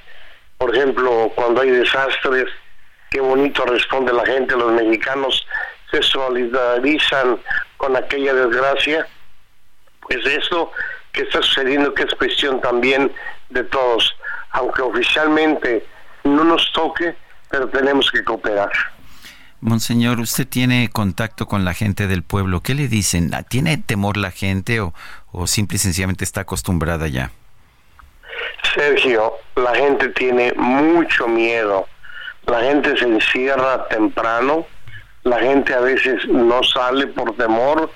Por 0.58 0.76
ejemplo, 0.76 1.32
cuando 1.36 1.62
hay 1.62 1.70
desastres, 1.70 2.46
qué 3.10 3.20
bonito 3.20 3.66
responde 3.66 4.14
la 4.14 4.26
gente, 4.26 4.56
los 4.56 4.72
mexicanos 4.72 5.46
se 5.92 6.02
solidarizan 6.04 7.40
con 7.78 7.96
aquella 7.96 8.34
desgracia. 8.34 9.08
Pues 10.02 10.26
esto 10.26 10.72
que 11.12 11.22
está 11.24 11.42
sucediendo, 11.42 11.94
que 11.94 12.04
es 12.04 12.16
cuestión 12.16 12.62
también 12.62 13.12
de 13.50 13.64
todos 13.64 14.16
aunque 14.52 14.82
oficialmente 14.82 15.86
no 16.24 16.44
nos 16.44 16.72
toque, 16.72 17.16
pero 17.50 17.68
tenemos 17.70 18.10
que 18.12 18.24
cooperar. 18.24 18.72
Monseñor, 19.62 20.20
usted 20.20 20.48
tiene 20.48 20.90
contacto 20.92 21.46
con 21.46 21.66
la 21.66 21.74
gente 21.74 22.08
del 22.08 22.24
pueblo. 22.24 22.62
¿Qué 22.62 22.76
le 22.76 22.88
dicen? 22.88 23.32
¿Tiene 23.50 23.78
temor 23.78 24.18
la 24.18 24.32
gente 24.32 24.80
o, 24.80 24.94
o 25.32 25.48
simple 25.48 25.76
y 25.76 25.80
sencillamente 25.80 26.24
está 26.24 26.42
acostumbrada 26.42 27.08
ya? 27.08 27.32
Sergio, 28.74 29.34
la 29.56 29.76
gente 29.76 30.10
tiene 30.10 30.54
mucho 30.54 31.28
miedo. 31.28 31.88
La 32.46 32.62
gente 32.62 32.98
se 32.98 33.06
encierra 33.06 33.88
temprano. 33.90 34.66
La 35.24 35.40
gente 35.40 35.74
a 35.74 35.82
veces 35.82 36.26
no 36.28 36.64
sale 36.64 37.08
por 37.08 37.36
temor 37.36 37.92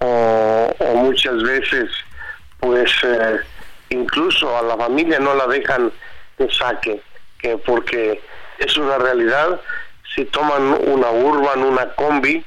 o, 0.00 0.94
muchas 0.96 1.42
veces 1.42 1.90
pues 2.60 2.90
eh, 3.04 3.38
incluso 3.90 4.56
a 4.56 4.62
la 4.62 4.76
familia 4.76 5.18
no 5.18 5.34
la 5.34 5.46
dejan 5.46 5.92
que 6.36 6.48
saque, 6.50 7.00
que 7.38 7.58
porque 7.58 8.20
es 8.58 8.76
una 8.76 8.98
realidad, 8.98 9.60
si 10.14 10.24
toman 10.26 10.78
una 10.86 11.10
urban, 11.10 11.62
una 11.62 11.94
combi, 11.94 12.44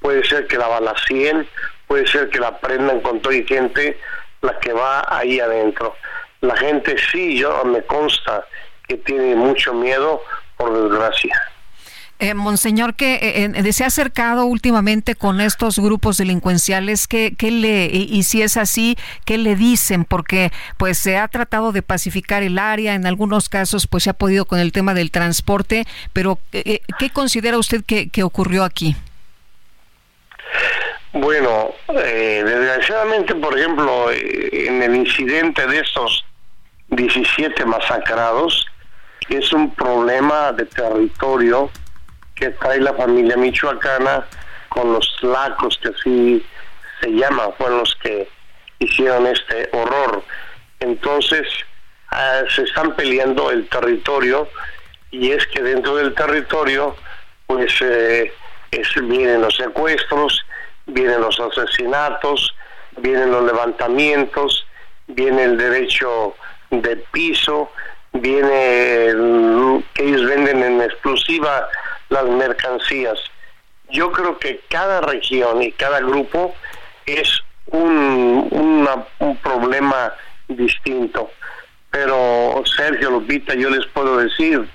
puede 0.00 0.24
ser 0.24 0.46
que 0.46 0.58
la 0.58 0.68
balacien, 0.68 1.46
puede 1.86 2.06
ser 2.06 2.30
que 2.30 2.38
la 2.38 2.58
prendan 2.58 3.00
con 3.00 3.20
todo 3.20 3.32
y 3.32 3.46
gente 3.46 3.98
la 4.42 4.58
que 4.58 4.72
va 4.72 5.04
ahí 5.08 5.40
adentro. 5.40 5.94
La 6.40 6.56
gente 6.56 6.96
sí, 7.10 7.38
yo 7.38 7.64
me 7.64 7.82
consta 7.82 8.44
que 8.88 8.96
tiene 8.96 9.34
mucho 9.34 9.74
miedo, 9.74 10.22
por 10.56 10.72
desgracia. 10.72 11.40
Eh, 12.22 12.34
monseñor, 12.34 12.96
que 12.96 13.18
eh, 13.22 13.72
se 13.72 13.82
ha 13.82 13.86
acercado 13.86 14.44
últimamente 14.44 15.14
con 15.14 15.40
estos 15.40 15.78
grupos 15.78 16.18
delincuenciales, 16.18 17.08
¿qué, 17.08 17.34
le, 17.40 17.86
y, 17.86 18.22
si 18.24 18.42
es 18.42 18.58
así, 18.58 18.98
qué 19.24 19.38
le 19.38 19.56
dicen? 19.56 20.04
Porque 20.04 20.52
pues 20.76 20.98
se 20.98 21.16
ha 21.16 21.26
tratado 21.28 21.72
de 21.72 21.80
pacificar 21.80 22.42
el 22.42 22.58
área, 22.58 22.94
en 22.94 23.06
algunos 23.06 23.48
casos 23.48 23.86
pues 23.86 24.04
se 24.04 24.10
ha 24.10 24.12
podido 24.12 24.44
con 24.44 24.58
el 24.58 24.70
tema 24.70 24.92
del 24.92 25.10
transporte, 25.10 25.86
pero 26.12 26.38
eh, 26.52 26.82
¿qué 26.98 27.08
considera 27.08 27.56
usted 27.56 27.82
que, 27.86 28.22
ocurrió 28.22 28.64
aquí? 28.64 28.94
Bueno, 31.14 31.70
desgraciadamente, 31.88 33.34
por 33.34 33.58
ejemplo, 33.58 34.10
en 34.12 34.82
el 34.82 34.94
incidente 34.94 35.66
de 35.66 35.80
estos 35.80 36.22
17 36.88 37.64
masacrados, 37.64 38.66
es 39.30 39.50
un 39.54 39.74
problema 39.74 40.52
de 40.52 40.66
territorio 40.66 41.70
que 42.40 42.50
trae 42.50 42.80
la 42.80 42.94
familia 42.94 43.36
michoacana 43.36 44.26
con 44.70 44.92
los 44.92 45.06
lacos 45.22 45.78
que 45.82 45.88
así 45.88 46.46
se 47.00 47.10
llama, 47.10 47.50
fueron 47.58 47.78
los 47.78 47.94
que 47.96 48.28
hicieron 48.78 49.26
este 49.26 49.68
horror. 49.72 50.24
Entonces, 50.80 51.46
ah, 52.10 52.42
se 52.48 52.62
están 52.62 52.96
peleando 52.96 53.50
el 53.50 53.68
territorio 53.68 54.48
y 55.10 55.32
es 55.32 55.46
que 55.48 55.62
dentro 55.62 55.96
del 55.96 56.14
territorio, 56.14 56.96
pues 57.46 57.72
eh, 57.82 58.32
vienen 59.02 59.42
los 59.42 59.56
secuestros, 59.56 60.44
vienen 60.86 61.20
los 61.20 61.38
asesinatos, 61.38 62.54
vienen 62.98 63.30
los 63.30 63.44
levantamientos, 63.44 64.66
viene 65.08 65.44
el 65.44 65.58
derecho 65.58 66.34
de 66.70 66.96
piso, 67.12 67.70
viene 68.12 69.12
que 69.94 70.04
ellos 70.04 70.24
venden 70.26 70.62
en 70.62 70.82
exclusiva 70.82 71.68
las 72.10 72.24
mercancías. 72.26 73.18
Yo 73.88 74.12
creo 74.12 74.38
que 74.38 74.60
cada 74.68 75.00
región 75.00 75.62
y 75.62 75.72
cada 75.72 76.00
grupo 76.00 76.54
es 77.06 77.40
un, 77.66 78.48
problema 79.42 80.12
distinto. 80.48 81.30
Pero 81.90 82.62
Sergio 82.76 83.10
Lupita, 83.10 83.54
yo 83.54 83.70
les 83.70 83.86
puedo 83.86 84.18
decir, 84.18 84.68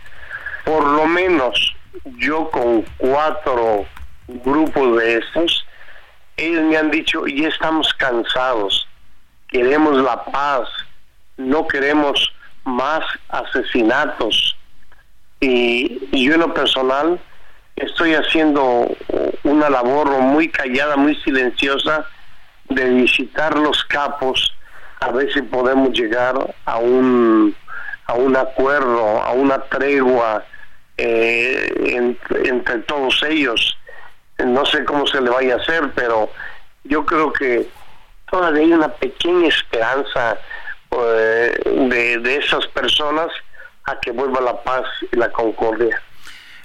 por 0.66 0.86
lo 0.86 1.06
menos 1.06 1.76
yo 2.18 2.50
con 2.50 2.82
cuatro 2.98 3.86
grupos 4.28 4.98
de 4.98 5.18
estos, 5.18 5.66
ellos 6.38 6.64
me 6.64 6.78
han 6.78 6.92
dicho, 6.92 7.26
ya 7.28 7.48
estamos 7.48 7.94
cansados, 7.94 8.88
queremos 9.48 9.96
la 9.98 10.26
paz, 10.26 10.68
no 11.38 11.68
queremos 11.68 12.34
más 12.66 13.06
asesinatos, 13.30 14.55
y, 15.46 16.26
yo 16.26 16.34
en 16.34 16.40
lo 16.40 16.54
personal 16.54 17.20
estoy 17.76 18.16
haciendo 18.16 18.88
una 19.44 19.70
labor 19.70 20.10
muy 20.22 20.50
callada, 20.50 20.96
muy 20.96 21.16
silenciosa 21.18 22.06
de 22.70 22.90
visitar 22.90 23.58
los 23.58 23.84
capos 23.86 24.54
a 25.02 25.12
ver 25.12 25.32
si 25.34 25.42
podemos 25.44 25.92
llegar 25.92 26.36
a 26.66 26.78
un 26.78 27.56
a 28.08 28.14
un 28.14 28.36
acuerdo, 28.36 29.22
a 29.22 29.32
una 29.34 29.60
tregua 29.64 30.44
eh, 30.98 31.74
entre, 32.46 32.80
todos 32.80 33.22
ellos. 33.24 33.78
No 34.38 34.64
sé 34.66 34.86
cómo 34.86 35.08
se 35.08 35.22
le 35.22 35.30
vaya 35.30 35.56
a 35.56 35.58
hacer, 35.58 35.92
pero 35.96 36.30
yo 36.84 37.04
creo 37.06 37.34
que 37.34 37.68
todavía 38.30 38.62
hay 38.62 38.74
una 38.74 38.90
pequeña 38.90 39.48
esperanza 39.48 40.38
eh, 40.92 41.58
de, 41.66 42.18
de 42.20 42.38
esas 42.38 42.68
personas 42.68 43.32
a 43.86 44.00
que 44.00 44.12
vuelva 44.12 44.42
la 44.42 44.64
paz 44.64 44.84
y 45.12 45.16
la 45.16 45.32
concordia. 45.32 46.02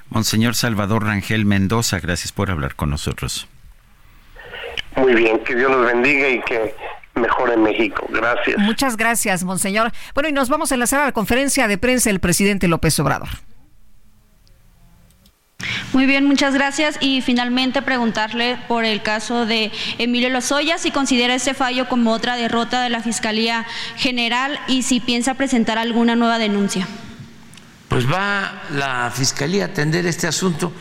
Monseñor 0.09 0.55
Salvador 0.55 1.05
Rangel 1.05 1.45
Mendoza, 1.45 2.01
gracias 2.01 2.33
por 2.33 2.51
hablar 2.51 2.75
con 2.75 2.91
nosotros. 2.91 3.49
Muy 4.97 5.15
bien, 5.15 5.39
que 5.45 5.55
Dios 5.55 5.71
los 5.71 5.87
bendiga 5.87 6.29
y 6.29 6.41
que 6.43 6.75
mejore 7.15 7.57
México. 7.57 8.07
Gracias. 8.11 8.59
Muchas 8.59 8.97
gracias, 8.97 9.45
Monseñor. 9.45 9.93
Bueno, 10.15 10.29
y 10.29 10.33
nos 10.33 10.49
vamos 10.49 10.73
a 10.73 10.75
enlazar 10.75 11.01
a 11.01 11.05
la 11.07 11.13
conferencia 11.13 11.69
de 11.69 11.79
prensa 11.79 12.11
del 12.11 12.21
presidente 12.21 12.67
López 12.67 12.99
Obrador. 12.99 13.29
Muy 15.93 16.07
bien, 16.07 16.25
muchas 16.25 16.55
gracias. 16.55 16.97
Y 17.01 17.21
finalmente 17.21 17.83
preguntarle 17.83 18.59
por 18.69 18.85
el 18.85 19.03
caso 19.03 19.47
de 19.47 19.71
Emilio 19.99 20.31
Lozoya, 20.31 20.79
si 20.79 20.91
considera 20.91 21.35
este 21.35 21.55
fallo 21.55 21.89
como 21.89 22.13
otra 22.13 22.37
derrota 22.37 22.83
de 22.83 22.91
la 22.91 23.01
Fiscalía 23.01 23.67
General 23.97 24.59
y 24.67 24.83
si 24.83 25.01
piensa 25.01 25.35
presentar 25.35 25.79
alguna 25.79 26.17
nueva 26.17 26.39
denuncia. 26.39 26.89
Pues 27.91 28.11
va 28.11 28.63
la 28.71 29.11
Fiscalía 29.15 29.65
a 29.65 29.67
atender 29.67 30.07
este 30.07 30.29
asunto 30.29 30.73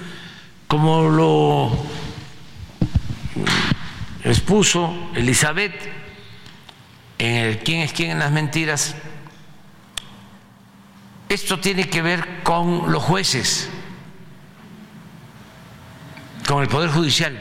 como 0.68 1.10
lo 1.10 1.86
expuso 4.24 5.10
Elizabeth 5.16 5.74
en 7.18 7.36
el 7.36 7.60
quién 7.60 7.82
es 7.82 7.94
quién 7.94 8.12
en 8.12 8.20
las 8.20 8.32
mentiras. 8.32 8.96
Esto 11.28 11.60
tiene 11.60 11.90
que 11.90 12.04
ver 12.04 12.44
con 12.44 12.92
los 12.92 13.02
jueces 13.02 13.70
con 16.48 16.64
el 16.64 16.68
Poder 16.68 16.90
Judicial, 16.90 17.40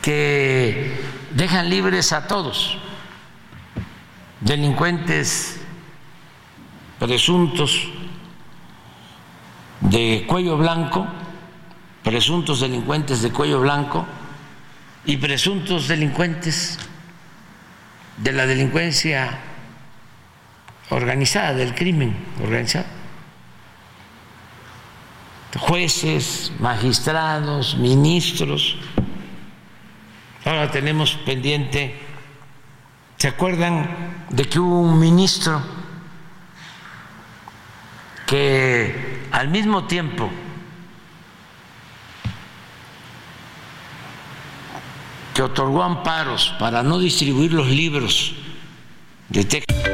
que 0.00 0.98
dejan 1.32 1.68
libres 1.68 2.12
a 2.14 2.26
todos, 2.26 2.78
delincuentes 4.44 5.60
presuntos 7.00 7.88
de 9.80 10.24
cuello 10.28 10.56
blanco, 10.56 11.04
presuntos 12.04 12.60
delincuentes 12.60 13.20
de 13.22 13.32
cuello 13.32 13.60
blanco 13.60 14.06
y 15.04 15.16
presuntos 15.16 15.88
delincuentes 15.88 16.78
de 18.18 18.32
la 18.32 18.46
delincuencia 18.46 19.40
organizada, 20.90 21.54
del 21.54 21.74
crimen 21.74 22.14
organizado 22.40 23.04
jueces, 25.58 26.52
magistrados, 26.58 27.76
ministros. 27.76 28.76
Ahora 30.44 30.70
tenemos 30.70 31.14
pendiente, 31.24 31.98
¿se 33.24 33.28
acuerdan 33.28 33.88
de 34.28 34.44
que 34.44 34.60
hubo 34.60 34.80
un 34.80 34.98
ministro 34.98 35.62
que 38.26 39.26
al 39.32 39.48
mismo 39.48 39.84
tiempo 39.84 40.30
que 45.32 45.40
otorgó 45.40 45.82
amparos 45.82 46.54
para 46.58 46.82
no 46.82 46.98
distribuir 46.98 47.54
los 47.54 47.68
libros 47.68 48.34
de 49.30 49.44
texto? 49.44 49.93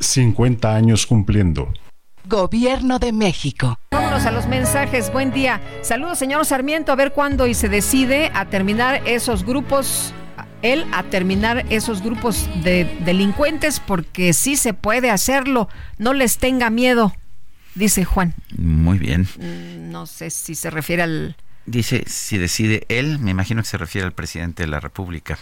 50 0.00 0.74
años 0.74 1.06
cumpliendo. 1.06 1.72
Gobierno 2.28 2.98
de 2.98 3.12
México. 3.12 3.78
Vámonos 3.90 4.26
a 4.26 4.30
los 4.30 4.46
mensajes. 4.46 5.10
Buen 5.12 5.32
día. 5.32 5.62
Saludos, 5.82 6.18
señor 6.18 6.44
Sarmiento. 6.44 6.92
A 6.92 6.96
ver 6.96 7.12
cuándo 7.12 7.46
y 7.46 7.54
se 7.54 7.68
decide 7.68 8.30
a 8.34 8.44
terminar 8.46 9.02
esos 9.06 9.44
grupos, 9.44 10.12
él 10.60 10.84
a 10.92 11.04
terminar 11.04 11.64
esos 11.70 12.02
grupos 12.02 12.48
de 12.62 12.84
delincuentes, 13.04 13.80
porque 13.80 14.34
sí 14.34 14.56
se 14.56 14.74
puede 14.74 15.10
hacerlo. 15.10 15.68
No 15.96 16.12
les 16.12 16.36
tenga 16.36 16.68
miedo, 16.68 17.14
dice 17.74 18.04
Juan. 18.04 18.34
Muy 18.56 18.98
bien. 18.98 19.26
Mm, 19.38 19.90
no 19.90 20.06
sé 20.06 20.28
si 20.30 20.54
se 20.54 20.68
refiere 20.70 21.02
al... 21.02 21.36
Dice, 21.64 22.04
si 22.06 22.38
decide 22.38 22.84
él, 22.88 23.18
me 23.18 23.30
imagino 23.30 23.62
que 23.62 23.68
se 23.68 23.78
refiere 23.78 24.06
al 24.06 24.12
presidente 24.12 24.62
de 24.62 24.68
la 24.68 24.80
República. 24.80 25.38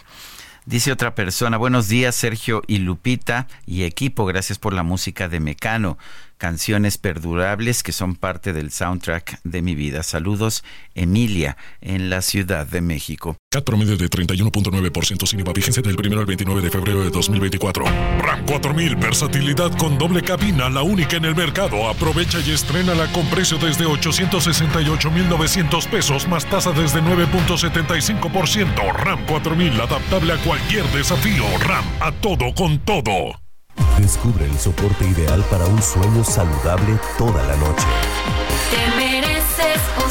Dice 0.66 0.90
otra 0.90 1.14
persona, 1.14 1.58
buenos 1.58 1.86
días 1.86 2.16
Sergio 2.16 2.60
y 2.66 2.78
Lupita 2.78 3.46
y 3.66 3.84
equipo, 3.84 4.26
gracias 4.26 4.58
por 4.58 4.72
la 4.72 4.82
música 4.82 5.28
de 5.28 5.38
Mecano 5.38 5.96
canciones 6.38 6.98
perdurables 6.98 7.82
que 7.82 7.92
son 7.92 8.16
parte 8.16 8.52
del 8.52 8.70
soundtrack 8.70 9.40
de 9.44 9.62
mi 9.62 9.74
vida. 9.74 10.02
Saludos, 10.02 10.64
Emilia, 10.94 11.56
en 11.80 12.10
la 12.10 12.22
Ciudad 12.22 12.66
de 12.66 12.80
México. 12.80 13.36
CAT 13.50 13.64
promedio 13.64 13.96
de 13.96 14.08
31.9% 14.08 15.26
sin 15.26 15.40
IVA, 15.40 15.52
vigencia 15.52 15.82
del 15.82 15.96
1 15.96 16.18
al 16.18 16.26
29 16.26 16.62
de 16.62 16.70
febrero 16.70 17.02
de 17.02 17.10
2024. 17.10 17.84
RAM 18.18 18.46
4000, 18.46 18.96
versatilidad 18.96 19.76
con 19.78 19.98
doble 19.98 20.22
cabina, 20.22 20.68
la 20.68 20.82
única 20.82 21.16
en 21.16 21.24
el 21.24 21.34
mercado. 21.34 21.88
Aprovecha 21.88 22.38
y 22.40 22.50
estrena 22.50 22.94
con 23.12 23.26
precio 23.26 23.58
desde 23.58 23.86
868,900 23.86 25.86
pesos, 25.86 26.28
más 26.28 26.46
tasa 26.46 26.72
desde 26.72 27.02
9.75%. 27.02 28.92
RAM 28.92 29.24
4000, 29.26 29.80
adaptable 29.80 30.32
a 30.32 30.36
cualquier 30.38 30.84
desafío. 30.92 31.44
RAM, 31.58 31.84
a 32.00 32.12
todo 32.12 32.54
con 32.54 32.78
todo. 32.80 33.45
Descubre 33.98 34.44
el 34.46 34.58
soporte 34.58 35.06
ideal 35.06 35.44
para 35.50 35.66
un 35.66 35.82
sueño 35.82 36.22
saludable 36.24 36.98
toda 37.18 37.42
la 37.46 37.56
noche. 37.56 37.86
Te 38.70 38.96
mereces 38.96 39.80
un 40.04 40.10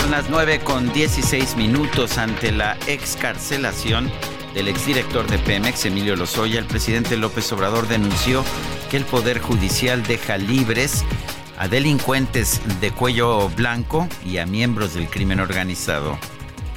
Son 0.00 0.10
las 0.10 0.30
9 0.30 0.60
con 0.60 0.92
16 0.92 1.56
minutos 1.56 2.16
ante 2.18 2.50
la 2.52 2.76
excarcelación 2.86 4.10
del 4.54 4.68
exdirector 4.68 5.26
de 5.26 5.38
Pemex, 5.38 5.84
Emilio 5.84 6.16
Lozoya. 6.16 6.58
El 6.58 6.66
presidente 6.66 7.16
López 7.16 7.52
Obrador 7.52 7.88
denunció 7.88 8.44
que 8.90 8.96
el 8.96 9.04
Poder 9.04 9.38
Judicial 9.38 10.02
deja 10.02 10.38
libres 10.38 11.04
a 11.58 11.68
delincuentes 11.68 12.60
de 12.80 12.92
cuello 12.92 13.48
blanco 13.50 14.08
y 14.24 14.38
a 14.38 14.46
miembros 14.46 14.94
del 14.94 15.08
crimen 15.08 15.40
organizado. 15.40 16.18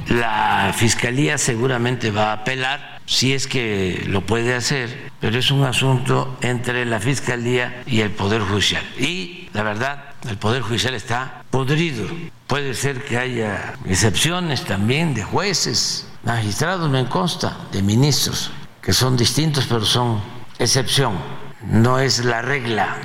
La 0.07 0.73
fiscalía 0.75 1.37
seguramente 1.37 2.11
va 2.11 2.31
a 2.31 2.33
apelar 2.33 2.99
si 3.05 3.33
es 3.33 3.45
que 3.45 4.03
lo 4.07 4.25
puede 4.25 4.55
hacer, 4.55 5.11
pero 5.19 5.37
es 5.37 5.51
un 5.51 5.63
asunto 5.63 6.37
entre 6.41 6.85
la 6.85 6.99
fiscalía 6.99 7.83
y 7.85 8.01
el 8.01 8.09
Poder 8.11 8.41
Judicial. 8.41 8.83
Y 8.97 9.49
la 9.53 9.63
verdad, 9.63 10.05
el 10.27 10.37
Poder 10.37 10.63
Judicial 10.63 10.95
está 10.95 11.43
podrido. 11.51 12.07
Puede 12.47 12.73
ser 12.73 13.03
que 13.05 13.17
haya 13.17 13.75
excepciones 13.85 14.63
también 14.65 15.13
de 15.13 15.23
jueces, 15.23 16.07
magistrados, 16.23 16.89
me 16.89 17.05
consta, 17.05 17.55
de 17.71 17.81
ministros, 17.81 18.51
que 18.81 18.93
son 18.93 19.15
distintos, 19.15 19.67
pero 19.67 19.85
son 19.85 20.21
excepción, 20.57 21.13
no 21.69 21.99
es 21.99 22.25
la 22.25 22.41
regla. 22.41 22.97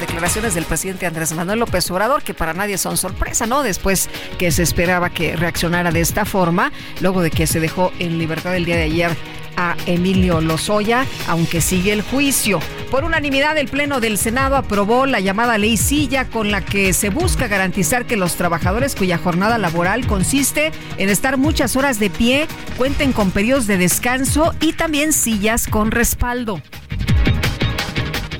Declaraciones 0.00 0.54
del 0.54 0.64
presidente 0.64 1.06
Andrés 1.06 1.32
Manuel 1.34 1.60
López 1.60 1.90
Obrador, 1.90 2.22
que 2.22 2.34
para 2.34 2.54
nadie 2.54 2.78
son 2.78 2.96
sorpresa, 2.96 3.46
¿no? 3.46 3.62
Después 3.62 4.08
que 4.38 4.50
se 4.50 4.62
esperaba 4.62 5.10
que 5.10 5.36
reaccionara 5.36 5.90
de 5.90 6.00
esta 6.00 6.24
forma, 6.24 6.72
luego 7.00 7.22
de 7.22 7.30
que 7.30 7.46
se 7.46 7.60
dejó 7.60 7.92
en 7.98 8.18
libertad 8.18 8.56
el 8.56 8.64
día 8.64 8.76
de 8.76 8.84
ayer 8.84 9.16
a 9.56 9.76
Emilio 9.86 10.40
Lozoya, 10.40 11.06
aunque 11.28 11.60
sigue 11.60 11.92
el 11.92 12.02
juicio. 12.02 12.60
Por 12.90 13.04
unanimidad, 13.04 13.56
el 13.58 13.68
Pleno 13.68 14.00
del 14.00 14.18
Senado 14.18 14.56
aprobó 14.56 15.06
la 15.06 15.20
llamada 15.20 15.58
ley 15.58 15.76
Silla 15.76 16.28
con 16.28 16.50
la 16.50 16.64
que 16.64 16.92
se 16.92 17.10
busca 17.10 17.46
garantizar 17.46 18.06
que 18.06 18.16
los 18.16 18.34
trabajadores 18.36 18.94
cuya 18.94 19.18
jornada 19.18 19.58
laboral 19.58 20.06
consiste 20.06 20.72
en 20.96 21.08
estar 21.08 21.36
muchas 21.36 21.76
horas 21.76 21.98
de 21.98 22.10
pie 22.10 22.48
cuenten 22.76 23.12
con 23.12 23.30
periodos 23.30 23.66
de 23.66 23.78
descanso 23.78 24.54
y 24.60 24.72
también 24.72 25.12
sillas 25.12 25.68
con 25.68 25.90
respaldo. 25.90 26.60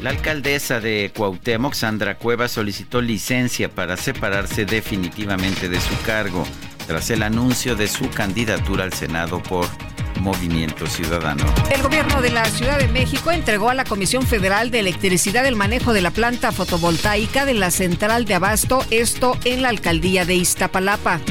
La 0.05 0.11
alcaldesa 0.11 0.81
de 0.81 1.11
Cuauhtémoc, 1.17 1.73
Sandra 1.73 2.19
Cueva, 2.19 2.47
solicitó 2.47 3.01
licencia 3.01 3.71
para 3.71 3.97
separarse 3.97 4.67
definitivamente 4.67 5.71
de 5.71 5.81
su 5.81 5.99
cargo 6.05 6.45
tras 6.87 7.09
el 7.09 7.23
anuncio 7.23 7.75
de 7.75 7.89
su 7.89 8.11
candidatura 8.11 8.85
al 8.85 8.93
Senado 8.93 9.43
por 9.43 9.67
Movimiento 10.21 10.87
Ciudadano. 10.87 11.47
El 11.75 11.81
gobierno 11.81 12.21
de 12.21 12.29
la 12.29 12.45
Ciudad 12.45 12.79
de 12.79 12.89
México 12.89 13.31
entregó 13.31 13.71
a 13.71 13.75
la 13.75 13.87
Comisión 13.87 14.27
Federal 14.27 14.71
de 14.71 14.81
Electricidad 14.81 15.47
el 15.47 15.57
manejo 15.57 15.95
de 15.95 16.03
la 16.03 16.11
planta 16.11 16.53
fotovoltaica 16.53 17.47
de 17.47 17.55
la 17.55 17.71
central 17.71 18.27
de 18.27 18.35
Abasto, 18.35 18.85
esto 18.91 19.39
en 19.47 19.63
la 19.63 19.71
alcaldía 19.71 20.27
de 20.27 20.35
Iztapalapa. 20.35 21.23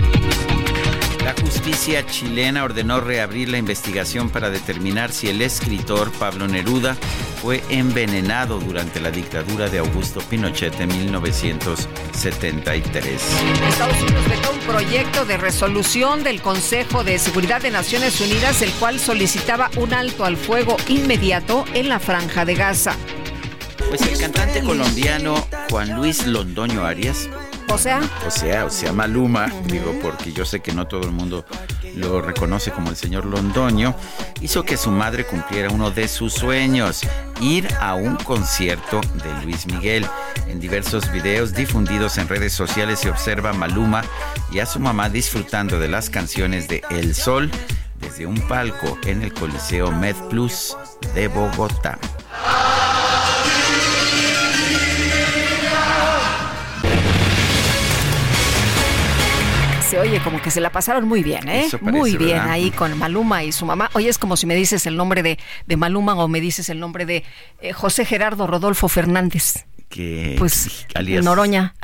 La 1.23 1.33
justicia 1.41 2.05
chilena 2.05 2.63
ordenó 2.65 2.99
reabrir 2.99 3.47
la 3.47 3.57
investigación 3.57 4.29
para 4.29 4.49
determinar 4.49 5.13
si 5.13 5.29
el 5.29 5.41
escritor 5.41 6.11
Pablo 6.11 6.49
Neruda 6.49 6.97
fue 7.41 7.63
envenenado 7.69 8.59
durante 8.59 8.99
la 8.99 9.09
dictadura 9.09 9.69
de 9.69 9.79
Augusto 9.79 10.19
Pinochet 10.19 10.77
en 10.81 10.89
1973. 10.89 13.21
Estados 13.69 14.01
Unidos 14.01 14.27
vetó 14.27 14.51
un 14.51 14.59
proyecto 14.59 15.23
de 15.25 15.37
resolución 15.37 16.23
del 16.23 16.41
Consejo 16.41 17.05
de 17.05 17.17
Seguridad 17.17 17.61
de 17.61 17.71
Naciones 17.71 18.19
Unidas, 18.19 18.61
el 18.61 18.73
cual 18.73 18.99
solicitaba 18.99 19.71
un 19.77 19.93
alto 19.93 20.25
al 20.25 20.35
fuego 20.35 20.75
inmediato 20.89 21.63
en 21.73 21.87
la 21.87 21.99
franja 21.99 22.43
de 22.43 22.55
Gaza. 22.55 22.97
Pues 23.87 24.01
el 24.01 24.17
cantante 24.17 24.61
colombiano 24.61 25.47
Juan 25.69 25.95
Luis 25.95 26.27
Londoño 26.27 26.85
Arias 26.85 27.29
o 27.69 27.77
sea. 27.77 28.02
O 28.26 28.31
sea, 28.31 28.65
o 28.65 28.69
sea, 28.69 28.94
Maluma, 28.94 29.52
digo, 29.65 29.94
porque 30.02 30.31
yo 30.31 30.45
sé 30.45 30.61
que 30.61 30.73
no 30.73 30.88
todo 30.88 31.02
el 31.02 31.11
mundo 31.11 31.45
lo 31.95 32.22
reconoce 32.22 32.72
como 32.72 32.90
el 32.90 32.95
señor 32.95 33.26
Londoño, 33.26 33.95
hizo 34.41 34.64
que 34.64 34.77
su 34.77 34.91
madre 34.91 35.26
cumpliera 35.26 35.69
uno 35.69 35.91
de 35.91 36.07
sus 36.07 36.34
sueños, 36.34 37.02
ir 37.40 37.68
a 37.80 37.95
un 37.95 38.15
concierto 38.18 39.02
de 39.02 39.44
Luis 39.44 39.68
Miguel. 39.68 40.07
En 40.48 40.60
diversos 40.60 41.11
videos 41.11 41.53
difundidos 41.53 42.18
en 42.18 42.27
redes 42.27 42.53
sociales 42.53 42.99
se 42.99 43.10
observa 43.10 43.52
a 43.52 43.53
Maluma 43.53 44.03
y 44.52 44.60
a 44.60 44.65
su 44.65 44.80
mamá 44.80 45.10
disfrutando 45.10 45.80
de 45.80 45.88
las 45.88 46.10
canciones 46.10 46.68
de 46.68 46.84
El 46.90 47.15
Sol 47.15 47.52
desde 47.99 48.26
un 48.26 48.40
palco 48.48 48.98
en 49.06 49.22
el 49.22 49.34
Coliseo 49.34 49.91
Med 49.91 50.15
Plus 50.30 50.76
de 51.15 51.27
Bogotá. 51.27 51.98
Oye, 59.99 60.19
como 60.23 60.41
que 60.41 60.51
se 60.51 60.61
la 60.61 60.71
pasaron 60.71 61.07
muy 61.07 61.23
bien, 61.23 61.47
¿eh? 61.47 61.67
muy 61.81 62.17
bien 62.17 62.39
ahí 62.39 62.71
con 62.71 62.97
Maluma 62.97 63.43
y 63.43 63.51
su 63.51 63.65
mamá. 63.65 63.89
Oye, 63.93 64.09
es 64.09 64.17
como 64.17 64.37
si 64.37 64.45
me 64.45 64.55
dices 64.55 64.85
el 64.85 64.97
nombre 64.97 65.23
de, 65.23 65.37
de 65.67 65.77
Maluma 65.77 66.15
o 66.15 66.27
me 66.27 66.41
dices 66.41 66.69
el 66.69 66.79
nombre 66.79 67.05
de 67.05 67.23
eh, 67.61 67.73
José 67.73 68.05
Gerardo 68.05 68.47
Rodolfo 68.47 68.87
Fernández. 68.87 69.65
Que, 69.89 70.35
pues, 70.39 70.87
alias... 70.95 71.23
Noroña. 71.23 71.75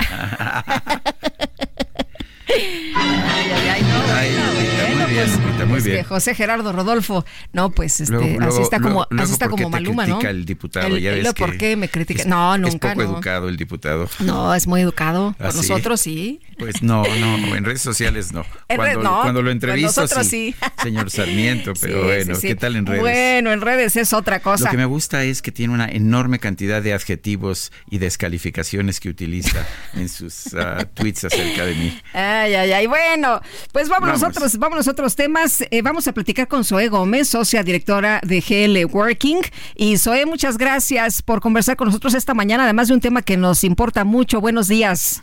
Ay, 2.50 3.52
ay, 3.54 3.68
ay, 3.68 3.82
no, 3.82 4.14
ay, 4.14 4.32
bueno, 4.32 4.52
muy 4.54 4.79
bien, 5.10 5.26
pues, 5.56 5.68
muy 5.68 5.80
bien. 5.80 6.04
José 6.04 6.34
Gerardo 6.34 6.72
Rodolfo, 6.72 7.24
no, 7.52 7.70
pues 7.70 8.00
este, 8.00 8.38
así 8.40 8.62
está 8.62 8.80
como, 8.80 9.06
así 9.18 9.32
está 9.32 9.48
como 9.48 9.68
Maluma, 9.70 10.06
¿no? 10.06 10.20
el 10.20 10.44
diputado, 10.44 10.96
ya 10.96 11.12
ves 11.12 11.34
¿Por 11.34 11.56
qué 11.56 11.76
me 11.76 11.88
critica? 11.88 12.24
No, 12.26 12.56
nunca. 12.58 12.90
Es 12.90 12.94
poco 12.94 13.02
educado 13.02 13.48
el 13.48 13.56
diputado. 13.56 14.08
No, 14.20 14.54
es 14.54 14.66
muy 14.66 14.80
educado. 14.80 15.34
Con 15.38 15.46
¿Ah, 15.46 15.52
nosotros 15.54 16.00
sí. 16.00 16.40
Pues 16.58 16.82
no, 16.82 17.02
no, 17.02 17.56
en 17.56 17.64
redes 17.64 17.80
sociales 17.80 18.32
no. 18.32 18.44
Cuando, 18.76 19.02
no, 19.02 19.22
cuando 19.22 19.42
lo 19.42 19.50
entrevisto 19.50 20.06
sí, 20.22 20.54
señor 20.82 21.10
Sarmiento, 21.10 21.72
pero 21.80 22.04
bueno, 22.04 22.34
¿qué 22.40 22.54
tal 22.54 22.76
en 22.76 22.86
redes? 22.86 23.00
Bueno, 23.00 23.52
en 23.52 23.60
redes 23.60 23.96
es 23.96 24.12
otra 24.12 24.40
cosa. 24.40 24.64
Lo 24.64 24.70
que 24.70 24.76
me 24.76 24.84
gusta 24.84 25.24
es 25.24 25.42
que 25.42 25.52
tiene 25.52 25.74
una 25.74 25.88
enorme 25.88 26.38
cantidad 26.38 26.82
de 26.82 26.92
adjetivos 26.92 27.72
y 27.90 27.98
descalificaciones 27.98 29.00
que 29.00 29.08
utiliza 29.08 29.66
en 29.94 30.08
sus 30.08 30.46
uh, 30.52 30.84
tweets 30.94 31.24
acerca 31.24 31.64
de 31.64 31.74
mí. 31.74 32.00
Ay, 32.12 32.54
ay, 32.54 32.72
ay. 32.72 32.86
Bueno, 32.86 33.40
pues 33.72 33.88
vámonos, 33.88 34.20
vamos. 34.20 34.36
Otros, 34.36 34.58
vámonos 34.58 34.86
a 34.86 34.90
otros 35.00 35.16
temas. 35.16 35.64
Eh, 35.70 35.80
vamos 35.80 36.06
a 36.08 36.12
platicar 36.12 36.46
con 36.46 36.62
Zoe 36.62 36.88
Gómez, 36.88 37.28
socia 37.28 37.62
directora 37.62 38.20
de 38.22 38.42
GL 38.42 38.84
Working. 38.84 39.40
Y 39.74 39.96
Zoe, 39.96 40.26
muchas 40.26 40.58
gracias 40.58 41.22
por 41.22 41.40
conversar 41.40 41.74
con 41.76 41.86
nosotros 41.86 42.12
esta 42.12 42.34
mañana, 42.34 42.64
además 42.64 42.88
de 42.88 42.94
un 42.94 43.00
tema 43.00 43.22
que 43.22 43.38
nos 43.38 43.64
importa 43.64 44.04
mucho. 44.04 44.42
Buenos 44.42 44.68
días. 44.68 45.22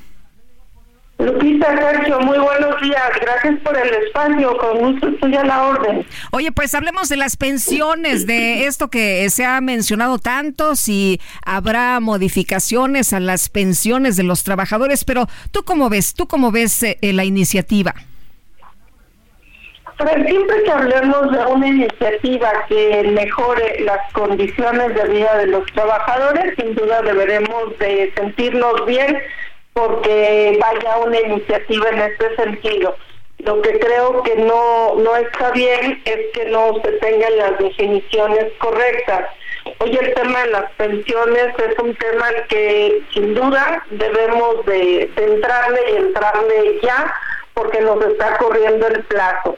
Lupita, 1.20 1.78
Sergio, 1.78 2.20
muy 2.22 2.40
buenos 2.40 2.82
días. 2.82 3.04
Gracias 3.22 3.60
por 3.64 3.78
el 3.78 3.94
espacio. 4.04 4.58
Con 4.58 4.80
gusto 4.80 5.10
estoy 5.10 5.36
a 5.36 5.44
la 5.44 5.68
orden. 5.68 6.08
Oye, 6.32 6.52
pues 6.52 6.74
hablemos 6.74 7.08
de 7.08 7.18
las 7.18 7.38
pensiones, 7.38 8.26
de 8.26 8.66
esto 8.66 8.88
que 8.88 9.30
se 9.30 9.46
ha 9.46 9.62
mencionado 9.62 10.18
tanto, 10.18 10.76
si 10.76 11.22
habrá 11.46 12.00
modificaciones 12.00 13.14
a 13.14 13.20
las 13.20 13.50
pensiones 13.50 14.16
de 14.16 14.24
los 14.24 14.44
trabajadores, 14.44 15.04
pero 15.04 15.28
¿tú 15.52 15.64
cómo 15.64 15.88
ves? 15.88 16.16
¿Tú 16.16 16.28
cómo 16.28 16.50
ves 16.50 16.82
eh, 16.82 16.98
la 17.14 17.26
iniciativa? 17.26 17.94
Pero 19.98 20.12
siempre 20.28 20.64
que 20.64 20.72
hablemos 20.72 21.32
de 21.32 21.40
una 21.40 21.68
iniciativa 21.68 22.66
que 22.70 23.04
mejore 23.04 23.80
las 23.80 24.12
condiciones 24.14 24.94
de 24.94 25.08
vida 25.08 25.38
de 25.38 25.48
los 25.48 25.66
trabajadores, 25.74 26.54
sin 26.56 26.76
duda 26.76 27.02
deberemos 27.02 27.78
de 27.80 28.14
sentirnos 28.16 28.86
bien 28.86 29.20
porque 29.74 30.58
vaya 30.62 30.98
una 31.00 31.20
iniciativa 31.20 31.90
en 31.90 32.00
este 32.00 32.36
sentido. 32.36 32.96
Lo 33.40 33.60
que 33.62 33.80
creo 33.80 34.22
que 34.22 34.36
no, 34.36 34.96
no 34.96 35.16
está 35.16 35.52
bien 35.52 36.00
es 36.06 36.20
que 36.34 36.46
no 36.46 36.74
se 36.84 36.92
tengan 36.94 37.38
las 37.38 37.58
definiciones 37.58 38.54
correctas. 38.60 39.30
Hoy 39.80 39.98
el 40.00 40.14
tema 40.14 40.44
de 40.44 40.52
las 40.52 40.72
pensiones 40.74 41.48
es 41.58 41.80
un 41.80 41.96
tema 41.96 42.28
que 42.50 43.02
sin 43.14 43.34
duda 43.34 43.84
debemos 43.90 44.64
de, 44.68 45.12
de 45.16 45.24
entrarle 45.24 45.80
y 45.92 45.96
entrarle 45.96 46.80
ya 46.84 47.14
porque 47.56 47.82
nos 47.82 48.04
está 48.06 48.38
corriendo 48.38 48.88
el 48.88 49.04
plazo 49.06 49.58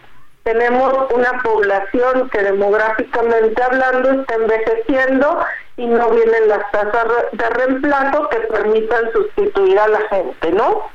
tenemos 0.51 0.93
una 1.13 1.43
población 1.43 2.27
que 2.31 2.41
demográficamente 2.41 3.61
hablando 3.61 4.21
está 4.21 4.33
envejeciendo 4.33 5.39
y 5.77 5.85
no 5.85 6.09
vienen 6.09 6.47
las 6.47 6.71
tasas 6.71 7.05
de 7.31 7.49
reemplazo 7.51 8.29
que 8.29 8.37
permitan 8.51 9.11
sustituir 9.13 9.77
a 9.77 9.87
la 9.87 9.99
gente, 10.09 10.51
¿no? 10.51 10.89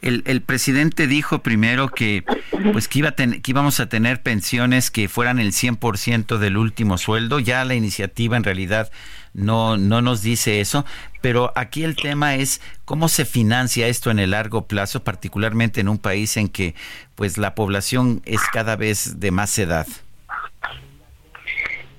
El, 0.00 0.22
el, 0.26 0.42
presidente 0.42 1.06
dijo 1.08 1.40
primero 1.40 1.88
que 1.88 2.24
pues 2.72 2.86
que 2.86 3.00
iba 3.00 3.10
que 3.10 3.40
íbamos 3.44 3.80
a 3.80 3.88
tener 3.88 4.22
pensiones 4.22 4.90
que 4.92 5.08
fueran 5.08 5.40
el 5.40 5.50
100% 5.50 6.38
del 6.38 6.56
último 6.56 6.98
sueldo. 6.98 7.40
Ya 7.40 7.64
la 7.64 7.74
iniciativa 7.74 8.36
en 8.36 8.44
realidad 8.44 8.90
no, 9.38 9.76
no 9.76 10.02
nos 10.02 10.22
dice 10.22 10.60
eso, 10.60 10.84
pero 11.20 11.52
aquí 11.54 11.84
el 11.84 11.94
tema 11.94 12.34
es 12.34 12.60
cómo 12.84 13.08
se 13.08 13.24
financia 13.24 13.86
esto 13.86 14.10
en 14.10 14.18
el 14.18 14.32
largo 14.32 14.66
plazo, 14.66 15.04
particularmente 15.04 15.80
en 15.80 15.88
un 15.88 15.98
país 15.98 16.36
en 16.36 16.48
que 16.48 16.74
pues 17.14 17.38
la 17.38 17.54
población 17.54 18.20
es 18.24 18.40
cada 18.52 18.74
vez 18.76 19.20
de 19.20 19.30
más 19.30 19.56
edad. 19.58 19.86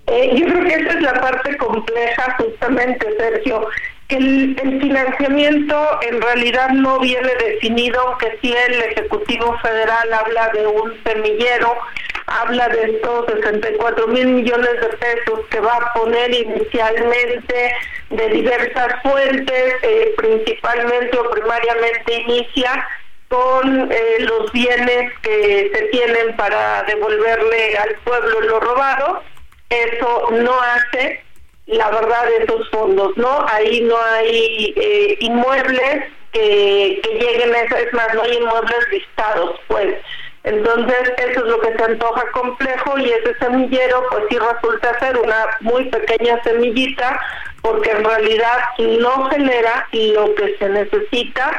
Eh, 0.07 0.31
yo 0.35 0.47
creo 0.47 0.63
que 0.65 0.73
esa 0.73 0.89
es 0.97 1.01
la 1.01 1.13
parte 1.13 1.55
compleja 1.57 2.35
justamente, 2.37 3.07
Sergio. 3.17 3.67
El, 4.09 4.55
financiamiento 4.81 5.99
en 6.01 6.19
realidad 6.19 6.69
no 6.69 6.99
viene 6.99 7.31
definido, 7.35 8.01
aunque 8.01 8.37
sí 8.41 8.51
el 8.51 8.81
Ejecutivo 8.81 9.57
Federal 9.59 10.13
habla 10.13 10.49
de 10.49 10.65
un 10.65 11.03
semillero 11.03 11.77
habla 12.25 12.69
de 12.69 12.91
estos 12.91 13.25
64 13.27 14.07
mil 14.07 14.27
millones 14.27 14.81
de 14.81 14.87
pesos 14.97 15.41
que 15.49 15.59
va 15.59 15.75
a 15.75 15.93
poner 15.93 16.31
inicialmente 16.31 17.73
de 18.09 18.29
diversas 18.29 19.01
fuentes, 19.01 19.73
eh, 19.81 20.13
principalmente 20.17 21.17
o 21.17 21.29
primariamente 21.31 22.13
inicia 22.21 22.87
con 23.27 23.91
eh, 23.91 24.15
los 24.19 24.51
bienes 24.51 25.11
que 25.21 25.71
se 25.73 25.81
tienen 25.85 26.35
para 26.35 26.83
devolverle 26.83 27.77
al 27.77 27.95
pueblo 28.03 28.41
lo 28.41 28.59
robado. 28.59 29.23
Eso 29.69 30.29
no 30.31 30.59
hace 30.61 31.23
la 31.69 31.89
verdad 31.89 32.31
esos 32.41 32.69
fondos, 32.69 33.15
¿no? 33.17 33.45
Ahí 33.47 33.81
no 33.81 33.95
hay 33.97 34.73
eh, 34.75 35.17
inmuebles 35.19 36.05
que, 36.31 36.99
que 37.03 37.09
lleguen 37.19 37.53
a 37.53 37.61
eso, 37.61 37.75
es 37.77 37.93
más, 37.93 38.13
no 38.13 38.23
hay 38.23 38.37
inmuebles 38.37 38.87
listados, 38.91 39.59
pues. 39.67 39.95
Entonces, 40.43 41.11
eso 41.17 41.45
es 41.45 41.51
lo 41.51 41.59
que 41.59 41.75
se 41.75 41.83
antoja 41.83 42.23
complejo 42.31 42.97
y 42.97 43.09
ese 43.11 43.35
semillero, 43.39 44.05
pues 44.09 44.23
sí 44.29 44.37
resulta 44.37 44.97
ser 44.99 45.17
una 45.17 45.45
muy 45.59 45.85
pequeña 45.85 46.41
semillita, 46.43 47.19
porque 47.61 47.91
en 47.91 48.03
realidad 48.03 48.59
no 48.79 49.29
genera 49.29 49.87
lo 49.91 50.33
que 50.35 50.55
se 50.57 50.69
necesita 50.69 51.51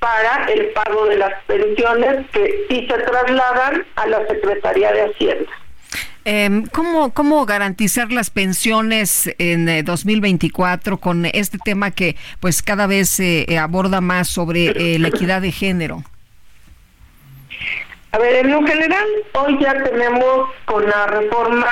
para 0.00 0.46
el 0.52 0.66
pago 0.70 1.06
de 1.06 1.16
las 1.16 1.42
pensiones 1.44 2.26
que 2.32 2.66
sí 2.68 2.86
se 2.90 2.98
trasladan 2.98 3.86
a 3.96 4.06
la 4.08 4.26
Secretaría 4.26 4.92
de 4.92 5.02
Hacienda. 5.02 5.50
Em, 6.26 6.64
¿cómo, 6.66 7.12
¿Cómo 7.12 7.44
garantizar 7.44 8.10
las 8.10 8.30
pensiones 8.30 9.30
en 9.38 9.84
2024 9.84 10.96
con 10.98 11.26
este 11.26 11.58
tema 11.58 11.90
que 11.90 12.16
pues 12.40 12.62
cada 12.62 12.86
vez 12.86 13.10
se 13.10 13.58
aborda 13.58 14.00
más 14.00 14.28
sobre 14.28 14.98
la 14.98 15.08
equidad 15.08 15.42
de 15.42 15.52
género? 15.52 16.02
A 18.12 18.18
ver, 18.18 18.36
en 18.36 18.52
lo 18.52 18.64
general, 18.64 19.04
hoy 19.32 19.58
ya 19.60 19.74
tenemos 19.82 20.48
con 20.66 20.88
la 20.88 21.08
reforma 21.08 21.66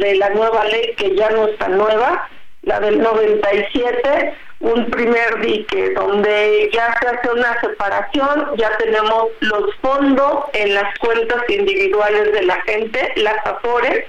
de 0.00 0.16
la 0.16 0.28
nueva 0.30 0.64
ley, 0.64 0.92
que 0.96 1.14
ya 1.14 1.30
no 1.30 1.46
está 1.46 1.68
nueva, 1.68 2.28
la 2.62 2.80
del 2.80 2.98
97, 2.98 4.34
un 4.60 4.90
primer 4.90 5.40
dique 5.40 5.90
donde 5.90 6.70
ya 6.72 6.94
se 6.98 7.08
hace 7.08 7.30
una 7.30 7.60
separación, 7.60 8.56
ya 8.56 8.76
tenemos 8.78 9.28
los 9.40 9.74
fondos 9.82 10.44
en 10.52 10.74
las 10.74 10.96
cuentas 10.98 11.42
individuales 11.48 12.32
de 12.32 12.42
la 12.42 12.60
gente, 12.62 13.12
las 13.16 13.44
AFORES, 13.46 14.04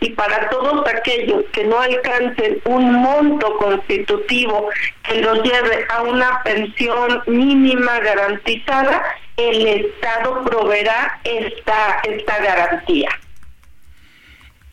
y 0.00 0.10
para 0.10 0.48
todos 0.48 0.86
aquellos 0.88 1.44
que 1.52 1.64
no 1.64 1.78
alcancen 1.80 2.60
un 2.64 2.94
monto 2.94 3.56
constitutivo 3.58 4.70
que 5.02 5.20
los 5.20 5.42
lleve 5.42 5.86
a 5.90 6.02
una 6.02 6.42
pensión 6.42 7.22
mínima 7.26 8.00
garantizada, 8.00 9.02
el 9.36 9.66
Estado 9.66 10.44
proveerá 10.44 11.20
esta, 11.24 12.00
esta 12.04 12.38
garantía. 12.38 13.10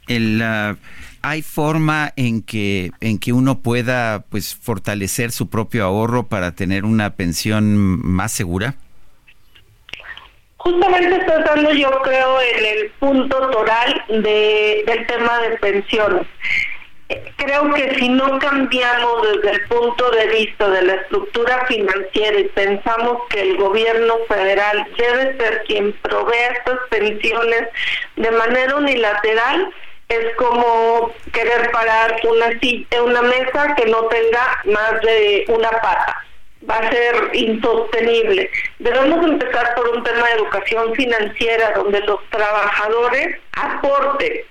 El, 0.08 0.42
¿Hay 1.30 1.42
forma 1.42 2.14
en 2.16 2.42
que, 2.42 2.92
en 3.02 3.20
que 3.20 3.34
uno 3.34 3.60
pueda 3.60 4.24
pues, 4.30 4.56
fortalecer 4.56 5.32
su 5.32 5.50
propio 5.50 5.84
ahorro 5.84 6.28
para 6.28 6.54
tener 6.54 6.86
una 6.86 7.16
pensión 7.16 7.76
más 8.02 8.32
segura? 8.32 8.76
Justamente 10.56 11.18
estoy 11.18 11.44
dando 11.44 11.74
yo 11.74 11.92
creo 12.02 12.40
en 12.40 12.66
el 12.66 12.92
punto 12.92 13.50
toral 13.50 14.04
de, 14.08 14.84
del 14.88 15.06
tema 15.06 15.40
de 15.40 15.58
pensiones 15.58 16.28
creo 17.38 17.74
que 17.74 17.96
si 17.96 18.10
no 18.10 18.38
cambiamos 18.40 19.22
desde 19.32 19.52
el 19.58 19.68
punto 19.68 20.12
de 20.12 20.28
vista 20.28 20.70
de 20.70 20.82
la 20.82 20.94
estructura 20.96 21.66
financiera 21.66 22.40
y 22.40 22.50
pensamos 22.50 23.20
que 23.30 23.42
el 23.42 23.58
gobierno 23.58 24.16
federal 24.28 24.86
debe 24.98 25.38
ser 25.38 25.64
quien 25.68 25.94
provee 26.02 26.36
estas 26.58 26.80
pensiones 26.90 27.70
de 28.18 28.32
manera 28.32 28.76
unilateral, 28.76 29.74
es 30.10 30.36
como 30.36 31.12
querer 31.34 31.72
parar 31.72 32.20
una, 32.24 32.48
una 33.04 33.22
mesa 33.22 33.76
que 33.76 33.86
no 33.86 34.04
tenga 34.06 34.62
más 34.66 35.02
de 35.02 35.46
una 35.50 35.70
pata. 35.70 36.24
Va 36.70 36.78
a 36.78 36.92
ser 36.92 37.30
insostenible. 37.34 38.50
Debemos 38.80 39.26
empezar 39.26 39.76
por 39.76 39.90
un 39.90 40.04
tema 40.04 40.28
de 40.28 40.34
educación 40.34 40.94
financiera 40.96 41.72
donde 41.74 42.00
los 42.02 42.20
trabajadores 42.30 43.38
aporten 43.54 44.44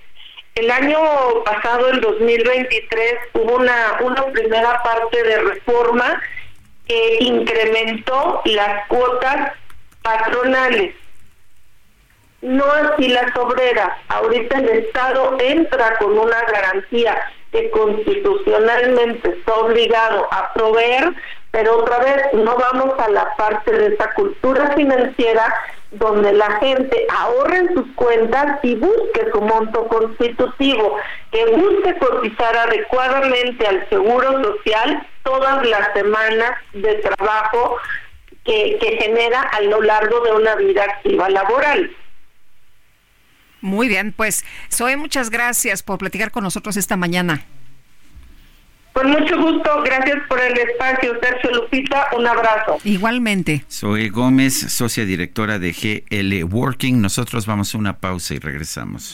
el 0.57 0.71
año 0.71 0.97
pasado, 1.45 1.91
en 1.93 2.01
2023, 2.01 3.13
hubo 3.33 3.57
una, 3.57 3.99
una 4.01 4.25
primera 4.25 4.81
parte 4.81 5.21
de 5.21 5.37
reforma 5.37 6.19
que 6.87 7.17
incrementó 7.19 8.41
las 8.45 8.87
cuotas 8.87 9.53
patronales. 10.01 10.95
No 12.41 12.65
así 12.65 13.07
las 13.09 13.35
obreras. 13.35 13.89
Ahorita 14.09 14.59
el 14.59 14.69
Estado 14.69 15.37
entra 15.39 15.97
con 15.97 16.17
una 16.17 16.39
garantía 16.43 17.17
que 17.51 17.69
constitucionalmente 17.71 19.29
está 19.29 19.55
obligado 19.55 20.27
a 20.31 20.53
proveer, 20.53 21.13
pero 21.51 21.77
otra 21.77 21.97
vez 21.99 22.33
no 22.33 22.55
vamos 22.55 22.93
a 22.99 23.09
la 23.09 23.35
parte 23.35 23.71
de 23.71 23.95
esa 23.95 24.13
cultura 24.13 24.73
financiera 24.75 25.53
donde 25.91 26.33
la 26.33 26.51
gente 26.59 27.07
ahorre 27.09 27.57
en 27.57 27.73
sus 27.73 27.87
cuentas 27.95 28.59
y 28.61 28.75
busque 28.75 29.31
su 29.31 29.41
monto 29.41 29.87
constitutivo, 29.87 30.97
que 31.31 31.45
busque 31.45 31.97
cotizar 31.97 32.55
adecuadamente 32.55 33.65
al 33.65 33.87
seguro 33.89 34.43
social 34.43 35.07
todas 35.23 35.65
las 35.65 35.93
semanas 35.93 36.51
de 36.73 36.95
trabajo 36.95 37.77
que, 38.43 38.77
que 38.79 38.97
genera 38.97 39.41
a 39.41 39.61
lo 39.61 39.81
largo 39.81 40.19
de 40.19 40.33
una 40.33 40.55
vida 40.55 40.83
activa 40.83 41.29
laboral. 41.29 41.89
Muy 43.61 43.87
bien, 43.87 44.13
pues 44.15 44.45
Zoe, 44.71 44.97
muchas 44.97 45.29
gracias 45.29 45.83
por 45.83 45.97
platicar 45.97 46.31
con 46.31 46.43
nosotros 46.43 46.77
esta 46.77 46.95
mañana. 46.97 47.45
Con 48.97 49.11
mucho 49.11 49.37
gusto, 49.39 49.83
gracias 49.83 50.17
por 50.27 50.39
el 50.39 50.57
espacio, 50.57 51.13
Sergio 51.21 51.51
Lupita, 51.51 52.07
un 52.17 52.25
abrazo. 52.25 52.79
Igualmente. 52.83 53.63
Soy 53.67 54.09
Gómez, 54.09 54.55
socia 54.55 55.05
directora 55.05 55.59
de 55.59 55.71
GL 55.71 56.43
Working. 56.43 56.99
Nosotros 56.99 57.45
vamos 57.45 57.75
a 57.75 57.77
una 57.77 57.97
pausa 57.99 58.33
y 58.33 58.39
regresamos. 58.39 59.13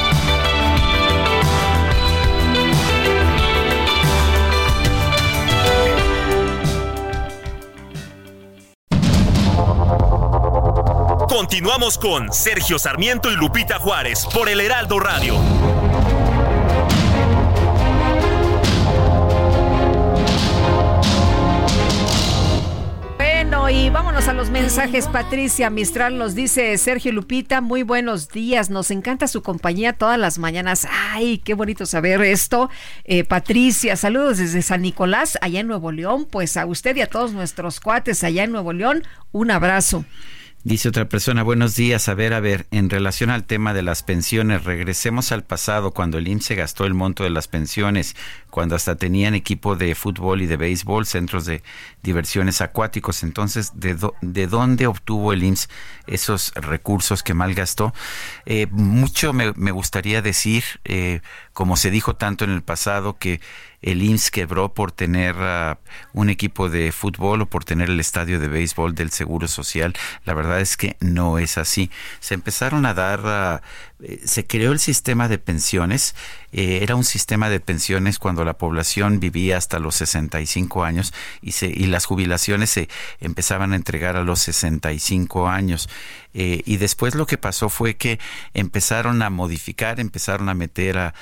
Continuamos 11.31 11.97
con 11.97 12.33
Sergio 12.33 12.77
Sarmiento 12.77 13.31
y 13.31 13.37
Lupita 13.37 13.79
Juárez 13.79 14.27
por 14.33 14.49
el 14.49 14.59
Heraldo 14.59 14.99
Radio. 14.99 15.35
Bueno, 23.15 23.69
y 23.69 23.89
vámonos 23.89 24.27
a 24.27 24.33
los 24.33 24.49
mensajes. 24.49 25.07
Patricia 25.07 25.69
Mistral 25.69 26.17
nos 26.17 26.35
dice, 26.35 26.77
Sergio 26.77 27.13
Lupita, 27.13 27.61
muy 27.61 27.83
buenos 27.83 28.27
días. 28.27 28.69
Nos 28.69 28.91
encanta 28.91 29.29
su 29.29 29.41
compañía 29.41 29.93
todas 29.93 30.19
las 30.19 30.37
mañanas. 30.37 30.85
Ay, 31.13 31.37
qué 31.37 31.53
bonito 31.53 31.85
saber 31.85 32.21
esto. 32.23 32.69
Eh, 33.05 33.23
Patricia, 33.23 33.95
saludos 33.95 34.39
desde 34.39 34.61
San 34.61 34.81
Nicolás, 34.81 35.37
allá 35.39 35.61
en 35.61 35.67
Nuevo 35.67 35.93
León. 35.93 36.27
Pues 36.29 36.57
a 36.57 36.65
usted 36.65 36.93
y 36.97 37.01
a 37.01 37.07
todos 37.07 37.31
nuestros 37.31 37.79
cuates 37.79 38.21
allá 38.25 38.43
en 38.43 38.51
Nuevo 38.51 38.73
León, 38.73 39.05
un 39.31 39.49
abrazo. 39.49 40.03
Dice 40.63 40.89
otra 40.89 41.09
persona, 41.09 41.41
buenos 41.41 41.75
días. 41.75 42.07
A 42.07 42.13
ver, 42.13 42.35
a 42.35 42.39
ver, 42.39 42.67
en 42.69 42.91
relación 42.91 43.31
al 43.31 43.45
tema 43.45 43.73
de 43.73 43.81
las 43.81 44.03
pensiones, 44.03 44.63
regresemos 44.63 45.31
al 45.31 45.43
pasado 45.43 45.89
cuando 45.89 46.19
el 46.19 46.27
IMSS 46.27 46.51
gastó 46.51 46.85
el 46.85 46.93
monto 46.93 47.23
de 47.23 47.31
las 47.31 47.47
pensiones, 47.47 48.15
cuando 48.51 48.75
hasta 48.75 48.95
tenían 48.95 49.33
equipo 49.33 49.75
de 49.75 49.95
fútbol 49.95 50.43
y 50.43 50.45
de 50.45 50.57
béisbol, 50.57 51.07
centros 51.07 51.45
de 51.45 51.63
diversiones 52.03 52.61
acuáticos. 52.61 53.23
Entonces, 53.23 53.71
¿de, 53.73 53.97
de 54.21 54.45
dónde 54.45 54.85
obtuvo 54.85 55.33
el 55.33 55.43
IMSS 55.43 55.67
esos 56.05 56.53
recursos 56.53 57.23
que 57.23 57.33
malgastó? 57.33 57.91
Eh, 58.45 58.67
mucho 58.69 59.33
me, 59.33 59.53
me, 59.53 59.71
gustaría 59.71 60.21
decir, 60.21 60.63
eh, 60.83 61.21
como 61.53 61.75
se 61.75 61.89
dijo 61.89 62.17
tanto 62.17 62.45
en 62.45 62.51
el 62.51 62.61
pasado, 62.61 63.17
que 63.17 63.41
el 63.81 64.03
IMSS 64.03 64.31
quebró 64.31 64.73
por 64.73 64.91
tener 64.91 65.35
uh, 65.35 65.75
un 66.13 66.29
equipo 66.29 66.69
de 66.69 66.91
fútbol 66.91 67.41
o 67.41 67.45
por 67.47 67.63
tener 67.63 67.89
el 67.89 67.99
estadio 67.99 68.39
de 68.39 68.47
béisbol 68.47 68.95
del 68.95 69.11
Seguro 69.11 69.47
Social. 69.47 69.93
La 70.25 70.33
verdad 70.33 70.59
es 70.61 70.77
que 70.77 70.97
no 70.99 71.39
es 71.39 71.57
así. 71.57 71.89
Se 72.19 72.33
empezaron 72.33 72.85
a 72.85 72.93
dar, 72.93 73.61
uh, 73.61 73.65
se 74.25 74.47
creó 74.47 74.71
el 74.71 74.79
sistema 74.79 75.27
de 75.27 75.37
pensiones. 75.37 76.15
Eh, 76.51 76.79
era 76.81 76.95
un 76.95 77.03
sistema 77.03 77.49
de 77.49 77.59
pensiones 77.59 78.19
cuando 78.19 78.43
la 78.43 78.57
población 78.57 79.19
vivía 79.19 79.57
hasta 79.57 79.79
los 79.79 79.95
65 79.95 80.83
años 80.83 81.13
y, 81.41 81.53
se, 81.53 81.67
y 81.67 81.85
las 81.85 82.05
jubilaciones 82.05 82.69
se 82.69 82.89
empezaban 83.19 83.73
a 83.73 83.75
entregar 83.75 84.17
a 84.17 84.23
los 84.23 84.39
65 84.39 85.47
años. 85.47 85.89
Eh, 86.33 86.61
y 86.65 86.77
después 86.77 87.15
lo 87.15 87.25
que 87.25 87.37
pasó 87.37 87.69
fue 87.69 87.95
que 87.95 88.19
empezaron 88.53 89.21
a 89.21 89.29
modificar, 89.29 89.99
empezaron 89.99 90.47
a 90.47 90.53
meter 90.53 90.97
a, 90.97 91.13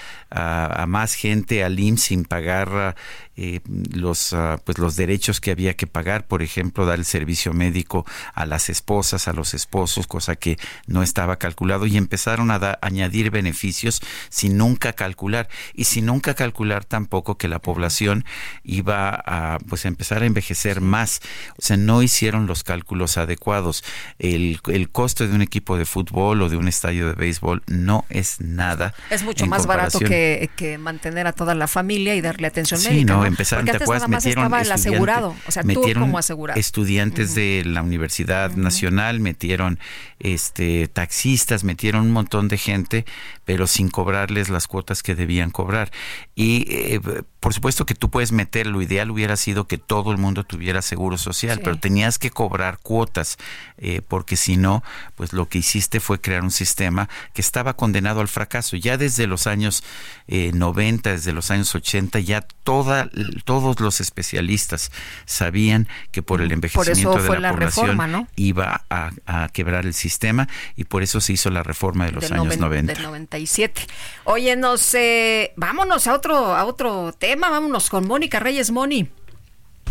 más 0.88 1.16
gente 1.16 1.64
al 1.64 1.80
IMSS 1.80 2.04
sin 2.04 2.26
pagar 2.26 2.96
eh, 3.36 3.62
los, 3.92 4.34
uh, 4.34 4.60
pues 4.64 4.78
los 4.78 4.96
derechos 4.96 5.40
que 5.42 5.52
había 5.52 5.76
que 5.76 5.88
pagar, 5.88 6.28
por 6.28 6.42
ejemplo, 6.44 6.86
dar 6.86 7.00
el 7.00 7.06
servicio 7.06 7.54
médico 7.54 8.06
a 8.34 8.46
las 8.46 8.70
esposas, 8.70 9.28
a 9.28 9.34
los 9.34 9.54
esposos, 9.54 10.08
cosa 10.08 10.36
que 10.36 10.58
no 10.88 11.02
estaba 11.02 11.38
calculado, 11.38 11.86
y 11.86 11.98
empezaron 11.98 12.52
a 12.52 12.69
añadir 12.82 13.30
beneficios 13.32 14.02
sin 14.30 14.58
nunca 14.58 14.94
calcular, 14.94 15.50
y 15.74 15.86
sin 15.86 16.06
nunca 16.06 16.34
calcular 16.34 16.86
tampoco 16.86 17.38
que 17.38 17.48
la 17.48 17.60
población 17.60 18.26
iba 18.64 19.22
a 19.26 19.60
pues 19.68 19.86
empezar 19.86 20.24
a 20.24 20.26
envejecer 20.26 20.82
más. 20.82 21.20
O 21.58 21.62
sea, 21.62 21.78
no 21.78 22.02
hicieron 22.02 22.48
los 22.48 22.64
cálculos 22.64 23.18
adecuados. 23.18 23.84
El, 24.18 24.60
el 24.68 24.90
costo 24.90 25.28
de 25.28 25.36
un 25.36 25.42
equipo 25.42 25.78
de 25.78 25.86
fútbol 25.86 26.42
o 26.42 26.50
de 26.50 26.58
un 26.58 26.68
estadio 26.68 27.08
de 27.08 27.14
béisbol 27.14 27.64
no 27.68 28.06
es 28.10 28.40
nada. 28.40 28.94
Es 29.10 29.24
mucho 29.24 29.46
más 29.46 29.66
barato 29.66 30.00
que, 30.00 30.50
que 30.56 30.78
mantener 30.78 31.28
a 31.28 31.34
toda 31.34 31.54
la 31.56 31.68
familia 31.68 32.16
y 32.16 32.22
dar 32.22 32.30
darle 32.30 32.48
atención 32.48 32.80
sí, 32.80 32.90
médica. 32.90 33.14
no, 33.14 33.26
empezaron, 33.26 33.66
Porque 33.66 33.84
antes 33.84 33.90
nada 33.90 34.08
más 34.08 34.26
estaba 34.26 34.62
el 34.62 34.72
asegurado, 34.72 35.36
o 35.48 35.52
sea, 35.52 35.64
tú 35.64 35.82
como 35.94 36.18
asegurado. 36.18 36.60
Estudiantes 36.60 37.36
de 37.36 37.64
la 37.66 37.82
Universidad 37.82 38.52
Nacional, 38.52 39.20
metieron 39.20 39.80
este 40.20 40.88
taxistas, 40.88 41.64
metieron 41.64 42.06
un 42.06 42.12
montón 42.12 42.48
de 42.48 42.58
gente, 42.60 43.06
pero 43.46 43.66
sin 43.66 43.90
cobrarles 43.90 44.50
las 44.50 44.68
cuotas 44.68 45.02
que 45.02 45.16
debían 45.16 45.50
cobrar. 45.50 45.92
Y 46.36 46.66
eh, 46.70 47.02
por 47.40 47.54
supuesto 47.54 47.86
que 47.86 47.96
tú 47.96 48.10
puedes 48.10 48.32
meter, 48.32 48.68
lo 48.68 48.82
ideal 48.82 49.10
hubiera 49.12 49.38
sido 49.38 49.66
que 49.66 49.78
todo 49.78 50.12
el 50.12 50.18
mundo 50.18 50.44
tuviera 50.44 50.82
seguro 50.82 51.18
social, 51.18 51.62
pero 51.64 51.80
tenías 51.80 52.20
que 52.20 52.32
cobrar 52.32 52.80
cuotas, 52.80 53.38
eh, 53.78 54.02
porque 54.06 54.36
si 54.36 54.58
no, 54.58 54.84
pues 55.16 55.32
lo 55.32 55.48
que 55.48 55.60
hiciste 55.60 56.02
fue 56.02 56.20
crear 56.20 56.44
un 56.44 56.52
sistema 56.52 57.08
que 57.34 57.42
estaba 57.42 57.76
condenado 57.76 58.20
al 58.20 58.28
fracaso. 58.28 58.76
Ya 58.76 58.98
desde 58.98 59.26
los 59.26 59.48
años 59.48 59.84
eh, 60.28 60.52
90, 60.54 61.12
desde 61.12 61.32
los 61.32 61.50
años 61.50 61.74
80, 61.74 62.20
ya 62.20 62.42
toda, 62.42 63.10
todos 63.46 63.80
los 63.80 64.02
especialistas 64.02 64.92
sabían 65.26 65.88
que 66.12 66.22
por 66.22 66.42
el 66.42 66.52
envejecimiento 66.52 67.22
de 67.22 67.40
la, 67.40 67.52
población 67.52 68.28
iba 68.36 68.84
a, 68.90 69.50
quebrar 69.54 69.86
el 69.86 69.94
sistema 69.94 70.48
y 70.76 70.84
por 70.84 71.04
eso 71.04 71.22
se 71.22 71.34
hizo 71.34 71.50
la 71.50 71.64
reforma 71.64 72.06
de 72.06 72.12
los 72.12 72.32
años 72.32 72.49
90. 72.58 72.94
Del 72.94 73.04
97. 73.04 73.88
Oye, 74.24 74.56
no 74.56 74.78
sé, 74.78 75.54
vámonos 75.56 76.08
a 76.08 76.14
otro, 76.14 76.56
a 76.56 76.66
otro 76.66 77.14
tema, 77.18 77.50
vámonos 77.50 77.90
con 77.90 78.08
Mónica 78.08 78.40
Reyes 78.40 78.72
Moni. 78.72 79.10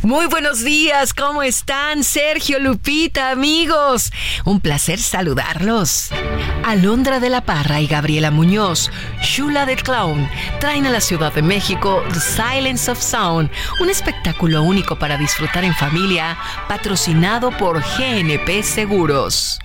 Muy 0.02 0.26
buenos 0.26 0.62
días, 0.62 1.12
¿cómo 1.12 1.42
están? 1.42 2.04
Sergio 2.04 2.60
Lupita, 2.60 3.30
amigos. 3.30 4.12
Un 4.44 4.60
placer 4.60 5.00
saludarlos. 5.00 6.10
Alondra 6.64 7.18
de 7.18 7.28
la 7.30 7.40
Parra 7.40 7.80
y 7.80 7.88
Gabriela 7.88 8.30
Muñoz, 8.30 8.90
Shula 9.20 9.66
the 9.66 9.74
Clown, 9.74 10.28
traen 10.60 10.86
a 10.86 10.90
la 10.90 11.00
Ciudad 11.00 11.32
de 11.32 11.42
México 11.42 12.02
The 12.12 12.20
Silence 12.20 12.90
of 12.90 13.02
Sound, 13.02 13.50
un 13.80 13.90
espectáculo 13.90 14.62
único 14.62 14.96
para 14.98 15.18
disfrutar 15.18 15.64
en 15.64 15.74
familia, 15.74 16.38
patrocinado 16.68 17.50
por 17.50 17.80
GNP 17.80 18.62
Seguros. 18.62 19.58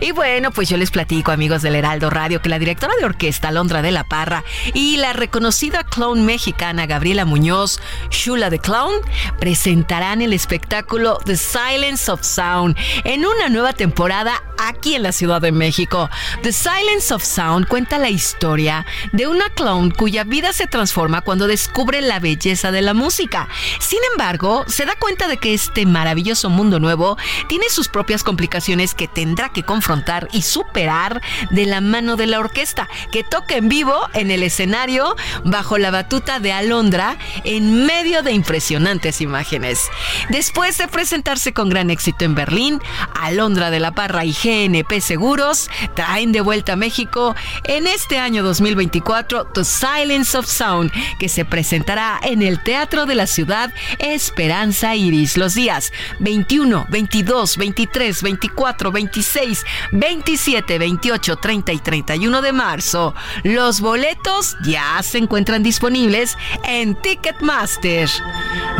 Y 0.00 0.12
bueno, 0.12 0.50
pues 0.50 0.68
yo 0.68 0.76
les 0.76 0.90
platico, 0.90 1.32
amigos 1.32 1.62
del 1.62 1.74
Heraldo 1.74 2.10
Radio, 2.10 2.40
que 2.40 2.48
la 2.48 2.58
directora 2.58 2.94
de 2.98 3.04
orquesta, 3.04 3.50
Londra 3.50 3.82
de 3.82 3.90
la 3.90 4.04
Parra, 4.04 4.44
y 4.74 4.96
la 4.96 5.12
reconocida 5.12 5.84
clown 5.84 6.24
mexicana, 6.24 6.86
Gabriela 6.86 7.24
Muñoz, 7.24 7.80
Shula 8.10 8.50
the 8.50 8.58
Clown, 8.58 8.94
presentarán 9.38 10.22
el 10.22 10.32
espectáculo 10.32 11.18
The 11.24 11.36
Silence 11.36 12.10
of 12.10 12.22
Sound 12.22 12.76
en 13.04 13.26
una 13.26 13.48
nueva 13.48 13.72
temporada 13.72 14.42
aquí 14.58 14.94
en 14.94 15.02
la 15.02 15.12
Ciudad 15.12 15.40
de 15.40 15.52
México. 15.52 16.10
The 16.42 16.52
Silence 16.52 17.12
of 17.14 17.22
Sound 17.22 17.68
cuenta 17.68 17.98
la 17.98 18.10
historia 18.10 18.86
de 19.12 19.26
una 19.26 19.48
clown 19.50 19.90
cuya 19.90 20.24
vida 20.24 20.52
se 20.52 20.66
transforma 20.66 21.20
cuando 21.20 21.46
descubre 21.46 22.00
la 22.00 22.18
belleza 22.18 22.70
de 22.70 22.82
la 22.82 22.94
música. 22.94 23.48
Sin 23.80 24.00
embargo, 24.12 24.64
se 24.66 24.84
da 24.84 24.94
cuenta 24.96 25.28
de 25.28 25.36
que 25.36 25.54
este 25.54 25.86
maravilloso 25.86 26.50
mundo 26.50 26.80
nuevo 26.80 27.16
tiene 27.48 27.68
sus 27.70 27.88
propias 27.88 28.22
complicaciones 28.22 28.94
que 28.94 29.08
tendrá 29.08 29.50
que 29.50 29.57
confrontar 29.62 30.28
y 30.32 30.42
superar 30.42 31.20
de 31.50 31.66
la 31.66 31.80
mano 31.80 32.16
de 32.16 32.26
la 32.26 32.38
orquesta, 32.38 32.88
que 33.12 33.24
toca 33.24 33.56
en 33.56 33.68
vivo 33.68 33.94
en 34.14 34.30
el 34.30 34.42
escenario 34.42 35.16
bajo 35.44 35.78
la 35.78 35.90
batuta 35.90 36.40
de 36.40 36.52
Alondra 36.52 37.16
en 37.44 37.86
medio 37.86 38.22
de 38.22 38.32
impresionantes 38.32 39.20
imágenes. 39.20 39.88
Después 40.28 40.78
de 40.78 40.88
presentarse 40.88 41.52
con 41.52 41.68
gran 41.68 41.90
éxito 41.90 42.24
en 42.24 42.34
Berlín, 42.34 42.80
Alondra 43.20 43.70
de 43.70 43.80
la 43.80 43.92
Parra 43.92 44.24
y 44.24 44.32
GNP 44.32 45.00
Seguros 45.00 45.70
traen 45.94 46.32
de 46.32 46.40
vuelta 46.40 46.74
a 46.74 46.76
México 46.76 47.34
en 47.64 47.86
este 47.86 48.18
año 48.18 48.42
2024 48.42 49.46
The 49.46 49.64
Silence 49.64 50.36
of 50.36 50.46
Sound, 50.46 50.92
que 51.18 51.28
se 51.28 51.44
presentará 51.44 52.18
en 52.22 52.42
el 52.42 52.62
Teatro 52.62 53.06
de 53.06 53.14
la 53.14 53.26
Ciudad 53.26 53.72
Esperanza 53.98 54.94
Iris 54.94 55.36
los 55.36 55.54
días 55.54 55.92
21, 56.20 56.86
22, 56.90 57.56
23, 57.56 58.22
24, 58.22 58.92
26 58.92 59.47
27, 59.92 60.78
28, 60.78 61.36
30 61.36 61.72
y 61.72 61.78
31 61.78 62.42
de 62.42 62.52
marzo. 62.52 63.14
Los 63.42 63.80
boletos 63.80 64.56
ya 64.64 65.02
se 65.02 65.18
encuentran 65.18 65.62
disponibles 65.62 66.36
en 66.64 66.94
Ticketmaster. 66.94 68.08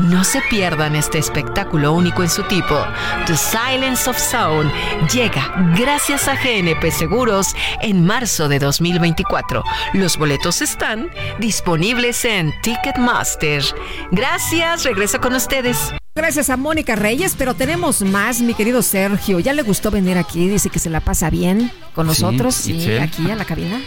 No 0.02 0.24
se 0.24 0.40
pierdan 0.42 0.96
este 0.96 1.18
espectáculo 1.18 1.92
único 1.92 2.22
en 2.22 2.30
su 2.30 2.42
tipo. 2.44 2.84
The 3.26 3.36
Silence 3.36 4.08
of 4.08 4.18
Sound 4.18 4.72
llega 5.12 5.52
gracias 5.76 6.28
a 6.28 6.34
GNP 6.34 6.90
Seguros 6.90 7.54
en 7.82 8.04
marzo 8.04 8.48
de 8.48 8.58
2024. 8.58 9.62
Los 9.94 10.16
boletos 10.16 10.62
están 10.62 11.10
disponibles 11.38 12.24
en 12.24 12.52
Ticketmaster. 12.62 13.62
Gracias, 14.10 14.84
regreso 14.84 15.20
con 15.20 15.34
ustedes. 15.34 15.92
Gracias 16.14 16.50
a 16.50 16.56
Mónica 16.56 16.96
Reyes, 16.96 17.36
pero 17.38 17.54
tenemos 17.54 18.02
más, 18.02 18.40
mi 18.40 18.54
querido 18.54 18.82
Sergio. 18.82 19.38
¿Ya 19.38 19.52
le 19.52 19.62
gustó 19.62 19.90
venir 19.90 20.18
aquí? 20.18 20.48
Dice 20.48 20.68
que 20.68 20.80
se 20.80 20.90
la 20.90 21.00
pasa 21.00 21.30
bien 21.30 21.70
con 21.94 22.06
nosotros, 22.08 22.54
sí, 22.56 22.90
aquí 23.00 23.30
a 23.30 23.36
la 23.36 23.44
cabina. 23.44 23.80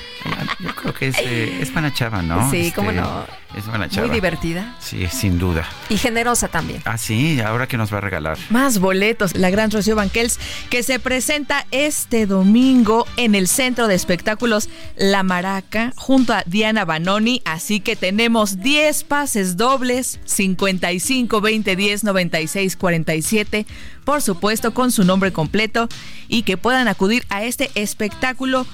Yo 0.59 0.73
creo 0.75 0.93
que 0.93 1.07
es, 1.09 1.17
eh, 1.19 1.61
es 1.61 1.73
buena 1.73 1.93
chava, 1.93 2.21
¿no? 2.21 2.49
Sí, 2.49 2.71
cómo 2.73 2.91
este, 2.91 3.01
no. 3.01 3.25
Es 3.55 3.67
buena 3.67 3.89
chava. 3.89 4.07
Muy 4.07 4.15
divertida. 4.15 4.75
Sí, 4.79 5.05
sin 5.07 5.37
duda. 5.37 5.67
Y 5.89 5.97
generosa 5.97 6.47
también. 6.47 6.81
Ah, 6.85 6.97
sí, 6.97 7.41
ahora 7.41 7.67
que 7.67 7.77
nos 7.77 7.93
va 7.93 7.97
a 7.97 8.01
regalar. 8.01 8.37
Más 8.49 8.79
boletos. 8.79 9.35
La 9.35 9.49
gran 9.49 9.71
Rocío 9.71 9.95
Banquels, 9.95 10.39
que 10.69 10.83
se 10.83 10.99
presenta 10.99 11.65
este 11.71 12.25
domingo 12.25 13.05
en 13.17 13.35
el 13.35 13.47
Centro 13.47 13.87
de 13.87 13.95
Espectáculos 13.95 14.69
La 14.95 15.23
Maraca, 15.23 15.91
junto 15.97 16.33
a 16.33 16.43
Diana 16.45 16.85
Banoni. 16.85 17.41
Así 17.43 17.81
que 17.81 17.95
tenemos 17.95 18.61
10 18.61 19.03
pases 19.03 19.57
dobles, 19.57 20.19
55 20.23 21.41
20 21.41 21.75
10 21.75 22.03
96 22.05 22.77
47. 22.77 23.65
Por 24.05 24.21
supuesto, 24.21 24.73
con 24.73 24.91
su 24.91 25.03
nombre 25.03 25.33
completo 25.33 25.89
y 26.27 26.43
que 26.43 26.57
puedan 26.57 26.87
acudir 26.87 27.25
a 27.29 27.43
este 27.43 27.69
espectáculo 27.75 28.65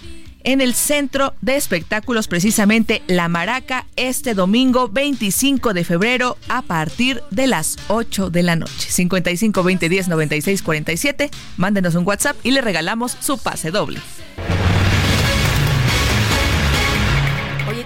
en 0.43 0.61
el 0.61 0.73
Centro 0.73 1.33
de 1.41 1.55
Espectáculos, 1.55 2.27
precisamente 2.27 3.01
La 3.07 3.27
Maraca, 3.27 3.85
este 3.95 4.33
domingo 4.33 4.87
25 4.89 5.73
de 5.73 5.83
febrero 5.83 6.37
a 6.47 6.61
partir 6.61 7.21
de 7.31 7.47
las 7.47 7.77
8 7.87 8.29
de 8.29 8.43
la 8.43 8.55
noche. 8.55 8.89
55 8.89 9.63
20 9.63 9.89
10 9.89 10.07
96 10.07 10.61
47. 10.61 11.29
Mándenos 11.57 11.95
un 11.95 12.07
WhatsApp 12.07 12.37
y 12.43 12.51
le 12.51 12.61
regalamos 12.61 13.17
su 13.19 13.37
pase 13.37 13.71
doble. 13.71 13.99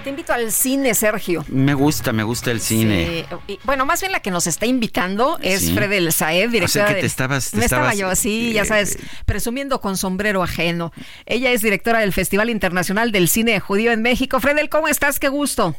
Te 0.02 0.10
invito 0.10 0.32
al 0.32 0.50
cine, 0.52 0.94
Sergio. 0.94 1.44
Me 1.48 1.74
gusta, 1.74 2.12
me 2.12 2.22
gusta 2.22 2.50
el 2.50 2.60
cine. 2.60 3.24
bueno, 3.64 3.86
más 3.86 4.00
bien 4.00 4.12
la 4.12 4.20
que 4.20 4.30
nos 4.30 4.46
está 4.46 4.66
invitando 4.66 5.38
es 5.40 5.72
Fredel 5.72 6.12
Saed, 6.12 6.50
directora. 6.50 6.84
O 6.84 6.88
sea 6.88 6.94
que 6.94 7.00
te 7.00 7.06
estabas. 7.06 7.54
me 7.54 7.64
estaba 7.64 7.94
yo, 7.94 8.14
sí, 8.16 8.52
ya 8.52 8.64
sabes, 8.64 8.98
presumiendo 9.26 9.80
con 9.80 9.96
sombrero 9.96 10.42
ajeno. 10.42 10.92
Ella 11.26 11.52
es 11.52 11.62
directora 11.62 12.00
del 12.00 12.12
Festival 12.12 12.50
Internacional 12.50 13.12
del 13.12 13.28
Cine 13.28 13.60
Judío 13.60 13.92
en 13.92 14.02
México. 14.02 14.40
Fredel, 14.40 14.68
¿cómo 14.68 14.88
estás? 14.88 15.20
Qué 15.20 15.28
gusto. 15.28 15.76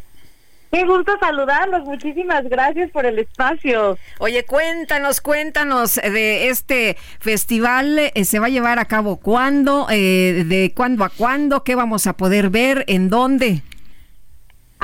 Qué 0.72 0.86
gusto 0.86 1.12
saludarlos, 1.20 1.84
muchísimas 1.84 2.44
gracias 2.45 2.90
por 2.90 3.06
el 3.06 3.20
espacio. 3.20 3.95
Oye, 4.18 4.44
cuéntanos, 4.44 5.22
cuéntanos 5.22 5.95
de 5.98 6.50
este 6.50 6.98
festival, 7.20 8.00
eh, 8.00 8.26
¿se 8.26 8.40
va 8.40 8.48
a 8.48 8.50
llevar 8.50 8.80
a 8.80 8.86
cabo 8.86 9.18
cuándo? 9.18 9.86
Eh, 9.91 10.44
¿De 10.48 10.74
cuándo 10.76 11.04
a 11.04 11.10
cuándo? 11.10 11.64
¿Qué 11.64 11.76
vamos 11.76 12.08
a 12.08 12.14
poder 12.14 12.50
ver? 12.50 12.86
¿En 12.88 13.12
dónde? 13.12 13.62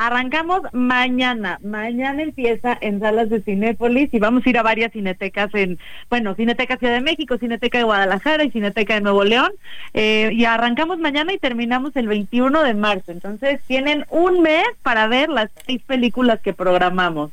Arrancamos 0.02 0.62
mañana. 0.72 1.60
Mañana 1.62 2.24
empieza 2.24 2.78
en 2.80 3.02
salas 3.02 3.30
de 3.30 3.42
Cinépolis 3.42 4.14
y 4.14 4.20
vamos 4.20 4.46
a 4.46 4.50
ir 4.50 4.58
a 4.58 4.64
varias 4.64 4.94
cinetecas 4.94 5.54
en, 5.54 5.78
bueno, 6.10 6.36
Cineteca 6.36 6.78
Ciudad 6.78 6.94
de 6.94 7.02
México, 7.02 7.38
Cineteca 7.38 7.80
de 7.80 7.84
Guadalajara 7.84 8.46
y 8.46 8.50
Cineteca 8.50 8.94
de 8.94 9.02
Nuevo 9.02 9.26
León. 9.26 9.52
Eh, 9.94 10.30
y 10.32 10.46
arrancamos 10.46 11.00
mañana 11.00 11.34
y 11.34 11.38
terminamos 11.38 11.98
el 11.98 12.08
21 12.08 12.64
de 12.64 12.74
marzo. 12.76 13.12
Entonces 13.12 13.60
tienen 13.68 14.06
un 14.10 14.42
mes 14.42 14.64
para 14.84 15.06
ver 15.08 15.28
las 15.28 15.50
seis 15.66 15.82
películas 15.86 16.40
que 16.40 16.54
programamos. 16.54 17.32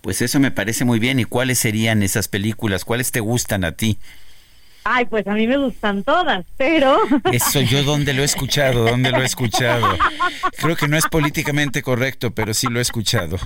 Pues 0.00 0.22
eso 0.22 0.40
me 0.40 0.50
parece 0.50 0.86
muy 0.86 0.98
bien. 0.98 1.20
¿Y 1.20 1.26
cuáles 1.26 1.58
serían 1.58 2.02
esas 2.02 2.28
películas? 2.28 2.86
¿Cuáles 2.86 3.12
te 3.12 3.20
gustan 3.20 3.64
a 3.64 3.72
ti? 3.72 3.98
Ay, 4.84 5.04
pues 5.04 5.26
a 5.26 5.32
mí 5.32 5.46
me 5.46 5.56
gustan 5.56 6.02
todas, 6.02 6.46
pero... 6.56 6.98
Eso 7.32 7.60
yo 7.60 7.82
dónde 7.82 8.12
lo 8.14 8.22
he 8.22 8.24
escuchado, 8.24 8.84
dónde 8.84 9.10
lo 9.10 9.22
he 9.22 9.26
escuchado. 9.26 9.96
Creo 10.56 10.76
que 10.76 10.88
no 10.88 10.96
es 10.96 11.06
políticamente 11.06 11.82
correcto, 11.82 12.30
pero 12.30 12.54
sí 12.54 12.68
lo 12.68 12.78
he 12.78 12.82
escuchado. 12.82 13.38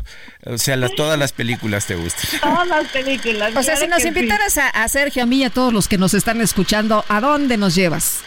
O 0.45 0.59
sea, 0.59 0.77
las, 0.77 0.95
todas 0.95 1.19
las 1.19 1.33
películas 1.33 1.87
te 1.87 1.97
gustan. 1.97 2.41
Todas 2.41 2.69
las 2.69 2.89
películas. 2.89 3.57
O 3.57 3.63
sea, 3.63 3.77
si 3.77 3.89
nos 3.89 4.05
invitaras 4.05 4.59
a, 4.59 4.69
a 4.69 4.89
Sergio, 4.89 5.23
a 5.23 5.27
mí 5.27 5.39
y 5.39 5.45
a 5.45 5.51
todos 5.51 5.73
los 5.73 5.89
que 5.89 5.99
nos 5.99 6.15
están 6.15 6.41
escuchando, 6.41 7.05
¿a 7.09 7.21
dónde 7.21 7.57
nos 7.57 7.75
llevas? 7.75 8.23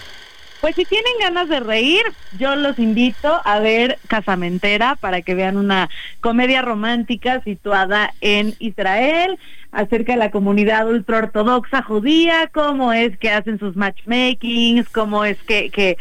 Pues 0.66 0.76
si 0.76 0.86
tienen 0.86 1.14
ganas 1.20 1.48
de 1.48 1.60
reír, 1.60 2.02
yo 2.40 2.56
los 2.56 2.80
invito 2.80 3.40
a 3.46 3.60
ver 3.60 4.00
Casamentera 4.08 4.96
para 4.96 5.22
que 5.22 5.36
vean 5.36 5.58
una 5.58 5.90
comedia 6.22 6.64
romántica 6.64 7.40
situada 7.44 8.14
en 8.20 8.56
Israel 8.58 9.38
acerca 9.76 10.14
de 10.14 10.20
la 10.20 10.32
comunidad 10.32 10.88
ultraortodoxa 10.90 11.84
judía, 11.84 12.50
cómo 12.54 12.94
es 12.94 13.18
que 13.18 13.30
hacen 13.30 13.60
sus 13.60 13.76
matchmakings, 13.76 14.88
cómo 14.90 15.26
es 15.26 15.38
que, 15.44 15.70
que, 15.70 15.98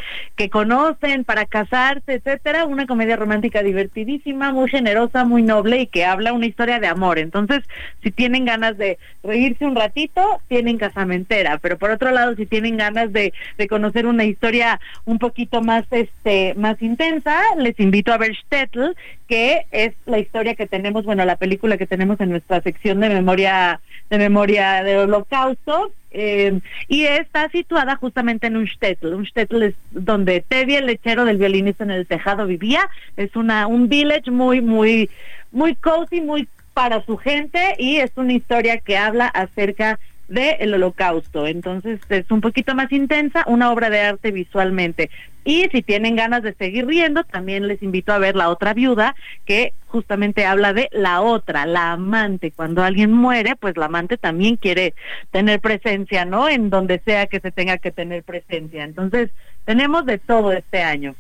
conocen 0.51 1.25
para 1.25 1.47
casarse, 1.47 2.15
etcétera. 2.15 2.67
Una 2.67 2.87
comedia 2.87 3.17
romántica 3.17 3.63
divertidísima, 3.63 4.53
muy 4.53 4.71
generosa, 4.71 5.25
muy 5.25 5.43
noble 5.43 5.81
y 5.81 5.87
que 5.89 6.05
habla 6.05 6.33
una 6.33 6.47
historia 6.47 6.79
de 6.79 6.87
amor. 6.87 7.19
Entonces, 7.19 7.65
si 8.03 8.13
tienen 8.13 8.45
ganas 8.45 8.79
de 8.79 8.99
reírse 9.25 9.65
un 9.65 9.75
ratito, 9.75 10.41
tienen 10.47 10.79
casamentera. 10.79 11.59
Pero 11.59 11.77
por 11.77 11.91
otro 11.91 12.13
lado, 12.13 12.37
si 12.37 12.47
tienen 12.47 12.77
ganas 12.77 13.13
de, 13.13 13.33
de 13.59 13.69
conocer 13.69 14.07
una 14.07 14.25
historia 14.25 14.81
un 15.05 15.19
poquito 15.19 15.63
más, 15.63 15.85
este, 15.91 16.55
más 16.55 16.81
intensa, 16.81 17.41
les 17.59 17.79
invito 17.81 18.13
a 18.13 18.19
ver 18.19 18.37
Stetl, 18.37 18.91
que 19.27 19.67
es 19.73 19.95
la 20.07 20.19
historia 20.19 20.55
que 20.55 20.67
tenemos, 20.67 21.05
bueno, 21.05 21.25
la 21.25 21.37
película 21.37 21.79
que 21.79 21.87
tenemos 21.87 22.21
en 22.21 22.31
nuestra 22.31 22.61
sección 22.61 23.01
de 23.01 23.09
memoria 23.09 23.64
de 24.11 24.19
memoria 24.19 24.83
del 24.83 24.99
holocausto 24.99 25.93
eh, 26.11 26.61
y 26.87 27.05
está 27.05 27.49
situada 27.51 27.97
justamente 27.97 28.47
en 28.47 28.57
un 28.57 28.65
shtetl. 28.67 29.15
Un 29.15 29.25
shtetl 29.25 29.63
es 29.63 29.75
donde 29.91 30.41
Teddy, 30.41 30.77
el 30.77 30.87
lechero 30.87 31.25
del 31.25 31.39
violinista 31.39 31.83
en 31.83 31.91
el 31.91 32.07
tejado, 32.07 32.47
vivía. 32.47 32.89
Es 33.17 33.35
una 33.35 33.67
un 33.67 33.89
village 33.89 34.31
muy, 34.31 34.61
muy, 34.61 35.11
muy 35.51 35.75
cozy, 35.75 36.21
muy 36.21 36.49
para 36.73 37.05
su 37.05 37.17
gente 37.17 37.77
y 37.79 37.97
es 37.97 38.11
una 38.17 38.33
historia 38.33 38.79
que 38.79 38.97
habla 38.97 39.27
acerca 39.27 39.99
del 40.29 40.75
holocausto. 40.75 41.47
Entonces 41.47 42.01
es 42.09 42.31
un 42.31 42.41
poquito 42.41 42.75
más 42.75 42.91
intensa, 42.93 43.45
una 43.47 43.71
obra 43.71 43.91
de 43.91 44.01
arte 44.01 44.31
visualmente. 44.31 45.11
Y 45.45 45.69
si 45.71 45.83
tienen 45.83 46.17
ganas 46.17 46.43
de 46.43 46.55
seguir 46.55 46.87
riendo, 46.87 47.23
también 47.25 47.69
les 47.69 47.83
invito 47.83 48.13
a 48.13 48.19
ver 48.19 48.35
La 48.35 48.49
otra 48.49 48.73
viuda, 48.73 49.15
que 49.45 49.75
justamente 49.89 50.47
habla 50.47 50.73
de 50.73 50.89
la 50.91 51.21
otra, 51.21 51.67
la 51.67 51.93
amante. 51.93 52.51
Cuando 52.51 52.83
alguien 52.83 53.13
muere, 53.13 53.55
pues 53.55 53.77
la 53.77 53.87
amante 53.87 54.17
también 54.17 54.57
quiere 54.57 54.95
tener 55.31 55.61
presencia, 55.61 56.25
¿no? 56.25 56.49
En 56.49 56.71
donde 56.71 56.99
sea 57.05 57.27
que 57.27 57.41
se 57.41 57.51
tenga 57.51 57.77
que 57.77 57.91
tener 57.91 58.23
presencia. 58.23 58.85
Entonces, 58.85 59.31
tenemos 59.67 60.07
de 60.07 60.19
todo 60.19 60.53
este 60.53 60.83
año. 60.83 61.15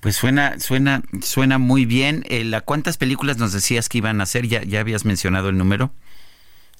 Pues 0.00 0.16
suena, 0.16 0.58
suena, 0.58 1.02
suena 1.20 1.58
muy 1.58 1.84
bien. 1.84 2.24
Eh, 2.30 2.50
¿Cuántas 2.64 2.96
películas 2.96 3.36
nos 3.36 3.52
decías 3.52 3.90
que 3.90 3.98
iban 3.98 4.20
a 4.20 4.22
hacer? 4.22 4.46
¿Ya, 4.46 4.62
ya 4.62 4.80
habías 4.80 5.04
mencionado 5.04 5.50
el 5.50 5.58
número? 5.58 5.92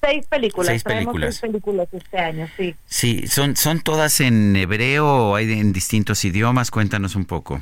Seis 0.01 0.25
películas. 0.27 0.67
Seis 0.67 0.83
películas. 0.83 1.35
Seis 1.35 1.51
películas 1.51 1.87
este 1.91 2.17
año, 2.17 2.47
sí. 2.57 2.75
Sí, 2.87 3.27
¿son, 3.27 3.55
son 3.55 3.81
todas 3.81 4.19
en 4.19 4.55
hebreo 4.55 5.05
o 5.07 5.35
hay 5.35 5.51
en 5.51 5.73
distintos 5.73 6.25
idiomas? 6.25 6.71
Cuéntanos 6.71 7.15
un 7.15 7.25
poco. 7.25 7.61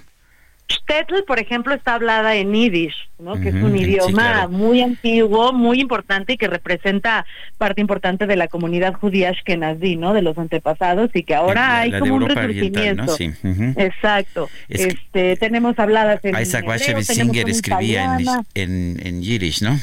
Shtetl, 0.70 1.24
por 1.26 1.40
ejemplo, 1.40 1.74
está 1.74 1.95
hablada 1.95 2.36
en 2.36 2.53
Yiddish, 2.53 2.94
¿no? 3.18 3.41
que 3.41 3.49
es 3.49 3.56
un 3.56 3.76
idioma 3.76 4.48
muy 4.48 4.82
antiguo, 4.82 5.52
muy 5.52 5.82
importante 5.82 6.34
y 6.34 6.38
que 6.38 6.48
representa 6.48 7.26
parte 7.57 7.82
importante 7.82 8.28
de 8.28 8.36
la 8.36 8.48
comunidad 8.48 8.94
judía 8.94 9.30
ashkenazí, 9.30 9.95
¿no? 9.95 10.14
De 10.14 10.22
los 10.22 10.38
antepasados 10.38 11.10
y 11.16 11.24
que 11.24 11.34
ahora 11.34 11.80
hay 11.80 11.99
como 11.99 12.16
un 12.16 12.30
resurgimiento. 12.30 13.18
Sí. 13.18 13.34
Exacto. 13.78 14.48
este, 14.68 15.38
tenemos 15.38 15.78
habladas 15.80 16.24
en 16.24 16.40
Isaac 16.40 16.66
Bashevis 16.66 17.07
Singer 17.07 17.49
escribía 17.49 18.18
en, 18.20 18.28
en, 18.53 19.07
en 19.07 19.22
Yiddish, 19.24 19.64
¿no? 19.64 19.80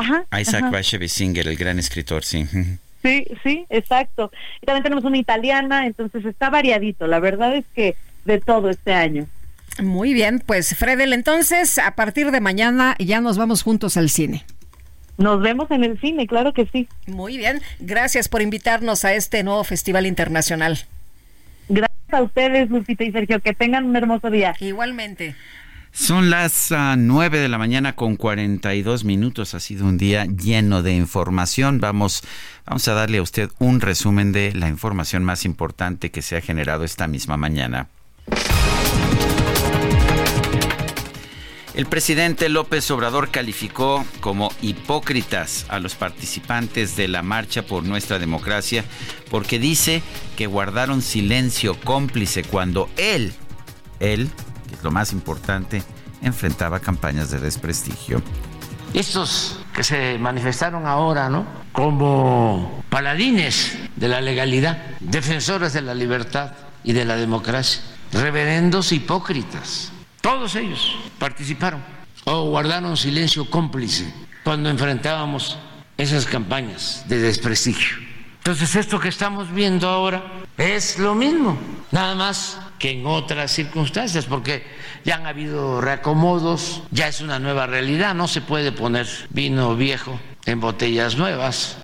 Ajá, 0.00 0.24
Isaac 0.40 0.70
Bashevis 0.70 1.12
Singer, 1.12 1.46
el 1.46 1.56
gran 1.56 1.78
escritor, 1.78 2.24
sí. 2.24 2.46
Sí, 3.02 3.26
sí, 3.42 3.66
exacto. 3.68 4.30
Y 4.62 4.66
también 4.66 4.82
tenemos 4.82 5.04
una 5.04 5.18
italiana, 5.18 5.86
entonces 5.86 6.24
está 6.24 6.50
variadito. 6.50 7.06
La 7.06 7.18
verdad 7.18 7.54
es 7.54 7.64
que 7.74 7.96
de 8.24 8.40
todo 8.40 8.70
este 8.70 8.92
año. 8.92 9.26
Muy 9.82 10.12
bien, 10.12 10.42
pues 10.44 10.74
Fredel, 10.74 11.12
entonces 11.12 11.78
a 11.78 11.94
partir 11.94 12.30
de 12.30 12.40
mañana 12.40 12.96
ya 12.98 13.20
nos 13.20 13.38
vamos 13.38 13.62
juntos 13.62 13.96
al 13.96 14.10
cine. 14.10 14.44
Nos 15.16 15.42
vemos 15.42 15.70
en 15.70 15.84
el 15.84 16.00
cine, 16.00 16.26
claro 16.26 16.54
que 16.54 16.66
sí. 16.66 16.88
Muy 17.06 17.36
bien, 17.36 17.60
gracias 17.78 18.28
por 18.28 18.40
invitarnos 18.40 19.04
a 19.04 19.14
este 19.14 19.42
nuevo 19.42 19.64
festival 19.64 20.06
internacional. 20.06 20.78
Gracias 21.68 22.12
a 22.12 22.22
ustedes, 22.22 22.70
Lupita 22.70 23.04
y 23.04 23.12
Sergio, 23.12 23.40
que 23.40 23.52
tengan 23.52 23.84
un 23.84 23.96
hermoso 23.96 24.30
día. 24.30 24.54
Igualmente. 24.60 25.34
Son 25.92 26.30
las 26.30 26.70
uh, 26.70 26.96
9 26.96 27.38
de 27.38 27.48
la 27.48 27.58
mañana 27.58 27.96
con 27.96 28.16
42 28.16 29.04
minutos. 29.04 29.54
Ha 29.54 29.60
sido 29.60 29.86
un 29.86 29.98
día 29.98 30.24
lleno 30.24 30.82
de 30.82 30.94
información. 30.94 31.80
Vamos, 31.80 32.22
vamos 32.64 32.86
a 32.88 32.94
darle 32.94 33.18
a 33.18 33.22
usted 33.22 33.50
un 33.58 33.80
resumen 33.80 34.32
de 34.32 34.52
la 34.54 34.68
información 34.68 35.24
más 35.24 35.44
importante 35.44 36.10
que 36.10 36.22
se 36.22 36.36
ha 36.36 36.40
generado 36.40 36.84
esta 36.84 37.08
misma 37.08 37.36
mañana. 37.36 37.88
El 41.74 41.86
presidente 41.86 42.48
López 42.48 42.90
Obrador 42.90 43.30
calificó 43.30 44.04
como 44.20 44.52
hipócritas 44.60 45.66
a 45.68 45.78
los 45.78 45.94
participantes 45.94 46.96
de 46.96 47.08
la 47.08 47.22
Marcha 47.22 47.62
por 47.62 47.84
Nuestra 47.84 48.18
Democracia 48.18 48.84
porque 49.30 49.58
dice 49.58 50.02
que 50.36 50.46
guardaron 50.46 51.00
silencio 51.00 51.78
cómplice 51.80 52.42
cuando 52.42 52.90
él, 52.96 53.32
él, 54.00 54.30
lo 54.82 54.90
más 54.90 55.12
importante, 55.12 55.82
enfrentaba 56.22 56.80
campañas 56.80 57.30
de 57.30 57.38
desprestigio. 57.38 58.22
Estos 58.92 59.60
que 59.74 59.84
se 59.84 60.18
manifestaron 60.18 60.86
ahora, 60.86 61.28
¿no? 61.28 61.46
Como 61.72 62.82
paladines 62.88 63.78
de 63.96 64.08
la 64.08 64.20
legalidad, 64.20 64.78
defensores 65.00 65.72
de 65.72 65.82
la 65.82 65.94
libertad 65.94 66.52
y 66.82 66.92
de 66.92 67.04
la 67.04 67.16
democracia, 67.16 67.82
reverendos 68.12 68.92
hipócritas 68.92 69.92
todos 70.20 70.54
ellos 70.54 70.96
participaron 71.18 71.82
o 72.24 72.50
guardaron 72.50 72.96
silencio 72.96 73.48
cómplice 73.48 74.12
cuando 74.44 74.68
enfrentábamos 74.68 75.58
esas 75.96 76.26
campañas 76.26 77.04
de 77.08 77.18
desprestigio. 77.18 78.09
Entonces 78.40 78.74
esto 78.74 78.98
que 78.98 79.10
estamos 79.10 79.52
viendo 79.52 79.86
ahora 79.86 80.22
es 80.56 80.98
lo 80.98 81.14
mismo, 81.14 81.58
nada 81.90 82.14
más 82.14 82.58
que 82.78 82.92
en 82.92 83.04
otras 83.04 83.52
circunstancias, 83.52 84.24
porque 84.24 84.64
ya 85.04 85.16
han 85.16 85.26
habido 85.26 85.82
reacomodos, 85.82 86.82
ya 86.90 87.06
es 87.08 87.20
una 87.20 87.38
nueva 87.38 87.66
realidad, 87.66 88.14
no 88.14 88.26
se 88.28 88.40
puede 88.40 88.72
poner 88.72 89.06
vino 89.28 89.76
viejo 89.76 90.18
en 90.46 90.58
botellas 90.58 91.16
nuevas. 91.16 91.82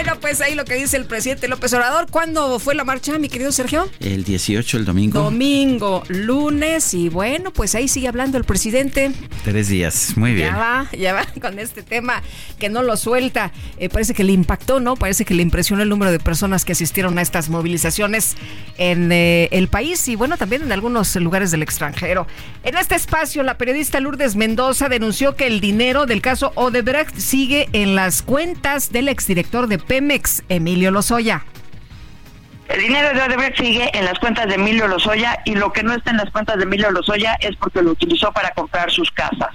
Bueno, 0.00 0.16
pues 0.20 0.40
ahí 0.40 0.54
lo 0.54 0.64
que 0.64 0.76
dice 0.76 0.96
el 0.96 1.06
presidente 1.06 1.48
López 1.48 1.72
Obrador. 1.72 2.06
¿Cuándo 2.08 2.60
fue 2.60 2.76
la 2.76 2.84
marcha, 2.84 3.18
mi 3.18 3.28
querido 3.28 3.50
Sergio? 3.50 3.90
El 3.98 4.22
18, 4.22 4.76
el 4.76 4.84
domingo. 4.84 5.20
Domingo, 5.20 6.04
lunes. 6.06 6.94
Y 6.94 7.08
bueno, 7.08 7.52
pues 7.52 7.74
ahí 7.74 7.88
sigue 7.88 8.06
hablando 8.06 8.38
el 8.38 8.44
presidente. 8.44 9.10
Tres 9.42 9.66
días, 9.66 10.16
muy 10.16 10.34
bien. 10.34 10.50
Ya 10.50 10.56
va, 10.56 10.88
ya 10.96 11.14
va 11.14 11.26
con 11.40 11.58
este 11.58 11.82
tema 11.82 12.22
que 12.60 12.68
no 12.68 12.84
lo 12.84 12.96
suelta. 12.96 13.50
Eh, 13.78 13.88
parece 13.88 14.14
que 14.14 14.22
le 14.22 14.32
impactó, 14.32 14.78
¿no? 14.78 14.94
Parece 14.94 15.24
que 15.24 15.34
le 15.34 15.42
impresionó 15.42 15.82
el 15.82 15.88
número 15.88 16.12
de 16.12 16.20
personas 16.20 16.64
que 16.64 16.74
asistieron 16.74 17.18
a 17.18 17.22
estas 17.22 17.48
movilizaciones 17.48 18.36
en 18.76 19.10
eh, 19.10 19.48
el 19.50 19.66
país 19.66 20.06
y 20.06 20.14
bueno, 20.14 20.36
también 20.36 20.62
en 20.62 20.70
algunos 20.70 21.16
lugares 21.16 21.50
del 21.50 21.64
extranjero. 21.64 22.28
En 22.62 22.76
este 22.76 22.94
espacio, 22.94 23.42
la 23.42 23.58
periodista 23.58 23.98
Lourdes 23.98 24.36
Mendoza 24.36 24.88
denunció 24.88 25.34
que 25.34 25.48
el 25.48 25.60
dinero 25.60 26.06
del 26.06 26.22
caso 26.22 26.52
Odebrecht 26.54 27.16
sigue 27.16 27.68
en 27.72 27.96
las 27.96 28.22
cuentas 28.22 28.92
del 28.92 29.08
exdirector 29.08 29.66
de 29.66 29.87
Pemex, 29.88 30.44
Emilio 30.50 30.90
Lozoya. 30.90 31.44
El 32.68 32.82
dinero 32.82 33.08
de 33.14 33.22
Odebrecht 33.22 33.56
sigue 33.56 33.90
en 33.94 34.04
las 34.04 34.18
cuentas 34.18 34.46
de 34.46 34.56
Emilio 34.56 34.86
Lozoya 34.86 35.40
y 35.46 35.54
lo 35.54 35.72
que 35.72 35.82
no 35.82 35.94
está 35.94 36.10
en 36.10 36.18
las 36.18 36.30
cuentas 36.30 36.58
de 36.58 36.64
Emilio 36.64 36.90
Lozoya 36.90 37.38
es 37.40 37.56
porque 37.56 37.80
lo 37.80 37.92
utilizó 37.92 38.30
para 38.30 38.50
comprar 38.50 38.90
sus 38.90 39.10
casas. 39.10 39.48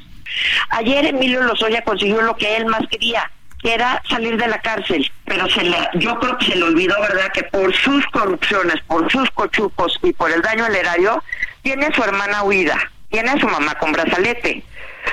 Ayer 0.69 1.05
Emilio 1.05 1.43
Lozoya 1.43 1.83
consiguió 1.83 2.23
lo 2.23 2.35
que 2.35 2.57
él 2.57 2.65
más 2.65 2.81
quería, 2.89 3.29
que 3.61 3.75
era 3.75 4.01
salir 4.09 4.35
de 4.37 4.47
la 4.47 4.59
cárcel, 4.59 5.09
pero 5.25 5.47
se 5.47 5.63
le, 5.63 5.77
yo 5.93 6.19
creo 6.19 6.35
que 6.39 6.45
se 6.47 6.55
le 6.55 6.63
olvidó, 6.63 6.99
¿verdad?, 6.99 7.31
que 7.31 7.43
por 7.43 7.71
sus 7.75 8.03
corrupciones, 8.07 8.77
por 8.87 9.11
sus 9.11 9.29
cochucos 9.29 9.99
y 10.01 10.13
por 10.13 10.31
el 10.31 10.41
daño 10.41 10.65
al 10.65 10.75
erario, 10.75 11.23
tiene 11.61 11.85
a 11.85 11.93
su 11.93 12.03
hermana 12.03 12.41
huida, 12.41 12.79
tiene 13.11 13.29
a 13.29 13.39
su 13.39 13.47
mamá 13.47 13.75
con 13.75 13.91
brazalete 13.91 14.63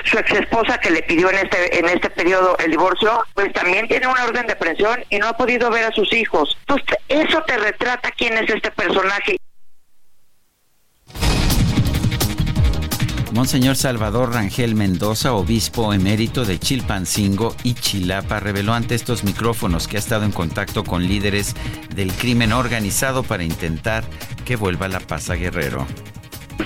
su 0.05 0.17
ex 0.17 0.31
esposa 0.31 0.77
que 0.79 0.91
le 0.91 1.03
pidió 1.03 1.29
en 1.29 1.37
este 1.37 1.79
en 1.79 1.89
este 1.89 2.09
periodo 2.09 2.57
el 2.59 2.71
divorcio, 2.71 3.23
pues 3.33 3.51
también 3.53 3.87
tiene 3.87 4.07
una 4.07 4.25
orden 4.25 4.47
de 4.47 4.55
presión 4.55 5.03
y 5.09 5.17
no 5.17 5.27
ha 5.27 5.37
podido 5.37 5.69
ver 5.69 5.85
a 5.85 5.91
sus 5.91 6.11
hijos. 6.13 6.57
Entonces, 6.61 6.97
eso 7.07 7.41
te 7.43 7.57
retrata 7.57 8.11
quién 8.11 8.37
es 8.37 8.49
este 8.49 8.71
personaje. 8.71 9.37
Monseñor 13.33 13.77
Salvador 13.77 14.33
Rangel 14.33 14.75
Mendoza, 14.75 15.31
obispo 15.33 15.93
emérito 15.93 16.43
de 16.43 16.59
Chilpancingo 16.59 17.55
y 17.63 17.75
Chilapa, 17.75 18.41
reveló 18.41 18.73
ante 18.73 18.93
estos 18.93 19.23
micrófonos 19.23 19.87
que 19.87 19.95
ha 19.95 19.99
estado 19.99 20.25
en 20.25 20.33
contacto 20.33 20.83
con 20.83 21.07
líderes 21.07 21.55
del 21.95 22.11
crimen 22.11 22.51
organizado 22.51 23.23
para 23.23 23.43
intentar 23.43 24.03
que 24.43 24.57
vuelva 24.57 24.89
la 24.89 24.99
paz 24.99 25.29
a 25.29 25.35
Guerrero 25.35 25.87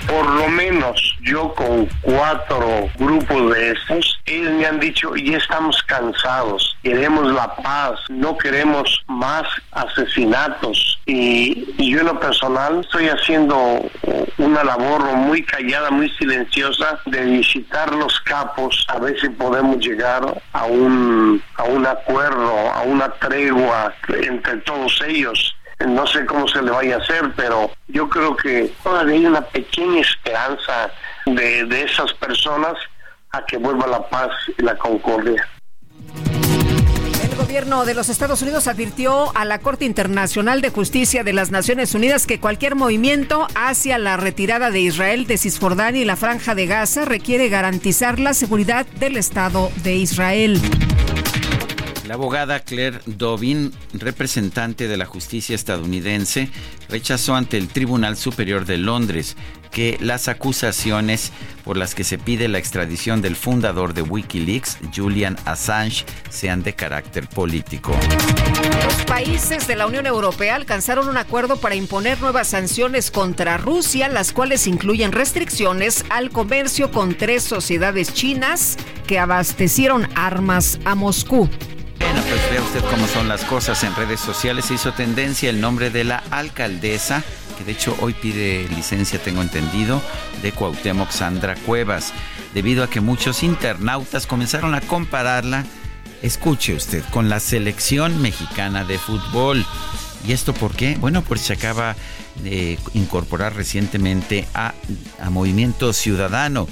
por 0.07 0.29
lo 0.29 0.47
menos 0.47 1.15
yo 1.21 1.53
con 1.53 1.87
cuatro 2.01 2.89
grupos 2.97 3.53
de 3.53 3.71
estos, 3.71 4.19
ellos 4.25 4.51
me 4.53 4.65
han 4.65 4.79
dicho, 4.79 5.15
ya 5.15 5.37
estamos 5.37 5.81
cansados, 5.83 6.77
queremos 6.83 7.31
la 7.31 7.55
paz, 7.55 7.99
no 8.09 8.37
queremos 8.37 9.03
más 9.07 9.43
asesinatos. 9.71 10.99
Y, 11.05 11.65
yo 11.77 11.99
en 11.99 12.07
lo 12.07 12.19
personal 12.19 12.81
estoy 12.81 13.07
haciendo 13.09 13.79
una 14.37 14.63
labor 14.63 15.03
muy 15.15 15.43
callada, 15.43 15.91
muy 15.91 16.09
silenciosa 16.11 16.99
de 17.05 17.21
visitar 17.25 17.93
los 17.93 18.19
capos, 18.21 18.85
a 18.89 18.99
ver 18.99 19.19
si 19.19 19.29
podemos 19.29 19.77
llegar 19.77 20.41
a 20.53 20.65
un, 20.65 21.41
a 21.55 21.63
un 21.63 21.85
acuerdo, 21.85 22.71
a 22.71 22.81
una 22.83 23.09
tregua 23.13 23.93
entre 24.09 24.57
todos 24.57 25.01
ellos. 25.07 25.55
No 25.79 26.07
sé 26.07 26.25
cómo 26.25 26.47
se 26.47 26.61
le 26.61 26.71
vaya 26.71 26.95
a 26.95 26.99
hacer, 26.99 27.33
pero 27.35 27.69
yo 27.87 28.07
creo 28.09 28.35
que 28.35 28.71
todavía 28.83 29.15
hay 29.15 29.25
una 29.25 29.41
pequeña 29.41 30.01
esperanza 30.01 30.91
de, 31.25 31.65
de 31.65 31.83
esas 31.83 32.13
personas 32.13 32.75
a 33.31 33.45
que 33.45 33.57
vuelva 33.57 33.87
la 33.87 34.07
paz 34.07 34.29
y 34.57 34.61
la 34.61 34.77
concordia. 34.77 35.47
El 37.21 37.35
gobierno 37.35 37.85
de 37.85 37.93
los 37.93 38.07
Estados 38.07 38.41
Unidos 38.41 38.67
advirtió 38.67 39.35
a 39.35 39.43
la 39.43 39.59
Corte 39.59 39.83
Internacional 39.83 40.61
de 40.61 40.69
Justicia 40.69 41.23
de 41.23 41.33
las 41.33 41.51
Naciones 41.51 41.93
Unidas 41.93 42.25
que 42.25 42.39
cualquier 42.39 42.75
movimiento 42.75 43.47
hacia 43.55 43.97
la 43.97 44.15
retirada 44.15 44.71
de 44.71 44.79
Israel 44.79 45.27
de 45.27 45.37
Cisjordania 45.37 46.01
y 46.01 46.05
la 46.05 46.15
Franja 46.15 46.55
de 46.55 46.65
Gaza 46.65 47.03
requiere 47.03 47.49
garantizar 47.49 48.19
la 48.19 48.33
seguridad 48.33 48.85
del 48.85 49.17
Estado 49.17 49.69
de 49.83 49.95
Israel. 49.95 50.61
La 52.07 52.13
abogada 52.13 52.59
Claire 52.59 52.99
Dobbin, 53.07 53.71
representante 53.93 54.87
de 54.87 54.95
la 54.95 55.07
justicia 55.07 55.55
estadounidense, 55.55 56.49
rechazó 56.87 57.33
ante 57.33 57.57
el 57.57 57.67
Tribunal 57.67 58.15
Superior 58.15 58.65
de 58.65 58.77
Londres 58.77 59.35
que 59.71 59.97
las 59.99 60.27
acusaciones 60.27 61.31
por 61.63 61.77
las 61.77 61.95
que 61.95 62.03
se 62.03 62.19
pide 62.19 62.47
la 62.47 62.59
extradición 62.59 63.23
del 63.23 63.35
fundador 63.35 63.95
de 63.95 64.03
Wikileaks, 64.03 64.77
Julian 64.95 65.35
Assange, 65.45 66.05
sean 66.29 66.61
de 66.61 66.73
carácter 66.73 67.27
político. 67.27 67.91
Los 68.83 69.03
países 69.05 69.67
de 69.67 69.75
la 69.75 69.87
Unión 69.87 70.05
Europea 70.05 70.55
alcanzaron 70.55 71.09
un 71.09 71.17
acuerdo 71.17 71.57
para 71.57 71.73
imponer 71.73 72.21
nuevas 72.21 72.49
sanciones 72.49 73.09
contra 73.09 73.57
Rusia, 73.57 74.09
las 74.09 74.31
cuales 74.31 74.67
incluyen 74.67 75.11
restricciones 75.11 76.05
al 76.09 76.29
comercio 76.29 76.91
con 76.91 77.15
tres 77.15 77.41
sociedades 77.41 78.13
chinas 78.13 78.77
que 79.07 79.17
abastecieron 79.17 80.07
armas 80.15 80.79
a 80.85 80.93
Moscú. 80.93 81.49
Bueno, 81.99 82.21
pues 82.29 82.51
vea 82.51 82.61
usted 82.61 82.83
cómo 82.89 83.07
son 83.07 83.27
las 83.27 83.43
cosas 83.45 83.83
en 83.83 83.95
redes 83.95 84.19
sociales. 84.19 84.65
Se 84.65 84.75
hizo 84.75 84.93
tendencia 84.93 85.49
el 85.49 85.61
nombre 85.61 85.89
de 85.89 86.03
la 86.03 86.23
alcaldesa, 86.31 87.23
que 87.57 87.63
de 87.63 87.71
hecho 87.71 87.95
hoy 88.01 88.13
pide 88.13 88.67
licencia, 88.69 89.21
tengo 89.21 89.41
entendido, 89.41 90.01
de 90.41 90.51
Cuauhtémoc 90.51 91.11
Sandra 91.11 91.55
Cuevas, 91.55 92.13
debido 92.53 92.83
a 92.83 92.89
que 92.89 93.01
muchos 93.01 93.43
internautas 93.43 94.27
comenzaron 94.27 94.75
a 94.75 94.81
compararla, 94.81 95.65
escuche 96.21 96.73
usted, 96.73 97.03
con 97.11 97.29
la 97.29 97.39
selección 97.39 98.21
mexicana 98.21 98.83
de 98.83 98.97
fútbol. 98.97 99.65
¿Y 100.27 100.31
esto 100.31 100.53
por 100.53 100.75
qué? 100.75 100.97
Bueno, 100.99 101.21
pues 101.21 101.41
se 101.41 101.53
acaba 101.53 101.95
de 102.43 102.79
incorporar 102.93 103.55
recientemente 103.55 104.47
a, 104.53 104.73
a 105.21 105.29
Movimiento 105.29 105.93
Ciudadano. 105.93 106.67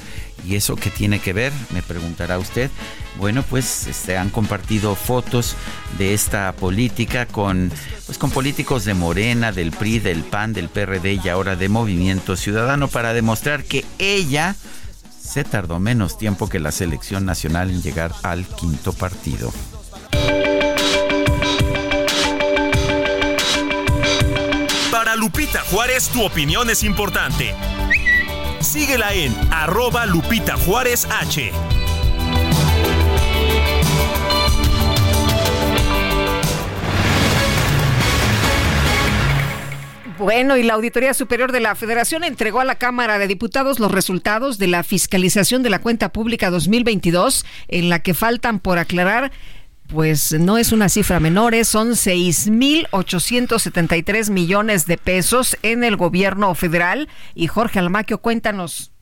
¿Y 0.46 0.56
eso 0.56 0.76
qué 0.76 0.90
tiene 0.90 1.20
que 1.20 1.34
ver? 1.34 1.54
Me 1.72 1.82
preguntará 1.82 2.38
usted. 2.40 2.70
Bueno, 3.18 3.44
pues 3.44 3.88
este, 3.88 4.18
han 4.18 4.30
compartido 4.30 4.96
fotos 4.96 5.56
de 5.98 6.14
esta 6.14 6.52
política 6.54 7.26
con, 7.26 7.72
pues, 8.06 8.18
con 8.18 8.32
políticos 8.32 8.86
de 8.86 8.94
Morena, 8.94 9.52
del 9.52 9.72
PRI, 9.72 10.00
del 10.00 10.24
PAN, 10.24 10.54
del 10.54 10.70
PRD 10.70 11.20
y 11.24 11.30
ahora 11.30 11.56
de 11.56 11.70
Movimiento 11.70 12.36
Ciudadano 12.36 12.88
para 12.88 13.14
demostrar 13.14 13.64
que 13.64 13.86
ella 14.00 14.56
se 15.22 15.44
tardó 15.44 15.80
menos 15.80 16.18
tiempo 16.18 16.50
que 16.50 16.60
la 16.60 16.72
selección 16.72 17.26
nacional 17.26 17.70
en 17.70 17.82
llegar 17.82 18.14
al 18.24 18.46
quinto 18.46 18.94
partido. 18.94 19.54
Para 24.92 25.16
Lupita 25.16 25.62
Juárez, 25.72 26.10
tu 26.10 26.24
opinión 26.24 26.70
es 26.70 26.84
importante. 26.84 27.56
Síguela 28.60 29.14
en 29.14 29.36
arroba 29.52 30.06
Lupita 30.06 30.56
Juárez 30.58 31.06
H. 31.06 31.52
Bueno, 40.24 40.56
y 40.56 40.64
la 40.64 40.76
Auditoría 40.76 41.14
Superior 41.14 41.52
de 41.52 41.60
la 41.60 41.76
Federación 41.76 42.24
entregó 42.24 42.62
a 42.62 42.64
la 42.64 42.76
Cámara 42.76 43.20
de 43.20 43.28
Diputados 43.28 43.82
los 43.82 43.92
resultados 43.92 44.58
de 44.58 44.68
la 44.68 44.84
fiscalización 44.84 45.64
de 45.64 45.70
la 45.70 45.82
cuenta 45.82 46.14
pública 46.14 46.50
2022, 46.50 47.46
en 47.68 47.90
la 47.90 48.00
que 48.00 48.14
faltan 48.14 48.60
por 48.60 48.78
aclarar 48.78 49.34
pues 49.88 50.32
no 50.32 50.58
es 50.58 50.72
una 50.72 50.88
cifra 50.88 51.20
menor, 51.20 51.54
¿eh? 51.54 51.66
son 51.66 51.90
6.873 51.90 54.30
millones 54.30 54.86
de 54.86 54.98
pesos 54.98 55.58
en 55.62 55.84
el 55.84 55.98
gobierno 55.98 56.56
federal. 56.56 57.10
Y 57.36 57.48
Jorge 57.48 57.80
Almaquio, 57.80 58.20
cuéntanos. 58.20 58.93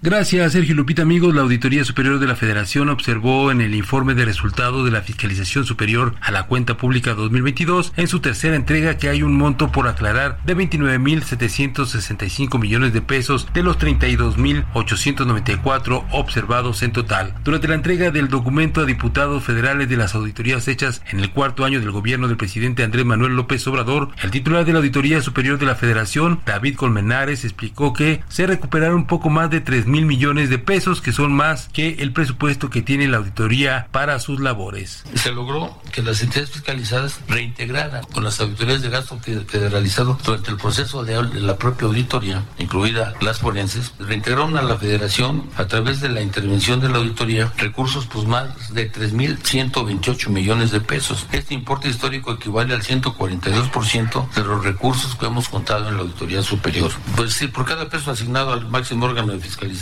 Gracias, 0.00 0.52
Sergio 0.52 0.76
Lupita. 0.76 1.02
Amigos, 1.02 1.34
la 1.34 1.40
Auditoría 1.40 1.84
Superior 1.84 2.20
de 2.20 2.28
la 2.28 2.36
Federación 2.36 2.88
observó 2.88 3.50
en 3.50 3.60
el 3.60 3.74
informe 3.74 4.14
de 4.14 4.24
resultado 4.24 4.84
de 4.84 4.92
la 4.92 5.02
Fiscalización 5.02 5.64
Superior 5.64 6.14
a 6.20 6.30
la 6.30 6.44
Cuenta 6.44 6.76
Pública 6.76 7.14
2022, 7.14 7.94
en 7.96 8.06
su 8.06 8.20
tercera 8.20 8.54
entrega, 8.54 8.96
que 8.96 9.08
hay 9.08 9.24
un 9.24 9.36
monto 9.36 9.72
por 9.72 9.88
aclarar 9.88 10.38
de 10.46 10.56
29.765 10.56 12.60
millones 12.60 12.92
de 12.92 13.02
pesos 13.02 13.48
de 13.52 13.64
los 13.64 13.76
32.894 13.80 16.04
observados 16.12 16.84
en 16.84 16.92
total. 16.92 17.34
Durante 17.42 17.66
la 17.66 17.74
entrega 17.74 18.12
del 18.12 18.28
documento 18.28 18.82
a 18.82 18.86
diputados 18.86 19.42
federales 19.42 19.88
de 19.88 19.96
las 19.96 20.14
auditorías 20.14 20.68
hechas 20.68 21.02
en 21.10 21.18
el 21.18 21.32
cuarto 21.32 21.64
año 21.64 21.80
del 21.80 21.90
gobierno 21.90 22.28
del 22.28 22.36
presidente 22.36 22.84
Andrés 22.84 23.04
Manuel 23.04 23.34
López 23.34 23.66
Obrador, 23.66 24.10
el 24.22 24.30
titular 24.30 24.64
de 24.64 24.74
la 24.74 24.78
Auditoría 24.78 25.20
Superior 25.22 25.58
de 25.58 25.66
la 25.66 25.74
Federación, 25.74 26.40
David 26.46 26.76
Colmenares, 26.76 27.44
explicó 27.44 27.92
que 27.92 28.20
se 28.28 28.46
recuperaron 28.46 29.08
poco 29.08 29.28
más 29.28 29.50
de 29.50 29.60
3 29.60 29.87
mil 29.88 30.06
millones 30.06 30.50
de 30.50 30.58
pesos, 30.58 31.00
que 31.00 31.12
son 31.12 31.32
más 31.32 31.68
que 31.72 31.96
el 32.00 32.12
presupuesto 32.12 32.70
que 32.70 32.82
tiene 32.82 33.08
la 33.08 33.18
auditoría 33.18 33.88
para 33.90 34.18
sus 34.20 34.40
labores. 34.40 35.04
Se 35.14 35.32
logró 35.32 35.80
que 35.92 36.02
las 36.02 36.22
entidades 36.22 36.50
fiscalizadas 36.50 37.20
reintegraran 37.28 38.04
con 38.04 38.24
las 38.24 38.40
auditorías 38.40 38.82
de 38.82 38.90
gasto 38.90 39.18
federalizado 39.18 40.18
durante 40.24 40.50
el 40.50 40.56
proceso 40.56 41.04
de 41.04 41.22
la 41.22 41.56
propia 41.56 41.88
auditoría, 41.88 42.44
incluida 42.58 43.14
las 43.20 43.38
forenses, 43.38 43.92
reintegraron 43.98 44.56
a 44.56 44.62
la 44.62 44.76
federación 44.76 45.48
a 45.56 45.66
través 45.66 46.00
de 46.00 46.08
la 46.08 46.20
intervención 46.20 46.80
de 46.80 46.88
la 46.88 46.98
auditoría 46.98 47.52
recursos 47.56 48.06
pues 48.06 48.26
más 48.26 48.74
de 48.74 48.90
3.128 48.90 50.28
millones 50.28 50.70
de 50.70 50.80
pesos. 50.80 51.26
Este 51.32 51.54
importe 51.54 51.88
histórico 51.88 52.32
equivale 52.32 52.74
al 52.74 52.82
142% 52.82 54.30
de 54.30 54.44
los 54.44 54.64
recursos 54.64 55.14
que 55.16 55.26
hemos 55.26 55.48
contado 55.48 55.88
en 55.88 55.96
la 55.96 56.02
auditoría 56.02 56.42
superior. 56.42 56.90
Pues 57.16 57.34
sí, 57.34 57.48
por 57.48 57.64
cada 57.64 57.88
peso 57.88 58.10
asignado 58.10 58.52
al 58.52 58.68
máximo 58.68 59.06
órgano 59.06 59.32
de 59.32 59.40
fiscalización, 59.40 59.77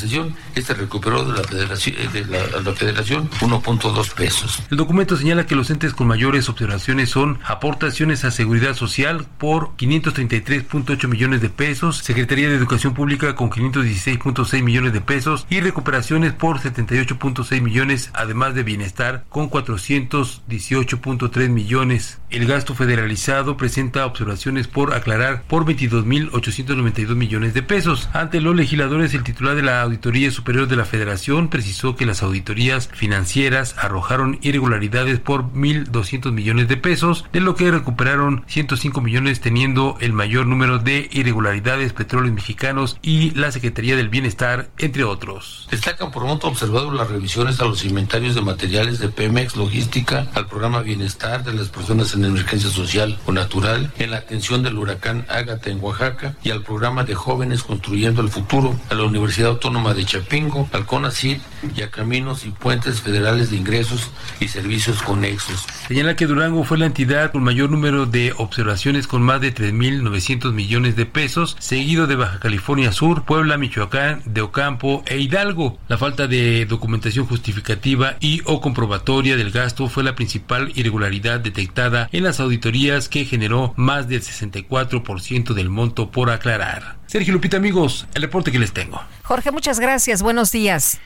este 0.55 0.75
recuperó 0.75 1.25
de 1.25 1.39
la 1.39 1.45
federación, 1.45 1.97
de 2.13 2.25
la, 2.27 2.61
la 2.61 2.73
federación 2.75 3.31
1.2 3.41 4.15
pesos. 4.15 4.63
El 4.71 4.77
documento 4.77 5.17
señala 5.17 5.47
que 5.47 5.57
los 5.57 5.71
entes 5.71 5.95
con 5.95 6.07
mayores 6.07 6.49
observaciones 6.49 7.11
son 7.11 7.39
aportaciones 7.45 8.25
a 8.25 8.31
seguridad 8.31 8.75
social 8.75 9.27
por 9.39 9.77
533.8 9.77 11.09
millones 11.09 11.41
de 11.41 11.51
pesos, 11.51 11.99
Secretaría 11.99 12.49
de 12.49 12.57
Educación 12.57 12.95
Pública 12.95 13.35
con 13.35 13.51
516.6 13.51 14.63
millones 14.63 14.93
de 14.93 15.01
pesos 15.01 15.47
y 15.51 15.61
recuperaciones 15.61 16.33
por 16.33 16.59
78.6 16.61 17.61
millones, 17.61 18.11
además 18.15 18.55
de 18.55 18.63
bienestar 18.63 19.25
con 19.29 19.51
418.3 19.51 21.49
millones. 21.49 22.19
El 22.29 22.47
gasto 22.47 22.75
federalizado 22.75 23.57
presenta 23.57 24.05
observaciones 24.05 24.67
por 24.67 24.95
aclarar 24.95 25.45
por 25.45 25.65
22.892 25.65 27.15
millones 27.15 27.55
de 27.55 27.63
pesos. 27.63 28.09
Ante 28.13 28.41
los 28.41 28.57
legisladores, 28.57 29.15
el 29.15 29.23
titular 29.23 29.55
de 29.55 29.63
la 29.63 29.81
Auditoría 29.83 30.31
Superior 30.33 30.67
de 30.67 30.75
la 30.75 30.85
Federación 30.85 31.49
precisó 31.49 31.95
que 31.95 32.05
las 32.05 32.25
auditorías 32.25 32.89
financieras 32.93 33.77
arrojaron 33.79 34.41
irregularidades 34.43 35.21
por 35.21 35.53
1.200 35.53 36.33
millones 36.33 36.67
de 36.67 36.77
pesos, 36.77 37.25
de 37.33 37.41
lo 37.41 37.55
que 37.55 37.71
recuperaron 37.71 38.45
105 38.49 39.01
millones 39.01 39.41
teniendo 39.41 39.97
el 40.01 40.13
mayor 40.13 40.47
número 40.47 40.81
de 40.81 41.09
irregularidades 41.13 41.93
petróleos 41.93 42.35
mexicanos 42.35 42.99
y 43.03 43.31
la 43.31 43.53
Secretaría 43.53 43.95
del 43.95 44.09
Bienestar, 44.09 44.69
entre 44.79 45.05
otros. 45.05 45.69
Destacan 45.71 46.11
por 46.11 46.25
monto 46.25 46.49
observado 46.49 46.91
las 46.91 47.09
revisiones 47.09 47.61
a 47.61 47.67
los 47.67 47.85
inventarios 47.85 48.35
de 48.35 48.41
materiales 48.41 48.99
de 48.99 49.11
Pemex, 49.11 49.55
logística, 49.55 50.27
al 50.35 50.49
programa 50.49 50.83
Bienestar 50.83 51.45
de 51.45 51.53
las 51.53 51.69
personas 51.69 52.16
en 52.17 52.25
emergencia 52.25 52.71
social 52.71 53.19
o 53.27 53.33
natural, 53.33 53.93
en 53.99 54.11
la 54.11 54.19
atención 54.19 54.63
del 54.63 54.79
huracán 54.79 55.25
Ágata 55.29 55.71
en 55.71 55.83
Oaxaca 55.83 56.35
y 56.43 56.51
al 56.51 56.63
programa 56.63 57.05
de 57.05 57.15
jóvenes 57.15 57.63
construyendo 57.63 58.23
el 58.23 58.29
futuro, 58.29 58.79
a 58.91 58.95
la 58.95 59.05
Universidad 59.05 59.51
Autónoma 59.51 59.95
de 59.95 60.05
Chapingo, 60.05 60.69
al 60.73 60.87
CONACYT 60.87 61.41
y 61.77 61.83
a 61.83 61.91
Caminos 61.91 62.45
y 62.45 62.51
Puentes 62.51 63.01
Federales 63.01 63.51
de 63.51 63.57
Ingresos 63.57 64.11
y 64.41 64.49
Servicios 64.49 65.03
Conexos. 65.03 65.65
Señala 65.89 66.17
que 66.17 66.27
Durango 66.27 66.65
fue 66.65 66.79
la 66.79 66.87
entidad 66.87 67.33
con 67.33 67.43
mayor 67.43 67.71
número 67.71 68.07
de 68.07 68.33
observaciones 68.37 69.07
con 69.07 69.23
más 69.23 69.41
de 69.41 69.55
3.900 69.55 70.53
millones 70.53 70.97
de 70.97 71.07
pesos, 71.07 71.57
seguido 71.59 72.07
de 72.07 72.17
Baja 72.17 72.41
California 72.41 72.93
Sur, 72.93 73.25
Puebla, 73.25 73.59
Michoacán, 73.59 74.23
de 74.25 74.41
Ocampo 74.41 75.03
e 75.07 75.19
Hidalgo. 75.19 75.79
La 75.89 75.99
falta 75.99 76.27
de 76.27 76.67
documentación 76.67 77.27
justificativa 77.27 78.17
y 78.21 78.43
o 78.45 78.61
comprobatoria 78.61 79.37
del 79.37 79.51
gasto 79.51 79.89
fue 79.89 80.05
la 80.05 80.15
principal 80.15 80.73
irregularidad 80.75 81.41
detectada 81.41 82.06
en 82.13 82.25
las 82.25 82.41
auditorías 82.41 83.09
que 83.09 83.25
generó 83.25 83.75
más 83.77 84.09
del 84.09 84.23
64% 84.23 85.55
del 85.55 85.71
monto 85.71 86.11
por 86.11 86.31
aclarar. 86.31 86.97
Sergio 87.07 87.33
Lupita, 87.33 87.57
amigos, 87.57 88.07
el 88.15 88.23
reporte 88.23 88.53
que 88.53 88.59
les 88.59 88.73
tengo. 88.73 89.01
Jorge, 89.23 89.51
muchas 89.51 89.81
gracias. 89.81 90.23
Buenos 90.23 90.53
días. 90.53 91.01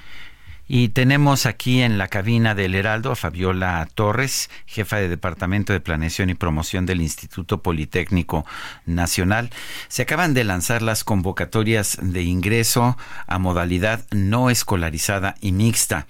Y 0.72 0.90
tenemos 0.90 1.47
aquí 1.47 1.82
en 1.82 1.98
la 1.98 2.06
cabina 2.06 2.55
del 2.55 2.77
Heraldo 2.77 3.10
a 3.10 3.16
Fabiola 3.16 3.89
Torres, 3.93 4.51
jefa 4.66 4.98
de 4.98 5.09
Departamento 5.09 5.72
de 5.72 5.81
Planeación 5.81 6.31
y 6.31 6.35
Promoción 6.35 6.86
del 6.86 7.01
Instituto 7.01 7.60
Politécnico 7.60 8.47
Nacional. 8.86 9.51
Se 9.89 10.02
acaban 10.02 10.32
de 10.32 10.44
lanzar 10.44 10.81
las 10.81 11.02
convocatorias 11.02 11.98
de 12.01 12.22
ingreso 12.22 12.97
a 13.27 13.39
modalidad 13.40 14.06
no 14.12 14.48
escolarizada 14.48 15.35
y 15.40 15.51
mixta. 15.51 16.06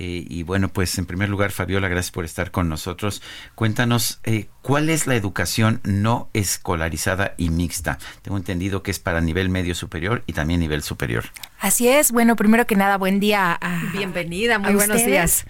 Eh, 0.00 0.24
y 0.28 0.44
bueno, 0.44 0.68
pues 0.68 0.96
en 0.98 1.06
primer 1.06 1.28
lugar, 1.28 1.50
Fabiola, 1.50 1.88
gracias 1.88 2.12
por 2.12 2.24
estar 2.24 2.52
con 2.52 2.68
nosotros. 2.68 3.20
Cuéntanos, 3.56 4.20
eh, 4.22 4.46
¿cuál 4.62 4.90
es 4.90 5.08
la 5.08 5.16
educación 5.16 5.80
no 5.82 6.30
escolarizada 6.34 7.34
y 7.36 7.50
mixta? 7.50 7.98
Tengo 8.22 8.36
entendido 8.36 8.84
que 8.84 8.92
es 8.92 9.00
para 9.00 9.20
nivel 9.20 9.48
medio 9.48 9.74
superior 9.74 10.22
y 10.28 10.34
también 10.34 10.60
nivel 10.60 10.84
superior. 10.84 11.24
Así 11.58 11.88
es. 11.88 12.12
Bueno, 12.12 12.36
primero 12.36 12.64
que 12.64 12.76
nada, 12.76 12.96
buen 12.96 13.18
día. 13.18 13.58
Bienvenida, 13.92 14.60
muy 14.60 14.74
buenos 14.74 15.04
días. 15.04 15.46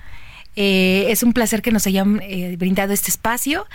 Eh, 0.56 1.04
es 1.10 1.22
un 1.22 1.34
placer 1.34 1.60
que 1.60 1.70
nos 1.70 1.86
hayan 1.86 2.22
brindado 2.56 2.94
este 2.94 3.10
espacio. 3.10 3.66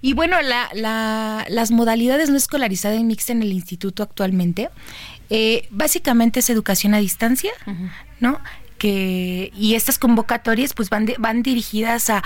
Y 0.00 0.12
bueno, 0.12 0.36
las 0.40 1.70
modalidades 1.72 2.30
no 2.30 2.36
escolarizadas 2.36 3.00
y 3.00 3.02
mixta 3.02 3.32
en 3.32 3.42
el 3.42 3.52
instituto 3.52 4.04
actualmente, 4.04 4.70
básicamente 5.70 6.38
es 6.38 6.48
educación 6.48 6.94
a 6.94 6.98
distancia, 6.98 7.50
¿no? 8.20 8.38
Y 8.88 9.74
estas 9.74 9.98
convocatorias 9.98 10.74
pues 10.74 10.90
van, 10.90 11.06
van 11.18 11.42
dirigidas 11.42 12.10
a, 12.10 12.22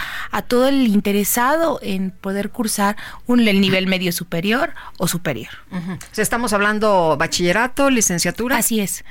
todo 0.49 0.69
el 0.69 0.87
interesado 0.87 1.79
en 1.83 2.11
poder 2.11 2.51
cursar 2.51 2.97
un, 3.27 3.47
el 3.47 3.61
nivel 3.61 3.87
medio 3.87 4.13
superior 4.13 4.75
o 4.99 5.09
superior. 5.09 5.51
estamos 6.17 6.53
hablando 6.53 7.17
bachillerato, 7.19 7.91
licenciatura. 7.91 8.59
Así 8.59 8.81
es. 8.81 9.05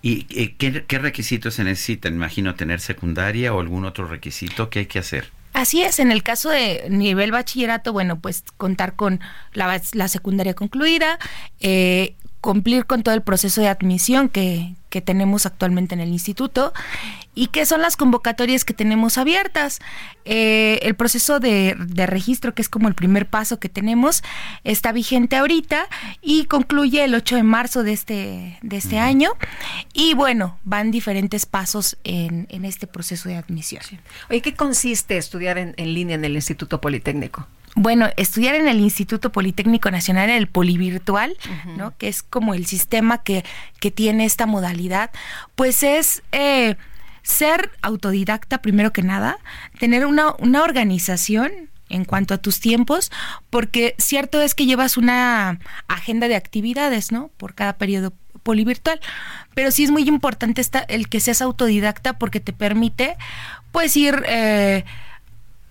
¿Y 0.00 0.24
qué, 0.24 0.84
qué 0.86 0.98
requisitos 0.98 1.54
se 1.54 1.64
necesitan? 1.64 2.14
Imagino 2.14 2.54
tener 2.54 2.80
secundaria 2.80 3.52
o 3.52 3.60
algún 3.60 3.84
otro 3.84 4.06
requisito 4.06 4.70
que 4.70 4.80
hay 4.80 4.86
que 4.86 4.98
hacer. 4.98 5.30
Así 5.52 5.82
es, 5.82 5.98
en 5.98 6.12
el 6.12 6.22
caso 6.22 6.50
de 6.50 6.86
nivel 6.88 7.32
bachillerato, 7.32 7.92
bueno, 7.92 8.20
pues 8.20 8.44
contar 8.56 8.94
con 8.94 9.20
la, 9.54 9.80
la 9.92 10.08
secundaria 10.08 10.54
concluida, 10.54 11.18
eh, 11.58 12.14
cumplir 12.40 12.86
con 12.86 13.02
todo 13.02 13.14
el 13.14 13.22
proceso 13.22 13.60
de 13.60 13.68
admisión 13.68 14.28
que, 14.28 14.74
que 14.88 15.00
tenemos 15.00 15.46
actualmente 15.46 15.94
en 15.94 16.00
el 16.00 16.10
instituto 16.10 16.72
y 17.34 17.48
que 17.48 17.66
son 17.66 17.82
las 17.82 17.96
convocatorias 17.96 18.64
que 18.64 18.74
tenemos 18.74 19.18
abiertas. 19.18 19.80
Eh, 20.24 20.80
el 20.82 20.94
proceso 20.94 21.40
de, 21.40 21.76
de, 21.78 22.06
registro, 22.06 22.54
que 22.54 22.62
es 22.62 22.68
como 22.68 22.88
el 22.88 22.94
primer 22.94 23.26
paso 23.26 23.60
que 23.60 23.68
tenemos, 23.68 24.22
está 24.64 24.92
vigente 24.92 25.36
ahorita 25.36 25.88
y 26.20 26.46
concluye 26.46 27.04
el 27.04 27.14
8 27.14 27.36
de 27.36 27.42
marzo 27.42 27.82
de 27.82 27.92
este, 27.92 28.58
de 28.62 28.76
este 28.76 28.98
año. 28.98 29.32
Y 29.92 30.14
bueno, 30.14 30.58
van 30.64 30.90
diferentes 30.90 31.46
pasos 31.46 31.96
en, 32.04 32.46
en 32.50 32.64
este 32.64 32.86
proceso 32.86 33.28
de 33.28 33.36
admisión. 33.36 33.82
Oye, 34.30 34.42
¿qué 34.42 34.54
consiste 34.54 35.16
estudiar 35.16 35.58
en, 35.58 35.74
en 35.76 35.94
línea 35.94 36.16
en 36.16 36.24
el 36.24 36.34
Instituto 36.34 36.80
Politécnico? 36.80 37.46
Bueno, 37.74 38.08
estudiar 38.16 38.54
en 38.54 38.68
el 38.68 38.80
Instituto 38.80 39.30
Politécnico 39.30 39.90
Nacional, 39.90 40.30
en 40.30 40.36
el 40.36 40.48
polivirtual, 40.48 41.36
¿no? 41.76 41.96
que 41.96 42.08
es 42.08 42.22
como 42.22 42.54
el 42.54 42.66
sistema 42.66 43.22
que, 43.22 43.44
que 43.80 43.90
tiene 43.90 44.24
esta 44.24 44.46
modalidad, 44.46 45.10
pues 45.54 45.82
es 45.82 46.22
eh, 46.32 46.76
ser 47.22 47.70
autodidacta 47.82 48.58
primero 48.58 48.92
que 48.92 49.02
nada, 49.02 49.38
tener 49.78 50.06
una, 50.06 50.34
una 50.38 50.62
organización 50.62 51.52
en 51.90 52.04
cuanto 52.04 52.34
a 52.34 52.38
tus 52.38 52.60
tiempos, 52.60 53.10
porque 53.50 53.94
cierto 53.98 54.40
es 54.40 54.54
que 54.54 54.66
llevas 54.66 54.96
una 54.96 55.58
agenda 55.86 56.28
de 56.28 56.36
actividades, 56.36 57.12
¿no? 57.12 57.30
Por 57.36 57.54
cada 57.54 57.74
periodo 57.74 58.12
polivirtual, 58.42 59.00
pero 59.54 59.70
sí 59.70 59.84
es 59.84 59.90
muy 59.90 60.02
importante 60.08 60.60
esta, 60.60 60.80
el 60.80 61.08
que 61.08 61.20
seas 61.20 61.42
autodidacta 61.42 62.18
porque 62.18 62.40
te 62.40 62.52
permite, 62.52 63.16
pues, 63.72 63.96
ir... 63.96 64.22
Eh, 64.26 64.84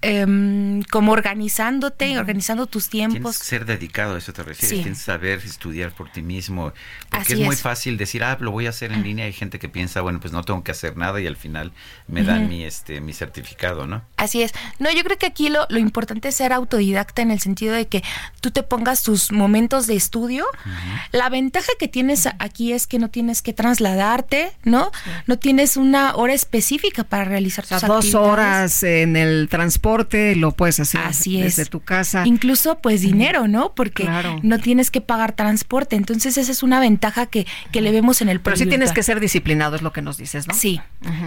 eh, 0.02 0.84
como 0.92 1.12
organizándote, 1.12 2.18
organizando 2.20 2.68
tus 2.68 2.90
tiempos. 2.90 3.20
Tienes 3.20 3.40
que 3.40 3.46
ser 3.46 3.66
dedicado, 3.66 4.16
a 4.16 4.18
eso 4.20 4.32
te 4.34 4.44
refieres. 4.44 4.70
Tienes 4.84 5.00
que 5.00 5.04
saber 5.04 5.40
estudiar 5.44 5.92
por 5.92 6.12
ti 6.12 6.22
mismo. 6.22 6.74
Porque 7.10 7.34
es 7.34 7.40
muy 7.40 7.56
fácil 7.56 7.98
decir, 7.98 8.24
ah, 8.24 8.38
lo 8.40 8.52
voy 8.52 8.68
a 8.68 8.70
hacer 8.70 8.92
en 8.92 9.04
línea. 9.04 9.26
Hay 9.26 9.34
gente 9.34 9.60
que 9.60 9.70
piensa, 9.70 10.02
bueno, 10.02 10.20
pues 10.20 10.34
no 10.34 10.44
tengo 10.44 10.64
que 10.64 10.72
hacer 10.72 10.98
nada 10.98 11.20
y 11.20 11.28
al 11.28 11.36
final 11.36 11.72
me 12.08 12.24
dan 12.24 12.48
mi, 12.48 12.64
este, 12.64 13.02
mi 13.02 13.14
certificado, 13.14 13.88
¿no? 13.88 14.04
Así 14.18 14.44
es. 14.44 14.54
No, 14.80 14.92
yo 14.92 15.04
creo 15.04 15.18
que 15.18 15.26
aquí 15.26 15.50
lo, 15.50 15.66
lo 15.70 15.80
importante 15.80 16.28
es 16.28 16.36
ser 16.36 16.54
autodidacta 16.54 17.22
en 17.22 17.32
el 17.32 17.40
sentido 17.40 17.74
de 17.74 17.88
que 17.88 18.04
tú 18.40 18.52
te 18.52 18.64
pongas 18.64 19.04
tus 19.04 19.32
momentos 19.32 19.88
de 19.88 19.96
estudio. 19.96 20.46
La 21.12 21.30
ventaja 21.30 21.72
que 21.80 21.88
tienes 21.88 22.28
aquí 22.40 22.74
es 22.74 22.88
que 22.88 23.00
no 23.00 23.10
tienes 23.10 23.42
que 23.42 23.54
trasladarte, 23.54 24.52
¿no? 24.64 24.92
No 25.26 25.40
tienes 25.40 25.76
una 25.76 26.16
hora 26.16 26.34
específica 26.34 27.04
para 27.04 27.26
realizar 27.26 27.66
tus 27.66 27.74
actividades. 27.74 28.12
dos 28.12 28.22
horas 28.22 28.84
en 28.84 29.16
el 29.16 29.48
transporte 29.50 29.88
lo 30.36 30.52
puedes 30.52 30.80
hacer 30.80 31.02
Así 31.02 31.42
desde 31.42 31.66
tu 31.66 31.80
casa. 31.80 32.26
Incluso 32.26 32.80
pues 32.80 33.02
dinero, 33.02 33.48
¿no? 33.48 33.74
Porque 33.74 34.08
no 34.44 34.60
tienes 34.60 34.92
que 34.92 35.02
pagar 35.02 35.34
transporte. 35.34 35.96
Entonces 35.96 36.38
esa 36.38 36.52
es 36.52 36.64
una 36.64 36.80
ventaja 36.80 37.26
que, 37.26 37.46
que 37.72 37.82
le 37.82 37.92
vemos 37.92 38.22
en 38.22 38.30
el 38.30 38.40
Pero 38.40 38.56
sí 38.56 38.66
tienes 38.66 38.92
que 38.92 39.04
ser 39.04 39.20
disciplinado, 39.20 39.76
es 39.76 39.82
lo 39.82 39.92
que 39.92 40.02
nos 40.02 40.18
dices, 40.18 40.48
¿no? 40.48 40.54
Sí. 40.54 40.82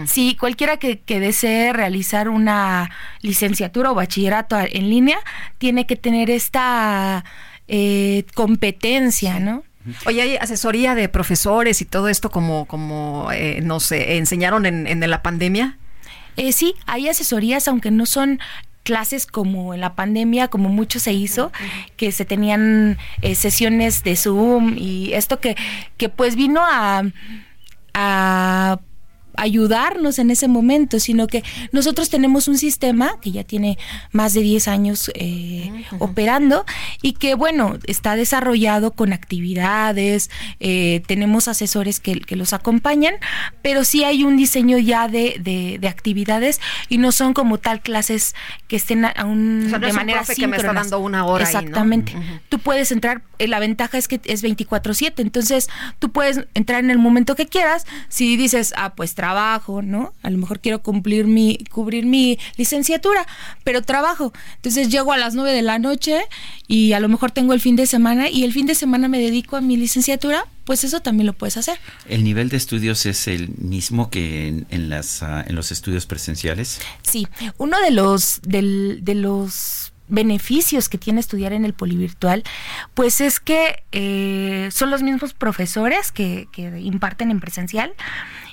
Sí, 0.05 0.35
cualquiera 0.39 0.77
que, 0.77 0.99
que 0.99 1.19
desee 1.19 1.73
realizar 1.73 2.29
una 2.29 2.89
licenciatura 3.21 3.91
o 3.91 3.95
bachillerato 3.95 4.57
en 4.59 4.89
línea 4.89 5.17
tiene 5.57 5.85
que 5.85 5.95
tener 5.95 6.29
esta 6.29 7.23
eh, 7.67 8.25
competencia, 8.33 9.39
¿no? 9.39 9.63
Oye, 10.05 10.21
hay 10.21 10.35
asesoría 10.35 10.93
de 10.93 11.09
profesores 11.09 11.81
y 11.81 11.85
todo 11.85 12.07
esto 12.07 12.29
como, 12.29 12.65
como 12.65 13.29
eh, 13.31 13.61
nos 13.63 13.91
enseñaron 13.91 14.65
en, 14.65 14.85
en 14.85 15.09
la 15.09 15.23
pandemia. 15.23 15.77
Eh, 16.41 16.53
sí, 16.53 16.73
hay 16.87 17.07
asesorías, 17.07 17.67
aunque 17.67 17.91
no 17.91 18.07
son 18.07 18.39
clases 18.81 19.27
como 19.27 19.75
en 19.75 19.79
la 19.81 19.93
pandemia, 19.93 20.47
como 20.47 20.69
mucho 20.69 20.99
se 20.99 21.13
hizo, 21.13 21.51
que 21.97 22.11
se 22.11 22.25
tenían 22.25 22.97
eh, 23.21 23.35
sesiones 23.35 24.03
de 24.03 24.15
Zoom 24.15 24.75
y 24.75 25.13
esto 25.13 25.39
que, 25.39 25.55
que 25.97 26.09
pues 26.09 26.35
vino 26.35 26.61
a, 26.63 27.03
a 27.93 28.79
ayudarnos 29.35 30.19
en 30.19 30.31
ese 30.31 30.47
momento, 30.47 30.99
sino 30.99 31.27
que 31.27 31.43
nosotros 31.71 32.09
tenemos 32.09 32.47
un 32.47 32.57
sistema 32.57 33.19
que 33.21 33.31
ya 33.31 33.43
tiene 33.43 33.77
más 34.11 34.33
de 34.33 34.41
10 34.41 34.67
años 34.67 35.11
eh, 35.15 35.71
operando 35.99 36.65
y 37.01 37.13
que, 37.13 37.35
bueno, 37.35 37.77
está 37.85 38.15
desarrollado 38.15 38.91
con 38.91 39.13
actividades, 39.13 40.29
eh, 40.59 41.01
tenemos 41.07 41.47
asesores 41.47 41.99
que, 41.99 42.19
que, 42.19 42.35
los 42.35 42.53
acompañan, 42.53 43.15
pero 43.61 43.83
sí 43.83 44.03
hay 44.03 44.23
un 44.23 44.37
diseño 44.37 44.77
ya 44.77 45.07
de, 45.07 45.37
de, 45.39 45.87
actividades 45.87 46.59
y 46.89 46.97
no 46.97 47.11
son 47.11 47.33
como 47.33 47.57
tal 47.57 47.81
clases 47.81 48.35
que 48.67 48.77
estén 48.77 49.05
a 49.05 49.25
un, 49.25 49.69
de 49.69 49.93
manera 49.93 50.23
que 50.23 50.47
me 50.47 50.57
está 50.57 50.73
dando 50.73 50.99
una 50.99 51.25
hora 51.25 51.43
Exactamente. 51.43 52.13
Tú 52.49 52.59
puedes 52.59 52.91
entrar, 52.91 53.21
eh, 53.39 53.47
la 53.47 53.59
ventaja 53.59 53.97
es 53.97 54.07
que 54.07 54.21
es 54.23 54.43
24/7, 54.43 55.21
entonces 55.21 55.69
tú 55.99 56.11
puedes 56.11 56.47
entrar 56.53 56.83
en 56.83 56.89
el 56.89 56.97
momento 56.97 57.35
que 57.35 57.47
quieras, 57.47 57.85
si 58.09 58.37
dices, 58.37 58.73
ah, 58.77 58.93
pues 58.95 59.15
trabajo, 59.21 59.83
¿no? 59.83 60.15
A 60.23 60.31
lo 60.31 60.39
mejor 60.39 60.61
quiero 60.61 60.81
cumplir 60.81 61.27
mi, 61.27 61.59
cubrir 61.69 62.07
mi 62.07 62.39
licenciatura, 62.57 63.27
pero 63.63 63.83
trabajo. 63.83 64.33
Entonces 64.55 64.89
llego 64.89 65.13
a 65.13 65.17
las 65.17 65.35
9 65.35 65.53
de 65.53 65.61
la 65.61 65.77
noche 65.77 66.21
y 66.67 66.93
a 66.93 66.99
lo 66.99 67.07
mejor 67.07 67.29
tengo 67.29 67.53
el 67.53 67.59
fin 67.61 67.75
de 67.75 67.85
semana 67.85 68.31
y 68.31 68.45
el 68.45 68.51
fin 68.51 68.65
de 68.65 68.73
semana 68.73 69.07
me 69.07 69.19
dedico 69.19 69.57
a 69.57 69.61
mi 69.61 69.77
licenciatura, 69.77 70.47
pues 70.63 70.83
eso 70.83 71.01
también 71.01 71.27
lo 71.27 71.33
puedes 71.33 71.55
hacer. 71.55 71.77
¿El 72.09 72.23
nivel 72.23 72.49
de 72.49 72.57
estudios 72.57 73.05
es 73.05 73.27
el 73.27 73.49
mismo 73.59 74.09
que 74.09 74.65
en, 74.71 74.89
las, 74.89 75.21
ah, 75.21 75.45
en 75.47 75.53
los 75.53 75.71
estudios 75.71 76.07
presenciales? 76.07 76.81
Sí, 77.03 77.27
uno 77.59 77.79
de 77.79 77.91
los, 77.91 78.41
del, 78.41 79.01
de 79.03 79.13
los 79.13 79.93
beneficios 80.07 80.89
que 80.89 80.97
tiene 80.97 81.19
estudiar 81.19 81.53
en 81.53 81.63
el 81.63 81.73
polivirtual, 81.73 82.43
pues 82.95 83.21
es 83.21 83.39
que 83.39 83.83
eh, 83.91 84.69
son 84.71 84.89
los 84.89 85.03
mismos 85.03 85.35
profesores 85.35 86.11
que, 86.11 86.47
que 86.51 86.79
imparten 86.79 87.29
en 87.29 87.39
presencial 87.39 87.93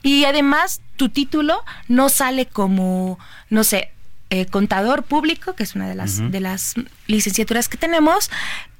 y 0.03 0.25
además 0.25 0.81
tu 0.97 1.09
título 1.09 1.63
no 1.89 2.09
sale 2.09 2.47
como, 2.47 3.19
no 3.51 3.65
sé, 3.65 3.93
eh, 4.31 4.45
contador 4.45 5.05
público, 5.05 5.55
que 5.55 5.63
es 5.63 5.75
una 5.75 5.89
de 5.89 5.95
las, 5.95 6.31
de 6.31 6.41
las 6.41 6.75
licenciaturas 7.07 7.71
que 7.71 7.79
tenemos, 7.79 8.31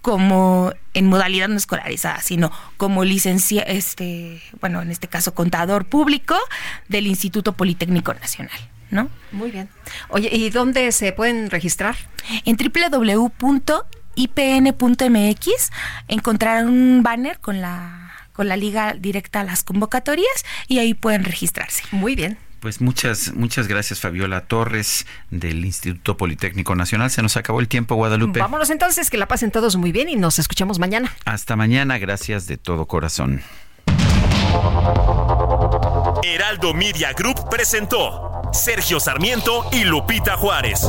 como 0.03 0.73
en 0.93 1.07
modalidad 1.07 1.49
no 1.49 1.57
escolarizada, 1.57 2.21
sino 2.21 2.53
como 2.77 3.03
licencia, 3.03 3.63
este, 3.63 4.43
bueno, 4.61 4.83
en 4.83 4.91
este 4.91 5.09
caso 5.09 5.33
contador 5.35 5.87
público 5.87 6.37
del 6.89 7.07
Instituto 7.07 7.55
Politécnico 7.55 8.13
Nacional. 8.15 8.59
¿No? 8.91 9.11
Muy 9.33 9.51
bien. 9.51 9.69
Oye, 10.09 10.31
¿y 10.35 10.49
dónde 10.49 10.93
se 10.93 11.13
pueden 11.13 11.51
registrar? 11.51 11.95
En 12.47 12.57
www.ipn.mx 12.57 13.71
encontrarán 16.09 16.69
un 16.69 17.03
banner 17.03 17.39
con 17.39 17.61
la 17.61 18.08
con 18.39 18.47
la 18.47 18.57
liga 18.57 18.95
directa 18.97 19.41
a 19.41 19.45
las 19.45 19.65
convocatorias 19.65 20.45
y 20.69 20.79
ahí 20.79 20.95
pueden 20.95 21.25
registrarse. 21.25 21.83
Muy 21.91 22.15
bien. 22.15 22.39
Pues 22.61 22.81
muchas, 22.81 23.35
muchas 23.35 23.67
gracias 23.67 23.99
Fabiola 23.99 24.43
Torres 24.43 25.07
del 25.33 25.65
Instituto 25.65 26.17
Politécnico 26.17 26.77
Nacional. 26.77 27.11
Se 27.11 27.21
nos 27.21 27.37
acabó 27.37 27.59
el 27.59 27.67
tiempo, 27.67 27.97
Guadalupe. 27.97 28.39
Vámonos 28.39 28.71
entonces, 28.71 29.11
que 29.11 29.19
la 29.19 29.27
pasen 29.27 29.51
todos 29.51 29.75
muy 29.75 29.91
bien 29.91 30.09
y 30.09 30.15
nos 30.15 30.39
escuchamos 30.39 30.79
mañana. 30.79 31.13
Hasta 31.25 31.57
mañana, 31.57 31.99
gracias 31.99 32.47
de 32.47 32.59
todo 32.59 32.87
corazón. 32.87 33.43
Heraldo 36.23 36.75
Media 36.75 37.13
Group 37.15 37.49
presentó 37.51 38.43
Sergio 38.53 39.01
Sarmiento 39.01 39.69
y 39.73 39.83
Lupita 39.83 40.37
Juárez. 40.37 40.89